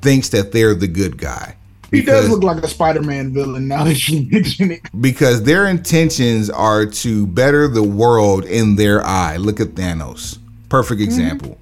thinks 0.00 0.28
that 0.30 0.52
they're 0.52 0.74
the 0.74 0.86
good 0.86 1.18
guy. 1.18 1.56
He 1.94 2.02
does 2.02 2.28
look 2.28 2.42
like 2.42 2.62
a 2.62 2.68
Spider-Man 2.68 3.32
villain 3.32 3.68
now 3.68 3.84
that 3.84 4.08
you 4.08 4.28
mention 4.30 4.72
it. 4.72 4.80
because 5.00 5.42
their 5.42 5.66
intentions 5.66 6.50
are 6.50 6.86
to 6.86 7.26
better 7.26 7.68
the 7.68 7.82
world 7.82 8.44
in 8.44 8.76
their 8.76 9.04
eye. 9.04 9.36
Look 9.36 9.60
at 9.60 9.68
Thanos. 9.68 10.38
Perfect 10.68 11.00
mm-hmm. 11.00 11.10
example. 11.10 11.58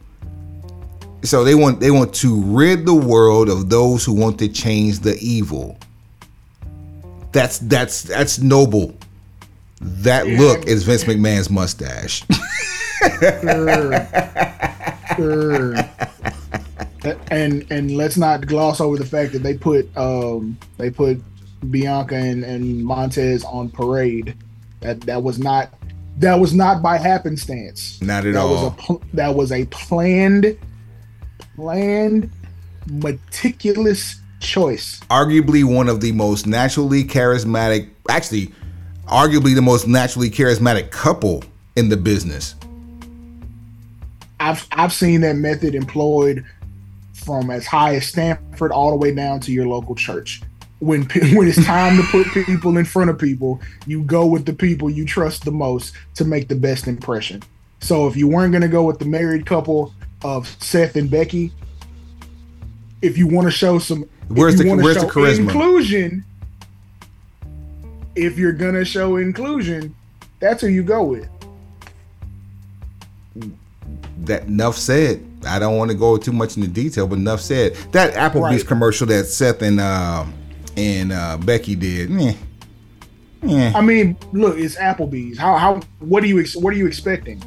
So 1.23 1.45
they 1.45 1.55
want 1.55 1.79
they 1.79 1.91
want 1.91 2.15
to 2.17 2.43
rid 2.43 2.85
the 2.85 2.95
world 2.95 3.49
of 3.49 3.71
those 3.71 4.05
who 4.05 4.13
want 4.13 4.39
to 4.41 4.49
change 4.49 5.01
the 5.01 5.17
evil. 5.21 5.79
That's 7.31 7.59
that's 7.59 8.03
that's 8.03 8.39
noble. 8.41 8.97
That 9.81 10.27
look 10.27 10.67
is 10.67 10.85
Vince 10.85 11.05
McMahon's 11.05 11.51
mustache. 11.51 12.25
Sure. 13.21 14.09
Sure. 15.17 15.75
And 17.31 17.67
and 17.71 17.97
let's 17.97 18.17
not 18.17 18.47
gloss 18.47 18.81
over 18.81 18.97
the 18.97 19.05
fact 19.05 19.33
that 19.33 19.43
they 19.43 19.57
put 19.57 19.95
um 19.97 20.57
they 20.79 20.91
put 20.91 21.21
Bianca 21.71 22.15
and, 22.15 22.45
and 22.45 22.85
Montez 22.85 23.45
on 23.45 23.71
parade. 23.71 24.37
That 24.81 25.01
that 25.03 25.23
was 25.23 25.39
not 25.39 25.75
that 26.19 26.37
was 26.37 26.55
not 26.55 26.83
by 26.83 26.99
happenstance. 26.99 28.01
Not 28.01 28.27
at 28.27 28.35
that 28.35 28.45
was 28.45 28.61
all. 28.61 28.67
a 28.69 28.71
pl- 28.71 29.03
that 29.15 29.35
was 29.35 29.53
a 29.53 29.65
planned 29.67 30.57
planned 31.57 32.31
meticulous 32.87 34.21
choice. 34.41 35.01
Arguably 35.11 35.65
one 35.65 35.89
of 35.89 36.01
the 36.01 36.13
most 36.13 36.47
naturally 36.47 37.05
charismatic, 37.05 37.89
actually, 38.09 38.53
arguably 39.07 39.55
the 39.55 39.63
most 39.63 39.87
naturally 39.87 40.31
charismatic 40.31 40.91
couple 40.91 41.45
in 41.77 41.89
the 41.89 41.97
business. 41.97 42.55
I've 44.41 44.67
I've 44.73 44.93
seen 44.93 45.21
that 45.21 45.37
method 45.37 45.75
employed 45.75 46.45
from 47.25 47.51
as 47.51 47.67
high 47.67 47.95
as 47.97 48.07
Stamford 48.07 48.73
all 48.73 48.91
the 48.91 48.97
way 48.97 49.15
down 49.15 49.41
to 49.41 49.53
your 49.53 49.67
local 49.67 49.95
church. 49.95 50.43
When 50.81 51.03
when 51.35 51.49
it's 51.49 51.65
time 51.65 51.97
to 51.97 52.03
put 52.05 52.27
people 52.47 52.77
in 52.77 52.85
front 52.85 53.11
of 53.11 53.19
people, 53.19 53.61
you 53.87 54.03
go 54.03 54.27
with 54.27 54.45
the 54.47 54.53
people 54.53 54.91
you 54.91 55.05
trust 55.05 55.45
the 55.45 55.53
most 55.53 55.93
to 56.15 56.25
make 56.25 56.49
the 56.49 56.57
best 56.57 56.87
impression. 56.89 57.43
So 57.81 58.07
if 58.07 58.17
you 58.17 58.29
weren't 58.29 58.53
going 58.53 58.63
to 58.63 58.69
go 58.69 58.85
with 58.85 58.99
the 58.99 59.05
married 59.05 59.45
couple 59.47 59.93
of 60.25 60.47
Seth 60.63 60.95
and 60.97 61.11
Becky, 61.11 61.53
if 63.01 63.19
you 63.19 63.27
want 63.27 63.47
to 63.47 63.51
show 63.51 63.79
some, 63.79 64.09
Where's 64.29 64.57
the- 64.57 64.69
where's 64.75 64.97
the 64.97 65.07
charisma? 65.07 65.41
Inclusion. 65.41 66.25
If 68.15 68.39
you're 68.39 68.53
gonna 68.53 68.85
show 68.85 69.17
inclusion, 69.17 69.95
that's 70.39 70.61
who 70.61 70.69
you 70.69 70.83
go 70.83 71.03
with. 71.03 71.29
that 74.25 74.45
enough 74.45 74.77
said. 74.77 75.25
I 75.47 75.59
don't 75.59 75.77
want 75.77 75.91
to 75.91 75.97
go 75.97 76.17
too 76.17 76.33
much 76.33 76.57
into 76.57 76.69
detail, 76.69 77.07
but 77.07 77.19
enough 77.19 77.41
said. 77.41 77.75
That 77.93 78.15
Applebee's 78.15 78.43
Right. 78.63 78.67
commercial 78.67 79.07
that 79.09 79.25
Seth 79.27 79.63
and 79.63 79.81
uh, 79.81 80.25
and 80.77 81.13
uh, 81.13 81.37
Becky 81.39 81.75
did. 81.75 82.11
Meh. 82.11 82.35
Yeah. 83.43 83.73
I 83.75 83.81
mean, 83.81 84.17
look, 84.33 84.57
it's 84.57 84.77
Applebee's. 84.77 85.37
How 85.39 85.57
how 85.57 85.81
what 85.99 86.23
are 86.23 86.27
you 86.29 86.41
ex- 86.41 86.55
what 86.57 86.73
are 86.73 86.77
you 86.77 86.87
expecting? 86.87 87.43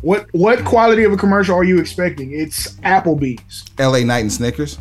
What 0.00 0.26
what 0.32 0.64
quality 0.64 1.04
of 1.04 1.12
a 1.12 1.16
commercial 1.16 1.56
are 1.56 1.64
you 1.64 1.78
expecting? 1.78 2.32
It's 2.32 2.74
Applebee's. 2.80 3.66
L.A. 3.78 4.04
Knight 4.04 4.20
and 4.20 4.32
Snickers. 4.32 4.78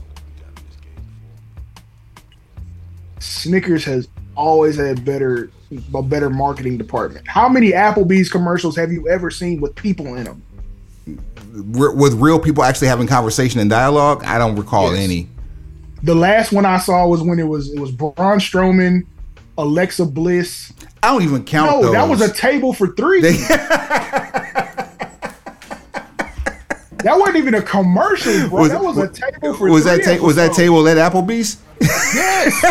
Snickers 3.20 3.84
has 3.86 4.08
always 4.36 4.78
had 4.78 5.04
better 5.04 5.50
a 5.94 6.02
better 6.02 6.30
marketing 6.30 6.78
department. 6.78 7.28
How 7.28 7.50
many 7.50 7.72
Applebee's 7.72 8.30
commercials 8.30 8.76
have 8.78 8.92
you 8.92 9.10
ever 9.10 9.30
seen 9.30 9.60
with 9.60 9.76
people 9.76 10.16
in 10.16 10.24
them? 10.24 10.42
Re- 11.66 11.94
with 11.96 12.14
real 12.14 12.40
people 12.40 12.64
actually 12.64 12.88
having 12.88 13.08
conversation 13.08 13.60
and 13.60 13.70
dialogue. 13.70 14.24
I 14.24 14.38
don't 14.38 14.56
recall 14.56 14.94
Yes. 14.94 15.04
any. 15.04 15.28
The 16.04 16.14
last 16.14 16.52
one 16.52 16.66
I 16.66 16.78
saw 16.78 17.08
was 17.08 17.22
when 17.24 17.40
it 17.40 17.48
was 17.48 17.72
it 17.74 17.80
was 17.80 17.92
Braun 17.92 18.14
Strowman, 18.40 19.04
Alexa 19.58 20.06
Bliss. 20.06 20.72
I 21.02 21.12
don't 21.12 21.24
even 21.24 21.44
count 21.44 21.72
No, 21.72 21.82
those. 21.84 21.94
that 21.94 22.08
was 22.08 22.22
a 22.22 22.32
table 22.32 22.74
for 22.74 22.90
three. 22.90 23.22
They- 23.22 23.32
that 27.04 27.18
wasn't 27.18 27.38
even 27.38 27.56
a 27.56 27.62
commercial, 27.62 28.50
bro. 28.50 28.62
Was- 28.62 28.72
that 28.72 28.84
was 28.84 28.98
a 28.98 29.08
table 29.08 29.54
for 29.56 29.70
was 29.70 29.84
three. 29.84 29.98
that 30.04 30.18
ta- 30.20 30.24
was 30.26 30.36
that 30.36 30.54
table 30.54 30.88
at 30.88 30.98
Applebee's? 30.98 31.58
Yes. 31.80 32.62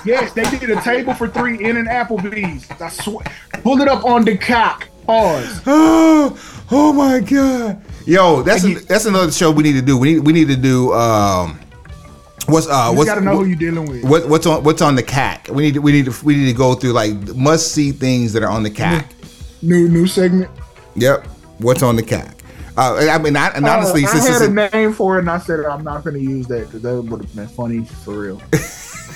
yes, 0.04 0.32
they 0.32 0.42
did 0.58 0.70
a 0.70 0.80
table 0.82 1.14
for 1.14 1.28
three 1.28 1.62
in 1.64 1.76
an 1.76 1.86
Applebee's. 1.86 2.68
I 2.80 2.88
swear. 2.88 3.24
Pull 3.62 3.80
it 3.80 3.88
up 3.88 4.04
on 4.04 4.24
the 4.24 4.36
cock. 4.36 4.88
Pause. 5.06 5.62
Oh, 6.70 6.92
my 6.92 7.20
god. 7.20 7.80
Yo, 8.06 8.42
that's 8.42 8.64
you- 8.64 8.80
that's 8.80 9.06
another 9.06 9.30
show 9.32 9.50
we 9.50 9.62
need 9.62 9.74
to 9.74 9.82
do. 9.82 9.96
We 9.98 10.14
need 10.14 10.20
we 10.20 10.32
need 10.32 10.48
to 10.48 10.56
do 10.56 10.92
um 10.94 11.58
what's 12.46 12.66
uh 12.66 12.88
You 12.90 12.98
what's 12.98 13.08
got 13.10 13.16
to 13.16 13.20
know 13.20 13.36
what, 13.36 13.42
who 13.42 13.46
you're 13.50 13.58
dealing 13.58 13.86
with. 13.88 14.04
what- 14.04 14.28
what's 14.28 14.46
on 14.46 14.62
what's 14.64 14.80
on 14.82 14.94
the 14.94 15.02
CAC. 15.02 15.50
We 15.50 15.62
need 15.62 15.74
to, 15.74 15.80
we 15.80 15.92
need 15.92 16.06
to 16.06 16.24
we 16.24 16.34
need 16.36 16.46
to 16.46 16.56
go 16.56 16.74
through 16.74 16.92
like 16.92 17.12
must 17.36 17.72
see 17.72 17.92
things 17.92 18.32
that 18.32 18.42
are 18.42 18.50
on 18.50 18.62
the 18.62 18.70
CAC. 18.70 19.04
New 19.62 19.88
new 19.88 20.06
segment. 20.06 20.50
Yep. 20.96 21.26
What's 21.58 21.82
on 21.82 21.96
the 21.96 22.02
CAC? 22.02 22.32
Uh, 22.76 23.08
I 23.10 23.18
mean, 23.18 23.36
I, 23.36 23.48
and 23.48 23.66
Uh, 23.66 23.70
honestly, 23.72 24.04
I 24.04 24.08
since 24.08 24.28
had 24.28 24.42
a 24.42 24.66
a, 24.66 24.70
name 24.70 24.92
for 24.94 25.16
it, 25.16 25.20
and 25.20 25.30
I 25.30 25.38
said 25.38 25.60
I'm 25.66 25.84
not 25.84 26.02
going 26.04 26.14
to 26.14 26.22
use 26.22 26.46
that 26.46 26.66
because 26.66 26.80
that 26.82 27.02
would 27.02 27.20
have 27.20 27.36
been 27.36 27.48
funny 27.48 27.84
for 27.84 28.18
real. 28.18 28.36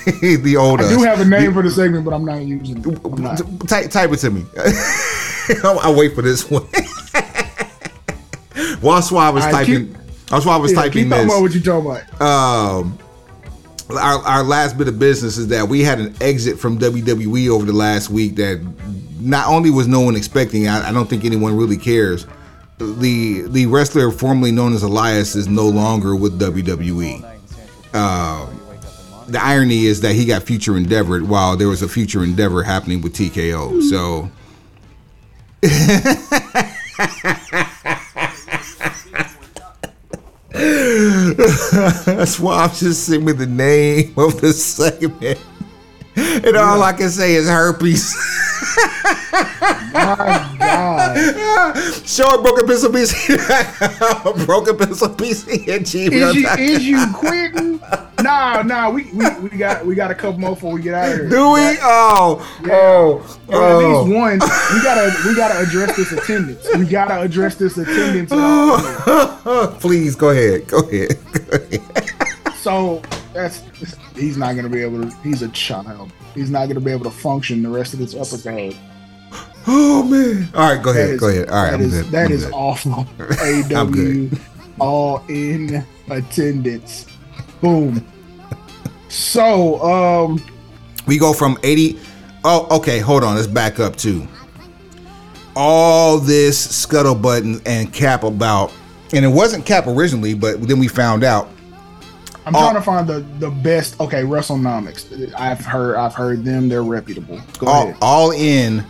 the 0.05 0.55
old 0.59 0.81
I 0.81 0.89
do 0.89 1.01
have 1.01 1.19
a 1.19 1.25
name 1.25 1.53
for 1.53 1.63
the 1.63 1.71
segment, 1.71 2.05
but 2.05 2.13
I'm 2.13 2.25
not 2.25 2.41
using 2.43 2.77
it. 2.77 2.99
I'm 3.03 3.21
not. 3.23 3.41
Type, 3.67 3.89
type 3.89 4.11
it 4.11 4.17
to 4.17 4.29
me. 4.29 4.45
I'll, 5.63 5.79
I'll 5.79 5.95
wait 5.95 6.13
for 6.13 6.21
this 6.21 6.49
one. 6.49 6.67
While 8.85 9.27
I 9.27 9.29
was 9.29 9.43
right, 9.45 9.51
typing, 9.51 9.93
why 10.45 10.53
I 10.53 10.57
was 10.57 10.71
Yeah, 10.71 10.77
typing 10.81 11.03
keep 11.03 11.09
this. 11.09 11.25
about 11.25 11.41
what 11.41 11.53
you 11.53 11.61
talking 11.61 11.91
about. 11.91 12.21
um 12.21 12.97
our, 13.89 14.19
our 14.23 14.43
last 14.43 14.77
bit 14.77 14.87
of 14.87 14.97
business 14.97 15.37
is 15.37 15.47
that 15.49 15.67
we 15.67 15.81
had 15.83 15.99
an 15.99 16.15
exit 16.19 16.57
from 16.59 16.79
WWE 16.79 17.49
over 17.49 17.65
the 17.65 17.73
last 17.73 18.09
week 18.09 18.35
that 18.37 18.59
not 19.19 19.47
only 19.47 19.69
was 19.69 19.87
no 19.87 20.01
one 20.01 20.15
expecting, 20.15 20.67
I, 20.67 20.89
I 20.89 20.91
don't 20.91 21.07
think 21.09 21.23
anyone 21.23 21.55
really 21.55 21.77
cares. 21.77 22.25
The 22.79 23.43
the 23.47 23.67
wrestler 23.67 24.11
formerly 24.11 24.51
known 24.51 24.73
as 24.73 24.81
Elias 24.83 25.35
is 25.35 25.47
no 25.47 25.67
longer 25.69 26.15
with 26.15 26.39
WWE. 26.39 27.23
Um, 27.93 28.59
the 29.27 29.41
irony 29.41 29.85
is 29.85 30.01
that 30.01 30.13
he 30.13 30.25
got 30.25 30.43
future 30.43 30.75
endeavored 30.77 31.27
while 31.29 31.55
there 31.55 31.67
was 31.69 31.81
a 31.81 31.87
future 31.87 32.23
endeavor 32.23 32.63
happening 32.63 33.01
with 33.01 33.13
TKO. 33.13 33.81
So 33.89 34.29
That's 42.05 42.39
why 42.39 42.63
I'm 42.63 42.69
just 42.69 43.05
sitting 43.05 43.25
with 43.25 43.37
the 43.37 43.45
name 43.45 44.13
of 44.17 44.41
the 44.41 44.51
segment. 44.51 45.39
And 46.15 46.57
all 46.57 46.81
I 46.81 46.93
can 46.93 47.09
say 47.09 47.35
is 47.35 47.47
herpes. 47.47 48.15
My 49.95 50.55
God. 50.59 51.77
Short 52.05 52.41
broken 52.43 52.67
pencil 52.67 52.91
piece. 52.91 53.27
broken 54.45 54.77
pencil 54.77 55.09
piece 55.09 55.47
at 55.47 55.81
Is 55.95 55.95
you, 55.95 56.47
is 56.57 56.85
you 56.85 57.05
quitting? 57.13 57.79
Nah, 58.21 58.61
nah. 58.63 58.89
We, 58.89 59.05
we 59.11 59.25
we 59.39 59.49
got 59.57 59.85
we 59.85 59.95
got 59.95 60.11
a 60.11 60.15
couple 60.15 60.39
more 60.39 60.51
before 60.51 60.73
we 60.73 60.81
get 60.81 60.93
out 60.93 61.11
of 61.11 61.17
here. 61.17 61.29
Do 61.29 61.51
we? 61.51 61.77
Oh, 61.81 62.59
oh, 62.65 63.39
Or 63.47 63.63
at 63.63 63.77
least 63.77 63.89
oh. 63.89 64.13
one. 64.13 64.33
We 64.33 64.83
gotta 64.83 65.15
we 65.25 65.35
gotta 65.35 65.59
address 65.59 65.95
this 65.95 66.11
attendance. 66.11 66.67
We 66.75 66.85
gotta 66.85 67.21
address 67.21 67.55
this 67.55 67.77
attendance. 67.77 68.31
in 68.31 68.37
our 68.37 69.37
community. 69.39 69.79
Please 69.79 70.15
go 70.15 70.29
ahead. 70.29 70.67
Go 70.67 70.79
ahead. 70.79 71.17
Go 71.33 71.57
ahead. 71.57 72.55
So 72.57 73.01
that's 73.33 73.63
he's 74.15 74.37
not 74.37 74.55
gonna 74.55 74.69
be 74.69 74.81
able 74.81 75.09
to. 75.09 75.15
He's 75.23 75.41
a 75.41 75.49
child. 75.49 76.11
He's 76.33 76.49
not 76.49 76.67
gonna 76.67 76.81
be 76.81 76.91
able 76.91 77.05
to 77.05 77.11
function 77.11 77.61
the 77.61 77.69
rest 77.69 77.93
of 77.93 77.99
this 77.99 78.13
episode. 78.15 78.75
Oh 79.67 80.03
man. 80.03 80.49
All 80.53 80.73
right, 80.73 80.81
go 80.83 80.91
ahead. 80.91 81.11
is- 81.11 81.19
go 81.19 81.27
ahead. 81.29 81.49
All 81.49 81.63
right, 81.63 81.71
that 81.71 81.75
I'm 81.75 81.81
is- 81.81 81.91
good. 82.03 82.11
that 82.11 82.25
I'm 82.27 82.31
is 82.31 82.45
good. 82.45 82.53
awful. 82.53 83.07
AW 84.39 84.39
all 84.79 85.23
in 85.29 85.83
attendance. 86.09 87.05
Boom. 87.61 88.05
So 89.09 89.81
um 89.81 90.41
We 91.07 91.17
go 91.17 91.33
from 91.33 91.57
80. 91.63 91.97
Oh, 92.43 92.67
okay. 92.79 92.99
Hold 92.99 93.23
on. 93.23 93.35
Let's 93.35 93.47
back 93.47 93.79
up 93.79 93.95
too. 93.95 94.27
All 95.55 96.17
this 96.19 96.67
scuttlebutt 96.85 97.41
and, 97.43 97.61
and 97.65 97.93
cap 97.93 98.23
about, 98.23 98.73
and 99.13 99.23
it 99.23 99.29
wasn't 99.29 99.65
cap 99.65 99.87
originally, 99.87 100.33
but 100.33 100.61
then 100.67 100.77
we 100.79 100.87
found 100.89 101.23
out. 101.23 101.49
I'm 102.45 102.53
Oh. 102.55 102.59
trying 102.59 102.73
to 102.75 102.81
find 102.81 103.07
the 103.07 103.25
the 103.39 103.49
best. 103.49 103.99
Okay, 104.01 104.21
WrestleNomics. 104.23 105.33
I've 105.39 105.65
heard 105.65 105.95
I've 105.95 106.13
heard 106.13 106.43
them. 106.43 106.67
They're 106.69 106.83
reputable. 106.83 107.39
Go 107.57 107.67
All, 107.67 107.83
ahead. 107.83 107.97
all 108.01 108.31
in 108.31 108.85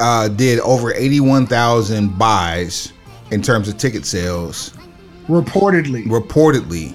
uh, 0.00 0.28
did 0.28 0.60
over 0.60 0.92
81,000 0.94 2.18
buys 2.18 2.92
in 3.30 3.42
terms 3.42 3.68
of 3.68 3.76
ticket 3.78 4.04
sales, 4.06 4.72
Reportedly, 5.28 6.04
reportedly. 6.06 6.94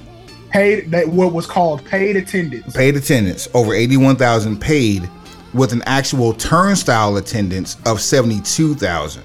paid 0.52 0.92
that 0.92 1.08
what 1.08 1.34
was 1.34 1.46
called 1.48 1.84
paid 1.86 2.16
attendance. 2.16 2.76
Paid 2.76 2.96
attendance 2.96 3.48
over 3.54 3.74
81,000 3.74 4.60
paid 4.62 5.10
with 5.54 5.74
an 5.74 5.82
actual 5.88 6.34
turnstile 6.34 7.18
attendance 7.18 7.76
of 7.86 8.00
72,000. 8.00 9.24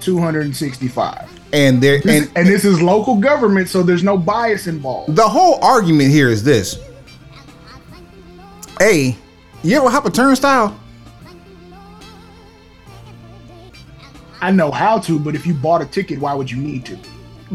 265. 0.00 1.28
And 1.52 1.82
there 1.82 2.00
This- 2.00 2.22
and 2.28 2.30
and 2.36 2.46
this 2.46 2.64
is 2.64 2.80
local 2.80 3.16
government, 3.16 3.68
so 3.68 3.82
there's 3.82 4.04
no 4.04 4.16
bias 4.16 4.66
involved. 4.68 5.16
the 5.16 5.28
whole 5.28 5.58
argument 5.62 6.10
here 6.10 6.28
is 6.28 6.44
this. 6.44 6.78
A, 8.80 9.16
you 9.64 9.76
ever 9.76 9.90
hop 9.90 10.06
a 10.06 10.10
turnstile? 10.10 10.78
I 14.40 14.50
know 14.50 14.70
how 14.70 14.98
to, 15.00 15.18
but 15.18 15.34
if 15.34 15.46
you 15.46 15.54
bought 15.54 15.82
a 15.82 15.86
ticket, 15.86 16.18
why 16.18 16.34
would 16.34 16.50
you 16.50 16.58
need 16.58 16.84
to? 16.86 16.98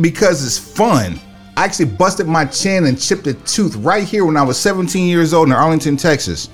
Because 0.01 0.45
it's 0.45 0.57
fun. 0.57 1.19
I 1.55 1.65
actually 1.65 1.85
busted 1.85 2.27
my 2.27 2.45
chin 2.45 2.85
and 2.85 2.99
chipped 2.99 3.27
a 3.27 3.33
tooth 3.33 3.75
right 3.77 4.03
here 4.03 4.25
when 4.25 4.37
I 4.37 4.41
was 4.41 4.59
17 4.59 5.07
years 5.07 5.33
old 5.33 5.47
in 5.47 5.53
Arlington, 5.53 5.97
Texas. 5.97 6.49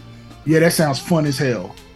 Yeah, 0.46 0.60
that 0.60 0.74
sounds 0.74 1.00
fun 1.00 1.26
as 1.26 1.38
hell. 1.38 1.76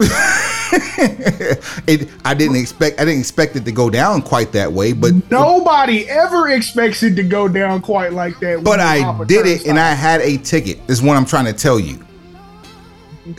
it 1.86 2.08
I 2.24 2.34
didn't 2.34 2.56
expect 2.56 3.00
I 3.00 3.04
didn't 3.04 3.20
expect 3.20 3.56
it 3.56 3.64
to 3.64 3.72
go 3.72 3.90
down 3.90 4.22
quite 4.22 4.52
that 4.52 4.72
way, 4.72 4.92
but 4.92 5.12
Nobody 5.30 6.08
ever 6.08 6.50
expects 6.50 7.02
it 7.02 7.14
to 7.16 7.22
go 7.22 7.48
down 7.48 7.80
quite 7.80 8.12
like 8.12 8.38
that. 8.40 8.64
but 8.64 8.80
I 8.80 9.24
did 9.24 9.46
it 9.46 9.66
and 9.66 9.78
I 9.78 9.92
had 9.92 10.20
a 10.20 10.38
ticket. 10.38 10.78
Is 10.88 11.02
what 11.02 11.16
I'm 11.16 11.24
trying 11.26 11.46
to 11.46 11.52
tell 11.52 11.78
you. 11.78 12.03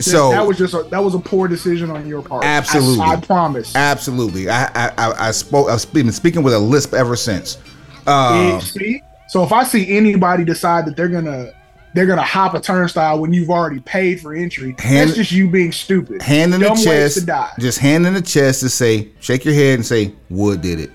So 0.00 0.30
that 0.30 0.46
was 0.46 0.58
just 0.58 0.74
a, 0.74 0.82
that 0.90 0.98
was 1.02 1.14
a 1.14 1.18
poor 1.18 1.48
decision 1.48 1.90
on 1.90 2.06
your 2.08 2.22
part. 2.22 2.44
Absolutely. 2.44 3.04
I, 3.04 3.16
promise. 3.16 3.74
absolutely. 3.76 4.48
I 4.48 4.64
I 4.74 4.92
I, 4.98 5.28
I 5.28 5.30
spoke 5.30 5.68
I've 5.68 5.92
been 5.92 6.10
speaking 6.12 6.42
with 6.42 6.54
a 6.54 6.58
lisp 6.58 6.92
ever 6.94 7.14
since. 7.16 7.58
Uh, 8.06 8.58
see? 8.60 9.02
So 9.28 9.42
if 9.42 9.52
I 9.52 9.64
see 9.64 9.96
anybody 9.96 10.44
decide 10.44 10.86
that 10.86 10.96
they're 10.96 11.08
gonna 11.08 11.52
they're 11.94 12.06
gonna 12.06 12.22
hop 12.22 12.54
a 12.54 12.60
turnstile 12.60 13.18
when 13.20 13.32
you've 13.32 13.50
already 13.50 13.80
paid 13.80 14.20
for 14.20 14.34
entry, 14.34 14.74
Hand- 14.78 15.08
that's 15.08 15.16
just 15.16 15.32
you 15.32 15.48
being 15.48 15.72
stupid. 15.72 16.20
hand 16.22 16.52
in 16.54 16.60
the 16.60 16.66
Dumb 16.66 16.76
ways 16.76 16.84
chest. 16.84 17.18
to 17.20 17.26
die. 17.26 17.52
Just 17.58 17.78
hand 17.78 18.06
in 18.06 18.14
the 18.14 18.22
chest 18.22 18.60
to 18.60 18.68
say, 18.68 19.08
shake 19.20 19.44
your 19.44 19.54
head 19.54 19.76
and 19.76 19.86
say, 19.86 20.12
Wood 20.30 20.60
did 20.62 20.78
it. 20.80 20.90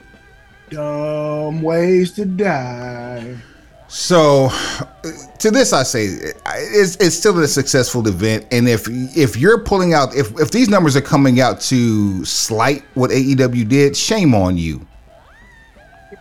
Dumb 0.69 1.61
ways 1.61 2.11
to 2.13 2.25
die. 2.25 3.35
So, 3.93 4.49
to 5.39 5.51
this, 5.51 5.73
I 5.73 5.83
say 5.83 6.05
it's, 6.05 6.95
it's 6.95 7.13
still 7.13 7.37
a 7.39 7.47
successful 7.47 8.07
event, 8.07 8.47
and 8.49 8.69
if 8.69 8.87
if 8.87 9.35
you're 9.35 9.59
pulling 9.65 9.93
out, 9.93 10.15
if 10.15 10.31
if 10.39 10.49
these 10.49 10.69
numbers 10.69 10.95
are 10.95 11.01
coming 11.01 11.41
out 11.41 11.59
to 11.61 12.23
slight 12.23 12.85
what 12.93 13.11
AEW 13.11 13.67
did, 13.67 13.97
shame 13.97 14.33
on 14.33 14.57
you. 14.57 14.87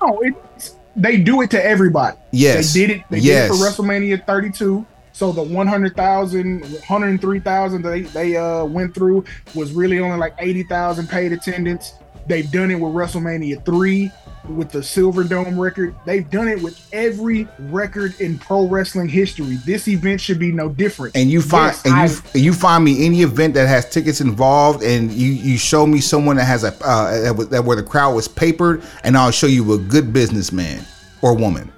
No, 0.03 0.21
it's 0.21 0.75
they 0.97 1.19
do 1.19 1.43
it 1.43 1.51
to 1.53 1.65
everybody. 1.65 2.17
Yes. 2.33 2.75
They 2.75 2.87
did 2.87 2.97
it. 2.99 3.05
They 3.09 3.19
Yes. 3.19 3.49
did 3.49 3.55
it 3.55 3.59
for 3.75 3.83
WrestleMania 3.83 4.27
32. 4.27 4.85
So 5.13 5.31
the 5.31 5.43
100,000, 5.43 6.63
103,000 6.63 7.83
they 7.83 8.01
they 8.01 8.37
uh 8.37 8.65
went 8.65 8.97
through 8.97 9.25
was 9.55 9.73
really 9.73 10.01
only 10.01 10.17
like 10.19 10.35
80,000 10.41 11.09
paid 11.09 11.31
attendance. 11.33 11.93
They've 12.31 12.49
done 12.49 12.71
it 12.71 12.77
with 12.77 12.93
WrestleMania 12.95 13.65
3 13.65 14.09
with 14.51 14.71
the 14.71 14.79
Silverdome 14.79 15.59
record. 15.59 15.97
They've 16.07 16.31
done 16.31 16.47
it 16.47 16.63
with 16.63 16.81
every 16.93 17.49
record 17.59 18.19
in 18.21 18.39
pro 18.39 18.69
wrestling 18.69 19.09
history. 19.09 19.57
This 19.67 19.89
event 19.89 20.21
should 20.21 20.39
be 20.39 20.53
no 20.53 20.69
different. 20.69 21.17
and 21.17 21.29
you 21.29 21.43
find 21.43 21.73
Yes, 21.73 21.85
and 21.85 21.95
you, 21.97 22.01
I- 22.35 22.39
you 22.45 22.53
find 22.53 22.85
me 22.85 23.05
any 23.05 23.23
event 23.23 23.55
that 23.55 23.67
has 23.67 23.91
tickets 23.91 24.21
involved, 24.21 24.85
and 24.85 25.11
you 25.11 25.27
you 25.33 25.59
show 25.59 25.85
me 25.89 26.01
someone 26.01 26.37
that 26.37 26.45
has 26.45 26.63
a 26.63 26.73
uh, 26.85 27.21
that, 27.21 27.37
was- 27.37 27.49
that 27.49 27.65
where 27.65 27.75
the 27.77 27.83
crowd 27.83 28.15
was 28.15 28.29
papered, 28.29 28.85
and 29.03 29.17
I'll 29.19 29.33
show 29.33 29.49
you 29.49 29.73
a 29.73 29.79
good 29.79 30.13
businessman 30.13 30.85
or 31.23 31.35
woman. 31.35 31.73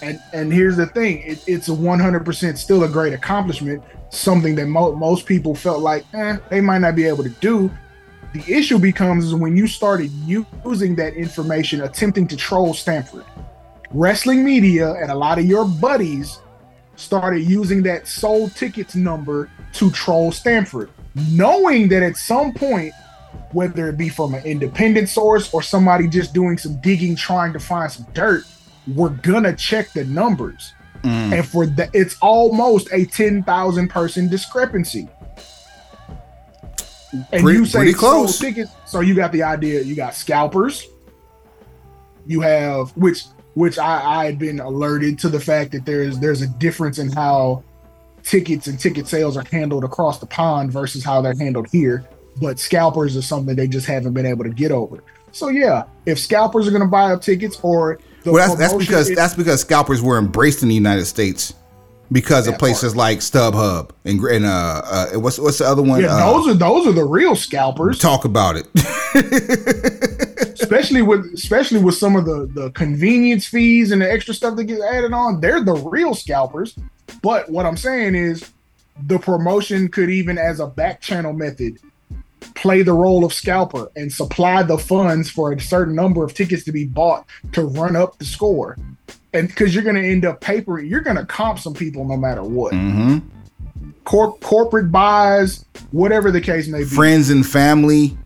and 0.00 0.18
and 0.32 0.50
here's 0.50 0.78
the 0.78 0.86
thing 0.86 1.18
it, 1.26 1.44
it's 1.46 1.68
a 1.68 1.72
100% 1.72 2.56
still 2.58 2.84
a 2.84 2.88
great 2.88 3.12
accomplishment 3.12 3.82
something 4.10 4.54
that 4.54 4.66
mo- 4.66 4.94
most 4.96 5.26
people 5.26 5.54
felt 5.54 5.80
like 5.80 6.04
eh, 6.14 6.36
they 6.50 6.60
might 6.60 6.78
not 6.78 6.94
be 6.96 7.04
able 7.04 7.22
to 7.22 7.30
do 7.40 7.70
the 8.38 8.52
issue 8.52 8.78
becomes 8.78 9.26
is 9.26 9.34
when 9.34 9.56
you 9.56 9.66
started 9.66 10.10
using 10.26 10.94
that 10.96 11.14
information 11.14 11.82
attempting 11.82 12.26
to 12.28 12.36
troll 12.36 12.74
Stamford. 12.74 13.24
Wrestling 13.90 14.44
media 14.44 14.92
and 14.94 15.10
a 15.10 15.14
lot 15.14 15.38
of 15.38 15.46
your 15.46 15.64
buddies 15.64 16.40
started 16.96 17.40
using 17.40 17.82
that 17.84 18.06
sold 18.06 18.54
tickets 18.54 18.94
number 18.94 19.50
to 19.74 19.90
troll 19.90 20.32
Stamford 20.32 20.90
knowing 21.30 21.88
that 21.88 22.02
at 22.02 22.16
some 22.16 22.52
point 22.52 22.92
whether 23.52 23.88
it 23.88 23.96
be 23.96 24.08
from 24.08 24.34
an 24.34 24.44
independent 24.44 25.08
source 25.08 25.52
or 25.52 25.62
somebody 25.62 26.08
just 26.08 26.34
doing 26.34 26.58
some 26.58 26.80
digging 26.80 27.16
trying 27.16 27.52
to 27.52 27.58
find 27.58 27.90
some 27.90 28.06
dirt 28.12 28.44
we're 28.94 29.08
gonna 29.08 29.54
check 29.54 29.92
the 29.92 30.04
numbers. 30.04 30.72
Mm. 31.02 31.38
And 31.38 31.46
for 31.46 31.66
that 31.66 31.90
it's 31.92 32.16
almost 32.20 32.88
a 32.92 33.04
10,000 33.04 33.88
person 33.88 34.28
discrepancy 34.28 35.08
and 37.32 37.42
Pretty- 37.42 37.58
you 37.58 37.64
say 37.66 37.78
pretty 37.78 37.92
sold 37.92 38.00
close. 38.26 38.38
tickets 38.38 38.70
so 38.86 39.00
you 39.00 39.14
got 39.14 39.32
the 39.32 39.42
idea. 39.42 39.80
You 39.82 39.94
got 39.94 40.14
scalpers. 40.14 40.86
You 42.26 42.40
have 42.40 42.90
which 42.96 43.24
which 43.54 43.78
I, 43.78 44.20
I 44.20 44.24
had 44.26 44.38
been 44.38 44.60
alerted 44.60 45.18
to 45.20 45.28
the 45.28 45.40
fact 45.40 45.72
that 45.72 45.86
there's 45.86 46.18
there's 46.18 46.42
a 46.42 46.46
difference 46.48 46.98
in 46.98 47.10
how 47.10 47.62
tickets 48.22 48.66
and 48.66 48.78
ticket 48.78 49.06
sales 49.06 49.36
are 49.36 49.44
handled 49.52 49.84
across 49.84 50.18
the 50.18 50.26
pond 50.26 50.72
versus 50.72 51.04
how 51.04 51.20
they're 51.22 51.36
handled 51.38 51.68
here. 51.70 52.04
But 52.40 52.58
scalpers 52.58 53.16
are 53.16 53.22
something 53.22 53.54
they 53.56 53.68
just 53.68 53.86
haven't 53.86 54.12
been 54.12 54.26
able 54.26 54.44
to 54.44 54.50
get 54.50 54.70
over. 54.72 55.02
So 55.32 55.48
yeah 55.48 55.84
if 56.06 56.18
scalpers 56.18 56.66
are 56.66 56.70
going 56.70 56.82
to 56.82 56.88
buy 56.88 57.12
up 57.12 57.22
tickets 57.22 57.58
or 57.62 58.00
the 58.24 58.32
Well, 58.32 58.46
that's, 58.56 58.58
that's 58.72 58.74
because 58.74 59.10
is- 59.10 59.16
that's 59.16 59.34
because 59.34 59.60
scalpers 59.60 60.02
were 60.02 60.18
embraced 60.18 60.62
in 60.62 60.68
the 60.68 60.74
United 60.74 61.04
States 61.06 61.54
because 62.12 62.46
of 62.46 62.58
places 62.58 62.94
like 62.94 63.18
StubHub 63.18 63.90
and, 64.04 64.20
and 64.20 64.44
uh, 64.44 64.82
uh 64.84 65.06
what's 65.14 65.38
what's 65.38 65.58
the 65.58 65.66
other 65.66 65.82
one? 65.82 66.00
yeah 66.00 66.14
Uh, 66.14 66.32
those 66.32 66.48
are 66.48 66.54
those 66.54 66.86
are 66.86 66.92
the 66.92 67.04
real 67.04 67.34
scalpers 67.34 67.98
talk 67.98 68.24
about 68.24 68.56
it. 68.56 68.66
especially 70.60 71.02
with 71.02 71.24
especially 71.34 71.80
with 71.80 71.94
some 71.94 72.16
of 72.16 72.24
the 72.24 72.50
the 72.54 72.70
convenience 72.70 73.46
fees 73.46 73.90
and 73.90 74.02
the 74.02 74.10
extra 74.10 74.34
stuff 74.34 74.56
that 74.56 74.64
gets 74.64 74.82
added 74.82 75.12
on 75.12 75.40
they're 75.40 75.62
the 75.62 75.74
real 75.74 76.14
scalpers 76.14 76.74
but 77.22 77.48
what 77.50 77.66
i'm 77.66 77.76
saying 77.76 78.14
is 78.14 78.50
the 79.06 79.18
promotion 79.18 79.88
could 79.88 80.10
even 80.10 80.38
as 80.38 80.60
a 80.60 80.66
back 80.66 81.00
channel 81.00 81.32
method 81.32 81.78
play 82.54 82.82
the 82.82 82.92
role 82.92 83.24
of 83.24 83.32
scalper 83.32 83.90
and 83.96 84.12
supply 84.12 84.62
the 84.62 84.78
funds 84.78 85.30
for 85.30 85.52
a 85.52 85.60
certain 85.60 85.94
number 85.94 86.24
of 86.24 86.34
tickets 86.34 86.64
to 86.64 86.72
be 86.72 86.84
bought 86.84 87.26
to 87.52 87.62
run 87.62 87.96
up 87.96 88.18
the 88.18 88.24
score 88.24 88.76
and 89.32 89.48
because 89.48 89.74
you're 89.74 89.84
going 89.84 89.96
to 89.96 90.08
end 90.08 90.24
up 90.24 90.40
papering 90.40 90.86
you're 90.86 91.00
going 91.00 91.16
to 91.16 91.26
comp 91.26 91.58
some 91.58 91.74
people 91.74 92.04
no 92.04 92.16
matter 92.16 92.42
what 92.42 92.72
hmm 92.72 93.18
Cor- 94.04 94.36
corporate 94.38 94.92
buys 94.92 95.64
whatever 95.90 96.30
the 96.30 96.40
case 96.40 96.68
may 96.68 96.78
be 96.80 96.84
Friends 96.84 97.28
and 97.30 97.44
family. 97.44 98.16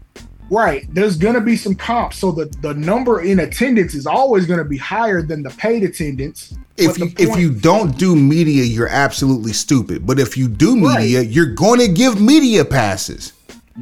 Right. 0.51 0.85
There's 0.93 1.17
gonna 1.17 1.41
be 1.41 1.57
some 1.57 1.75
comps. 1.77 2.19
So 2.19 2.33
the, 2.33 2.47
the 2.61 2.75
number 2.75 3.23
in 3.23 3.39
attendance 3.39 3.95
is 3.95 4.05
always 4.05 4.47
gonna 4.47 4.65
be 4.65 4.77
higher 4.77 5.23
than 5.23 5.43
the 5.45 5.51
paid 5.51 5.85
attendance. 5.85 6.55
If 6.77 6.99
you 6.99 7.13
if 7.19 7.39
you 7.39 7.53
don't 7.53 7.97
do 7.97 8.15
media, 8.17 8.65
you're 8.65 8.89
absolutely 8.89 9.53
stupid. 9.53 10.05
But 10.07 10.19
if 10.19 10.37
you 10.37 10.49
do 10.49 10.75
media, 10.77 11.21
Right. 11.21 11.29
you're 11.29 11.55
going 11.55 11.79
to 11.81 11.89
give 11.89 12.21
media 12.21 12.65
passes 12.65 13.33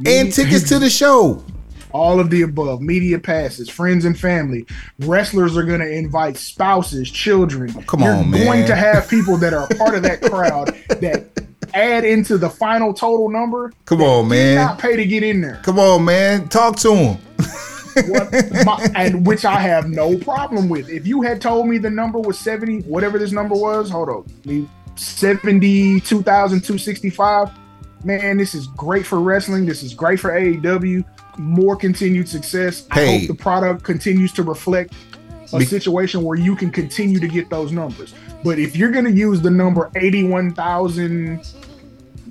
and 0.05 0.31
tickets 0.31 0.69
to 0.69 0.77
the 0.79 0.89
show. 1.01 1.43
All 1.91 2.19
of 2.19 2.29
the 2.29 2.43
above, 2.43 2.81
media 2.81 3.19
passes, 3.19 3.69
friends 3.69 4.05
and 4.05 4.19
family, 4.19 4.65
wrestlers 4.99 5.57
are 5.57 5.63
gonna 5.63 5.85
invite 5.85 6.37
spouses, 6.37 7.09
children. 7.09 7.73
Oh, 7.77 7.81
come 7.81 8.01
You're 8.01 8.13
on, 8.13 8.31
going 8.31 8.45
man. 8.45 8.67
to 8.67 8.75
have 8.75 9.09
people 9.15 9.37
that 9.37 9.53
are 9.53 9.65
a 9.65 9.75
part 9.75 9.95
of 9.95 10.03
that 10.03 10.21
crowd 10.21 10.67
that 10.87 11.27
add 11.73 12.05
into 12.05 12.37
the 12.37 12.49
final 12.49 12.93
total 12.93 13.29
number. 13.29 13.71
Come 13.85 14.01
on, 14.01 14.27
man. 14.27 14.55
Not 14.55 14.79
pay 14.79 14.95
to 14.95 15.05
get 15.05 15.23
in 15.23 15.41
there. 15.41 15.59
Come 15.63 15.79
on, 15.79 16.05
man. 16.05 16.47
Talk 16.49 16.75
to 16.77 16.95
him. 16.95 17.17
what, 18.07 18.31
my, 18.65 18.87
and 18.95 19.25
which 19.25 19.45
I 19.45 19.59
have 19.59 19.89
no 19.89 20.17
problem 20.17 20.69
with. 20.69 20.89
If 20.89 21.07
you 21.07 21.21
had 21.21 21.41
told 21.41 21.67
me 21.67 21.77
the 21.77 21.89
number 21.89 22.19
was 22.19 22.37
70, 22.39 22.81
whatever 22.81 23.17
this 23.17 23.31
number 23.31 23.55
was, 23.55 23.89
hold 23.89 24.09
on, 24.09 24.25
me 24.45 24.67
72,265, 24.95 27.49
man, 28.03 28.37
this 28.37 28.53
is 28.53 28.67
great 28.67 29.05
for 29.05 29.19
wrestling. 29.19 29.65
This 29.65 29.83
is 29.83 29.93
great 29.93 30.19
for 30.19 30.31
AEW. 30.31 31.03
More 31.39 31.75
continued 31.75 32.27
success. 32.27 32.85
I 32.91 33.05
hope 33.05 33.27
the 33.27 33.33
product 33.33 33.83
continues 33.83 34.33
to 34.33 34.43
reflect 34.43 34.93
a 35.53 35.59
Be- 35.59 35.65
situation 35.65 36.21
where 36.21 36.37
you 36.37 36.53
can 36.55 36.69
continue 36.69 37.17
to 37.19 37.27
get 37.27 37.49
those 37.49 37.71
numbers. 37.71 38.13
But 38.43 38.59
if 38.59 38.75
you're 38.75 38.91
going 38.91 39.05
to 39.05 39.11
use 39.11 39.41
the 39.41 39.49
number 39.49 39.89
81,000 39.95 41.41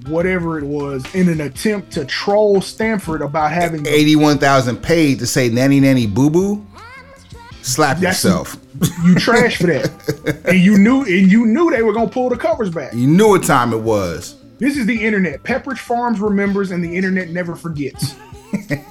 whatever 0.07 0.59
it 0.59 0.65
was 0.65 1.05
in 1.15 1.29
an 1.29 1.41
attempt 1.41 1.91
to 1.93 2.05
troll 2.05 2.61
Stamford 2.61 3.21
about 3.21 3.51
having 3.51 3.87
81,000 3.87 4.77
paid 4.77 5.19
to 5.19 5.27
say 5.27 5.49
nanny 5.49 5.81
nanny 5.81 6.07
boo 6.07 6.31
boo. 6.31 6.67
Slap 7.63 7.97
That's- 7.99 8.23
yourself. 8.25 8.57
you 9.05 9.15
trash 9.19 9.57
for 9.59 9.67
that, 9.67 10.43
and 10.45 10.59
you 10.59 10.79
knew 10.79 11.01
and 11.03 11.31
you 11.33 11.47
knew 11.47 11.71
they 11.71 11.83
were 11.83 11.93
gonna 11.93 12.09
pull 12.09 12.29
the 12.29 12.37
covers 12.37 12.71
back. 12.71 12.93
You 12.95 13.07
knew 13.07 13.29
what 13.31 13.43
time 13.43 13.73
it 13.73 13.81
was. 13.81 14.37
This 14.59 14.77
is 14.77 14.87
the 14.87 15.05
internet. 15.05 15.43
Pepperidge 15.43 15.79
Farms 15.79 16.21
remembers, 16.21 16.71
and 16.71 16.83
the 16.83 16.97
internet 16.97 17.31
never 17.31 17.55
forgets. 17.57 18.15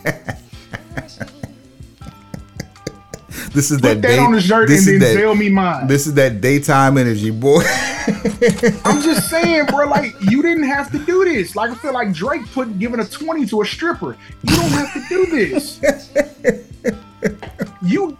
This 3.54 3.72
is 3.72 3.78
Put 3.82 3.88
that 3.88 4.02
that 4.04 4.08
day- 4.08 4.18
on 4.20 4.34
the 4.34 4.42
shirt 4.42 4.68
this 4.68 4.88
and 4.88 5.02
then 5.02 5.16
that- 5.16 5.20
sell 5.20 5.34
me 5.36 5.50
mine. 5.50 5.88
This 5.88 6.06
is 6.06 6.14
that 6.16 6.42
daytime 6.42 6.98
energy, 6.98 7.32
boy. 7.32 7.62
I'm 8.86 9.02
just 9.02 9.30
saying, 9.30 9.66
bro. 9.66 9.88
Like 9.88 10.14
you 10.22 10.42
didn't 10.42 10.64
have 10.68 10.92
to 10.92 11.00
do 11.00 11.26
this. 11.26 11.56
Like 11.56 11.72
I 11.72 11.76
feel 11.76 11.94
like 11.94 12.14
Drake 12.14 12.46
put 12.52 12.78
giving 12.78 13.00
a 13.00 13.06
twenty 13.06 13.46
to 13.48 13.62
a 13.62 13.66
stripper. 13.66 14.16
You 14.44 14.56
don't 14.56 14.70
have 14.72 14.94
to 14.94 15.04
do 15.10 15.26
this. 15.26 15.80
you, 17.82 18.18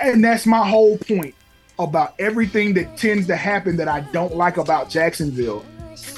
and 0.00 0.22
that's 0.22 0.46
my 0.46 0.66
whole 0.66 0.98
point 0.98 1.34
about 1.78 2.14
everything 2.18 2.74
that 2.74 2.96
tends 2.98 3.26
to 3.28 3.36
happen 3.36 3.76
that 3.78 3.88
I 3.88 4.00
don't 4.12 4.34
like 4.36 4.58
about 4.58 4.90
Jacksonville. 4.90 5.64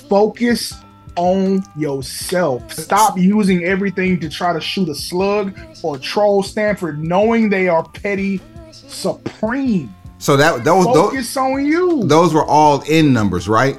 Focus 0.08 0.74
on 1.16 1.62
yourself. 1.76 2.72
Stop 2.72 3.18
using 3.18 3.64
everything 3.64 4.18
to 4.20 4.28
try 4.28 4.52
to 4.52 4.60
shoot 4.60 4.88
a 4.88 4.94
slug 4.94 5.58
or 5.82 5.98
troll 5.98 6.42
Stamford, 6.42 6.98
knowing 7.02 7.48
they 7.50 7.68
are 7.68 7.82
petty 7.88 8.40
supreme. 8.70 9.94
so 10.18 10.36
that 10.36 10.64
those 10.64 10.84
those, 10.86 10.94
Focus 10.94 11.36
on 11.36 11.64
you. 11.66 12.04
those 12.06 12.32
were 12.34 12.44
all 12.44 12.80
in 12.82 13.12
numbers, 13.12 13.48
right? 13.48 13.78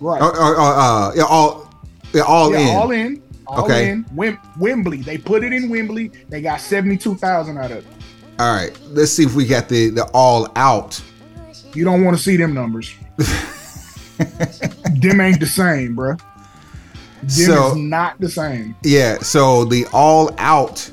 right. 0.00 0.20
Or, 0.22 0.36
or, 0.36 0.56
or, 0.56 0.74
uh, 0.76 1.14
yeah, 1.14 1.22
all 1.24 1.70
yeah, 2.12 2.22
all 2.22 2.52
yeah, 2.52 2.58
in. 2.58 2.76
all 2.76 2.90
in. 2.90 3.22
All 3.46 3.64
Okay. 3.64 3.90
in. 3.90 4.04
Wim- 4.06 4.38
Wembley. 4.58 5.02
They 5.02 5.18
put 5.18 5.44
it 5.44 5.52
in 5.52 5.68
Wembley. 5.68 6.10
They 6.30 6.40
got 6.40 6.60
72,000 6.62 7.58
out 7.58 7.70
of 7.70 7.78
it. 7.78 7.86
All 8.38 8.52
right, 8.54 8.76
let's 8.88 9.12
see 9.12 9.22
if 9.24 9.34
we 9.34 9.46
got 9.46 9.68
the 9.68 9.90
the 9.90 10.04
all 10.14 10.48
out. 10.56 11.00
You 11.74 11.84
don't 11.84 12.02
want 12.04 12.16
to 12.16 12.22
see 12.22 12.36
them 12.36 12.52
numbers. 12.54 12.94
them 15.00 15.20
ain't 15.20 15.40
the 15.40 15.46
same, 15.46 15.96
bruh. 15.96 16.18
Them 17.20 17.28
So- 17.30 17.70
is 17.70 17.76
not 17.76 18.20
the 18.20 18.28
same. 18.28 18.74
Yeah, 18.82 19.18
so 19.18 19.64
the 19.64 19.86
all 19.92 20.30
out 20.38 20.90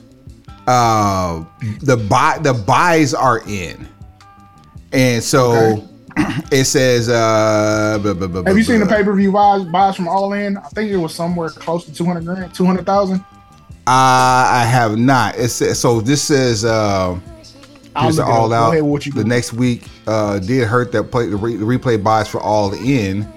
uh 0.68 1.43
the 1.81 1.98
buy 1.98 2.38
the 2.41 2.53
buys 2.53 3.14
are 3.14 3.41
in. 3.48 3.88
And 4.93 5.23
so 5.23 5.52
Okay. 5.53 5.88
it 6.52 6.65
says 6.65 7.10
uh 7.10 7.98
blah, 8.02 8.14
blah, 8.14 8.27
blah, 8.27 8.43
Have 8.43 8.57
you 8.57 8.64
seen 8.64 8.80
the 8.80 8.85
pay 8.85 9.03
per 9.03 9.14
view 9.15 9.31
buys, 9.31 9.64
buys 9.65 9.95
from 9.95 10.07
All 10.07 10.34
In? 10.34 10.57
I 10.57 10.68
think 10.69 10.91
it 10.91 10.98
was 10.98 11.14
somewhere 11.15 11.49
close 11.49 11.85
to 11.85 11.93
200 11.93 12.26
grand, 12.26 12.53
200,000. 12.53 13.18
Uh, 13.18 13.23
I 13.88 14.64
have 14.69 14.98
not. 14.98 15.35
It 15.38 15.49
says 15.49 15.80
so 15.80 15.99
this 16.02 16.22
says 16.22 16.64
uh 16.64 17.19
here's 17.97 18.15
the 18.15 18.23
all 18.23 18.49
Go 18.49 18.55
out. 18.55 18.73
ahead 18.73 19.13
the 19.13 19.23
next 19.23 19.53
week 19.53 19.84
uh 20.07 20.39
did 20.39 20.68
hurt 20.68 20.91
that 20.93 21.03
play 21.05 21.27
the, 21.27 21.35
re, 21.35 21.55
the 21.55 21.65
replay 21.65 22.01
buys 22.01 22.27
for 22.27 22.39
all 22.41 22.73
in. 22.73 23.31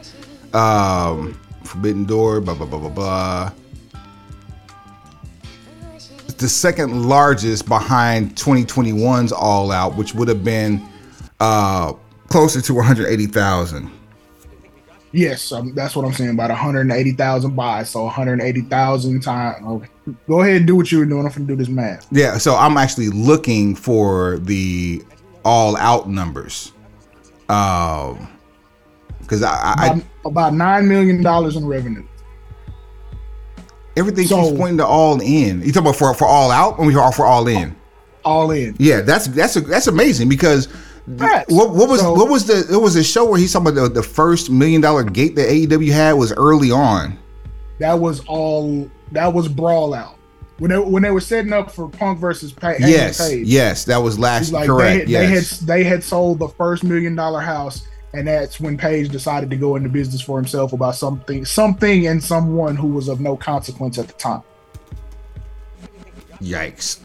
Um 0.52 1.38
Forbidden 1.64 2.04
Door, 2.04 2.42
blah 2.42 2.54
blah 2.54 2.66
blah 2.66 2.78
blah 2.78 2.88
blah. 2.90 3.52
It's 6.24 6.34
the 6.34 6.48
second 6.48 7.08
largest 7.08 7.66
behind 7.66 8.36
2021's 8.36 9.32
All 9.32 9.70
Out, 9.72 9.96
which 9.96 10.14
would 10.14 10.28
have 10.28 10.44
been 10.44 10.82
uh 11.40 11.92
closer 12.28 12.60
to 12.60 12.74
180,000. 12.74 13.90
Yes, 15.12 15.52
um, 15.52 15.74
that's 15.74 15.94
what 15.94 16.04
I'm 16.04 16.12
saying. 16.12 16.30
About 16.30 16.50
180,000 16.50 17.54
buys, 17.54 17.90
so 17.90 18.04
180,000 18.04 19.20
times. 19.20 19.64
Okay. 19.64 19.88
Go 20.28 20.42
ahead 20.42 20.56
and 20.56 20.66
do 20.66 20.76
what 20.76 20.92
you 20.92 20.98
were 20.98 21.06
doing. 21.06 21.24
I'm 21.26 21.32
gonna 21.32 21.46
do 21.46 21.56
this 21.56 21.68
math. 21.68 22.06
Yeah, 22.10 22.36
so 22.38 22.54
I'm 22.56 22.76
actually 22.76 23.08
looking 23.08 23.74
for 23.74 24.38
the 24.38 25.02
all 25.44 25.76
out 25.76 26.08
numbers. 26.08 26.72
Um 27.48 28.28
because 29.20 29.42
I, 29.42 29.54
I, 29.78 29.86
About, 29.86 30.04
about 30.26 30.54
nine 30.54 30.86
million 30.88 31.22
dollars 31.22 31.56
in 31.56 31.66
revenue. 31.66 32.04
everything 33.96 34.26
So- 34.26 34.42
keeps 34.44 34.58
pointing 34.58 34.78
to 34.78 34.86
all 34.86 35.20
in. 35.20 35.62
You 35.62 35.72
talking 35.72 35.86
about 35.88 35.96
for 35.96 36.12
for 36.14 36.26
all 36.26 36.50
out 36.50 36.78
when 36.78 36.88
we 36.88 36.94
are 36.96 37.12
for 37.12 37.24
all 37.24 37.46
in? 37.48 37.74
All 38.24 38.50
in. 38.50 38.74
Yeah, 38.78 39.00
that's 39.00 39.26
that's 39.28 39.56
a, 39.56 39.60
that's 39.62 39.86
amazing 39.86 40.28
because 40.28 40.66
what 41.06 41.48
what 41.48 41.88
was 41.88 42.00
So- 42.00 42.12
what 42.14 42.28
was 42.28 42.46
the 42.46 42.66
it 42.70 42.76
was 42.80 42.96
a 42.96 43.04
show 43.04 43.24
where 43.24 43.38
he's 43.38 43.52
talking 43.52 43.68
about 43.68 43.80
the, 43.82 43.88
the 43.88 44.02
first 44.02 44.50
million 44.50 44.80
dollar 44.80 45.04
gate 45.04 45.34
that 45.36 45.48
AEW 45.48 45.92
had 45.92 46.12
was 46.12 46.32
early 46.32 46.70
on. 46.70 47.18
That 47.78 47.98
was 47.98 48.20
all. 48.26 48.90
That 49.12 49.32
was 49.32 49.48
brawl 49.48 49.94
out. 49.94 50.16
When 50.58 50.70
they 50.70 50.78
when 50.78 51.02
they 51.02 51.10
were 51.10 51.20
setting 51.20 51.52
up 51.52 51.70
for 51.70 51.88
Punk 51.88 52.18
versus 52.20 52.52
pa- 52.52 52.74
yes, 52.78 53.28
Page. 53.28 53.46
yes, 53.46 53.84
that 53.86 53.98
was 53.98 54.18
last 54.18 54.52
like 54.52 54.66
correct. 54.66 55.06
They, 55.06 55.12
yes, 55.12 55.58
they 55.60 55.82
had 55.82 55.82
they 55.82 55.84
had 55.84 56.04
sold 56.04 56.38
the 56.38 56.48
first 56.48 56.84
million 56.84 57.16
dollar 57.16 57.40
house, 57.40 57.88
and 58.12 58.28
that's 58.28 58.60
when 58.60 58.76
Page 58.78 59.08
decided 59.08 59.50
to 59.50 59.56
go 59.56 59.74
into 59.74 59.88
business 59.88 60.20
for 60.20 60.38
himself 60.38 60.72
about 60.72 60.94
something, 60.94 61.44
something, 61.44 62.06
and 62.06 62.22
someone 62.22 62.76
who 62.76 62.86
was 62.86 63.08
of 63.08 63.20
no 63.20 63.36
consequence 63.36 63.98
at 63.98 64.06
the 64.06 64.14
time. 64.14 64.42
yikes. 66.40 67.00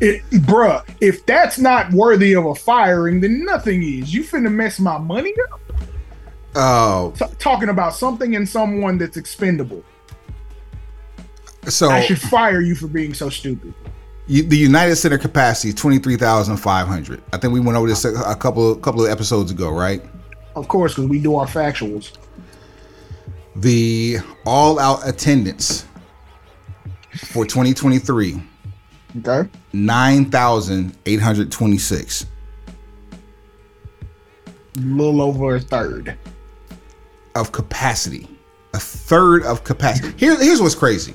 It, 0.00 0.22
bruh, 0.30 0.84
if 1.00 1.26
that's 1.26 1.58
not 1.58 1.90
worthy 1.90 2.34
of 2.34 2.46
a 2.46 2.54
firing, 2.54 3.20
then 3.20 3.44
nothing 3.44 3.82
is. 3.82 4.14
You 4.14 4.22
finna 4.22 4.52
mess 4.52 4.78
my 4.78 4.96
money 4.96 5.34
up. 5.52 5.60
Oh, 6.54 7.12
T- 7.18 7.24
talking 7.40 7.68
about 7.68 7.94
something 7.94 8.36
and 8.36 8.48
someone 8.48 8.96
that's 8.96 9.16
expendable. 9.16 9.82
So 11.68 11.88
I 11.90 12.00
should 12.02 12.20
fire 12.20 12.60
you 12.60 12.74
for 12.74 12.86
being 12.88 13.14
so 13.14 13.28
stupid. 13.30 13.72
you, 14.26 14.42
the 14.42 14.56
United 14.56 14.96
Center 14.96 15.18
capacity 15.18 15.72
twenty 15.72 15.98
three 15.98 16.16
thousand 16.16 16.56
five 16.58 16.86
hundred. 16.86 17.22
I 17.32 17.38
think 17.38 17.52
we 17.52 17.60
went 17.60 17.76
over 17.78 17.88
this 17.88 18.04
a, 18.04 18.12
a 18.14 18.36
couple 18.36 18.74
couple 18.76 19.04
of 19.04 19.10
episodes 19.10 19.50
ago, 19.50 19.70
right? 19.70 20.02
Of 20.56 20.68
course, 20.68 20.94
because 20.94 21.08
we 21.08 21.20
do 21.20 21.36
our 21.36 21.46
factuals. 21.46 22.12
The 23.56 24.18
all 24.46 24.78
out 24.78 25.06
attendance 25.08 25.84
for 27.16 27.44
2023 27.44 28.40
Okay. 29.26 29.48
9,826. 29.72 32.26
A 34.76 34.80
little 34.80 35.22
over 35.22 35.56
a 35.56 35.60
third. 35.60 36.16
of 37.34 37.50
capacity, 37.52 38.28
a 38.74 38.78
third 38.78 39.42
of 39.44 39.64
capacity. 39.64 40.12
Here, 40.16 40.36
here's 40.40 40.60
what's 40.60 40.74
crazy. 40.74 41.14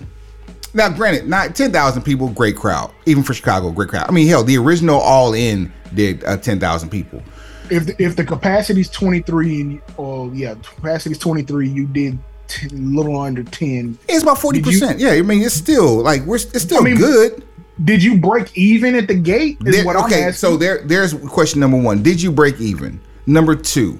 Now, 0.73 0.89
granted, 0.89 1.27
not 1.27 1.55
ten 1.55 1.71
thousand 1.71 2.01
people, 2.03 2.29
great 2.29 2.55
crowd. 2.55 2.91
Even 3.05 3.23
for 3.23 3.33
Chicago, 3.33 3.71
great 3.71 3.89
crowd. 3.89 4.07
I 4.09 4.11
mean, 4.11 4.27
hell, 4.27 4.43
the 4.43 4.57
original 4.57 4.99
All 4.99 5.33
In 5.33 5.71
did 5.93 6.23
uh, 6.23 6.37
ten 6.37 6.59
thousand 6.59 6.89
people. 6.89 7.21
If 7.69 7.85
the, 7.85 8.03
if 8.03 8.15
the 8.15 8.25
capacity's 8.25 8.89
23 8.89 9.61
and 9.61 9.81
oh 9.97 10.31
yeah, 10.33 10.55
capacity's 10.55 11.17
23, 11.17 11.69
you 11.69 11.87
did 11.87 12.19
t- 12.47 12.67
a 12.67 12.73
little 12.73 13.17
under 13.17 13.43
10. 13.43 13.97
It's 14.09 14.23
about 14.23 14.39
forty 14.39 14.61
percent. 14.61 14.99
Yeah, 14.99 15.11
I 15.11 15.21
mean, 15.21 15.41
it's 15.41 15.55
still 15.55 16.01
like 16.03 16.23
we're 16.23 16.35
it's 16.35 16.61
still 16.61 16.79
I 16.81 16.83
mean, 16.83 16.97
good. 16.97 17.43
Did 17.83 18.03
you 18.03 18.17
break 18.17 18.55
even 18.57 18.95
at 18.95 19.07
the 19.07 19.15
gate? 19.15 19.57
Is 19.65 19.83
There- 19.83 19.97
okay, 19.97 20.31
so 20.31 20.57
there 20.57 20.81
there's 20.83 21.13
question 21.13 21.59
number 21.59 21.77
one. 21.77 22.03
Did 22.03 22.21
you 22.21 22.31
break 22.31 22.59
even? 22.59 22.99
Number 23.25 23.55
two. 23.55 23.99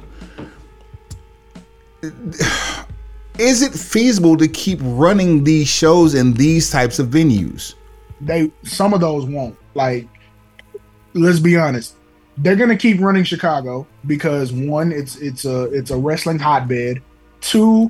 Is 3.40 3.62
it 3.62 3.74
feasible 3.74 4.38
to 4.38 4.48
keep 4.48 4.80
running 4.82 5.44
these 5.44 5.68
shows 5.68 6.14
in 6.14 6.34
these 6.34 6.70
types 6.70 7.00
of 7.00 7.08
venues? 7.08 7.74
they 8.26 8.52
some 8.64 8.94
of 8.94 9.02
those 9.02 9.26
won't. 9.26 9.58
Like, 9.76 10.08
let's 11.14 11.40
be 11.40 11.58
honest, 11.58 11.96
they're 12.38 12.56
gonna 12.56 12.78
keep 12.78 13.00
running 13.02 13.24
Chicago 13.24 13.88
because 14.08 14.52
one, 14.52 14.92
it's 14.92 15.18
it's 15.18 15.46
a 15.46 15.64
it's 15.66 15.92
a 15.92 15.98
wrestling 15.98 16.40
hotbed. 16.40 17.02
Two, 17.42 17.90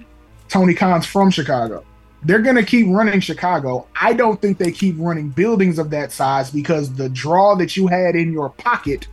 Tony 0.50 0.74
Khan's 0.74 1.06
from 1.06 1.30
Chicago. 1.30 1.84
They're 2.24 2.42
gonna 2.42 2.64
keep 2.64 2.88
running 2.90 3.20
Chicago. 3.20 3.88
I 4.00 4.14
don't 4.14 4.42
think 4.42 4.58
they 4.58 4.72
keep 4.72 4.96
running 4.98 5.30
buildings 5.30 5.78
of 5.78 5.90
that 5.92 6.12
size 6.12 6.50
because 6.50 6.94
the 6.94 7.10
draw 7.10 7.56
that 7.56 7.76
you 7.76 7.88
had 7.88 8.16
in 8.16 8.32
your 8.32 8.50
pocket 8.50 9.08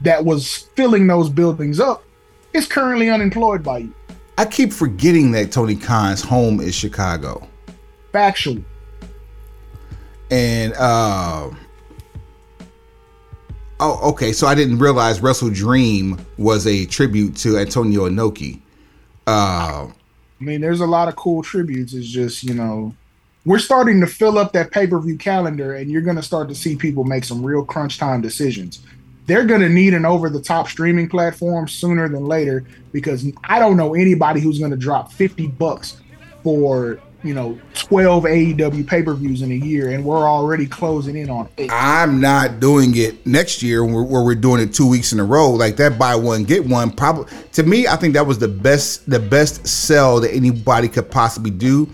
that 0.00 0.24
was 0.24 0.68
filling 0.76 1.06
those 1.06 1.28
buildings 1.28 1.80
up 1.80 2.04
is 2.52 2.66
currently 2.66 3.10
unemployed 3.10 3.62
by 3.62 3.78
you. 3.78 3.94
I 4.36 4.44
keep 4.44 4.72
forgetting 4.72 5.32
that 5.32 5.52
Tony 5.52 5.76
Khan's 5.76 6.22
home 6.22 6.60
is 6.60 6.74
Chicago. 6.74 7.46
Factual. 8.12 8.58
And 10.30 10.72
uh 10.74 11.50
Oh, 13.80 14.10
okay. 14.10 14.32
So 14.32 14.46
I 14.46 14.54
didn't 14.54 14.78
realize 14.78 15.20
WrestleDream 15.20 16.24
was 16.38 16.66
a 16.66 16.86
tribute 16.86 17.36
to 17.38 17.58
Antonio 17.58 18.08
Inoki. 18.08 18.60
Uh 19.26 19.88
I 20.40 20.44
mean, 20.44 20.60
there's 20.60 20.80
a 20.80 20.86
lot 20.86 21.08
of 21.08 21.16
cool 21.16 21.42
tributes. 21.42 21.94
It's 21.94 22.08
just, 22.08 22.42
you 22.42 22.54
know, 22.54 22.94
we're 23.46 23.58
starting 23.58 24.00
to 24.00 24.06
fill 24.06 24.38
up 24.38 24.52
that 24.52 24.70
pay 24.70 24.86
per 24.86 24.98
view 24.98 25.16
calendar, 25.16 25.74
and 25.74 25.90
you're 25.90 26.02
going 26.02 26.16
to 26.16 26.22
start 26.22 26.48
to 26.48 26.54
see 26.54 26.76
people 26.76 27.04
make 27.04 27.24
some 27.24 27.42
real 27.44 27.64
crunch 27.64 27.98
time 27.98 28.20
decisions. 28.20 28.80
They're 29.26 29.46
going 29.46 29.62
to 29.62 29.68
need 29.68 29.94
an 29.94 30.04
over 30.04 30.28
the 30.28 30.40
top 30.40 30.68
streaming 30.68 31.08
platform 31.08 31.66
sooner 31.66 32.08
than 32.08 32.26
later 32.26 32.64
because 32.92 33.26
I 33.44 33.58
don't 33.58 33.76
know 33.76 33.94
anybody 33.94 34.40
who's 34.40 34.58
going 34.58 34.70
to 34.70 34.76
drop 34.76 35.12
50 35.12 35.46
bucks 35.48 36.00
for, 36.42 37.00
you 37.22 37.32
know, 37.32 37.58
12 37.74 38.24
AEW 38.24 38.86
pay 38.86 39.02
per 39.02 39.14
views 39.14 39.40
in 39.40 39.50
a 39.50 39.54
year, 39.54 39.90
and 39.90 40.04
we're 40.04 40.28
already 40.28 40.66
closing 40.66 41.16
in 41.16 41.30
on 41.30 41.48
eight. 41.56 41.70
I'm 41.72 42.20
not 42.20 42.60
doing 42.60 42.94
it 42.96 43.26
next 43.26 43.62
year 43.62 43.82
where, 43.82 44.02
where 44.02 44.22
we're 44.22 44.34
doing 44.34 44.60
it 44.60 44.74
two 44.74 44.86
weeks 44.86 45.14
in 45.14 45.20
a 45.20 45.24
row. 45.24 45.50
Like 45.50 45.76
that 45.76 45.98
buy 45.98 46.14
one 46.16 46.44
get 46.44 46.66
one. 46.66 46.90
Probably 46.90 47.26
to 47.52 47.62
me, 47.62 47.86
I 47.86 47.96
think 47.96 48.12
that 48.14 48.26
was 48.26 48.38
the 48.38 48.48
best 48.48 49.08
the 49.08 49.18
best 49.18 49.66
sell 49.66 50.20
that 50.20 50.34
anybody 50.34 50.88
could 50.88 51.10
possibly 51.10 51.50
do. 51.50 51.88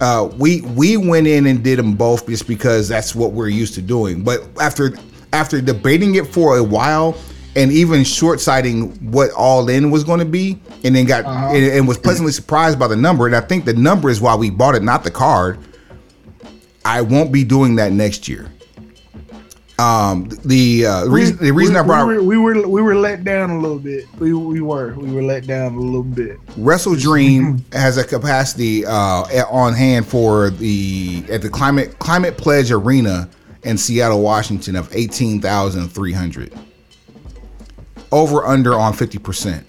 Uh, 0.00 0.28
we 0.36 0.62
we 0.62 0.96
went 0.96 1.28
in 1.28 1.46
and 1.46 1.62
did 1.62 1.78
them 1.78 1.94
both 1.94 2.26
just 2.26 2.48
because 2.48 2.88
that's 2.88 3.14
what 3.14 3.30
we're 3.30 3.46
used 3.46 3.74
to 3.74 3.82
doing. 3.82 4.24
But 4.24 4.42
after 4.60 4.96
after 5.32 5.60
debating 5.60 6.14
it 6.16 6.26
for 6.26 6.58
a 6.58 6.62
while 6.62 7.16
and 7.54 7.70
even 7.70 8.02
short 8.04 8.40
sighting 8.40 8.90
what 9.12 9.30
all 9.32 9.68
in 9.68 9.90
was 9.90 10.04
going 10.04 10.18
to 10.20 10.24
be, 10.24 10.58
and 10.84 10.96
then 10.96 11.04
got 11.04 11.24
Uh-huh. 11.24 11.48
and, 11.54 11.64
and 11.66 11.88
was 11.88 11.98
pleasantly 11.98 12.32
surprised 12.32 12.78
by 12.78 12.86
the 12.88 12.96
number. 12.96 13.26
And 13.26 13.36
I 13.36 13.40
think 13.40 13.64
the 13.66 13.74
number 13.74 14.08
is 14.08 14.20
why 14.20 14.34
we 14.34 14.48
bought 14.48 14.74
it, 14.74 14.82
not 14.82 15.04
the 15.04 15.10
card. 15.10 15.58
I 16.84 17.02
won't 17.02 17.30
be 17.30 17.44
doing 17.44 17.76
that 17.76 17.92
next 17.92 18.26
year. 18.28 18.48
Um, 19.78 20.28
the 20.44 20.86
uh, 20.86 21.06
reason 21.06 21.38
the 21.38 21.50
reason 21.50 21.74
we, 21.74 21.80
I 21.80 21.82
brought 21.82 22.06
we 22.06 22.14
were, 22.16 22.22
we 22.22 22.38
were 22.38 22.68
we 22.68 22.82
were 22.82 22.94
let 22.94 23.24
down 23.24 23.50
a 23.50 23.58
little 23.58 23.78
bit. 23.78 24.04
We 24.18 24.32
we 24.32 24.60
were 24.60 24.94
we 24.94 25.10
were 25.10 25.22
let 25.22 25.46
down 25.46 25.74
a 25.74 25.80
little 25.80 26.02
bit. 26.04 26.38
Wrestle 26.56 26.94
Dream 26.94 27.64
has 27.72 27.96
a 27.96 28.04
capacity 28.04 28.84
uh, 28.86 29.46
on 29.50 29.72
hand 29.74 30.06
for 30.06 30.50
the 30.50 31.24
at 31.30 31.42
the 31.42 31.48
climate 31.48 31.98
climate 31.98 32.36
pledge 32.36 32.70
arena 32.70 33.28
in 33.64 33.78
Seattle, 33.78 34.20
Washington 34.20 34.76
of 34.76 34.94
eighteen 34.94 35.40
thousand 35.40 35.88
three 35.88 36.12
hundred. 36.12 36.52
Over 38.10 38.44
under 38.44 38.74
on 38.74 38.92
fifty 38.92 39.18
percent. 39.18 39.66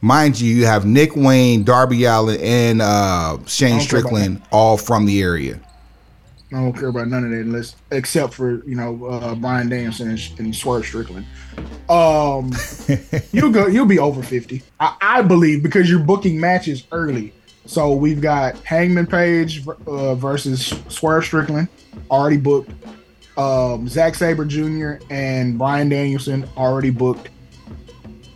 Mind 0.00 0.40
you, 0.40 0.52
you 0.52 0.66
have 0.66 0.84
Nick 0.84 1.14
Wayne, 1.14 1.62
Darby 1.62 2.04
Allin, 2.04 2.40
and 2.40 2.82
uh, 2.82 3.38
Shane 3.46 3.74
I 3.74 3.78
don't 3.78 3.86
care 3.88 4.00
about 4.00 4.08
Strickland 4.08 4.42
all 4.50 4.76
from 4.76 5.06
the 5.06 5.22
area. 5.22 5.60
I 6.52 6.56
don't 6.56 6.72
care 6.74 6.88
about 6.88 7.08
none 7.08 7.24
of 7.24 7.30
that 7.30 7.40
unless 7.40 7.76
except 7.92 8.34
for 8.34 8.64
you 8.66 8.74
know 8.74 9.04
uh, 9.06 9.34
Bryan 9.34 9.68
Danielson 9.68 10.10
and, 10.10 10.20
and 10.38 10.54
Swerve 10.54 10.84
Strickland. 10.84 11.24
Um, 11.88 12.52
you'll 13.32 13.52
go. 13.52 13.68
You'll 13.68 13.86
be 13.86 13.98
over 13.98 14.22
fifty, 14.22 14.62
I, 14.80 14.96
I 15.00 15.22
believe, 15.22 15.62
because 15.62 15.88
you're 15.88 16.00
booking 16.00 16.38
matches 16.38 16.84
early. 16.92 17.32
So 17.66 17.92
we've 17.92 18.20
got 18.20 18.56
Hangman 18.64 19.06
Page 19.06 19.66
uh, 19.86 20.14
versus 20.14 20.74
Swerve 20.88 21.24
Strickland 21.24 21.68
already 22.10 22.36
booked. 22.36 22.70
Um, 23.36 23.88
Zack 23.88 24.14
Sabre 24.14 24.44
Jr. 24.44 25.04
and 25.10 25.56
Bryan 25.58 25.88
Danielson 25.88 26.48
already 26.56 26.90
booked. 26.90 27.30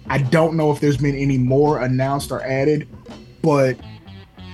I 0.08 0.18
don't 0.18 0.56
know 0.56 0.70
if 0.70 0.80
there's 0.80 0.96
been 0.96 1.16
any 1.16 1.36
more 1.36 1.82
announced 1.82 2.30
or 2.30 2.42
added, 2.42 2.88
but 3.42 3.76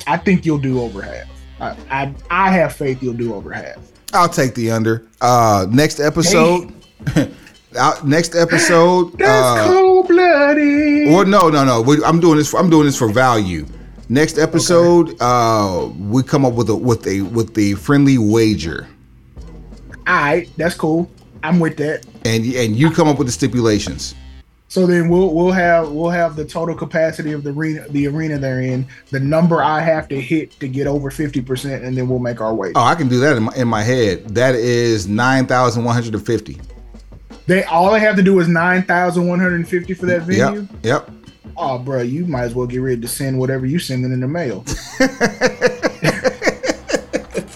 I 0.06 0.16
think 0.16 0.46
you'll 0.46 0.58
do 0.58 0.80
over 0.80 1.02
half. 1.02 1.28
I, 1.60 1.76
I, 1.90 2.14
I 2.30 2.50
have 2.50 2.74
faith 2.74 3.02
you'll 3.02 3.14
do 3.14 3.34
over 3.34 3.52
half. 3.52 3.76
I'll 4.12 4.28
take 4.28 4.54
the 4.54 4.70
under. 4.70 5.06
Uh, 5.20 5.66
next 5.70 6.00
episode. 6.00 6.72
next 8.04 8.34
episode. 8.34 9.18
That's 9.18 9.60
uh, 9.60 9.66
cold 9.68 10.08
blooded. 10.08 11.08
Well, 11.08 11.26
no, 11.26 11.48
no, 11.50 11.64
no. 11.64 12.02
I'm 12.04 12.20
doing 12.20 12.38
this. 12.38 12.50
For, 12.50 12.58
I'm 12.58 12.70
doing 12.70 12.86
this 12.86 12.98
for 12.98 13.08
value. 13.08 13.66
Next 14.08 14.36
episode, 14.38 15.16
uh, 15.20 15.88
we 15.98 16.22
come 16.22 16.44
up 16.44 16.54
with 16.54 16.68
a 16.68 16.76
with 16.76 17.06
a 17.06 17.22
with 17.22 17.54
the 17.54 17.74
friendly 17.74 18.18
wager, 18.18 18.86
All 20.06 20.14
right, 20.14 20.48
that's 20.56 20.74
cool. 20.74 21.10
I'm 21.42 21.58
with 21.60 21.76
that. 21.78 22.04
and 22.24 22.44
and 22.44 22.76
you 22.76 22.90
come 22.90 23.08
up 23.08 23.18
with 23.18 23.26
the 23.28 23.32
stipulations. 23.32 24.14
So 24.68 24.86
then 24.86 25.08
we'll 25.08 25.34
we'll 25.34 25.52
have 25.52 25.90
we'll 25.90 26.10
have 26.10 26.36
the 26.36 26.44
total 26.44 26.74
capacity 26.74 27.32
of 27.32 27.42
the 27.42 27.50
arena 27.50 27.86
the 27.90 28.06
arena 28.08 28.38
they're 28.38 28.60
in, 28.62 28.86
the 29.10 29.20
number 29.20 29.62
I 29.62 29.80
have 29.80 30.08
to 30.08 30.20
hit 30.20 30.58
to 30.60 30.68
get 30.68 30.86
over 30.86 31.10
fifty 31.10 31.40
percent, 31.40 31.84
and 31.84 31.96
then 31.96 32.08
we'll 32.08 32.18
make 32.18 32.40
our 32.40 32.54
way. 32.54 32.72
Oh, 32.74 32.82
I 32.82 32.94
can 32.94 33.08
do 33.08 33.18
that 33.20 33.36
in 33.36 33.44
my, 33.44 33.52
in 33.54 33.68
my 33.68 33.82
head. 33.82 34.34
That 34.34 34.54
is 34.54 35.06
nine 35.08 35.46
thousand 35.46 35.84
one 35.84 35.94
hundred 35.94 36.14
and 36.14 36.24
fifty. 36.26 36.58
They 37.46 37.64
all 37.64 37.90
they 37.92 38.00
have 38.00 38.16
to 38.16 38.22
do 38.22 38.38
is 38.40 38.48
nine 38.48 38.82
thousand 38.82 39.26
one 39.28 39.38
hundred 39.40 39.56
and 39.56 39.68
fifty 39.68 39.94
for 39.94 40.06
that 40.06 40.22
venue. 40.22 40.66
Yep. 40.82 41.06
Yep. 41.08 41.10
Oh, 41.56 41.78
bro, 41.78 42.02
you 42.02 42.24
might 42.26 42.42
as 42.44 42.54
well 42.54 42.66
get 42.66 42.78
ready 42.78 43.00
to 43.00 43.08
send 43.08 43.38
whatever 43.38 43.66
you 43.66 43.78
sending 43.78 44.12
in 44.12 44.20
the 44.20 44.28
mail. 44.28 44.64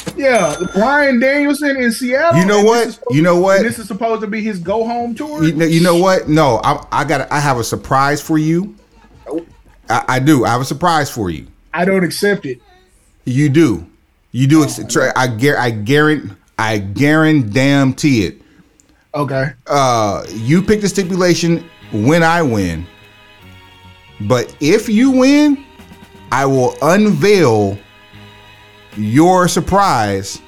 yeah, 0.16 0.56
Bryan 0.74 1.20
Danielson 1.20 1.76
in 1.76 1.92
Seattle. 1.92 2.40
You 2.40 2.46
know 2.46 2.62
what? 2.62 2.84
this 2.84 2.88
is 2.88 2.94
supposed- 2.96 3.16
You 3.16 3.22
know 3.22 3.38
what? 3.40 3.62
This 3.62 3.78
is 3.78 3.86
supposed 3.88 4.20
to 4.22 4.26
be 4.26 4.42
his 4.42 4.58
go 4.58 4.84
home 4.84 5.14
tour. 5.14 5.44
You 5.44 5.52
know, 5.52 5.64
you 5.66 5.80
know 5.82 5.96
what? 5.96 6.28
No, 6.28 6.60
I, 6.64 6.84
I 6.92 7.04
got. 7.04 7.30
I 7.30 7.40
have 7.40 7.58
a 7.58 7.64
surprise 7.64 8.20
for 8.20 8.38
you. 8.38 8.74
I, 9.88 10.04
I 10.08 10.18
do. 10.18 10.44
I 10.44 10.50
have 10.50 10.60
a 10.60 10.64
surprise 10.64 11.10
for 11.10 11.30
you. 11.30 11.46
I 11.72 11.84
don't 11.84 12.04
accept 12.04 12.46
it. 12.46 12.60
You 13.24 13.48
do. 13.48 13.86
You 14.32 14.46
do. 14.46 14.64
ex- 14.64 14.80
try- 14.88 15.12
I 15.16 15.28
gar. 15.28 15.56
I 15.58 15.70
guarantee. 15.70 16.34
I 16.58 16.78
guarantee 16.78 18.24
it. 18.26 18.40
Okay. 19.14 19.52
Uh, 19.66 20.24
you 20.30 20.62
pick 20.62 20.80
the 20.80 20.88
stipulation 20.88 21.68
when 21.92 22.22
I 22.22 22.42
win. 22.42 22.86
But 24.22 24.54
if 24.60 24.88
you 24.88 25.10
win, 25.10 25.64
I 26.32 26.46
will 26.46 26.74
unveil 26.82 27.78
your 28.96 29.46
surprise 29.48 30.40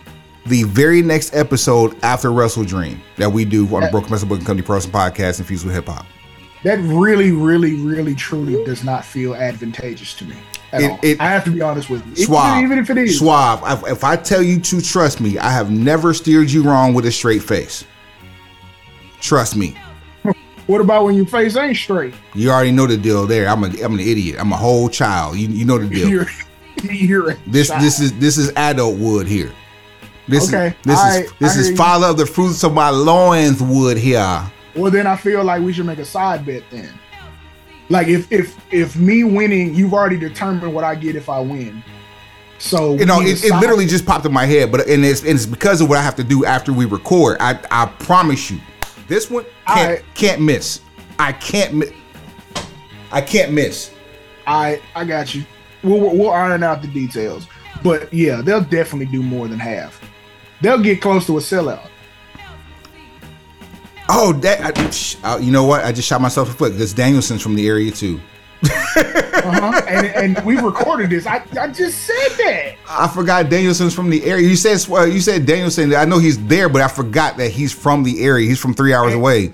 the 0.47 0.63
very 0.63 1.03
next 1.03 1.35
episode 1.35 1.97
after 2.03 2.31
WrestleDream 2.31 2.99
that 3.17 3.31
we 3.31 3.45
do 3.45 3.65
on 3.77 3.83
the 3.83 3.89
Broken 3.91 4.11
Wrestle 4.11 4.29
Book 4.29 4.39
and 4.39 4.47
Company 4.47 4.67
Person 4.67 4.91
podcast 4.91 5.39
infused 5.39 5.67
with 5.67 5.75
hip 5.75 5.87
hop. 5.87 6.07
That 6.65 6.79
really, 6.81 7.31
really, 7.31 7.75
really, 7.75 8.15
truly 8.15 8.65
does 8.65 8.83
not 8.83 9.05
feel 9.05 9.35
advantageous 9.35 10.15
to 10.15 10.25
me 10.25 10.35
It- 10.73 10.99
it- 11.03 11.21
I 11.21 11.31
have 11.31 11.45
to 11.45 11.51
be 11.51 11.61
honest 11.63 11.89
with 11.89 12.05
you. 12.07 12.25
Suave. 12.25 12.63
even 12.65 12.79
if 12.79 12.91
it 12.91 12.99
is. 12.99 13.19
Suave. 13.19 13.63
I- 13.63 13.91
If 13.91 14.03
I 14.05 14.17
tell 14.17 14.43
you 14.43 14.59
to 14.61 14.81
trust 14.83 15.21
me, 15.21 15.39
I 15.39 15.51
have 15.51 15.71
never 15.71 16.13
steered 16.13 16.51
you 16.51 16.63
wrong 16.63 16.95
with 16.95 17.07
a 17.07 17.13
straight 17.13 17.43
face. 17.43 17.85
Trust 19.21 19.57
me. 19.57 19.77
What 20.69 20.81
about 20.81 21.05
when 21.05 21.15
your 21.17 21.27
face 21.27 21.57
ain't 21.57 21.77
straight? 21.77 22.15
You 22.35 22.51
already 22.51 22.71
know 22.73 22.87
the 22.87 22.97
deal 22.97 23.27
there. 23.27 23.49
I'm 23.49 23.65
a 23.65 23.69
I'm 23.83 23.95
an 23.95 24.01
idiot. 24.01 24.37
I'm 24.39 24.53
a 24.53 24.57
whole 24.57 24.89
child. 24.89 25.37
You 25.37 25.49
you 25.49 25.65
know 25.65 25.79
the 25.79 25.89
deal. 25.89 26.09
You're, 26.09 26.27
you're 26.85 27.35
This 27.47 27.69
child. 27.69 27.83
this 27.83 27.99
is 28.01 28.13
this 28.21 28.39
is 28.39 28.53
adult 28.55 28.97
wood 28.99 29.27
here. 29.27 29.51
This 30.29 30.49
Okay, 30.49 30.69
is 30.69 30.75
this 30.85 30.99
I- 30.99 31.19
is 31.23 31.33
this 31.41 31.57
is 31.57 31.71
you. 31.71 31.77
father 31.77 32.07
of 32.09 32.17
the 32.19 32.27
fruits 32.27 32.63
of 32.63 32.73
my 32.75 32.91
loins 32.91 33.63
wood 33.63 33.97
here. 33.97 34.43
Well, 34.77 34.91
then 34.93 35.07
I 35.09 35.17
feel 35.17 35.43
like 35.43 35.63
we 35.63 35.73
should 35.73 35.87
make 35.87 35.99
a 35.99 36.05
side 36.05 36.45
bet 36.47 36.63
then. 36.71 36.91
Like 37.89 38.09
if 38.09 38.31
if 38.31 38.55
if 38.71 38.95
me 38.97 39.25
winning, 39.25 39.75
you've 39.75 39.95
already 39.95 40.19
determined 40.19 40.75
what 40.75 40.85
I 40.85 40.95
get 40.95 41.17
if 41.17 41.31
I 41.31 41.41
win. 41.41 41.83
So 42.59 42.95
You 42.97 43.07
know, 43.07 43.21
it, 43.23 43.43
it 43.45 43.55
literally 43.61 43.87
just 43.87 44.05
popped 44.05 44.27
in 44.27 44.33
my 44.33 44.45
head, 44.45 44.71
but 44.71 44.87
and 44.87 45.03
it's 45.05 45.21
and 45.23 45.31
it's 45.31 45.47
because 45.47 45.81
of 45.81 45.89
what 45.89 45.97
I 45.97 46.03
have 46.03 46.17
to 46.17 46.25
do 46.25 46.45
after 46.45 46.75
we 46.75 46.85
record. 46.85 47.39
I 47.41 47.59
I 47.71 47.87
promise 47.87 48.51
you, 48.51 48.61
this 49.09 49.31
one 49.31 49.45
can't 49.67 49.81
Alright. 49.81 50.05
can't 50.15 50.41
miss. 50.43 50.81
I 51.19 51.33
can't 51.33 51.75
miss. 51.75 51.93
I 53.11 53.21
can't 53.21 53.53
miss. 53.53 53.91
I 54.47 54.81
I 54.95 55.05
got 55.05 55.35
you. 55.35 55.45
We'll, 55.83 56.01
we'll 56.01 56.17
we'll 56.17 56.31
iron 56.31 56.63
out 56.63 56.83
the 56.83 56.89
details, 56.89 57.47
but 57.83 58.13
yeah, 58.13 58.41
they'll 58.43 58.61
definitely 58.61 59.07
do 59.07 59.23
more 59.23 59.49
than 59.49 59.59
half. 59.59 60.01
They'll 60.61 60.83
get 60.83 61.01
close 61.01 61.27
to 61.27 61.39
a 61.39 61.41
sellout. 61.41 61.89
Oh, 64.09 64.33
that 64.41 65.21
I, 65.23 65.39
you 65.39 65.53
know 65.53 65.65
what? 65.65 65.85
I 65.85 65.93
just 65.93 66.09
shot 66.09 66.21
myself 66.21 66.49
in 66.49 66.53
the 66.53 66.59
foot 66.59 66.73
because 66.73 66.95
Danielson's 66.95 67.43
from 67.43 67.55
the 67.55 67.69
area 67.69 67.91
too. 67.93 68.21
Uh-huh. 68.65 69.81
and 69.89 70.07
and 70.37 70.47
we 70.47 70.57
recorded 70.57 71.11
this. 71.11 71.27
I 71.27 71.43
I 71.59 71.69
just 71.69 72.03
said 72.03 72.29
that. 72.39 72.75
I 72.89 73.09
forgot 73.09 73.49
Danielson's 73.49 73.95
from 73.95 74.11
the 74.11 74.23
area. 74.25 74.47
You 74.47 74.57
said 74.57 74.91
uh, 74.91 75.05
you 75.05 75.21
said 75.21 75.47
Danielson. 75.47 75.95
I 75.95 76.05
know 76.05 76.19
he's 76.19 76.45
there, 76.47 76.69
but 76.69 76.83
I 76.83 76.89
forgot 76.89 77.37
that 77.39 77.51
he's 77.51 77.73
from 77.73 78.03
the 78.03 78.23
area. 78.23 78.47
He's 78.47 78.59
from 78.59 78.75
three 78.75 78.93
hours 78.93 79.15
away. 79.15 79.53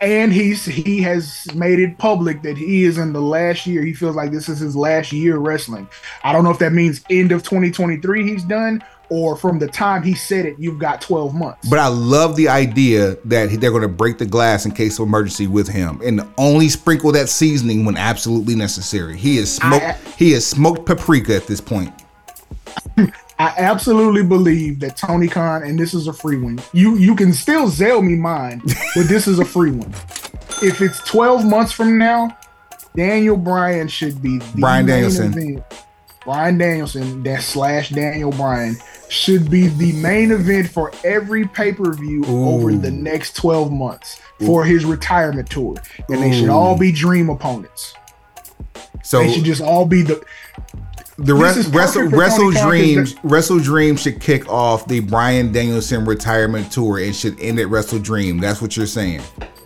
And 0.00 0.32
he's 0.32 0.64
he 0.64 1.00
has 1.02 1.46
made 1.54 1.78
it 1.78 1.98
public 1.98 2.42
that 2.42 2.56
he 2.56 2.84
is 2.84 2.98
in 2.98 3.12
the 3.12 3.20
last 3.20 3.66
year. 3.66 3.82
He 3.82 3.94
feels 3.94 4.16
like 4.16 4.30
this 4.30 4.48
is 4.48 4.58
his 4.58 4.76
last 4.76 5.12
year 5.12 5.38
wrestling. 5.38 5.88
I 6.22 6.32
don't 6.32 6.44
know 6.44 6.50
if 6.50 6.58
that 6.58 6.72
means 6.72 7.02
end 7.10 7.32
of 7.32 7.42
2023 7.42 8.28
he's 8.28 8.44
done, 8.44 8.84
or 9.10 9.36
from 9.36 9.58
the 9.58 9.68
time 9.68 10.02
he 10.02 10.14
said 10.14 10.46
it, 10.46 10.56
you've 10.58 10.78
got 10.78 11.00
12 11.00 11.34
months. 11.34 11.68
But 11.68 11.78
I 11.78 11.88
love 11.88 12.36
the 12.36 12.48
idea 12.48 13.16
that 13.26 13.50
they're 13.60 13.70
going 13.70 13.82
to 13.82 13.88
break 13.88 14.18
the 14.18 14.26
glass 14.26 14.64
in 14.64 14.72
case 14.72 14.98
of 14.98 15.06
emergency 15.06 15.46
with 15.46 15.68
him, 15.68 16.00
and 16.04 16.22
only 16.38 16.68
sprinkle 16.68 17.12
that 17.12 17.28
seasoning 17.28 17.84
when 17.84 17.96
absolutely 17.96 18.54
necessary. 18.54 19.16
He 19.16 19.38
is 19.38 19.54
smoked. 19.56 19.84
I- 19.84 19.96
he 20.16 20.32
is 20.32 20.46
smoked 20.46 20.86
paprika 20.86 21.34
at 21.36 21.46
this 21.46 21.60
point. 21.60 21.92
I 23.38 23.52
absolutely 23.58 24.22
believe 24.22 24.78
that 24.80 24.96
Tony 24.96 25.26
Khan, 25.26 25.62
and 25.64 25.78
this 25.78 25.92
is 25.92 26.06
a 26.06 26.12
free 26.12 26.36
one. 26.38 26.60
You 26.72 26.96
you 26.96 27.16
can 27.16 27.32
still 27.32 27.68
sell 27.68 28.00
me 28.00 28.14
mine, 28.14 28.62
but 28.94 29.08
this 29.08 29.26
is 29.26 29.38
a 29.40 29.44
free 29.44 29.72
one. 29.72 29.92
If 30.62 30.80
it's 30.80 31.00
12 31.00 31.44
months 31.44 31.72
from 31.72 31.98
now, 31.98 32.36
Daniel 32.94 33.36
Bryan 33.36 33.88
should 33.88 34.22
be 34.22 34.38
the 34.38 34.60
Bryan 34.60 34.86
Danielson. 34.86 35.32
event. 35.36 35.83
Bryan 36.24 36.58
Danielson, 36.58 37.22
that 37.24 37.42
slash 37.42 37.90
Daniel 37.90 38.30
Bryan, 38.30 38.76
should 39.08 39.50
be 39.50 39.68
the 39.68 39.92
main 39.92 40.30
event 40.30 40.68
for 40.68 40.90
every 41.04 41.46
pay 41.46 41.72
per 41.72 41.92
view 41.92 42.24
over 42.26 42.72
the 42.72 42.90
next 42.90 43.36
12 43.36 43.70
months 43.70 44.20
for 44.44 44.64
his 44.64 44.84
retirement 44.84 45.48
tour. 45.50 45.76
And 46.08 46.22
they 46.22 46.32
should 46.32 46.48
all 46.48 46.76
be 46.76 46.90
dream 46.92 47.28
opponents. 47.28 47.94
So 49.02 49.18
They 49.18 49.32
should 49.32 49.44
just 49.44 49.60
all 49.60 49.84
be 49.84 50.02
the. 50.02 50.24
The 51.16 51.34
rest, 51.34 51.72
wrestle 51.72 52.08
wrestle 52.08 52.52
Tony 52.52 52.54
Khan 52.54 52.62
'cause 52.62 52.68
dreams 52.68 53.14
wrestle 53.22 53.58
dreams 53.60 54.00
should 54.00 54.20
kick 54.20 54.48
off 54.48 54.88
the 54.88 54.98
Bryan 55.00 55.52
Danielson 55.52 56.04
retirement 56.04 56.72
tour 56.72 56.98
and 56.98 57.14
should 57.14 57.38
end 57.40 57.60
at 57.60 57.68
WrestleDream. 57.68 58.40
That's 58.40 58.60
what 58.60 58.76
you're 58.76 58.86
saying. 58.86 59.20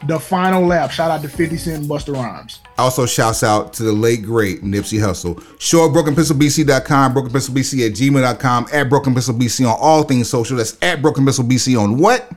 The 0.06 0.20
final 0.20 0.66
lap. 0.66 0.90
Shout 0.90 1.10
out 1.10 1.22
to 1.22 1.28
50 1.28 1.56
Cent 1.56 1.78
and 1.78 1.90
Busta 1.90 2.14
Rhymes. 2.14 2.60
Also, 2.76 3.06
shouts 3.06 3.42
out 3.42 3.72
to 3.74 3.82
the 3.82 3.92
late 3.92 4.22
great 4.22 4.62
Nipsey 4.62 5.00
Hussle. 5.00 5.42
Show 5.58 5.86
at 5.86 5.92
brokenpencilbc.com, 5.92 7.14
brokenpencilbc 7.14 7.86
at 7.86 7.92
gmail.com, 7.94 8.66
at 8.72 8.88
brokenpencilbc 8.90 9.60
on 9.68 9.76
all 9.80 10.02
things 10.04 10.28
social. 10.28 10.58
That's 10.58 10.76
at 10.82 11.00
brokenpencilbc 11.02 11.80
on 11.80 11.96
what? 11.98 12.30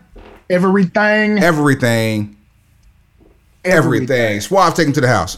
Everything. 0.49 1.37
Everything. 1.37 2.35
Everything. 3.65 4.41
Suave, 4.41 4.73
take 4.73 4.87
him 4.87 4.93
to 4.93 5.01
the 5.01 5.07
house. 5.07 5.37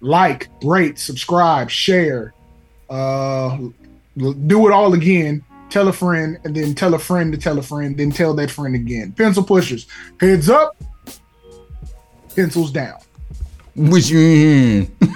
like, 0.00 0.48
rate, 0.64 0.98
subscribe, 0.98 1.70
share, 1.70 2.34
uh, 2.90 3.58
do 4.16 4.68
it 4.68 4.72
all 4.72 4.94
again. 4.94 5.44
Tell 5.70 5.88
a 5.88 5.92
friend, 5.92 6.38
and 6.44 6.54
then 6.54 6.74
tell 6.74 6.92
a 6.92 6.98
friend 6.98 7.32
to 7.32 7.38
tell 7.38 7.58
a 7.58 7.62
friend, 7.62 7.96
then 7.96 8.10
tell 8.10 8.34
that 8.34 8.50
friend 8.50 8.74
again. 8.74 9.12
Pencil 9.12 9.42
pushers, 9.42 9.86
heads 10.20 10.50
up, 10.50 10.76
pencils 12.36 12.70
down. 12.70 12.98
Which 13.74 14.10
you. 14.10 14.84
Boy, 14.84 15.06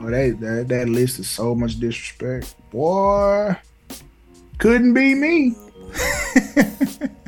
that, 0.10 0.36
that 0.40 0.66
that 0.68 0.88
list 0.88 1.20
is 1.20 1.30
so 1.30 1.54
much 1.54 1.78
disrespect. 1.78 2.56
Boy, 2.72 3.56
couldn't 4.58 4.94
be 4.94 5.14
me. 5.14 5.54